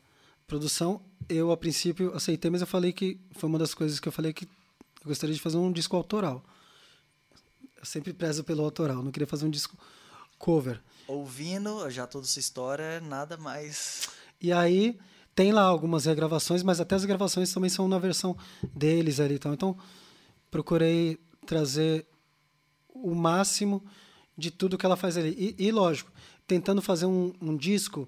[0.45, 4.11] produção eu, a princípio, aceitei, mas eu falei que foi uma das coisas que eu
[4.11, 6.43] falei que eu gostaria de fazer um disco autoral.
[7.77, 9.77] Eu sempre prezo pelo autoral, não queria fazer um disco
[10.37, 10.81] cover.
[11.07, 14.09] Ouvindo já toda essa história, nada mais.
[14.41, 14.97] E aí
[15.35, 18.37] tem lá algumas regravações, mas até as gravações também são na versão
[18.75, 19.35] deles ali.
[19.35, 19.77] Então, então
[20.51, 22.05] procurei trazer
[22.93, 23.83] o máximo
[24.37, 25.55] de tudo que ela faz ali.
[25.57, 26.11] E, e lógico,
[26.47, 28.07] tentando fazer um, um disco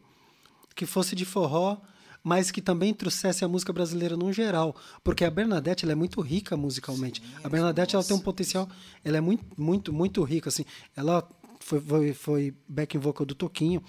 [0.76, 1.78] que fosse de forró,
[2.24, 6.22] mas que também trouxesse a música brasileira no geral, porque a Bernadette ela é muito
[6.22, 7.22] rica musicalmente.
[7.22, 8.70] Sim, a Bernadette ela tem um potencial,
[9.04, 10.66] ela é muito muito muito rica assim.
[10.96, 11.28] Ela
[11.60, 13.84] foi foi, foi back vocal do Toquinho,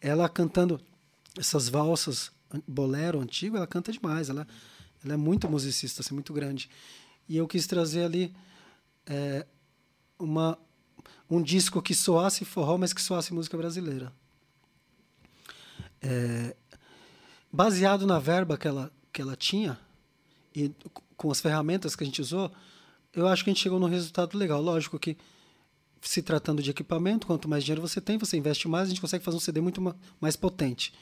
[0.00, 0.80] ela cantando
[1.38, 2.32] essas valsas
[2.66, 4.46] bolero antigo, ela canta demais, ela
[5.04, 6.70] ela é muito musicista, assim, muito grande.
[7.28, 8.34] E eu quis trazer ali
[9.06, 9.46] é,
[10.18, 10.58] uma
[11.28, 14.12] um disco que soasse forró, mas que soasse música brasileira.
[16.00, 16.54] É,
[17.54, 19.78] baseado na verba que ela, que ela tinha
[20.52, 20.72] e
[21.16, 22.50] com as ferramentas que a gente usou,
[23.14, 24.60] eu acho que a gente chegou num resultado legal.
[24.60, 25.16] Lógico que
[26.02, 29.24] se tratando de equipamento, quanto mais dinheiro você tem, você investe mais, a gente consegue
[29.24, 29.80] fazer um CD muito
[30.20, 30.92] mais potente.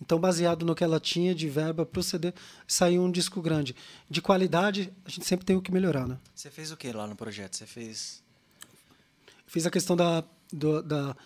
[0.00, 2.34] Então, baseado no que ela tinha de verba para o CD,
[2.66, 3.76] saiu um disco grande.
[4.10, 6.18] De qualidade, a gente sempre tem o que melhorar, né?
[6.34, 7.54] Você fez o que lá no projeto?
[7.56, 8.20] Você fez...
[9.46, 11.16] Fiz a questão da, do, da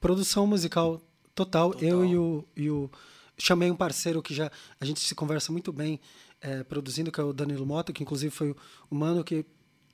[0.00, 1.00] produção musical
[1.36, 1.70] total.
[1.70, 1.88] total.
[1.88, 2.90] Eu e o, e o
[3.38, 4.50] chamei um parceiro que já
[4.80, 6.00] a gente se conversa muito bem
[6.40, 8.54] é, produzindo, que é o Danilo Mota, que inclusive foi
[8.90, 9.44] o mano que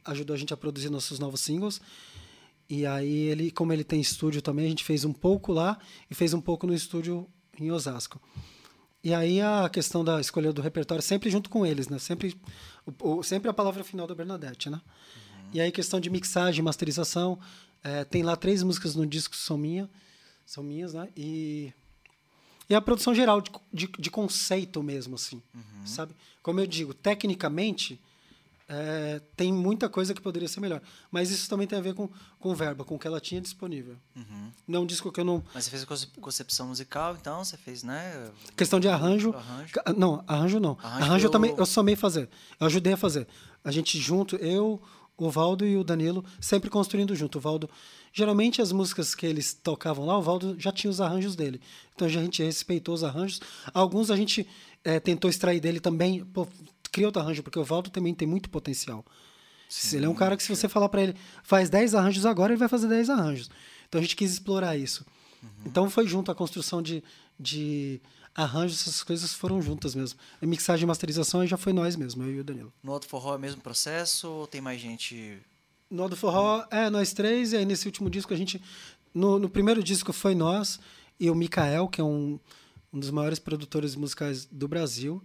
[0.04, 1.80] ajudou a gente a produzir nossos novos singles.
[2.68, 5.78] E aí ele, como ele tem estúdio também, a gente fez um pouco lá
[6.10, 8.20] e fez um pouco no estúdio em Osasco.
[9.02, 11.98] E aí a questão da escolha do repertório sempre junto com eles, né?
[11.98, 12.34] Sempre,
[12.86, 14.80] o, o sempre a palavra final da Bernadette, né?
[14.80, 15.50] Uhum.
[15.52, 17.38] E aí questão de mixagem, masterização,
[17.82, 19.90] é, tem lá três músicas no disco que são minha,
[20.46, 21.10] são minhas, né?
[21.14, 21.70] E
[22.68, 25.86] e a produção geral de, de, de conceito mesmo, assim, uhum.
[25.86, 26.14] sabe?
[26.42, 28.00] Como eu digo, tecnicamente
[28.68, 30.80] é, tem muita coisa que poderia ser melhor.
[31.10, 32.08] Mas isso também tem a ver com,
[32.38, 33.96] com verba, com o que ela tinha disponível.
[34.16, 34.50] Uhum.
[34.66, 35.44] Não um disco que eu não.
[35.54, 35.84] Mas você fez
[36.20, 37.44] concepção musical, então?
[37.44, 38.30] Você fez, né?
[38.56, 39.34] Questão de arranjo.
[39.34, 39.72] arranjo.
[39.96, 40.78] Não, arranjo não.
[40.82, 42.28] Arranjo, arranjo eu também eu somei fazer.
[42.58, 43.28] Eu ajudei a fazer.
[43.62, 44.80] A gente junto, eu,
[45.16, 47.38] o Valdo e o Danilo, sempre construindo junto.
[47.38, 47.68] O Valdo.
[48.12, 51.60] Geralmente as músicas que eles tocavam lá, o Valdo já tinha os arranjos dele.
[51.94, 53.40] Então a gente respeitou os arranjos.
[53.72, 54.46] Alguns a gente
[54.84, 56.24] é, tentou extrair dele também.
[56.24, 56.46] Pô,
[56.92, 59.04] cria outro arranjo, porque o Valdo também tem muito potencial.
[59.68, 62.52] Sim, ele é um cara que, se você falar para ele, faz 10 arranjos agora,
[62.52, 63.50] ele vai fazer 10 arranjos.
[63.88, 65.04] Então a gente quis explorar isso.
[65.42, 65.48] Uhum.
[65.66, 67.02] Então foi junto a construção de,
[67.38, 68.00] de
[68.34, 70.18] arranjos, essas coisas foram juntas mesmo.
[70.42, 72.72] A mixagem e masterização já foi nós mesmo, eu e o Danilo.
[72.82, 75.38] No outro forró é o mesmo processo ou tem mais gente?
[75.90, 78.60] No outro forró, é, nós três, e aí nesse último disco a gente.
[79.14, 80.80] No, no primeiro disco foi nós
[81.20, 82.40] e o Mikael, que é um,
[82.92, 85.22] um dos maiores produtores musicais do Brasil.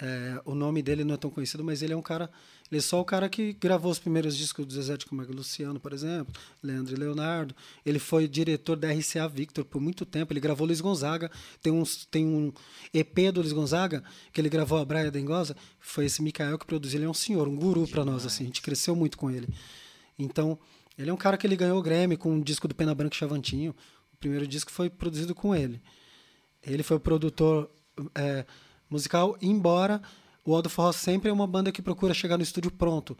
[0.00, 2.30] É, o nome dele não é tão conhecido, mas ele é um cara.
[2.70, 5.80] Ele é só o cara que gravou os primeiros discos do Zezé de Camargo Luciano,
[5.80, 6.32] por exemplo,
[6.62, 7.54] Leandro e Leonardo.
[7.84, 10.32] Ele foi diretor da RCA Victor por muito tempo.
[10.32, 11.30] Ele gravou Luiz Gonzaga.
[11.62, 12.52] Tem, uns, tem um
[12.92, 15.56] EP do Luiz Gonzaga que ele gravou a Braia Dengosa.
[15.80, 16.98] Foi esse Mikael que produziu.
[16.98, 18.26] Ele é um senhor, um guru para nós.
[18.26, 19.48] Assim, a gente cresceu muito com ele.
[20.18, 20.58] Então,
[20.96, 23.14] ele é um cara que ele ganhou o Grammy com um disco do Pena Branca
[23.14, 23.74] e Chavantinho.
[24.12, 25.80] O primeiro disco foi produzido com ele.
[26.62, 27.70] Ele foi o produtor.
[28.14, 28.44] É,
[28.90, 30.00] musical, embora
[30.50, 33.16] o Aldo Forró sempre é uma banda que procura chegar no estúdio pronto.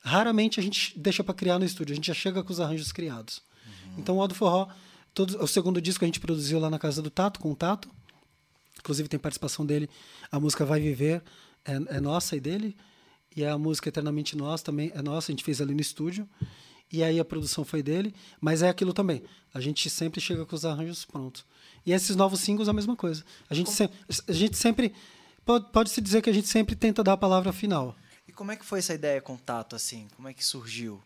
[0.00, 2.92] Raramente a gente deixa para criar no estúdio, a gente já chega com os arranjos
[2.92, 3.42] criados.
[3.66, 3.94] Uhum.
[3.98, 4.68] Então o Aldo Forró,
[5.12, 7.90] todo, o segundo disco a gente produziu lá na casa do Tato, com o Tato.
[8.78, 9.88] Inclusive tem participação dele.
[10.30, 11.22] A música Vai Viver
[11.64, 12.76] é, é nossa e dele.
[13.34, 16.28] E a música Eternamente Nós também é nossa, a gente fez ali no estúdio.
[16.92, 18.14] E aí a produção foi dele.
[18.40, 19.22] Mas é aquilo também.
[19.54, 21.44] A gente sempre chega com os arranjos prontos.
[21.84, 23.24] E esses novos singles a mesma coisa.
[23.48, 23.96] A gente, sempre,
[24.28, 24.92] a gente sempre.
[25.44, 27.96] Pode, pode se dizer que a gente sempre tenta dar a palavra final.
[28.26, 30.08] E como é que foi essa ideia, contato, assim?
[30.16, 31.02] Como é que surgiu?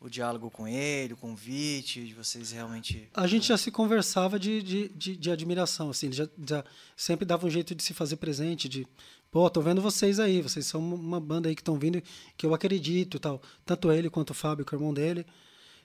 [0.00, 3.08] O diálogo com ele, o convite, de vocês realmente.
[3.14, 6.12] A gente já se conversava de, de, de, de admiração, assim.
[6.12, 6.64] Já, já
[6.96, 8.86] sempre dava um jeito de se fazer presente, de.
[9.30, 12.00] Pô, tô vendo vocês aí, vocês são uma banda aí que estão vindo,
[12.36, 13.42] que eu acredito tal.
[13.64, 15.26] Tanto ele quanto o Fábio, que é o irmão dele,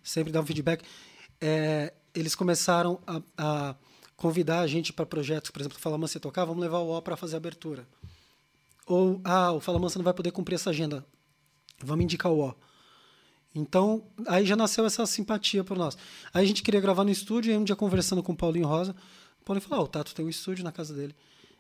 [0.03, 0.86] sempre dá um feedback.
[1.40, 3.76] É, eles começaram a, a
[4.22, 7.17] convidar a gente para projetos, por exemplo, Fala Mansa tocar, vamos levar o O para
[7.17, 7.88] fazer a abertura.
[8.85, 11.03] Ou, ah, o Fala Mansa não vai poder cumprir essa agenda,
[11.83, 12.56] vamos indicar o O.
[13.56, 15.98] Então, aí já nasceu essa simpatia por nós.
[16.32, 18.67] Aí a gente queria gravar no estúdio, e aí um dia conversando com o Paulinho
[18.67, 18.95] Rosa,
[19.41, 21.16] o Paulinho falou, ah, o Tato tem um estúdio na casa dele.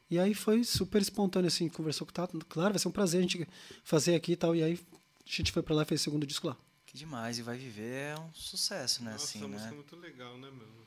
[0.07, 3.17] E aí foi super espontâneo, assim, conversou com o Tato, claro, vai ser um prazer
[3.17, 3.47] a gente
[3.83, 6.27] fazer aqui e tal, e aí a gente foi para lá e fez o segundo
[6.27, 6.55] disco lá.
[6.85, 9.13] Que demais, e Vai Viver é um sucesso, né?
[9.13, 9.53] Nossa, assim, essa né?
[9.55, 10.81] música é muito legal, né, meu?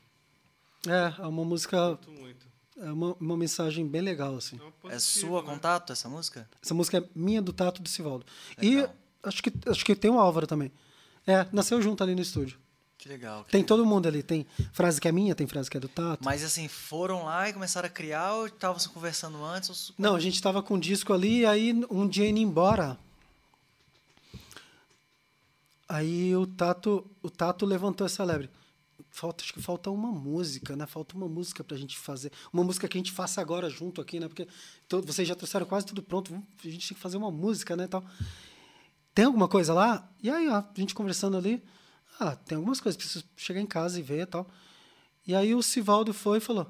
[0.89, 1.89] É, é uma música...
[1.89, 2.47] Muito, muito.
[2.77, 4.59] É uma, uma mensagem bem legal, assim.
[4.85, 5.49] É, é sua, né?
[5.49, 6.49] Contato, essa música?
[6.63, 8.27] Essa música é minha, do Tato do Sivaldo.
[8.59, 8.91] Legal.
[9.23, 10.73] E acho que, acho que tem o Álvaro também.
[11.27, 12.59] É, nasceu junto ali no estúdio.
[12.99, 13.45] Que legal.
[13.45, 13.77] Que tem legal.
[13.77, 14.23] todo mundo ali.
[14.23, 16.25] Tem frase que é minha, tem frase que é do Tato.
[16.25, 19.91] Mas assim, foram lá e começaram a criar ou estavam conversando antes?
[19.91, 19.95] Ou...
[19.97, 22.99] Não, a gente estava com o disco ali e aí um dia indo embora,
[25.89, 28.51] Aí o Tato, o Tato levantou essa lebre.
[29.15, 30.87] Falta, acho que falta uma música, né?
[30.87, 32.33] Falta uma música pra gente fazer.
[32.53, 34.27] Uma música que a gente faça agora junto aqui, né?
[34.27, 34.49] Porque
[34.89, 36.35] todo, vocês já trouxeram quase tudo pronto.
[36.35, 37.87] A gente tem que fazer uma música, né?
[37.87, 38.05] Tal.
[39.15, 40.11] Tem alguma coisa lá?
[40.21, 41.63] E aí, ó, a gente conversando ali.
[42.19, 44.51] Ah, tem algumas coisas, preciso chegar em casa e ver e tal.
[45.25, 46.67] E aí o Sivaldo foi e falou: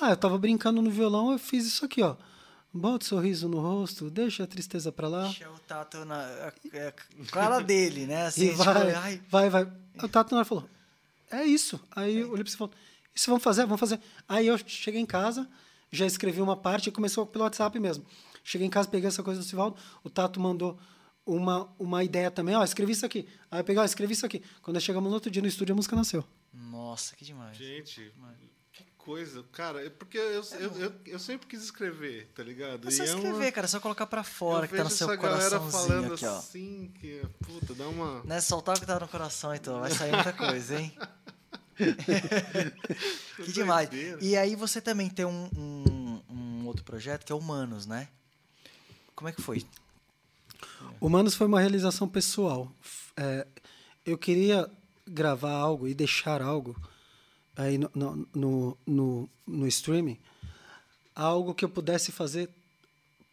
[0.00, 2.14] Ah, eu tava brincando no violão, eu fiz isso aqui, ó.
[2.72, 5.24] Bota o sorriso no rosto, deixa a tristeza pra lá.
[5.24, 8.26] Deixa o Tato na a, a cara dele, né?
[8.26, 9.72] Assim, e vai, tipo, vai, vai.
[10.00, 10.70] O Tato na hora falou,
[11.30, 11.80] é isso.
[11.90, 12.22] Aí é.
[12.22, 12.74] eu olhei pra você e falou,
[13.14, 13.62] isso vamos fazer?
[13.62, 14.00] Vamos fazer.
[14.28, 15.48] Aí eu cheguei em casa,
[15.90, 18.04] já escrevi uma parte e começou pelo WhatsApp mesmo.
[18.42, 20.78] Cheguei em casa, peguei essa coisa do Sivaldo, o Tato mandou
[21.26, 23.28] uma, uma ideia também, ó, escrevi isso aqui.
[23.50, 24.42] Aí eu peguei, ó, escrevi isso aqui.
[24.62, 26.24] Quando chegamos no outro dia no estúdio, a música nasceu.
[26.52, 27.56] Nossa, que demais.
[27.56, 28.49] Gente, demais
[29.10, 29.44] coisa.
[29.52, 32.86] Cara, é porque eu, é eu, eu, eu, sempre quis escrever, tá ligado?
[32.86, 33.52] É só escrever, uma...
[33.52, 36.38] cara, é só colocar pra fora que tá no seu coraçãozinho aqui, ó.
[36.38, 38.22] assim, que, puta, dá uma...
[38.22, 40.96] Não é soltar o que tá no coração, então, vai sair muita coisa, hein?
[43.44, 43.88] que demais.
[44.20, 48.08] E aí você também tem um, um, um, outro projeto que é Humanos, né?
[49.16, 49.66] Como é que foi?
[51.00, 52.70] Humanos foi uma realização pessoal.
[53.16, 53.44] É,
[54.06, 54.70] eu queria
[55.04, 56.76] gravar algo e deixar algo
[57.60, 60.18] aí no, no, no, no, streaming
[61.14, 62.48] algo que eu pudesse fazer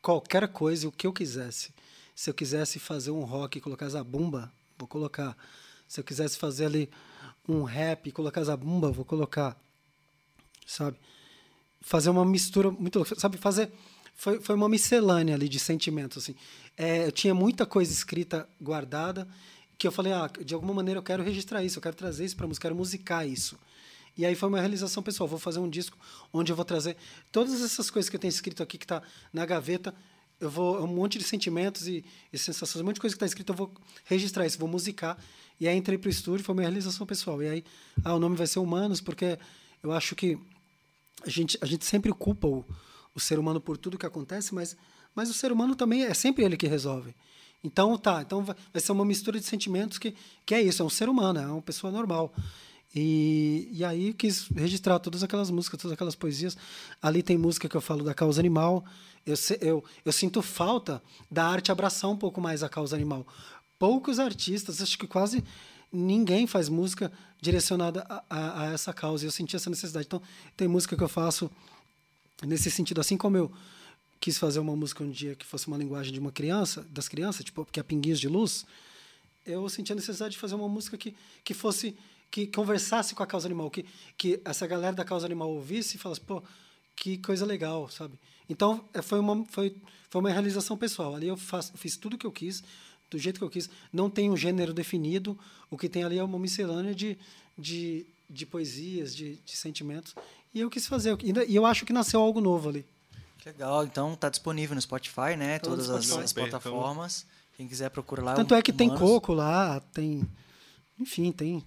[0.02, 1.74] qualquer coisa, o que eu quisesse.
[2.16, 5.38] Se eu quisesse fazer um rock e colocar zabumba, vou colocar.
[5.88, 6.90] Se eu quisesse fazer ali
[7.48, 9.56] um rap e colocar zabumba, vou colocar.
[10.66, 10.98] Sabe?
[11.80, 13.06] Fazer uma mistura muito.
[13.18, 13.38] Sabe?
[13.38, 13.72] Fazer.
[14.16, 16.24] Foi, foi uma miscelânea ali de sentimentos.
[16.24, 16.36] Assim.
[16.76, 19.28] É, eu tinha muita coisa escrita, guardada,
[19.78, 22.36] que eu falei, ah, de alguma maneira eu quero registrar isso, eu quero trazer isso
[22.36, 23.58] para música, quero musicar isso.
[24.18, 25.28] E aí foi uma realização pessoal.
[25.28, 25.98] Vou fazer um disco
[26.34, 26.98] onde eu vou trazer
[27.32, 29.94] todas essas coisas que eu tenho escrito aqui, que está na gaveta.
[30.40, 30.84] Eu vou.
[30.84, 33.56] Um monte de sentimentos e, e sensações, um monte de coisa que está escrito, eu
[33.56, 33.72] vou
[34.06, 35.18] registrar isso, vou musicar.
[35.60, 37.42] E aí entrei para o estúdio, foi uma realização pessoal.
[37.42, 37.64] E aí,
[38.04, 39.38] ah, o nome vai ser Humanos, porque
[39.82, 40.38] eu acho que
[41.24, 42.66] a gente, a gente sempre culpa o,
[43.16, 44.78] o ser humano por tudo que acontece, mas,
[45.16, 47.16] mas o ser humano também é sempre ele que resolve.
[47.64, 50.16] Então, tá, então vai, vai ser uma mistura de sentimentos que,
[50.46, 52.32] que é isso, é um ser humano, é uma pessoa normal.
[53.00, 56.58] E, e aí quis registrar todas aquelas músicas, todas aquelas poesias.
[57.00, 58.84] Ali tem música que eu falo da causa animal.
[59.24, 63.28] Eu, eu, eu sinto falta da arte abraçar um pouco mais a causa animal.
[63.78, 65.44] Poucos artistas, acho que quase
[65.94, 69.26] ninguém faz música direcionada a, a, a essa causa.
[69.26, 70.08] E eu senti essa necessidade.
[70.08, 70.22] Então,
[70.56, 71.52] tem música que eu faço
[72.42, 73.00] nesse sentido.
[73.00, 73.52] Assim como eu
[74.20, 77.46] quis fazer uma música um dia que fosse uma linguagem de uma criança, das crianças,
[77.46, 78.66] tipo, que é Pinguinhos de Luz,
[79.46, 81.96] eu senti a necessidade de fazer uma música que, que fosse
[82.30, 83.86] que conversasse com a causa animal, que,
[84.18, 86.44] que essa galera da causa animal ouvisse e falasse, pô,
[86.96, 88.18] que coisa legal, sabe?
[88.50, 89.76] Então, é, foi uma, foi,
[90.10, 91.16] foi uma realização pessoal.
[91.16, 92.64] Ali eu, faço, eu fiz tudo o que eu quis,
[93.10, 93.70] do jeito que eu quis.
[93.92, 95.38] Não tem um gênero definido.
[95.70, 97.18] O que tem ali é uma miscelânea de,
[97.58, 100.16] de, de poesias, de, de sentimentos.
[100.54, 101.18] E eu quis fazer.
[101.48, 102.86] E eu acho que nasceu algo novo ali.
[103.46, 103.86] Legal.
[103.86, 105.60] Então, está disponível no Spotify, né?
[105.60, 107.26] Todas as, as, plataformas.
[107.56, 108.34] Quem quiser procurar lá.
[108.34, 110.28] Tanto é que tem coco lá, tem...
[111.00, 111.64] Enfim, tem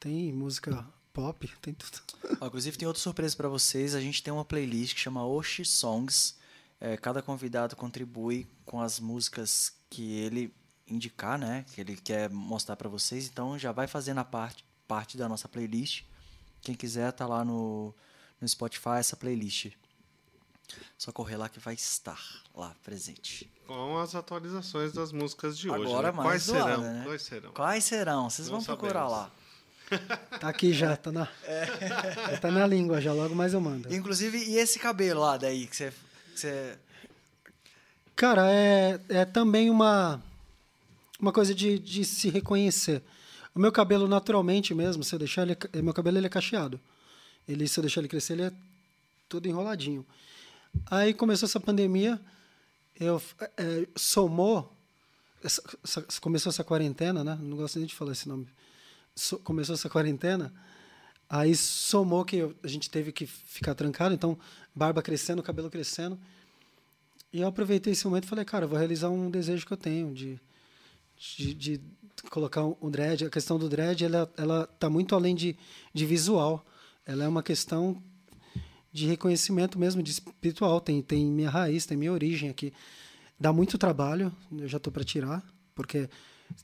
[0.00, 2.00] tem música pop, tem tudo.
[2.40, 3.94] Ó, inclusive tem outra surpresa para vocês.
[3.94, 6.38] A gente tem uma playlist que chama Oshi Songs.
[6.80, 10.52] É, cada convidado contribui com as músicas que ele
[10.88, 11.64] indicar, né?
[11.72, 13.26] Que ele quer mostrar para vocês.
[13.26, 16.04] Então já vai fazendo a parte, parte da nossa playlist.
[16.62, 17.94] Quem quiser tá lá no,
[18.40, 19.72] no Spotify essa playlist.
[20.96, 22.20] Só correr lá que vai estar
[22.54, 23.50] lá presente.
[23.66, 25.84] Com as atualizações das músicas de hoje.
[25.84, 26.16] Agora né?
[26.16, 26.80] mais Quais serão?
[26.80, 27.02] Né?
[27.04, 27.52] Quais serão?
[27.52, 28.30] Quais serão?
[28.30, 28.80] Vocês Não vão sabemos.
[28.80, 29.30] procurar lá.
[30.40, 32.36] Tá aqui já, tá na, é.
[32.40, 33.92] tá na língua já, logo mais eu mando.
[33.92, 35.92] Inclusive, e esse cabelo lá daí que você...
[36.32, 36.78] Que você...
[38.14, 40.22] Cara, é, é também uma,
[41.18, 43.02] uma coisa de, de se reconhecer.
[43.54, 45.56] O meu cabelo, naturalmente mesmo, se eu deixar ele...
[45.82, 46.80] Meu cabelo ele é cacheado.
[47.48, 48.52] Ele, se eu deixar ele crescer, ele é
[49.28, 50.06] todo enroladinho.
[50.86, 52.20] Aí começou essa pandemia,
[52.98, 53.20] eu
[53.56, 54.72] é, somou...
[55.42, 57.38] Essa, essa, começou essa quarentena, né?
[57.40, 58.46] Não gosto nem de falar esse nome
[59.44, 60.52] começou essa quarentena,
[61.28, 64.38] aí somou que a gente teve que ficar trancado, então
[64.74, 66.18] barba crescendo, cabelo crescendo.
[67.32, 70.12] E eu aproveitei esse momento e falei, cara, vou realizar um desejo que eu tenho
[70.12, 70.40] de,
[71.16, 71.80] de, de
[72.28, 73.24] colocar um dread.
[73.24, 75.56] A questão do dread, ela, ela tá muito além de,
[75.94, 76.64] de visual.
[77.06, 78.02] Ela é uma questão
[78.92, 80.80] de reconhecimento mesmo, de espiritual.
[80.80, 82.72] Tem, tem minha raiz, tem minha origem aqui.
[83.38, 85.42] Dá muito trabalho, eu já estou para tirar,
[85.74, 86.10] porque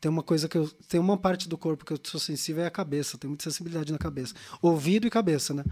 [0.01, 0.69] tem uma coisa que eu.
[0.89, 3.17] Tem uma parte do corpo que eu sou sensível é a cabeça.
[3.19, 4.35] Tenho muita sensibilidade na cabeça.
[4.61, 5.65] Ouvido e cabeça, né?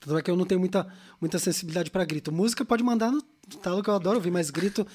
[0.00, 0.86] Tanto é que eu não tenho muita,
[1.20, 2.30] muita sensibilidade para grito.
[2.30, 3.22] Música pode mandar no
[3.62, 4.86] talo que eu adoro ouvir, mas grito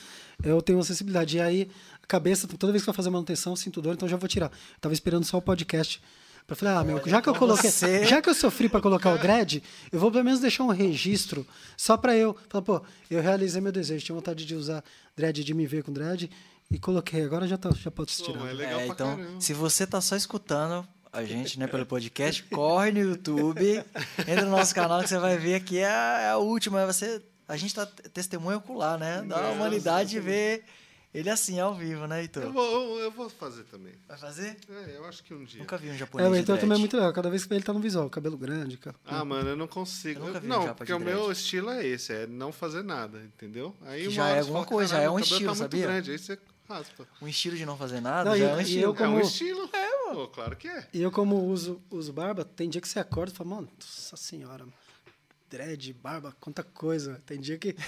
[0.43, 1.37] eu tenho uma sensibilidade.
[1.37, 4.17] E aí, a cabeça, toda vez que eu fazer manutenção, eu sinto dor, então já
[4.17, 4.47] vou tirar.
[4.47, 6.01] Eu tava esperando só o podcast
[6.45, 8.03] para falar, ah, meu, já que eu coloquei, você...
[8.05, 11.45] já que eu sofri para colocar o dread, eu vou pelo menos deixar um registro
[11.77, 14.83] só para eu, falar, pô, eu realizei meu desejo, tinha vontade de usar
[15.15, 16.29] dread, de me ver com dread,
[16.71, 18.47] e coloquei, agora já, tá, já pode se tirar.
[18.59, 19.41] É é, então, caramba.
[19.41, 23.83] se você tá só escutando a gente, né, pelo podcast, corre no YouTube,
[24.19, 26.85] entra no nosso canal que você vai ver que é, é a última.
[26.85, 29.21] Você, a gente tá testemunha ocular, né?
[29.21, 30.63] Da Nossa, humanidade ver
[31.13, 32.43] ele assim, ao vivo, né, Heitor?
[32.43, 33.91] Eu vou, eu vou fazer também.
[34.07, 34.55] Vai fazer?
[34.69, 35.59] É, eu acho que um dia.
[35.59, 36.25] Nunca vi um japonês.
[36.25, 37.11] É, o Heitor também é muito legal.
[37.11, 38.77] Cada vez que ele tá no visual, cabelo grande.
[38.77, 38.95] Cara.
[39.05, 40.25] Ah, mano, eu não consigo.
[40.25, 43.75] Eu não, um porque o meu estilo é esse, é não fazer nada, entendeu?
[43.81, 45.85] Aí já é alguma coisa, já é um estilo, tá sabia?
[45.85, 46.39] Grande, aí você
[46.71, 47.07] raspa.
[47.21, 48.83] Um estilo de não fazer nada não, já é um estilo.
[48.83, 49.19] Eu como...
[49.19, 49.69] É um estilo?
[49.73, 50.27] É, mano.
[50.27, 50.87] claro que é.
[50.93, 54.17] E eu, como uso, uso barba, tem dia que você acorda e fala, mano, nossa
[54.17, 54.65] senhora,
[55.49, 57.21] dread, barba, quanta coisa.
[57.25, 57.75] Tem dia que.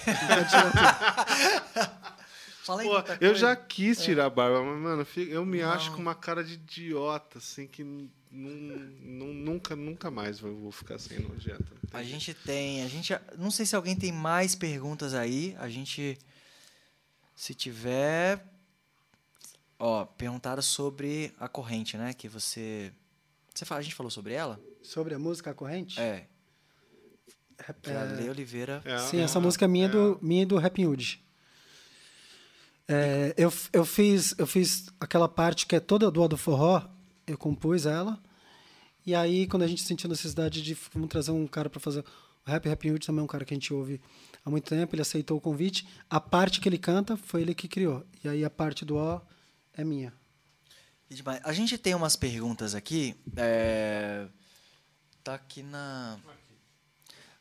[2.63, 4.03] Fala aí, Pô, eu já quis é.
[4.03, 5.71] tirar a barba, mas, mano, eu me não.
[5.71, 7.83] acho com uma cara de idiota, assim, que
[8.31, 11.65] nunca, nunca mais vou ficar sem nojenta.
[11.91, 16.17] A gente tem, a gente, não sei se alguém tem mais perguntas aí, a gente,
[17.35, 18.43] se tiver,
[19.85, 22.13] Ó, perguntaram sobre a corrente, né?
[22.13, 22.93] Que você.
[23.53, 24.57] Você fala, a gente falou sobre ela?
[24.81, 25.99] Sobre a música a corrente?
[25.99, 26.25] É.
[27.81, 28.81] Que é a Lei Oliveira.
[28.85, 31.21] É, Sim, essa música é minha, do, minha e do Happy Hood.
[32.87, 36.81] É, eu, eu, fiz, eu fiz aquela parte que é toda do do forró,
[37.27, 38.23] eu compus ela.
[39.05, 42.05] E aí, quando a gente sentiu necessidade de vamos trazer um cara para fazer
[42.47, 43.99] o rap, Happy Hood também é um cara que a gente ouve
[44.45, 45.85] há muito tempo, ele aceitou o convite.
[46.09, 48.05] A parte que ele canta foi ele que criou.
[48.23, 49.21] E aí a parte do O
[49.75, 50.13] é minha.
[51.43, 53.15] A gente tem umas perguntas aqui.
[53.35, 54.27] É...
[55.23, 56.19] Tá aqui na.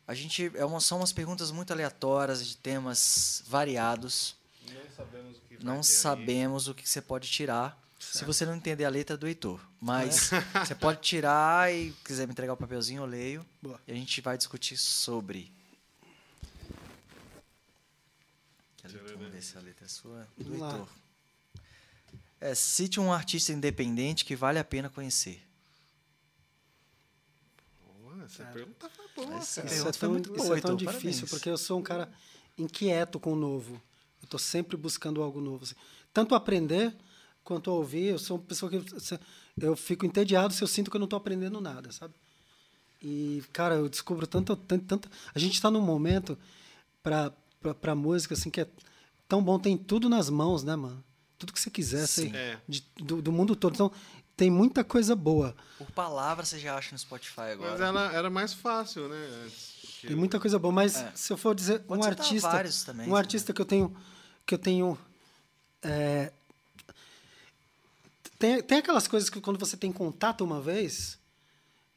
[0.07, 4.37] A gente é uma, são umas perguntas muito aleatórias de temas variados.
[4.69, 7.81] Não sabemos o que, não sabemos o que você pode tirar.
[7.99, 8.19] Certo.
[8.19, 9.61] Se você não entender a letra do Heitor.
[9.81, 10.41] Mas é.
[10.65, 13.47] você pode tirar e quiser me entregar o papelzinho, eu leio.
[13.61, 13.81] Boa.
[13.87, 15.53] E a gente vai discutir sobre.
[18.85, 20.29] Vamos ver se a letra é sua.
[20.37, 20.81] Do Vamos Heitor.
[20.81, 21.02] Lá.
[22.43, 25.41] É, cite um artista independente que vale a pena conhecer.
[28.25, 29.37] essa pergunta foi boa.
[29.37, 31.31] Essa pergunta isso é tão, muito boa, isso é tão difícil, parabéns.
[31.31, 32.13] porque eu sou um cara
[32.59, 33.75] inquieto com o novo.
[34.21, 35.63] Eu estou sempre buscando algo novo.
[35.63, 35.77] Assim.
[36.13, 36.93] Tanto aprender
[37.45, 38.07] quanto a ouvir.
[38.07, 38.85] Eu sou uma pessoa que
[39.61, 42.15] eu fico entediado se eu sinto que eu não estou aprendendo nada, sabe?
[43.01, 44.57] E, cara, eu descubro tanto.
[44.57, 46.37] tanto, tanto a gente está num momento
[47.05, 48.69] para música assim, que é
[49.29, 51.05] tão bom, tem tudo nas mãos, né, mano?
[51.43, 52.57] Tudo que você quiser, assim, é.
[52.69, 53.75] de, do, do, mundo todo.
[53.75, 53.91] Então,
[54.37, 55.57] tem muita coisa boa.
[55.77, 57.73] Por palavra você já acha no Spotify agora.
[57.73, 59.51] Mas ela era mais fácil, né?
[59.81, 60.07] Porque...
[60.07, 61.13] Tem muita coisa boa, mas é.
[61.15, 63.97] se eu for dizer Pode um artista, também, um artista que eu tenho
[64.45, 64.99] que eu tenho
[65.83, 66.33] é,
[68.39, 71.17] tem, tem aquelas coisas que quando você tem contato uma vez,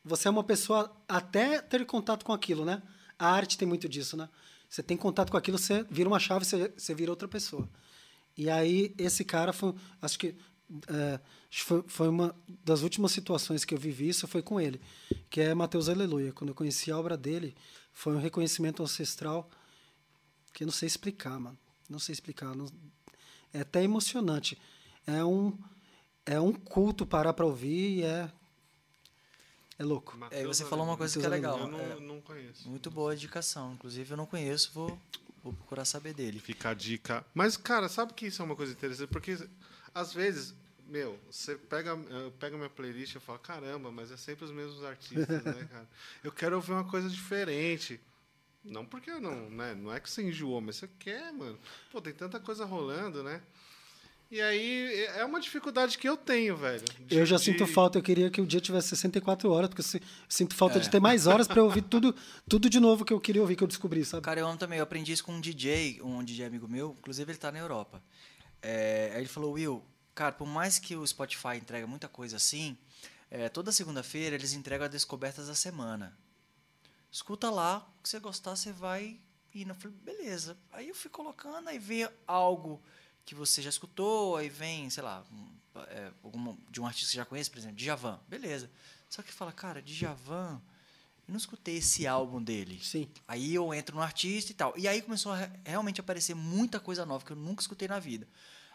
[0.04, 2.84] você é uma pessoa até ter contato com aquilo, né?
[3.18, 4.30] A arte tem muito disso, né?
[4.70, 7.68] Você tem contato com aquilo, você vira uma chave, você, você vira outra pessoa.
[8.38, 9.74] E aí, esse cara foi.
[10.02, 10.36] Acho que.
[10.88, 11.20] É,
[11.64, 14.82] foi, foi uma das últimas situações que eu vivi isso foi com ele,
[15.30, 16.34] que é Mateus Aleluia.
[16.34, 17.56] Quando eu conheci a obra dele,
[17.94, 19.50] foi um reconhecimento ancestral
[20.54, 21.58] que eu não sei explicar, mano.
[21.90, 22.56] Não sei explicar.
[22.56, 22.66] Não,
[23.54, 24.58] é até emocionante.
[25.06, 25.58] É um,
[26.26, 28.30] é um culto parar para ouvir e é.
[29.78, 30.18] É louco.
[30.18, 31.60] Mateus é, você falou uma coisa Mateus que é legal.
[31.60, 32.70] Eu não, é, não conheço.
[32.70, 33.74] Muito boa a indicação.
[33.74, 35.00] Inclusive, eu não conheço, vou
[35.46, 36.40] Vou procurar saber dele.
[36.40, 37.24] Fica a dica.
[37.32, 39.10] Mas, cara, sabe que isso é uma coisa interessante?
[39.10, 39.38] Porque,
[39.94, 40.56] às vezes,
[40.88, 41.96] meu, você pega,
[42.40, 45.88] pega minha playlist e fala, caramba, mas é sempre os mesmos artistas, né, cara?
[46.24, 48.02] Eu quero ouvir uma coisa diferente.
[48.64, 49.76] Não porque eu não, né?
[49.76, 51.60] Não é que você enjoou, mas você quer, mano.
[51.92, 53.40] Pô, tem tanta coisa rolando, né?
[54.32, 56.84] E aí é uma dificuldade que eu tenho, velho.
[57.00, 57.44] De, eu já de...
[57.44, 60.82] sinto falta, eu queria que o dia tivesse 64 horas, porque eu sinto falta é.
[60.82, 62.16] de ter mais horas para ouvir tudo,
[62.50, 64.24] tudo de novo que eu queria ouvir, que eu descobri, sabe?
[64.24, 67.32] Cara, eu amo também, eu aprendi isso com um DJ, um DJ amigo meu, inclusive
[67.32, 68.02] ele tá na Europa.
[68.62, 69.84] É, aí ele falou, Will,
[70.16, 72.76] cara, por mais que o Spotify entrega muita coisa assim,
[73.30, 76.18] é, toda segunda-feira eles entregam as descobertas da semana.
[77.12, 79.20] Escuta lá, que você gostar, você vai
[79.54, 79.68] ir.
[79.68, 80.58] Eu falei, beleza.
[80.72, 82.82] Aí eu fui colocando, aí vê algo
[83.26, 85.26] que você já escutou, aí vem, sei lá,
[85.88, 88.20] é, alguma, de um artista que você já conhece, por exemplo, Djavan.
[88.28, 88.70] Beleza.
[89.10, 90.62] Só que fala, cara, Djavan,
[91.28, 92.80] eu não escutei esse álbum dele.
[92.84, 93.10] Sim.
[93.28, 94.74] Aí eu entro no artista e tal.
[94.78, 98.28] E aí começou a realmente aparecer muita coisa nova que eu nunca escutei na vida.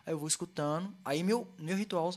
[0.04, 0.92] Aí eu vou escutando.
[1.04, 2.12] Aí meu, meu ritual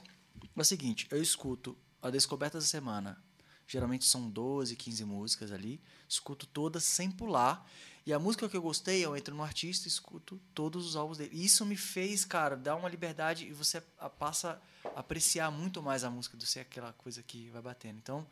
[0.56, 3.22] é o seguinte: eu escuto a descoberta da semana.
[3.68, 5.80] Geralmente são 12, 15 músicas ali.
[6.10, 7.70] Escuto todas sem pular.
[8.06, 11.32] E a música que eu gostei, eu entro no artista escuto todos os álbuns dele.
[11.34, 13.82] Isso me fez, cara, dar uma liberdade e você
[14.20, 14.62] passa
[14.94, 17.98] a apreciar muito mais a música do que aquela coisa que vai batendo.
[17.98, 18.28] Então,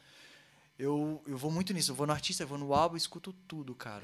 [0.78, 1.92] eu, eu vou muito nisso.
[1.92, 4.04] Eu vou no artista, eu vou no álbum escuto tudo, cara.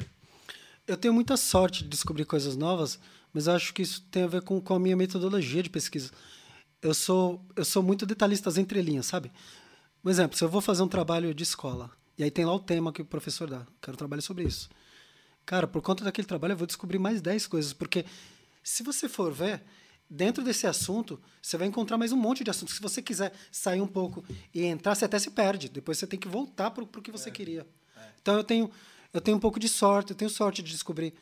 [0.87, 2.97] Eu tenho muita sorte de descobrir coisas novas,
[3.33, 6.11] mas acho que isso tem a ver com, com a minha metodologia de pesquisa.
[6.81, 9.29] Eu sou, eu sou muito detalhista às entrelinhas, sabe?
[10.01, 12.59] Por exemplo, se eu vou fazer um trabalho de escola, e aí tem lá o
[12.59, 14.69] tema que o professor dá, quero trabalho sobre isso.
[15.47, 18.05] Cara, por conta daquele trabalho eu vou descobrir mais 10 coisas, porque
[18.61, 19.63] se você for ver,
[20.09, 22.75] dentro desse assunto, você vai encontrar mais um monte de assuntos.
[22.75, 25.69] Se você quiser sair um pouco e entrar, você até se perde.
[25.69, 27.31] Depois você tem que voltar para o que você é.
[27.31, 27.65] queria.
[27.95, 28.01] É.
[28.21, 28.69] Então eu tenho,
[29.13, 31.13] eu tenho um pouco de sorte, eu tenho sorte de descobrir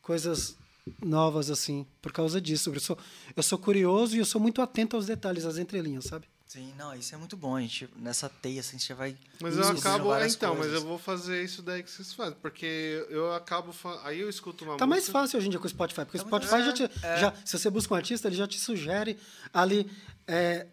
[0.00, 0.56] coisas
[1.04, 2.72] novas assim, por causa disso.
[2.72, 2.98] Eu sou,
[3.36, 6.26] eu sou curioso e eu sou muito atento aos detalhes, às entrelinhas, sabe?
[6.54, 7.56] Sim, não, isso é muito bom.
[7.56, 9.16] A gente, nessa teia, assim, a gente já vai.
[9.40, 10.14] Mas eu acabo.
[10.24, 10.72] Então, coisas.
[10.72, 12.36] mas eu vou fazer isso daí que vocês fazem.
[12.40, 13.74] Porque eu acabo.
[14.04, 14.86] Aí eu escuto uma Tá música...
[14.86, 16.04] mais fácil hoje em dia com o Spotify.
[16.04, 17.16] Porque tá o Spotify já, te, é.
[17.18, 17.34] já.
[17.44, 19.18] Se você busca um artista, ele já te sugere
[19.52, 19.90] ali.
[20.28, 20.68] É,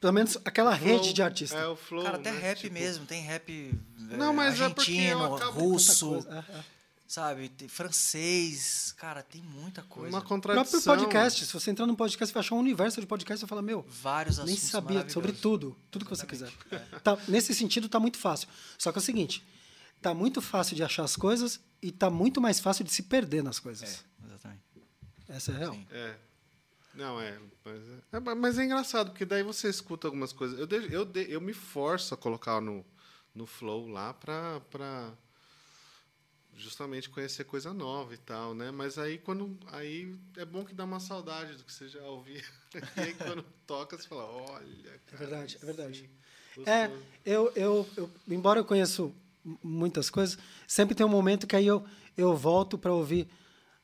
[0.00, 1.60] pelo menos aquela flow, rede de artistas.
[1.60, 2.02] É, o flow.
[2.02, 2.38] Cara, até né?
[2.40, 2.74] rap tipo...
[2.74, 3.06] mesmo.
[3.06, 3.72] Tem rap.
[3.98, 5.60] Não, mas argentino, é porque eu acabo...
[5.60, 6.26] russo.
[7.10, 7.48] Sabe?
[7.48, 10.16] Tem francês, cara, tem muita coisa.
[10.16, 10.78] Uma contradição.
[10.78, 13.40] O próprio podcast, se você entrar no podcast, você vai achar um universo de podcast,
[13.40, 16.52] você fala, meu, vários nem sabia sobre tudo, tudo que você quiser.
[16.70, 16.78] É.
[17.00, 18.46] Tá, nesse sentido, tá muito fácil.
[18.78, 19.44] Só que é o seguinte,
[20.00, 23.42] tá muito fácil de achar as coisas e tá muito mais fácil de se perder
[23.42, 24.04] nas coisas.
[24.22, 24.62] É, exatamente.
[25.28, 25.74] Essa é real.
[25.74, 25.86] Sim.
[25.90, 26.16] É.
[26.94, 28.30] Não, é mas, é.
[28.30, 28.34] é.
[28.36, 30.56] mas é engraçado, porque daí você escuta algumas coisas.
[30.60, 32.86] Eu, de, eu, de, eu me forço a colocar no,
[33.34, 35.12] no flow lá pra, pra
[36.60, 38.70] justamente conhecer coisa nova e tal, né?
[38.70, 42.44] Mas aí quando aí é bom que dá uma saudade do que você já ouvia.
[42.96, 46.10] e aí quando toca você fala, olha, cara, É verdade, é verdade.
[46.66, 46.90] É,
[47.24, 49.14] eu, eu, eu, embora eu conheço
[49.62, 51.84] muitas coisas, sempre tem um momento que aí eu,
[52.16, 53.28] eu volto para ouvir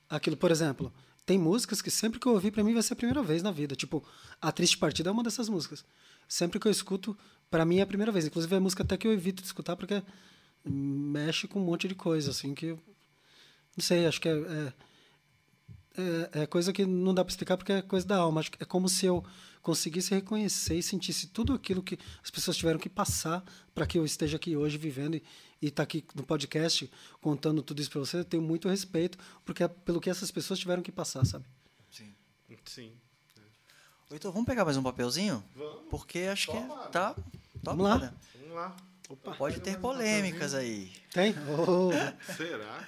[0.08, 0.92] aquilo, por exemplo,
[1.24, 3.50] tem músicas que sempre que eu ouvir para mim vai ser a primeira vez na
[3.50, 4.04] vida, tipo,
[4.40, 5.84] A Triste Partida é uma dessas músicas.
[6.28, 7.16] Sempre que eu escuto,
[7.50, 8.26] para mim é a primeira vez.
[8.26, 10.02] Inclusive é música até que eu evito de escutar porque
[10.68, 12.72] mexe com um monte de coisa, assim, que.
[12.72, 14.72] Não sei, acho que é, é,
[15.98, 18.40] é, é coisa que não dá para explicar porque é coisa da alma.
[18.40, 19.24] Acho que é como se eu
[19.60, 24.04] conseguisse reconhecer e sentisse tudo aquilo que as pessoas tiveram que passar para que eu
[24.04, 25.22] esteja aqui hoje vivendo e
[25.60, 28.18] estar tá aqui no podcast contando tudo isso para você.
[28.18, 31.44] Eu tenho muito respeito porque é pelo que essas pessoas tiveram que passar, sabe?
[31.90, 32.14] Sim.
[32.64, 32.92] Sim.
[34.10, 35.42] Então, vamos pegar mais um papelzinho?
[35.54, 35.82] Vamos.
[35.90, 37.16] Porque acho que tá.
[37.62, 38.14] Vamos lá.
[38.38, 38.76] Vamos lá.
[39.08, 40.92] Opa, Pode ter polêmicas aí.
[41.12, 41.34] Tem?
[41.48, 41.90] Oh.
[42.36, 42.84] Será?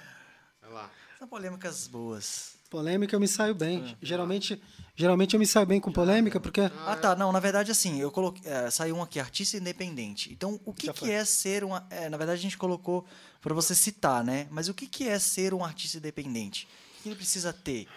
[0.61, 0.91] Olha lá.
[1.17, 2.57] São polêmicas boas.
[2.69, 3.97] Polêmica eu me saio bem.
[4.01, 4.61] Geralmente,
[4.95, 7.15] geralmente eu me saio bem com polêmica porque Ah, tá.
[7.15, 8.49] Não, na verdade, assim, eu coloquei.
[8.49, 10.31] É, saiu um aqui, artista independente.
[10.31, 11.75] Então, o que, que é ser um.
[11.89, 13.05] É, na verdade, a gente colocou
[13.41, 14.47] para você citar, né?
[14.51, 16.67] Mas o que, que é ser um artista independente?
[16.99, 17.87] O que ele precisa ter?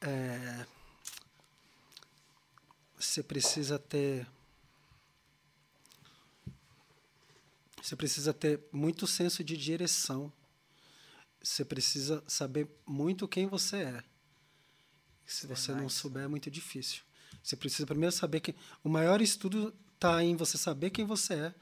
[0.00, 0.66] é,
[2.98, 4.26] você precisa ter
[7.82, 10.32] você precisa ter muito senso de direção.
[11.42, 14.04] Você precisa saber muito quem você é.
[15.26, 17.02] Se você não souber é muito difícil.
[17.42, 18.54] Você precisa primeiro saber que
[18.84, 21.54] o maior estudo está em você saber quem você é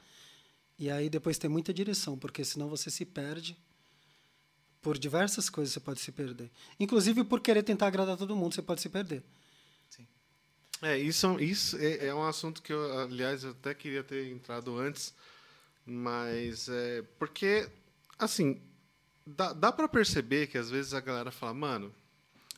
[0.77, 3.57] e aí depois ter muita direção porque senão você se perde
[4.81, 6.51] por diversas coisas você pode se perder.
[6.79, 9.23] Inclusive por querer tentar agradar todo mundo você pode se perder.
[10.83, 14.79] É, isso, isso é, é um assunto que eu, aliás, eu até queria ter entrado
[14.79, 15.13] antes,
[15.91, 17.69] mas é porque,
[18.17, 18.61] assim,
[19.25, 21.93] dá, dá para perceber que às vezes a galera fala, mano,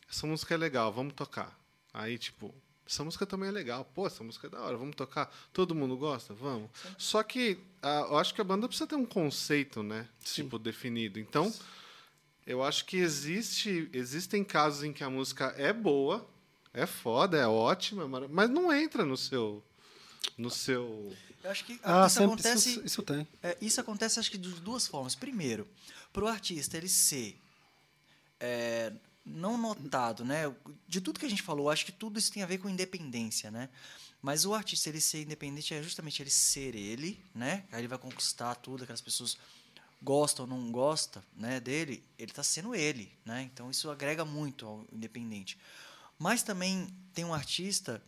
[0.09, 1.57] essa música é legal, vamos tocar.
[1.93, 2.53] Aí, tipo,
[2.87, 5.33] essa música também é legal, pô, essa música é da hora, vamos tocar.
[5.51, 6.33] Todo mundo gosta?
[6.33, 6.69] Vamos.
[6.97, 10.07] Só que ah, eu acho que a banda precisa ter um conceito, né?
[10.23, 11.19] Tipo, definido.
[11.19, 11.51] Então,
[12.45, 16.27] eu acho que existe, existem casos em que a música é boa,
[16.73, 19.63] é foda, é ótima, mara- mas não entra no seu.
[20.37, 21.15] No seu.
[21.43, 22.69] Eu acho que ah isso acontece.
[22.69, 25.15] isso, isso tem É, isso acontece, acho que de duas formas.
[25.15, 25.67] Primeiro,
[26.11, 27.39] para o artista ele ser
[28.39, 28.91] é,
[29.25, 30.53] não notado, né?
[30.87, 33.51] De tudo que a gente falou, acho que tudo isso tem a ver com independência,
[33.51, 33.69] né?
[34.21, 37.65] Mas o artista ele ser independente é justamente ele ser ele, né?
[37.71, 39.37] Aí ele vai conquistar tudo, aquelas pessoas
[40.01, 43.49] gostam ou não gostam, né, dele, ele está sendo ele, né?
[43.53, 45.57] Então isso agrega muito ao independente.
[46.19, 48.01] Mas também tem um artista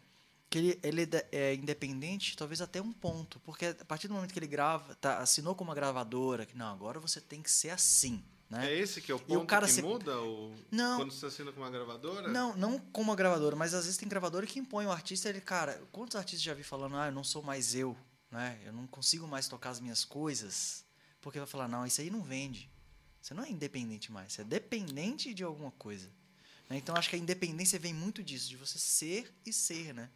[0.50, 4.32] que ele, ele é é independente, talvez até um ponto, porque a partir do momento
[4.34, 7.70] que ele grava, tá, assinou com uma gravadora, que não, agora você tem que ser
[7.72, 8.72] assim, né?
[8.72, 10.22] É esse que é o E o ponto cara que se- muda?
[10.22, 10.54] O...
[10.72, 10.98] Não.
[11.00, 12.28] Quando você assina com uma gravadora?
[12.28, 15.42] Não, não com uma gravadora, mas às vezes tem gravadora que impõe o artista, ele,
[15.42, 17.98] cara, quantos artistas já vi falando, ah, eu não sou mais eu,
[18.32, 18.60] né?
[18.64, 20.86] Eu não consigo mais tocar as minhas coisas,
[21.20, 22.70] porque vai falar, não, isso aí não vende.
[23.20, 26.08] Você não é independente mais, você é dependente de alguma coisa.
[26.70, 26.78] né?
[26.78, 30.12] Então acho que a independência vem muito disso, de você ser e ser, né?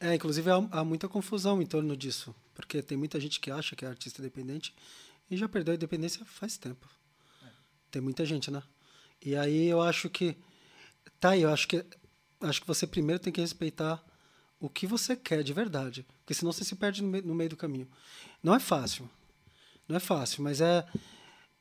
[0.00, 3.74] É, inclusive há, há muita confusão em torno disso, porque tem muita gente que acha
[3.74, 4.74] que é artista independente
[5.30, 6.88] e já perdeu a independência faz tempo.
[7.90, 8.62] Tem muita gente, né?
[9.24, 10.36] E aí eu acho que
[11.20, 11.84] tá aí, eu acho que
[12.40, 14.04] acho que você primeiro tem que respeitar
[14.60, 17.50] o que você quer de verdade, porque senão você se perde no, meio- no meio
[17.50, 17.88] do caminho.
[18.42, 19.08] Não é fácil.
[19.88, 20.86] Não é fácil, mas é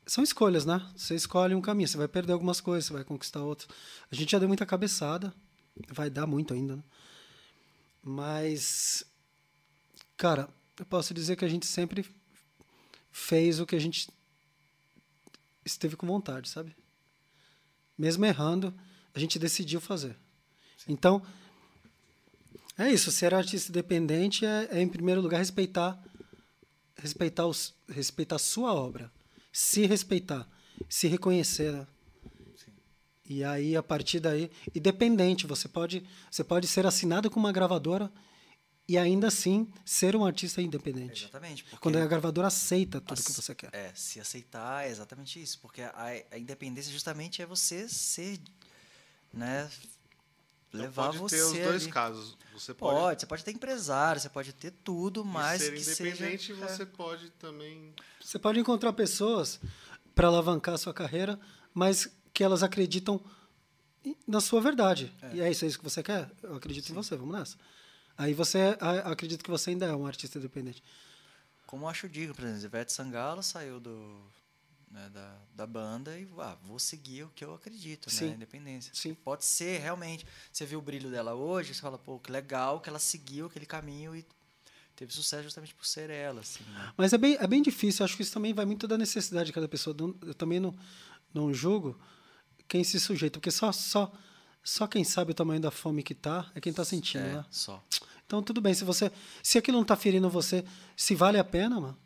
[0.05, 0.85] são escolhas, né?
[0.95, 3.67] Você escolhe um caminho, você vai perder algumas coisas, você vai conquistar outras.
[4.11, 5.33] A gente já deu muita cabeçada,
[5.89, 6.83] vai dar muito ainda, né?
[8.03, 9.03] Mas,
[10.15, 12.05] cara, eu posso dizer que a gente sempre
[13.11, 14.09] fez o que a gente
[15.65, 16.75] esteve com vontade, sabe?
[17.97, 18.73] Mesmo errando,
[19.13, 20.15] a gente decidiu fazer.
[20.87, 21.25] Então,
[22.77, 23.11] é isso.
[23.11, 26.01] Ser artista independente é, é, em primeiro lugar, respeitar,
[26.95, 29.11] respeitar, os, respeitar a sua obra.
[29.51, 30.47] Se respeitar,
[30.87, 31.87] se reconhecer, né?
[33.29, 38.11] E aí, a partir daí, independente, você pode, você pode ser assinado com uma gravadora
[38.87, 41.23] e ainda assim ser um artista independente.
[41.23, 41.63] Exatamente.
[41.63, 43.69] Porque Quando a gravadora aceita tudo que você quer.
[43.73, 45.59] É, se aceitar é exatamente isso.
[45.59, 48.39] Porque a, a independência justamente é você ser,
[49.33, 49.69] né?
[50.69, 51.37] então levar pode você.
[51.37, 51.91] Pode ter os dois ali.
[51.91, 52.37] casos.
[52.53, 56.47] Você pode, pode, você pode ter empresário, você pode ter tudo, mas ser que independente,
[56.47, 56.85] seja, você é.
[56.85, 57.93] pode também.
[58.21, 59.59] Você pode encontrar pessoas
[60.15, 61.39] para alavancar a sua carreira,
[61.73, 63.21] mas que elas acreditam
[64.27, 65.11] na sua verdade.
[65.21, 65.35] É.
[65.35, 66.29] E é isso, é isso que você quer?
[66.43, 66.93] Eu acredito Sim.
[66.93, 67.57] em você, vamos nessa.
[68.17, 70.83] Aí você acredita que você ainda é um artista independente.
[71.65, 74.19] Como acho digo, por exemplo, Ivete Sangalo saiu do,
[74.89, 78.29] né, da, da banda e ah, vou seguir o que eu acredito, Sim.
[78.29, 78.35] né?
[78.35, 78.91] Independência.
[78.95, 79.13] Sim.
[79.13, 80.25] Pode ser realmente.
[80.51, 83.65] Você viu o brilho dela hoje, você fala, pô, que legal que ela seguiu aquele
[83.65, 84.25] caminho e
[84.95, 86.41] teve sucesso justamente por ser ela.
[86.41, 86.93] Assim, né?
[86.97, 89.53] Mas é bem, é bem difícil, acho que isso também vai muito da necessidade de
[89.53, 89.95] cada pessoa.
[90.25, 90.73] Eu também não,
[91.33, 91.99] não julgo
[92.67, 94.11] quem se sujeita, porque só, só,
[94.63, 97.45] só quem sabe o tamanho da fome que tá é quem está sentindo, é, né?
[97.49, 97.83] Só.
[98.25, 100.65] Então tudo bem, se você se aquilo não está ferindo você,
[100.95, 101.97] se vale a pena, mano.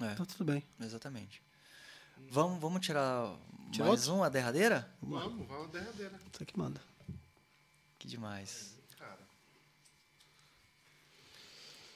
[0.00, 0.62] É, então tudo bem.
[0.80, 1.42] Exatamente.
[2.30, 3.34] Vamos, vamos tirar
[3.70, 4.20] Tira mais outro?
[4.20, 4.88] um, a derradeira?
[5.02, 6.20] Vamos, vamos a derradeira.
[6.32, 6.80] Você que manda.
[7.98, 8.74] Que demais.
[8.96, 9.18] Cara.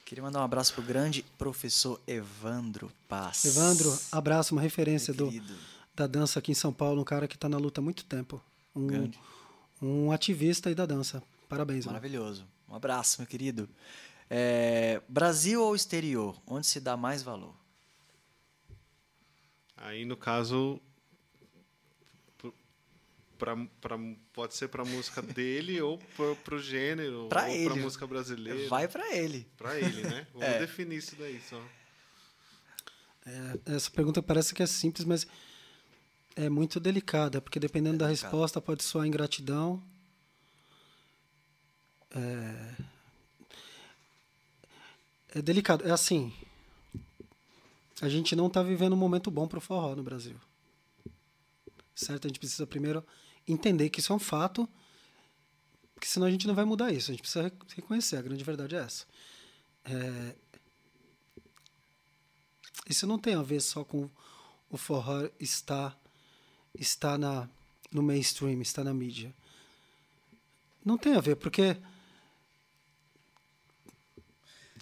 [0.05, 3.45] Queria mandar um abraço pro grande professor Evandro Paz.
[3.45, 5.55] Evandro, abraço, uma referência do, querido.
[5.95, 8.41] Da dança aqui em São Paulo, um cara que está na luta há muito tempo.
[8.75, 9.19] Um, Grande.
[9.81, 11.21] um ativista aí da dança.
[11.47, 11.93] Parabéns, mano.
[11.97, 12.47] Maravilhoso.
[12.67, 13.69] Um abraço, meu querido.
[14.29, 16.35] É, Brasil ou exterior?
[16.47, 17.53] Onde se dá mais valor?
[19.77, 20.79] Aí, no caso,
[23.37, 23.97] pra, pra,
[24.31, 27.65] pode ser pra música dele ou pro, pro gênero, Pra ou ele.
[27.69, 28.67] pra música brasileira.
[28.69, 29.47] Vai pra ele.
[29.57, 30.25] Pra ele, né?
[30.33, 30.59] Vamos É.
[30.59, 31.61] definir isso daí só.
[33.25, 35.27] É, essa pergunta parece que é simples, mas
[36.35, 38.31] é muito delicada, porque dependendo da delicado.
[38.31, 39.81] resposta pode soar ingratidão.
[42.11, 42.75] É,
[45.35, 45.87] é delicado.
[45.87, 46.33] É assim.
[48.01, 50.35] A gente não está vivendo um momento bom para o forró no Brasil.
[51.95, 52.25] Certo?
[52.25, 53.05] A gente precisa primeiro
[53.47, 54.67] entender que isso é um fato,
[55.93, 57.11] porque senão a gente não vai mudar isso.
[57.11, 58.17] A gente precisa re- reconhecer.
[58.17, 59.05] A grande verdade é essa.
[59.85, 60.35] É,
[62.89, 64.09] isso não tem a ver só com
[64.69, 65.97] o forró estar
[66.73, 67.49] está na
[67.91, 69.33] no mainstream, está na mídia.
[70.83, 71.77] Não tem a ver, porque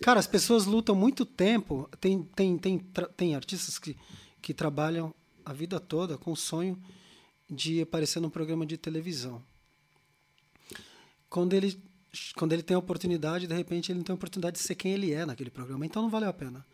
[0.02, 1.90] cara, as pessoas lutam muito tempo.
[2.00, 2.80] Tem tem tem
[3.16, 3.98] tem artistas que
[4.42, 5.14] que trabalham
[5.46, 6.82] a vida toda com o sonho
[7.50, 9.44] de aparecer num programa de televisão.
[11.30, 11.80] Quando ele
[12.36, 14.94] quando ele tem a oportunidade, de repente ele não tem a oportunidade de ser quem
[14.94, 16.66] ele é naquele programa, então não valeu a pena.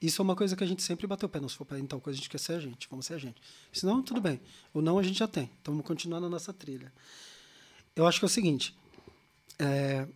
[0.00, 1.40] Isso é uma coisa que a gente sempre bateu o pé.
[1.40, 2.86] Não, se for para tal coisa, a gente quer ser a gente.
[2.88, 3.40] Vamos ser a gente.
[3.72, 4.40] Senão, tudo bem.
[4.72, 5.50] O não a gente já tem.
[5.60, 6.92] Então, vamos continuar na nossa trilha.
[7.96, 8.76] Eu acho que é o seguinte.
[9.58, 10.06] é,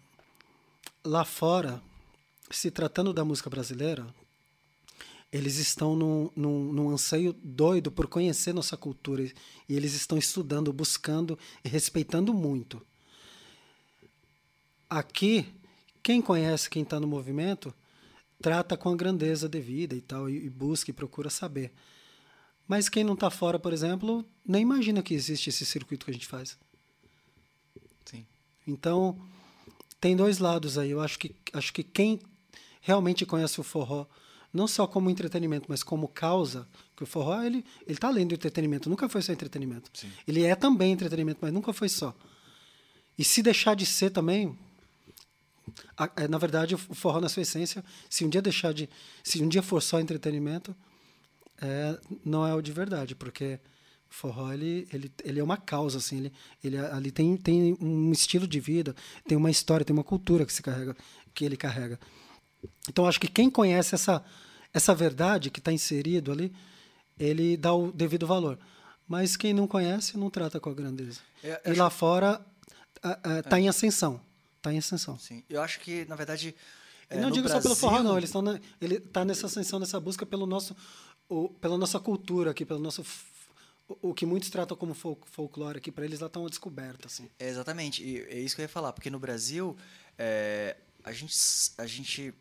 [1.05, 1.83] lá fora,
[2.49, 4.07] se tratando da música brasileira,
[5.33, 9.25] eles estão num, num, num anseio doido por conhecer nossa cultura.
[9.25, 9.33] E
[9.69, 12.81] eles estão estudando, buscando e respeitando muito.
[14.89, 15.53] Aqui,
[16.05, 17.75] quem conhece quem está no movimento
[18.43, 21.73] trata com a grandeza devida e tal, e, e busca e procura saber.
[22.67, 26.15] Mas quem não está fora, por exemplo, nem imagina que existe esse circuito que a
[26.15, 26.59] gente faz.
[28.05, 28.27] Sim.
[28.67, 29.19] Então,
[30.01, 30.91] tem dois lados aí.
[30.91, 32.21] Eu acho que, acho que quem
[32.81, 34.07] realmente conhece o forró,
[34.53, 38.35] não só como entretenimento, mas como causa, que o forró, ele ele está além do
[38.35, 39.91] entretenimento, nunca foi só entretenimento.
[39.95, 40.11] Sim.
[40.27, 42.15] Ele é também entretenimento, mas nunca foi só.
[43.17, 44.59] E se deixar de ser também,
[45.97, 48.89] a- é, na verdade, o forró na sua essência, se um dia deixar de,
[49.23, 50.75] se um dia for só entretenimento,
[51.61, 53.59] é, não é o de verdade, porque
[54.11, 56.33] o forró ele, ele, ele é uma causa assim, ele,
[56.63, 58.95] ele ali tem, tem um estilo de vida,
[59.27, 60.97] tem uma história, tem uma cultura que se carrega,
[61.35, 61.99] que ele carrega.
[62.89, 64.25] Então acho que quem conhece essa
[64.75, 66.51] essa verdade que está inserido ali,
[67.19, 68.59] ele dá o devido valor.
[69.07, 71.21] Mas quem não conhece não trata com a grandeza.
[71.63, 72.41] Eu e lá fora
[73.39, 74.19] está em ascensão,
[74.63, 75.19] está em ascensão.
[75.19, 75.43] Sim.
[75.51, 76.55] Eu acho que, na verdade.
[77.11, 78.17] E é, não digo só pelo Brasil- forró, não.
[78.17, 80.75] Eles estão na, ele está nessa ascensão, nessa busca pelo nosso,
[81.29, 83.05] o, pela nossa cultura aqui, pelo nosso
[84.01, 87.29] o, que muitos tratam como fol- folclore aqui para eles lá está uma descoberta assim.
[87.39, 89.77] É, exatamente, e é isso que eu ia falar, porque no Brasil
[90.17, 91.37] é, a, gente,
[91.77, 92.33] a gente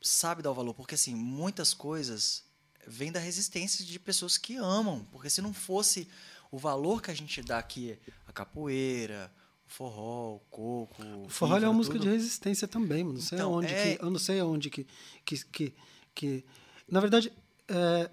[0.00, 2.44] sabe dar o valor, porque assim, muitas coisas
[2.86, 6.06] vêm da resistência de pessoas que amam, porque se não fosse
[6.52, 9.32] o valor que a gente dá aqui, a capoeira,
[9.72, 11.02] forró, o coco...
[11.26, 13.14] O forró é uma música tudo, de resistência também, mano.
[13.18, 14.86] Não sei Então, aonde é- que, eu não sei aonde que
[15.24, 15.74] que, que,
[16.14, 16.44] que
[16.88, 17.32] na verdade
[17.68, 18.10] é,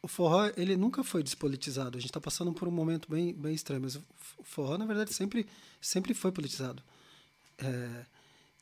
[0.00, 1.96] o forró ele nunca foi despolitizado.
[1.96, 4.02] A gente está passando por um momento bem bem estranho, mas o
[4.42, 5.46] forró na verdade sempre
[5.80, 6.82] sempre foi politizado.
[7.58, 8.04] É,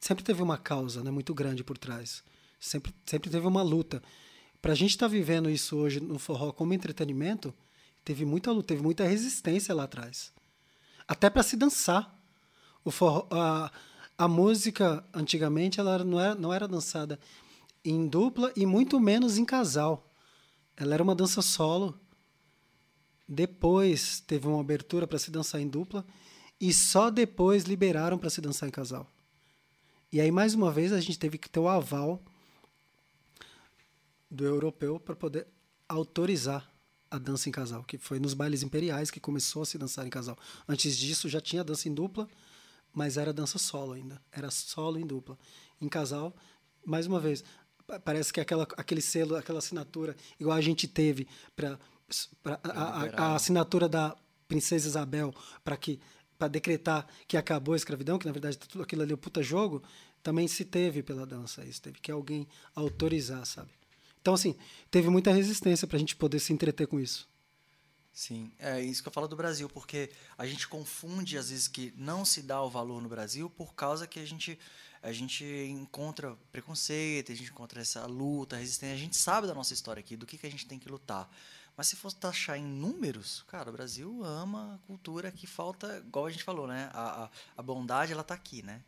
[0.01, 2.23] sempre teve uma causa, né, muito grande por trás.
[2.59, 4.03] Sempre sempre teve uma luta.
[4.61, 7.55] Para a gente estar vivendo isso hoje no forró como entretenimento,
[8.05, 10.31] teve muita luta, teve muita resistência lá atrás.
[11.11, 12.17] Até para se dançar.
[12.85, 13.73] O forró, a,
[14.17, 17.19] a música, antigamente, ela não era, não era dançada
[17.85, 20.09] em dupla e muito menos em casal.
[20.77, 21.99] Ela era uma dança solo.
[23.29, 26.07] Depois teve uma abertura para se dançar em dupla
[26.61, 29.05] e só depois liberaram para se dançar em casal.
[30.13, 32.23] E aí, mais uma vez, a gente teve que ter o aval
[34.31, 35.49] do europeu para poder
[35.89, 36.71] autorizar
[37.11, 40.11] a dança em casal, que foi nos bailes imperiais que começou a se dançar em
[40.11, 40.39] casal.
[40.69, 42.29] Antes disso já tinha dança em dupla,
[42.95, 45.37] mas era dança solo ainda, era solo em dupla.
[45.81, 46.35] Em casal,
[46.85, 47.43] mais uma vez,
[48.05, 51.79] parece que aquela, aquele selo, aquela assinatura, igual a gente teve para
[52.45, 54.17] a, a, a, assinatura da
[54.47, 56.01] princesa Isabel para que
[56.39, 59.43] para decretar que acabou a escravidão, que na verdade tudo aquilo ali é um puta
[59.43, 59.83] jogo,
[60.23, 63.71] também se teve pela dança isso, teve que alguém autorizar, sabe?
[64.21, 64.57] Então assim,
[64.91, 67.29] teve muita resistência para a gente poder se entreter com isso.
[68.13, 71.95] Sim, é isso que eu falo do Brasil, porque a gente confunde às vezes que
[71.97, 74.59] não se dá o valor no Brasil por causa que a gente
[75.03, 79.73] a gente encontra preconceito, a gente encontra essa luta, resistência, a gente sabe da nossa
[79.73, 81.31] história aqui, do que, que a gente tem que lutar.
[81.75, 86.27] Mas se fosse taxar em números, cara, o Brasil ama a cultura que falta, igual
[86.27, 86.91] a gente falou, né?
[86.93, 88.83] A, a, a bondade, ela tá aqui, né?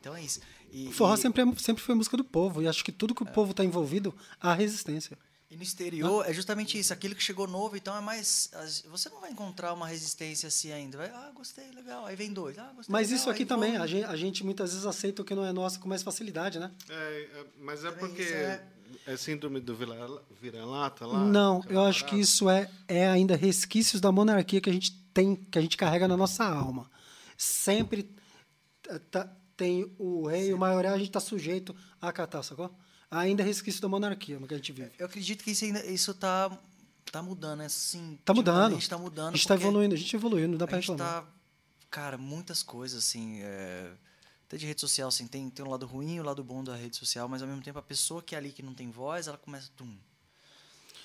[0.00, 0.40] Então é isso.
[0.72, 1.18] E, o forró e...
[1.18, 3.30] sempre, é, sempre foi música do povo, e acho que tudo que o é.
[3.30, 5.16] povo está envolvido, há resistência.
[5.50, 8.52] E no exterior é justamente isso, aquele que chegou novo, então é mais.
[8.88, 10.98] Você não vai encontrar uma resistência assim ainda.
[10.98, 12.06] Vai, ah, gostei, legal.
[12.06, 12.56] Aí vem dois.
[12.56, 13.20] Ah, gostei, mas legal.
[13.20, 15.80] isso aqui também, a gente, a gente, muitas vezes aceita o que não é nosso
[15.80, 16.70] com mais facilidade, né?
[16.88, 18.22] É, é mas é porque.
[18.22, 18.64] É...
[19.06, 19.16] é...
[19.16, 19.76] síndrome do
[20.40, 21.18] vira-lata lá?
[21.18, 25.34] Não, eu acho que isso é, é ainda resquícios da monarquia que a gente tem,
[25.34, 26.88] que a gente carrega na nossa alma.
[27.36, 28.08] Sempre
[29.10, 29.28] tá,
[29.60, 30.54] tem o rei, Sim.
[30.54, 32.74] o maioral, a gente está sujeito a acatar, sacou?
[33.10, 34.92] ainda é resquício da monarquia que a gente vive.
[34.98, 36.56] Eu acredito que isso ainda isso tá
[37.12, 38.18] tá mudando, assim.
[38.24, 38.72] Tá mudando.
[38.72, 39.34] A gente tá mudando.
[39.34, 41.22] A gente tá evoluindo, a gente evoluindo, não dá para reclamar.
[41.22, 41.28] Tá,
[41.90, 43.92] cara, muitas coisas assim, é,
[44.46, 46.64] até de rede social assim, tem tem um lado ruim e o um lado bom
[46.64, 48.90] da rede social, mas ao mesmo tempo a pessoa que é ali que não tem
[48.90, 49.94] voz, ela começa tum.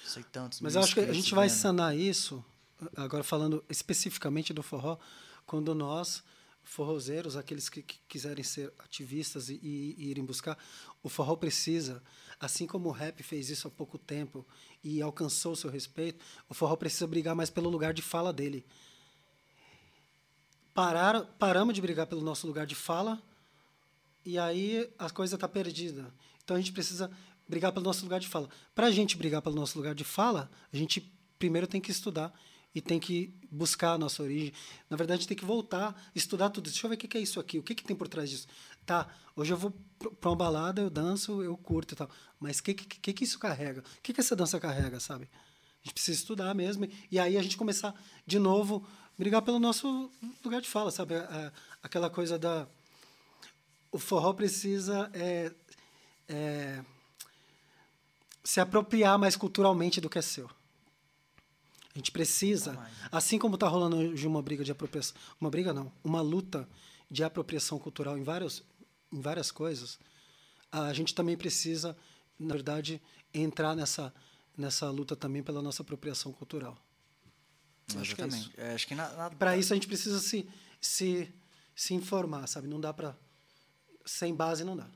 [0.08, 0.62] Sei tantos.
[0.62, 2.46] Mas eu acho que a gente vai sanar isso
[2.96, 4.98] agora falando especificamente do forró
[5.46, 6.24] quando nós
[6.66, 10.58] forrozeiros, aqueles que, que quiserem ser ativistas e, e, e, irem buscar,
[11.02, 12.04] o forró precisa,
[12.40, 14.46] assim como o rap fez isso há pouco tempo
[14.84, 18.66] e alcançou seu respeito, o forró precisa brigar mais pelo lugar de fala dele.
[20.74, 23.22] Parar, paramos de brigar pelo nosso lugar de fala
[24.26, 26.12] e aí a coisa está perdida.
[26.44, 27.10] Então a gente precisa
[27.48, 28.50] brigar pelo nosso lugar de fala.
[28.74, 32.34] Para a gente brigar pelo nosso lugar de fala, a gente primeiro tem que estudar
[32.76, 34.52] e tem que buscar a nossa origem.
[34.90, 36.70] Na verdade, a gente tem que voltar, estudar tudo.
[36.70, 38.48] Deixa eu ver o que é isso aqui, o que, que tem por trás disso.
[38.86, 39.74] Tá, hoje eu vou
[40.20, 42.10] para uma balada, eu danço, eu curto e tal.
[42.38, 43.80] Mas o que, que, que isso carrega?
[43.80, 45.30] O que, que essa dança carrega, sabe?
[45.34, 46.86] A gente precisa estudar mesmo.
[47.10, 47.96] E aí a gente começar,
[48.28, 48.86] de novo,
[49.18, 50.12] brigar pelo nosso
[50.44, 51.16] lugar de fala, sabe?
[51.82, 52.68] aquela coisa da...
[53.90, 55.54] O forró precisa é,
[56.28, 56.84] é,
[58.44, 60.50] se apropriar mais culturalmente do que é seu.
[61.96, 62.78] A gente precisa,
[63.10, 66.68] assim como está rolando hoje uma briga de apropriação, uma briga não, uma luta
[67.10, 68.62] de apropriação cultural em várias,
[69.14, 69.98] em várias coisas,
[70.70, 71.96] a gente também precisa,
[72.38, 73.02] na verdade,
[73.34, 74.14] entrar nessa,
[74.58, 76.78] nessa luta também pela nossa apropriação cultural.
[77.98, 78.74] Acho que é.
[78.74, 79.30] É, que na...
[79.30, 80.50] Para isso a gente precisa se,
[80.82, 81.34] se,
[81.74, 82.68] se informar, sabe?
[82.68, 83.16] Não dá para
[84.06, 84.88] sem base não dá.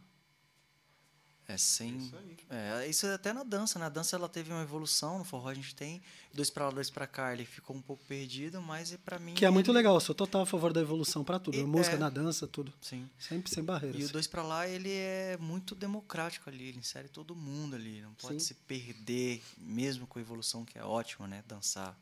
[1.50, 1.98] É sem.
[1.98, 2.16] Isso,
[2.48, 3.88] é, isso é até na dança, né?
[3.88, 6.00] A dança ela teve uma evolução, no forró a gente tem
[6.32, 9.34] dois para lá, dois para cá, ele ficou um pouco perdido, mas para mim.
[9.34, 11.96] Que é muito legal, eu sou total a favor da evolução para tudo, e, música,
[11.96, 12.72] é, na dança, tudo.
[12.80, 13.10] Sim.
[13.18, 14.00] Sempre sem barreiras.
[14.00, 18.00] E o dois para lá ele é muito democrático ali, ele insere todo mundo ali,
[18.00, 18.40] não pode sim.
[18.50, 21.44] se perder, mesmo com a evolução que é ótima, né?
[21.48, 22.00] Dançar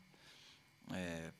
[0.92, 1.32] é,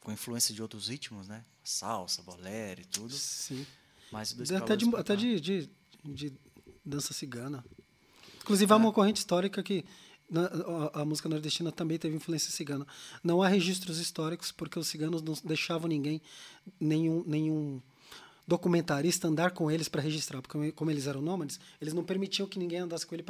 [0.00, 1.44] com influência de outros ritmos, né?
[1.62, 3.14] Salsa, bolero e tudo.
[3.14, 3.64] Sim.
[4.10, 5.70] Mas dois até, de, até de, de,
[6.04, 6.32] de
[6.84, 7.64] dança cigana.
[8.40, 9.84] Inclusive, há uma corrente histórica que
[10.28, 10.46] na,
[10.94, 12.86] a, a, música nordestina também teve influência cigana.
[13.22, 16.20] Não há registros históricos porque os ciganos não deixavam ninguém,
[16.80, 17.80] nenhum, nenhum
[18.46, 22.58] documentarista andar com eles para registrar, porque como eles eram nômades, eles não permitiam que
[22.58, 23.24] ninguém andasse com ele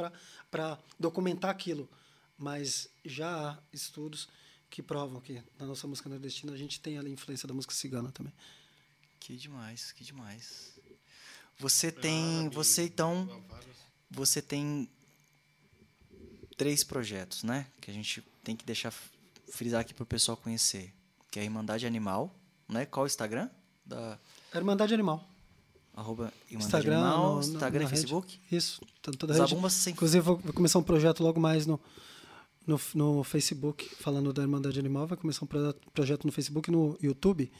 [0.49, 1.89] para documentar aquilo.
[2.37, 4.27] Mas já há estudos
[4.69, 8.11] que provam que na nossa música nordestina a gente tem a influência da música cigana
[8.11, 8.33] também.
[9.19, 10.73] Que demais, que demais.
[11.59, 13.29] Você tem, você então,
[14.09, 14.89] você tem
[16.57, 17.67] três projetos, né?
[17.81, 18.93] Que a gente tem que deixar
[19.49, 20.93] frisar aqui para o pessoal conhecer,
[21.31, 22.33] que é a Irmandade Animal,
[22.67, 22.85] né?
[22.85, 23.49] Qual o Instagram
[23.85, 24.17] da
[24.53, 25.27] Irmandade Animal?
[25.95, 28.39] Arroba Irmandade Instagram, Animal, no, Instagram e Facebook?
[28.45, 28.55] Rede.
[28.55, 29.71] Isso, toda a rede.
[29.71, 29.93] Sem...
[29.93, 31.79] Inclusive, vou começar um projeto logo mais no,
[32.65, 35.05] no, no Facebook, falando da Irmandade Animal.
[35.05, 35.47] Vai começar um
[35.93, 37.51] projeto no Facebook e no YouTube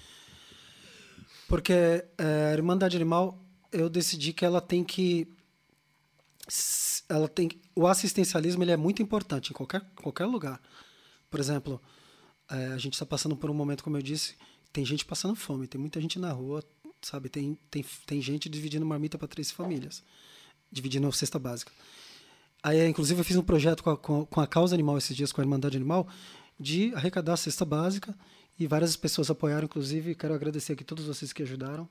[1.47, 1.73] Porque
[2.17, 3.37] é, a Irmandade Animal,
[3.73, 5.27] eu decidi que ela tem que
[7.09, 10.61] ela tem o assistencialismo ele é muito importante em qualquer qualquer lugar.
[11.29, 11.81] Por exemplo,
[12.49, 14.35] é, a gente está passando por um momento, como eu disse,
[14.71, 16.63] tem gente passando fome, tem muita gente na rua,
[17.01, 17.29] sabe?
[17.29, 20.03] Tem tem, tem gente dividindo marmita para três famílias,
[20.71, 21.71] dividindo a cesta básica.
[22.61, 25.41] Aí, inclusive, eu fiz um projeto com a, com a causa animal esses dias, com
[25.41, 26.07] a Irmandade Animal,
[26.57, 28.15] de arrecadar a cesta básica
[28.57, 30.15] e várias pessoas apoiaram, inclusive.
[30.15, 31.89] Quero agradecer aqui todos vocês que ajudaram.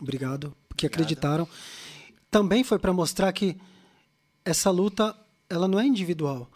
[0.00, 1.48] Obrigado, que acreditaram.
[2.30, 3.56] Também foi para mostrar que
[4.44, 5.16] essa luta
[5.48, 6.50] ela não é individual.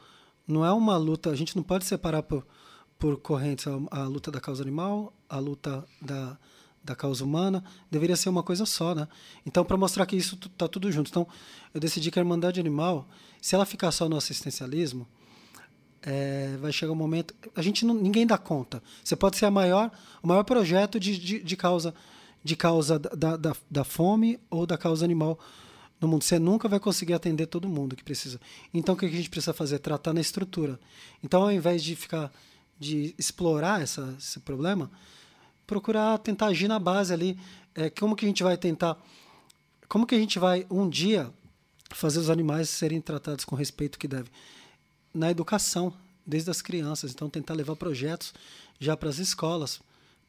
[0.47, 2.47] Não é uma luta, a gente não pode separar por,
[2.99, 6.39] por correntes a, a luta da causa animal, a luta da,
[6.83, 9.09] da causa humana, deveria ser uma coisa só, né?
[9.47, 11.09] Então, para mostrar que isso está tudo junto.
[11.09, 11.27] Então,
[11.73, 13.09] eu decidi que a Irmandade Animal,
[13.41, 15.09] se ela ficar só no assistencialismo,
[16.03, 17.35] é, vai chegar um momento.
[17.57, 18.83] A gente não, ninguém dá conta.
[19.03, 19.91] Você pode ser a maior,
[20.23, 21.95] o maior projeto de, de, de causa,
[22.45, 25.39] de causa da, da, da fome ou da causa animal
[25.99, 26.23] no mundo.
[26.23, 28.39] Você nunca vai conseguir atender todo mundo que precisa.
[28.73, 29.79] Então, o que a gente precisa fazer?
[29.79, 30.79] Tratar na estrutura.
[31.23, 32.31] Então, ao invés de ficar
[32.79, 34.91] de explorar essa, esse problema,
[35.67, 37.39] procurar tentar agir na base ali.
[37.75, 38.97] É, como que a gente vai tentar.
[39.89, 41.31] Como que a gente vai um dia
[41.91, 44.29] fazer os animais serem tratados com respeito que deve?
[45.13, 45.95] Na educação,
[46.27, 47.13] desde as crianças.
[47.13, 48.35] Então, tentar levar projetos
[48.79, 49.81] já para as escolas,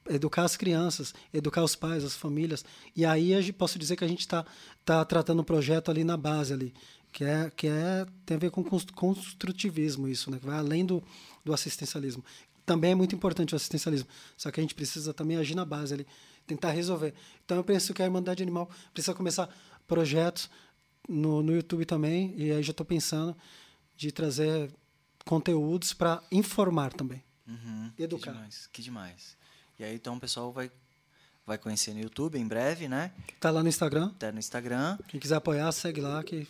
[0.09, 2.64] educar as crianças, educar os pais, as famílias.
[2.95, 4.45] E aí eu posso dizer que a gente está
[4.84, 6.74] tá tratando um projeto ali na base ali,
[7.11, 10.40] que é que é tem a ver com construtivismo isso, né?
[10.40, 11.03] Que vai além do,
[11.43, 12.24] do assistencialismo
[12.66, 14.09] também é muito importante o assistencialismo.
[14.35, 16.08] Só que a gente precisa também agir na base ali,
[16.48, 17.14] tentar resolver.
[17.45, 19.48] Então eu penso que a Irmandade Animal precisa começar
[19.88, 20.50] projetos
[21.08, 23.38] no, no YouTube também, e aí já estou pensando
[23.95, 24.74] de trazer
[25.24, 27.24] conteúdos para informar também.
[27.48, 28.32] Uhum, educar.
[28.32, 29.38] Que demais, que demais.
[29.80, 30.72] E aí então o pessoal vai
[31.45, 33.12] vai conhecer no YouTube em breve, né?
[33.40, 34.10] Tá lá no Instagram.
[34.18, 34.98] Tá no Instagram.
[35.08, 36.48] Quem quiser apoiar, segue lá que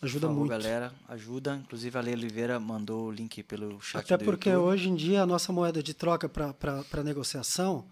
[0.00, 0.50] Ajuda favor, muito.
[0.50, 1.56] galera, ajuda.
[1.56, 4.66] Inclusive a Lei Oliveira mandou o link pelo chat Até porque YouTube.
[4.66, 7.86] hoje em dia a nossa moeda de troca para negociação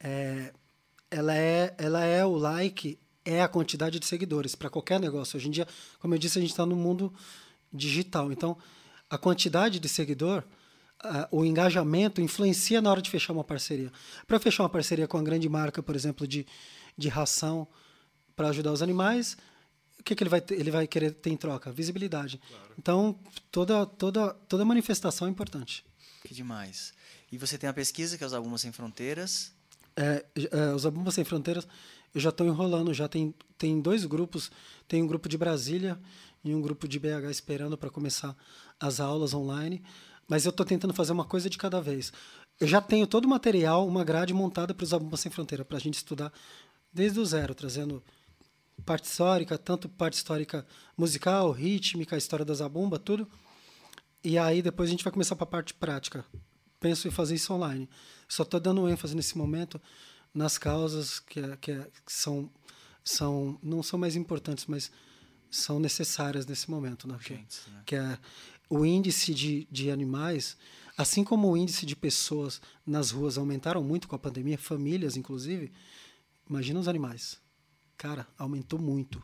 [0.00, 0.52] é,
[1.08, 5.36] ela, é, ela é o like, é a quantidade de seguidores para qualquer negócio.
[5.36, 5.66] Hoje em dia,
[6.00, 7.12] como eu disse, a gente está no mundo
[7.72, 8.32] digital.
[8.32, 8.56] Então,
[9.08, 10.42] a quantidade de seguidor,
[11.04, 13.92] uh, o engajamento influencia na hora de fechar uma parceria.
[14.26, 16.46] Para fechar uma parceria com uma grande marca, por exemplo, de,
[16.96, 17.66] de ração
[18.34, 19.36] para ajudar os animais,
[19.98, 21.70] o que, que ele, vai ter, ele vai querer ter em troca?
[21.70, 22.40] Visibilidade.
[22.48, 22.74] Claro.
[22.76, 23.18] Então,
[23.50, 25.84] toda, toda, toda manifestação é importante.
[26.24, 26.92] Que demais.
[27.30, 29.52] E você tem a pesquisa, que é os Abumas Sem Fronteiras.
[29.94, 31.68] É, é, os Abumas Sem Fronteiras,
[32.14, 34.50] eu já estou enrolando, já tem, tem dois grupos.
[34.88, 35.98] Tem um grupo de Brasília
[36.44, 38.36] e um grupo de BH esperando para começar
[38.80, 39.82] as aulas online.
[40.28, 42.12] Mas eu estou tentando fazer uma coisa de cada vez.
[42.60, 45.76] Eu já tenho todo o material, uma grade montada para os Abumas Sem Fronteira, para
[45.76, 46.32] a gente estudar
[46.92, 48.02] desde o zero, trazendo
[48.84, 53.28] parte histórica, tanto parte histórica musical, rítmica, a história da zabumba, tudo.
[54.22, 56.24] E aí depois a gente vai começar para a parte prática.
[56.78, 57.88] Penso em fazer isso online.
[58.28, 59.80] Só estou dando ênfase nesse momento
[60.34, 62.50] nas causas que, é, que, é, que, são,
[63.04, 64.90] são não são mais importantes, mas
[65.50, 67.18] são necessárias nesse momento, né?
[67.22, 67.46] Que, né?
[67.84, 68.18] que é
[68.72, 70.56] o índice de, de animais,
[70.96, 75.72] assim como o índice de pessoas nas ruas aumentaram muito com a pandemia, famílias inclusive,
[76.48, 77.42] imagina os animais
[78.02, 79.22] cara, aumentou muito.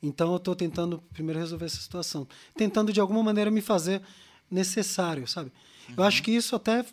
[0.00, 4.00] Então eu estou tentando primeiro resolver essa situação, tentando de alguma maneira me fazer
[4.48, 5.50] necessário, sabe?
[5.88, 5.94] Uhum.
[5.96, 6.86] Eu acho que isso até,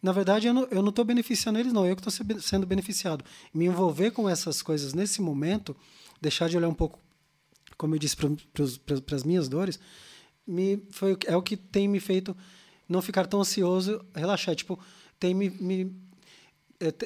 [0.00, 1.84] na verdade, eu não estou beneficiando eles, não.
[1.84, 3.24] Eu que estou sendo beneficiado.
[3.52, 5.74] Me envolver com essas coisas nesse momento,
[6.20, 7.00] deixar de olhar um pouco,
[7.76, 9.80] como eu disse, para as minhas dores,
[10.46, 12.36] me foi é o que tem me feito
[12.88, 14.54] não ficar tão ansioso, relaxar.
[14.54, 14.78] Tipo,
[15.18, 16.10] tem me, me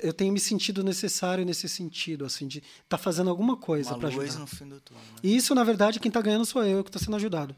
[0.03, 4.09] eu tenho me sentido necessário nesse sentido, assim, de estar tá fazendo alguma coisa para
[4.09, 4.39] ajudar.
[4.39, 5.03] no fim do túnel.
[5.03, 5.19] Né?
[5.25, 7.57] E isso, na verdade, quem está ganhando sou eu, que estou sendo ajudado.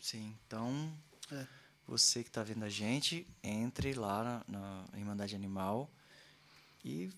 [0.00, 0.90] Sim, então,
[1.30, 1.46] é.
[1.86, 4.58] você que está vendo a gente, entre lá na,
[4.92, 5.88] na Irmandade Animal
[6.84, 7.10] e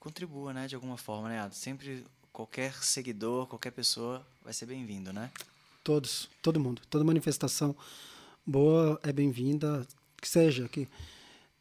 [0.00, 5.30] contribua, né, de alguma forma, né, Sempre qualquer seguidor, qualquer pessoa vai ser bem-vindo, né?
[5.88, 7.74] Todos, todo mundo, toda manifestação
[8.46, 9.88] boa é bem-vinda,
[10.20, 10.86] que seja que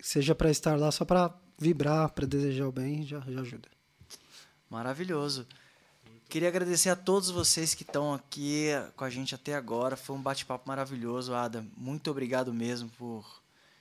[0.02, 3.70] seja para estar lá só para vibrar para desejar o bem já, já ajuda.
[4.70, 5.48] Maravilhoso.
[6.28, 9.96] Queria agradecer a todos vocês que estão aqui com a gente até agora.
[9.96, 11.66] Foi um bate-papo maravilhoso, Ada.
[11.78, 13.26] Muito obrigado mesmo por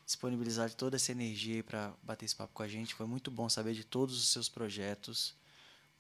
[0.07, 2.95] disponibilizar toda essa energia para bater esse papo com a gente.
[2.95, 5.35] Foi muito bom saber de todos os seus projetos.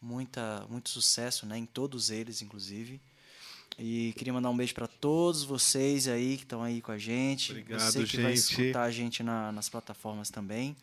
[0.00, 3.00] Muita, muito sucesso né, em todos eles, inclusive.
[3.78, 7.52] E queria mandar um beijo para todos vocês aí que estão aí com a gente.
[7.52, 8.22] Obrigado, Você que gente.
[8.22, 10.74] vai escutar a gente na, nas plataformas também.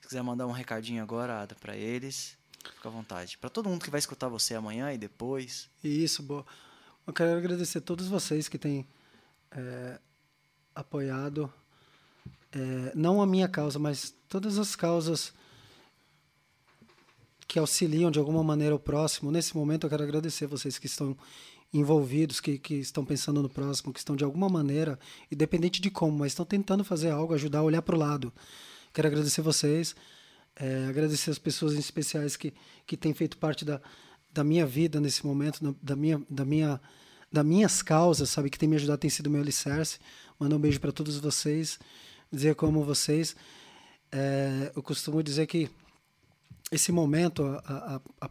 [0.00, 2.36] Se quiser mandar um recadinho agora, Ada, para eles,
[2.74, 3.36] fica à vontade.
[3.36, 5.68] Para todo mundo que vai escutar você amanhã e depois.
[5.84, 6.46] Isso, boa.
[7.06, 8.86] Eu quero agradecer a todos vocês que têm
[9.50, 9.98] é,
[10.74, 11.52] apoiado,
[12.50, 15.34] é, não a minha causa, mas todas as causas
[17.46, 19.30] que auxiliam de alguma maneira o próximo.
[19.30, 21.14] Nesse momento, eu quero agradecer vocês que estão
[21.72, 24.98] envolvidos, que, que estão pensando no próximo, que estão de alguma maneira,
[25.30, 28.32] independente de como, mas estão tentando fazer algo, ajudar a olhar para o lado.
[28.92, 29.96] Quero agradecer vocês,
[30.54, 32.52] é, agradecer as pessoas especiais que,
[32.86, 33.80] que têm feito parte da,
[34.32, 36.80] da minha vida nesse momento, da minha, da minha,
[37.30, 39.98] das minhas causas, sabe, que tem me ajudado, tem sido meu alicerce.
[40.38, 41.78] Mandar um beijo para todos vocês,
[42.30, 43.34] dizer como vocês.
[44.10, 45.70] É, eu costumo dizer que
[46.70, 48.30] esse momento, a, a, a,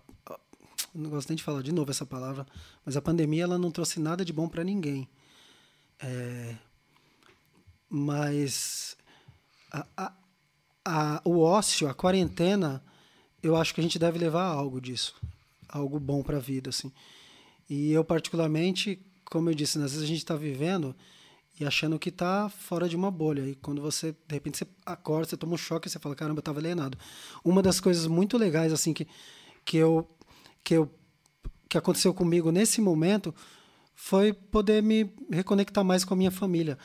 [0.93, 2.45] não gosto nem de falar de novo essa palavra,
[2.85, 5.07] mas a pandemia ela não trouxe nada de bom para ninguém.
[5.99, 6.55] É,
[7.89, 8.97] mas
[9.71, 10.13] a,
[10.85, 12.83] a, o ócio, a quarentena,
[13.41, 15.15] eu acho que a gente deve levar algo disso,
[15.67, 16.91] algo bom para a vida, assim.
[17.69, 20.95] E eu particularmente, como eu disse, às vezes a gente está vivendo
[21.59, 23.47] e achando que está fora de uma bolha.
[23.47, 26.41] E quando você, de repente, você acorda, você toma um choque você fala, caramba, eu
[26.41, 26.97] estava alienado.
[27.43, 29.07] Uma das coisas muito legais, assim, que,
[29.63, 30.07] que, eu,
[30.63, 30.89] que, eu,
[31.69, 33.33] que aconteceu comigo nesse momento
[33.93, 36.77] foi poder me reconectar mais com a minha família.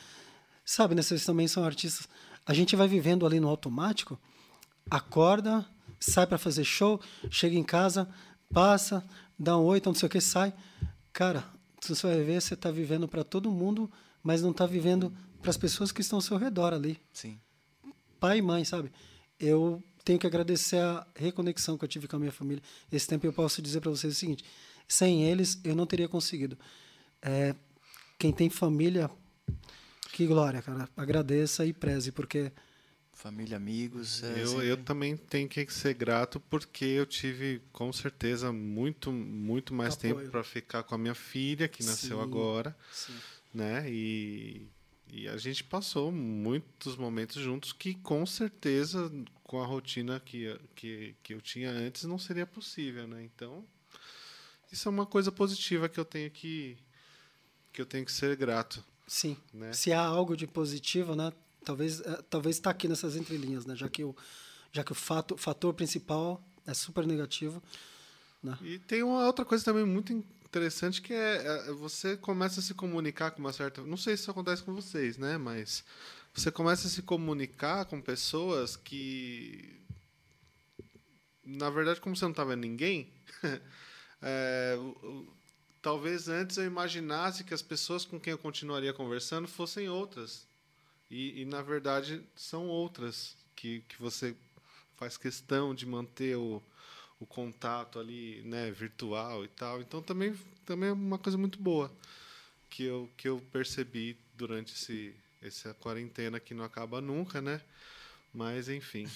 [0.63, 2.07] Sabe, né, vocês também são artistas.
[2.45, 4.19] A gente vai vivendo ali no automático,
[4.89, 5.65] acorda,
[5.99, 8.07] sai para fazer show, chega em casa,
[8.53, 9.03] passa,
[9.37, 10.53] dá um oi, então não sei o que, sai.
[11.11, 11.43] Cara,
[11.81, 13.91] você vai ver, você está vivendo para todo mundo
[14.27, 16.99] mas não está vivendo para as pessoas que estão ao seu redor ali.
[17.13, 17.39] Sim.
[18.19, 18.91] Pai e mãe, sabe?
[19.39, 22.63] Eu tenho que agradecer a reconexão que eu tive com a minha família.
[22.89, 24.45] Esse tempo eu posso dizer para vocês o seguinte:
[24.87, 26.57] sem eles eu não teria conseguido.
[27.21, 27.53] É,
[28.17, 29.11] quem tem família,
[30.13, 30.87] que glória, cara.
[30.95, 32.53] Agradeça e preze, porque
[33.11, 34.23] família, amigos.
[34.23, 39.73] É, eu, eu também tenho que ser grato porque eu tive, com certeza, muito, muito
[39.73, 40.15] mais Apoio.
[40.15, 42.73] tempo para ficar com a minha filha, que nasceu sim, agora.
[42.93, 43.13] Sim
[43.53, 43.89] né?
[43.89, 44.67] E,
[45.09, 49.11] e a gente passou muitos momentos juntos que com certeza
[49.43, 53.23] com a rotina que, que, que eu tinha antes não seria possível, né?
[53.23, 53.65] Então
[54.71, 56.77] isso é uma coisa positiva que eu tenho que
[57.71, 58.83] que eu tenho que ser grato.
[59.07, 59.37] Sim.
[59.53, 59.71] Né?
[59.71, 61.31] Se há algo de positivo, né?
[61.63, 63.75] Talvez eh, talvez está aqui nessas entrelinhas, né?
[63.75, 64.15] Já que o
[64.71, 67.63] já que o fato, fator principal é super negativo.
[68.43, 68.57] Né?
[68.61, 72.73] E tem uma outra coisa também muito interessante que é, é, você começa a se
[72.73, 73.83] comunicar com uma certa.
[73.83, 75.37] Não sei se isso acontece com vocês, né?
[75.37, 75.83] Mas
[76.33, 79.75] você começa a se comunicar com pessoas que.
[81.45, 83.09] Na verdade, como você não estava vendo ninguém,
[84.21, 84.77] é,
[85.81, 90.45] talvez antes eu imaginasse que as pessoas com quem eu continuaria conversando fossem outras.
[91.09, 94.35] E, e na verdade, são outras que, que você
[94.97, 96.61] faz questão de manter o,
[97.19, 99.81] o contato ali, né, virtual e tal.
[99.81, 101.91] Então também também é uma coisa muito boa
[102.69, 107.61] que eu que eu percebi durante esse essa quarentena que não acaba nunca, né?
[108.33, 109.07] Mas enfim.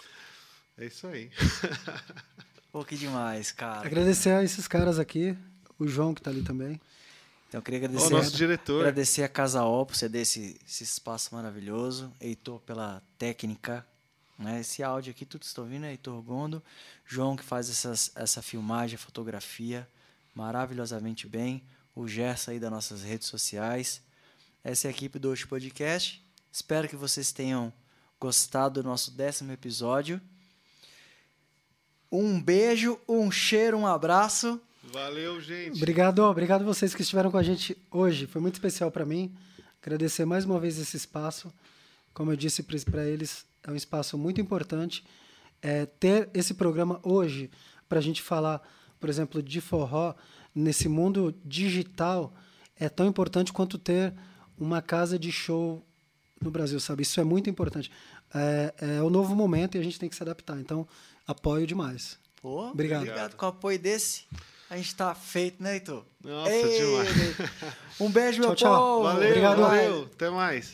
[0.78, 1.30] é isso aí.
[2.70, 3.86] Pô, que demais, cara.
[3.86, 5.36] Agradecer a esses caras aqui,
[5.78, 6.80] o João que está ali também.
[7.46, 8.80] Então, eu queria agradecer, nosso diretor.
[8.80, 12.12] agradecer a Casa O por ceder esse, esse espaço maravilhoso.
[12.20, 13.86] Heitor pela técnica
[14.38, 14.60] né?
[14.60, 16.62] Esse áudio aqui, tudo estão ouvindo, é Heitor Gondo,
[17.06, 19.88] João que faz essas, essa filmagem, fotografia
[20.34, 21.62] maravilhosamente bem,
[21.94, 24.02] o Gerson aí das nossas redes sociais.
[24.64, 26.24] Essa é a equipe do Hoje Podcast.
[26.50, 27.72] Espero que vocês tenham
[28.18, 30.20] gostado do nosso décimo episódio.
[32.10, 34.60] Um beijo, um cheiro, um abraço.
[34.84, 35.76] Valeu, gente.
[35.76, 38.26] Obrigado, obrigado vocês que estiveram com a gente hoje.
[38.26, 39.34] Foi muito especial para mim.
[39.82, 41.52] Agradecer mais uma vez esse espaço.
[42.12, 45.04] Como eu disse para eles, é um espaço muito importante.
[45.62, 47.50] É, ter esse programa hoje
[47.88, 48.60] para a gente falar,
[49.00, 50.14] por exemplo, de forró
[50.54, 52.34] nesse mundo digital
[52.76, 54.12] é tão importante quanto ter
[54.58, 55.84] uma casa de show
[56.40, 57.02] no Brasil, sabe?
[57.02, 57.90] Isso é muito importante.
[58.34, 60.58] É, é o novo momento e a gente tem que se adaptar.
[60.58, 60.86] Então,
[61.26, 62.18] apoio demais.
[62.42, 63.02] Pô, obrigado.
[63.02, 63.36] Obrigado.
[63.36, 64.24] Com o apoio desse,
[64.68, 66.04] a gente está feito, né, Heitor?
[66.22, 67.08] Nossa, Ei, demais.
[68.00, 69.02] Um beijo, meu tchau, tchau.
[69.04, 69.60] Valeu, Obrigado.
[69.60, 70.10] valeu.
[70.12, 70.72] Até mais.